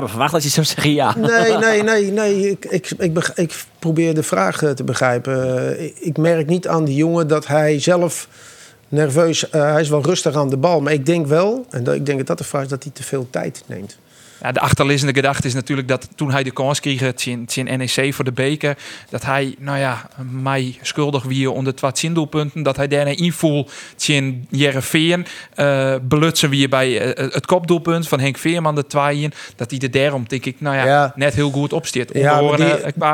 nou, 0.00 0.08
verwacht 0.08 0.32
dat 0.32 0.42
je 0.42 0.48
zou 0.48 0.66
zeggen 0.66 0.92
ja. 0.92 1.14
Nee, 1.16 1.56
nee, 1.56 1.82
nee, 1.82 2.10
nee. 2.10 2.50
Ik, 2.50 2.64
ik, 2.64 2.90
ik, 2.90 3.32
ik 3.34 3.64
probeer 3.78 4.14
de 4.14 4.22
vraag 4.22 4.58
te 4.74 4.84
begrijpen. 4.84 5.84
Ik, 5.84 5.96
ik 5.98 6.16
merk 6.16 6.46
niet 6.46 6.68
aan 6.68 6.84
die 6.84 6.96
jongen 6.96 7.28
dat 7.28 7.46
hij 7.46 7.80
zelf 7.80 8.28
nerveus... 8.88 9.44
Uh, 9.44 9.50
hij 9.50 9.80
is 9.80 9.88
wel 9.88 10.02
rustig 10.02 10.34
aan 10.34 10.48
de 10.48 10.56
bal. 10.56 10.80
Maar 10.80 10.92
ik 10.92 11.06
denk 11.06 11.26
wel, 11.26 11.66
en 11.70 11.86
ik 11.86 12.06
denk 12.06 12.18
dat 12.18 12.26
dat 12.26 12.38
de 12.38 12.44
vraag 12.44 12.62
is, 12.62 12.68
dat 12.68 12.82
hij 12.82 12.92
te 12.92 13.02
veel 13.02 13.26
tijd 13.30 13.64
neemt. 13.66 13.98
Ja, 14.40 14.52
de 14.52 14.60
achterliggende 14.60 15.14
gedachte 15.14 15.46
is 15.46 15.54
natuurlijk 15.54 15.88
dat 15.88 16.08
toen 16.14 16.30
hij 16.30 16.42
de 16.42 16.50
kans 16.50 16.80
kreeg 16.80 17.24
in, 17.24 17.46
in 17.54 17.78
NEC 17.78 18.14
voor 18.14 18.24
de 18.24 18.32
beker, 18.32 18.76
dat 19.10 19.24
hij, 19.24 19.54
nou 19.58 19.78
ja, 19.78 20.08
mij 20.30 20.78
schuldig 20.82 21.22
wie 21.22 21.50
onder 21.50 21.74
het 21.80 22.14
doelpunten, 22.14 22.62
dat 22.62 22.76
hij 22.76 22.88
daarna 22.88 23.10
invoel 23.10 23.68
in 24.06 24.46
Jereveen, 24.50 25.26
uh, 25.56 25.94
belutsen 26.02 26.50
wie 26.50 26.68
bij 26.68 27.16
uh, 27.18 27.32
het 27.32 27.46
kopdoelpunt 27.46 28.08
van 28.08 28.20
Henk 28.20 28.38
Veerman 28.38 28.74
de 28.74 28.86
twaaien, 28.86 29.32
dat 29.56 29.70
hij 29.70 29.80
er 29.80 29.90
daarom, 29.90 30.24
denk 30.28 30.44
ik, 30.44 30.60
nou 30.60 30.76
ja, 30.76 30.84
ja. 30.84 31.12
net 31.16 31.34
heel 31.34 31.50
goed 31.50 31.72
opsteert. 31.72 32.10
Ja, 32.12 32.56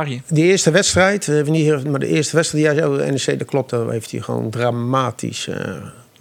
die, 0.05 0.23
die 0.29 0.45
eerste 0.45 0.71
wedstrijd, 0.71 1.29
even 1.29 1.53
niet, 1.53 1.85
maar 1.85 2.01
de 2.01 2.07
eerste 2.07 2.37
wedstrijd 2.37 2.77
die 2.77 2.85
hij 2.85 3.11
NEC, 3.11 3.39
dat 3.39 3.49
klopt, 3.49 3.71
daar 3.71 3.91
heeft 3.91 4.11
hij 4.11 4.21
gewoon 4.21 4.51
dramatisch. 4.51 5.47
Uh, 5.47 5.57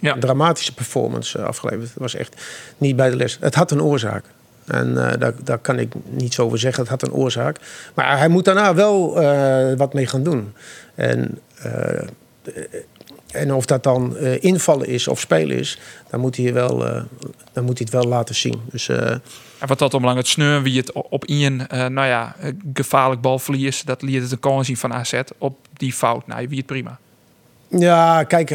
ja. 0.00 0.16
dramatische 0.18 0.74
performance 0.74 1.42
afgeleverd. 1.42 1.88
Het 1.88 1.98
was 1.98 2.14
echt 2.14 2.42
niet 2.78 2.96
bij 2.96 3.10
de 3.10 3.16
les. 3.16 3.38
Het 3.40 3.54
had 3.54 3.70
een 3.70 3.82
oorzaak. 3.82 4.24
En 4.70 4.88
uh, 4.88 5.10
daar, 5.18 5.32
daar 5.44 5.58
kan 5.58 5.78
ik 5.78 5.92
niets 6.04 6.38
over 6.38 6.58
zeggen. 6.58 6.82
Het 6.82 6.90
had 6.90 7.02
een 7.02 7.12
oorzaak. 7.12 7.56
Maar 7.94 8.18
hij 8.18 8.28
moet 8.28 8.44
daarna 8.44 8.74
wel 8.74 9.22
uh, 9.22 9.76
wat 9.76 9.94
mee 9.94 10.06
gaan 10.06 10.22
doen. 10.22 10.52
En, 10.94 11.38
uh, 11.66 12.02
en 13.32 13.54
of 13.54 13.66
dat 13.66 13.82
dan 13.82 14.16
invallen 14.18 14.86
is 14.86 15.08
of 15.08 15.20
spelen 15.20 15.56
is, 15.56 15.80
dan 16.10 16.20
moet 16.20 16.36
hij, 16.36 16.52
wel, 16.52 16.78
dan 17.52 17.64
moet 17.64 17.78
hij 17.78 17.86
het 17.90 17.90
wel 17.90 18.04
laten 18.04 18.34
zien. 18.34 18.60
Dus, 18.70 18.88
en 18.88 19.66
wat 19.66 19.78
dat 19.78 19.94
omlang 19.94 20.16
het 20.16 20.26
sneur 20.26 20.62
wie 20.62 20.78
het 20.80 20.92
op 20.92 21.24
in 21.24 21.56
nou 21.68 22.06
ja, 22.06 22.36
gevaarlijk 22.74 23.20
balverlies, 23.20 23.82
dat 23.82 24.02
liet 24.02 24.22
het 24.22 24.32
een 24.32 24.38
kans 24.38 24.66
zien 24.66 24.76
van 24.76 24.92
AZ 24.92 25.20
op 25.38 25.58
die 25.72 25.92
fout. 25.92 26.26
Nou, 26.26 26.48
wie 26.48 26.58
het 26.58 26.66
prima. 26.66 26.98
Ja, 27.68 28.24
kijk. 28.24 28.46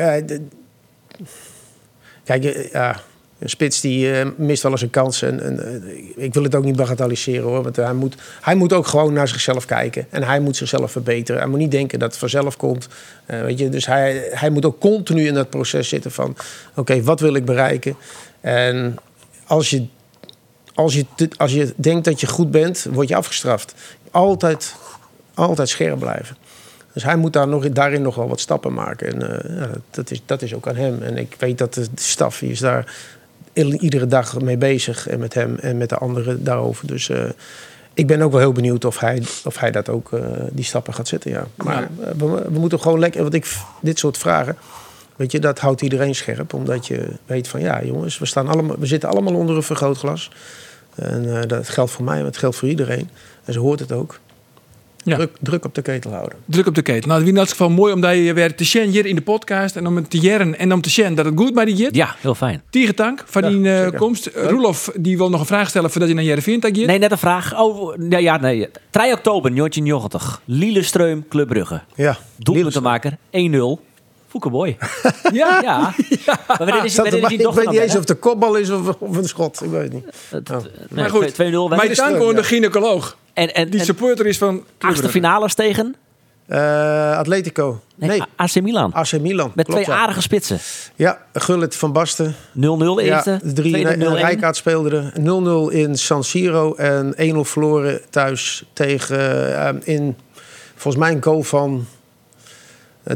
kijk, 2.24 2.70
ja 2.72 3.02
een 3.40 3.50
spits 3.50 3.82
die 3.82 4.12
uh, 4.12 4.28
mist 4.38 4.64
wel 4.64 4.72
eens 4.72 4.82
een 4.82 4.90
kans. 4.90 5.22
En, 5.22 5.44
en 5.44 5.84
uh, 5.84 6.24
ik 6.24 6.34
wil 6.34 6.44
het 6.44 6.56
ook 6.56 6.64
niet 6.64 6.76
bagatelliseren 6.76 7.44
hoor. 7.44 7.64
Want 7.64 7.76
hij 7.76 7.94
moet, 7.94 8.16
hij 8.42 8.56
moet 8.56 8.74
ook 8.74 8.88
gewoon 8.88 9.14
naar 9.14 9.28
zichzelf 9.28 9.66
kijken. 9.66 10.08
En 10.10 10.24
hij 10.24 10.40
moet 10.40 10.56
zichzelf 10.56 10.92
verbeteren. 10.92 11.42
Hij 11.42 11.50
moet 11.50 11.60
niet 11.60 11.72
denken 11.72 12.00
dat 12.00 12.10
het 12.10 12.20
vanzelf 12.20 12.58
komt. 12.58 12.88
Uh, 13.28 13.42
weet 13.42 13.60
je? 13.60 13.70
Dus 13.70 13.86
hij, 13.86 14.28
hij 14.32 14.50
moet 14.50 14.66
ook 14.66 14.80
continu 14.80 15.28
in 15.28 15.34
dat 15.34 15.50
proces 15.50 15.90
zitten 15.90 16.12
van... 16.12 16.36
oké, 16.76 17.04
wat 17.04 17.20
wil 17.20 17.36
ik 17.36 17.46
bereiken? 17.46 17.96
En 18.42 18.96
als 19.46 19.70
je, 19.70 19.86
als, 20.74 20.94
je, 20.94 21.06
als 21.38 21.54
je 21.54 21.74
denkt 21.76 22.06
dat 22.06 22.20
je 22.20 22.28
goed 22.28 22.52
bent, 22.52 22.88
word 22.92 23.08
je 23.08 23.16
afgestraft. 23.16 23.74
Altijd, 24.12 24.76
altijd 25.34 25.70
scherp 25.70 26.00
blijven. 26.00 26.38
Dus 26.94 27.04
hij 27.04 27.16
moet 27.16 27.34
daar 27.34 27.48
nog, 27.48 27.70
daarin 27.70 28.02
nog 28.02 28.16
wel 28.16 28.28
wat 28.28 28.40
stappen 28.40 28.74
maken. 28.74 29.14
En 29.14 29.44
ja, 29.56 29.70
dat, 29.92 30.12
is, 30.12 30.22
dat 30.26 30.42
is 30.42 30.54
ook 30.54 30.68
aan 30.68 30.76
hem. 30.76 31.02
En 31.02 31.18
ik 31.18 31.36
weet 31.40 31.58
dat 31.58 31.74
de 31.74 31.88
staf 31.96 32.42
is 32.42 32.60
daar 32.60 32.94
iedere 33.56 34.08
dag 34.08 34.42
mee 34.42 34.58
bezig. 34.58 35.08
En 35.08 35.20
met 35.20 35.34
hem 35.34 35.56
en 35.56 35.78
met 35.78 35.90
de 35.90 35.98
anderen 35.98 36.44
daarover. 36.44 36.88
Dus 36.88 37.10
uh, 37.10 37.24
ik 37.94 38.08
ben 38.08 38.22
ook 38.22 38.32
wel 38.32 38.40
heel 38.40 38.52
benieuwd 38.52 38.86
of 38.86 39.00
hij, 39.00 39.24
of 39.44 39.60
hij 39.60 39.72
dat 39.72 39.90
ook, 39.90 40.12
uh, 40.12 40.20
die 40.52 40.64
stappen 40.64 40.94
gaat 40.94 41.08
zetten. 41.08 41.32
Ja. 41.32 41.48
Maar 41.56 41.82
ja. 41.82 42.14
We, 42.18 42.26
we, 42.52 42.60
moeten 42.60 42.80
gewoon 42.80 43.00
lekker. 43.00 43.22
Want 43.22 43.34
ik, 43.34 43.56
dit 43.82 44.00
soort 44.00 44.18
vragen. 44.18 44.58
Weet 45.16 45.32
je, 45.32 45.40
dat 45.40 45.60
houdt 45.60 45.82
iedereen 45.82 46.16
scherp. 46.16 46.54
Omdat 46.54 46.88
je 46.88 47.08
weet 47.26 47.48
van 47.48 47.62
ja, 47.62 47.84
jongens, 47.84 48.18
we, 48.18 48.26
staan 48.26 48.48
allemaal, 48.48 48.76
we 48.80 48.86
zitten 48.86 49.10
allemaal 49.10 49.36
onder 49.36 49.56
een 49.56 49.64
vergrootglas. 49.64 50.32
En 50.96 51.24
uh, 51.24 51.42
dat 51.48 51.70
geldt 51.70 51.92
voor 51.92 52.06
mij, 52.06 52.16
maar 52.16 52.26
het 52.26 52.38
geldt 52.38 52.56
voor 52.56 52.70
iedereen. 52.70 53.10
En 53.46 53.54
ze 53.54 53.60
hoort 53.60 53.80
het 53.80 53.92
ook. 53.92 54.20
Ja. 55.06 55.16
Druk, 55.16 55.32
druk, 55.40 55.66
op 55.66 55.76
de 55.76 55.82
ketel 55.82 56.12
houden. 56.12 56.38
Druk 56.46 56.68
op 56.68 56.76
de 56.76 56.82
ketel. 56.82 57.10
Nou, 57.10 57.26
in 57.26 57.38
elk 57.38 57.50
geval 57.50 57.70
mooi 57.70 57.94
omdat 57.94 58.16
je 58.16 58.34
weer 58.34 58.56
te 58.56 58.64
zien 58.64 58.90
hier 58.90 59.06
in 59.06 59.16
de 59.16 59.22
podcast. 59.22 59.76
En 59.76 59.88
om 59.88 59.96
het 59.96 60.10
te 60.10 60.20
jaren 60.20 60.58
en 60.58 60.74
om 60.74 60.82
te 60.82 60.90
zien 60.90 61.16
dat 61.16 61.26
het 61.26 61.34
goed 61.38 61.54
bij 61.54 61.66
die 61.66 61.76
jit. 61.76 61.96
Ja, 61.96 62.16
heel 62.20 62.36
fijn. 62.36 62.62
Tegen 62.70 62.96
dank 62.96 63.24
van 63.26 63.42
die 63.42 63.60
uh, 63.60 63.88
komst. 63.90 64.30
Roelof, 64.34 64.92
die 64.96 65.18
wil 65.18 65.30
nog 65.30 65.40
een 65.40 65.46
vraag 65.46 65.70
stellen 65.70 65.90
voordat 65.90 66.10
je 66.10 66.16
naar 66.16 66.24
Jereveen 66.24 66.62
gaat. 66.62 66.72
Nee, 66.72 67.00
net 67.00 67.12
een 67.12 67.18
vraag. 67.18 67.60
Oh, 67.60 67.96
ja, 68.10 68.18
ja 68.18 68.38
nee. 68.38 68.68
3 68.90 69.14
oktober, 69.14 69.56
1990. 69.56 70.42
Lillestreum, 70.46 71.28
Club 71.28 71.48
Brugge. 71.48 71.82
Ja. 71.96 72.18
Doelpuntenmaker, 72.38 73.12
1-0. 73.12 73.16
Foukeboy. 74.36 74.78
ja? 75.32 75.60
ja. 75.62 75.94
Maar 76.48 76.58
wanneer 76.58 76.86
is, 76.86 76.98
is 76.98 77.28
die 77.28 77.48
ik 77.48 77.54
weet 77.54 77.70
niet 77.70 77.80
eens 77.80 77.92
of 77.92 77.98
het 77.98 78.08
de 78.08 78.16
kopbal 78.16 78.56
is 78.56 78.70
of, 78.70 78.96
of 79.00 79.18
een 79.18 79.28
schot. 79.28 79.64
Ik 79.64 79.70
weet 79.70 79.94
niet. 79.94 80.06
Oh. 80.32 80.40
Nee, 80.50 80.62
maar 80.90 81.10
goed, 81.10 81.32
2-0. 81.32 81.36
Mijn 81.36 81.94
dank 81.94 82.22
aan 82.22 82.36
de 82.36 82.44
gynaecoloog. 82.44 83.18
En, 83.34 83.54
en, 83.54 83.70
die 83.70 83.84
supporter 83.84 84.26
is 84.26 84.38
van... 84.38 84.64
Achtste 84.80 85.10
finales 85.10 85.54
tegen? 85.54 85.96
Uh, 86.50 87.18
Atletico. 87.18 87.82
Nee, 87.96 88.10
nee. 88.10 88.22
AC 88.36 88.62
Milan. 88.62 88.94
AC 88.94 89.20
Milan. 89.20 89.52
Met 89.56 89.66
Klopt, 89.66 89.84
twee 89.84 89.96
aardige 89.96 90.22
spitsen. 90.22 90.60
Ja, 90.96 91.22
Gullit 91.34 91.76
van 91.76 91.92
Basten. 91.92 92.34
0-0 92.34 92.36
eerste. 92.58 93.40
Ja, 93.44 93.54
drie, 93.54 93.88
Rijkaard 94.14 94.56
speelde 94.56 95.12
er. 95.14 95.70
0-0 95.72 95.74
in 95.74 95.98
San 95.98 96.24
Siro 96.24 96.76
en 96.76 97.34
1-0 97.36 97.40
verloren 97.40 98.02
thuis 98.10 98.64
tegen 98.74 99.50
uh, 99.50 99.96
in 99.96 100.18
volgens 100.76 101.04
mij 101.04 101.12
een 101.12 101.24
goal 101.24 101.44
van 101.44 101.88
Eh, 101.95 101.95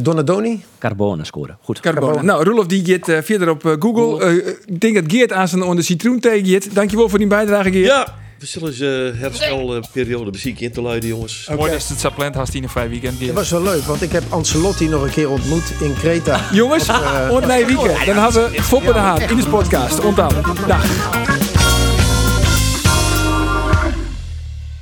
Donadoni? 0.01 0.63
Carbone 0.79 1.25
scoren. 1.25 1.57
Goed. 1.61 1.79
Carbone. 1.79 2.05
Carbone. 2.05 2.31
Nou, 2.31 2.43
Roelof 2.43 2.65
die 2.65 2.85
gaat 2.85 3.07
eh, 3.07 3.21
verder 3.21 3.49
op 3.49 3.65
eh, 3.65 3.73
Google. 3.79 4.25
Eh, 4.25 4.47
ik 4.65 4.79
denk 4.79 4.95
dat 4.95 5.03
Geert 5.07 5.31
aan 5.31 5.47
zijn 5.47 5.61
onder 5.61 5.83
citroenthee 5.83 6.45
gaat. 6.45 6.75
Dankjewel 6.75 7.09
voor 7.09 7.19
die 7.19 7.27
bijdrage, 7.27 7.71
Geert. 7.71 7.85
Ja, 7.85 8.15
we 8.39 8.45
zullen 8.45 8.73
ze 8.73 9.13
herstelperiode 9.15 10.31
muziek 10.31 10.59
in 10.59 10.71
te 10.71 10.81
luiden, 10.81 11.09
jongens. 11.09 11.49
Mooi 11.55 11.71
dat 11.71 11.87
het 11.87 11.99
zo 11.99 12.09
plant 12.15 12.35
had 12.35 12.53
in 12.53 12.63
een 12.63 12.69
vrij 12.69 12.89
weekend. 12.89 13.19
Dat 13.19 13.29
was 13.29 13.49
wel 13.49 13.61
leuk, 13.61 13.83
want 13.83 14.01
ik 14.01 14.11
heb 14.11 14.23
Ancelotti 14.29 14.87
nog 14.87 15.03
een 15.03 15.11
keer 15.11 15.29
ontmoet 15.29 15.73
in 15.81 15.93
Kreta. 15.93 16.39
Jongens, 16.51 16.87
eh, 16.87 17.45
nee 17.47 17.65
weekend. 17.65 18.05
Dan 18.05 18.17
hadden 18.17 18.51
we 18.51 18.61
Foppe 18.61 18.93
de 18.93 18.99
Haan 18.99 19.21
in 19.21 19.37
de 19.37 19.47
podcast. 19.49 20.03
Onthouden. 20.03 20.43
Dag. 20.67 21.48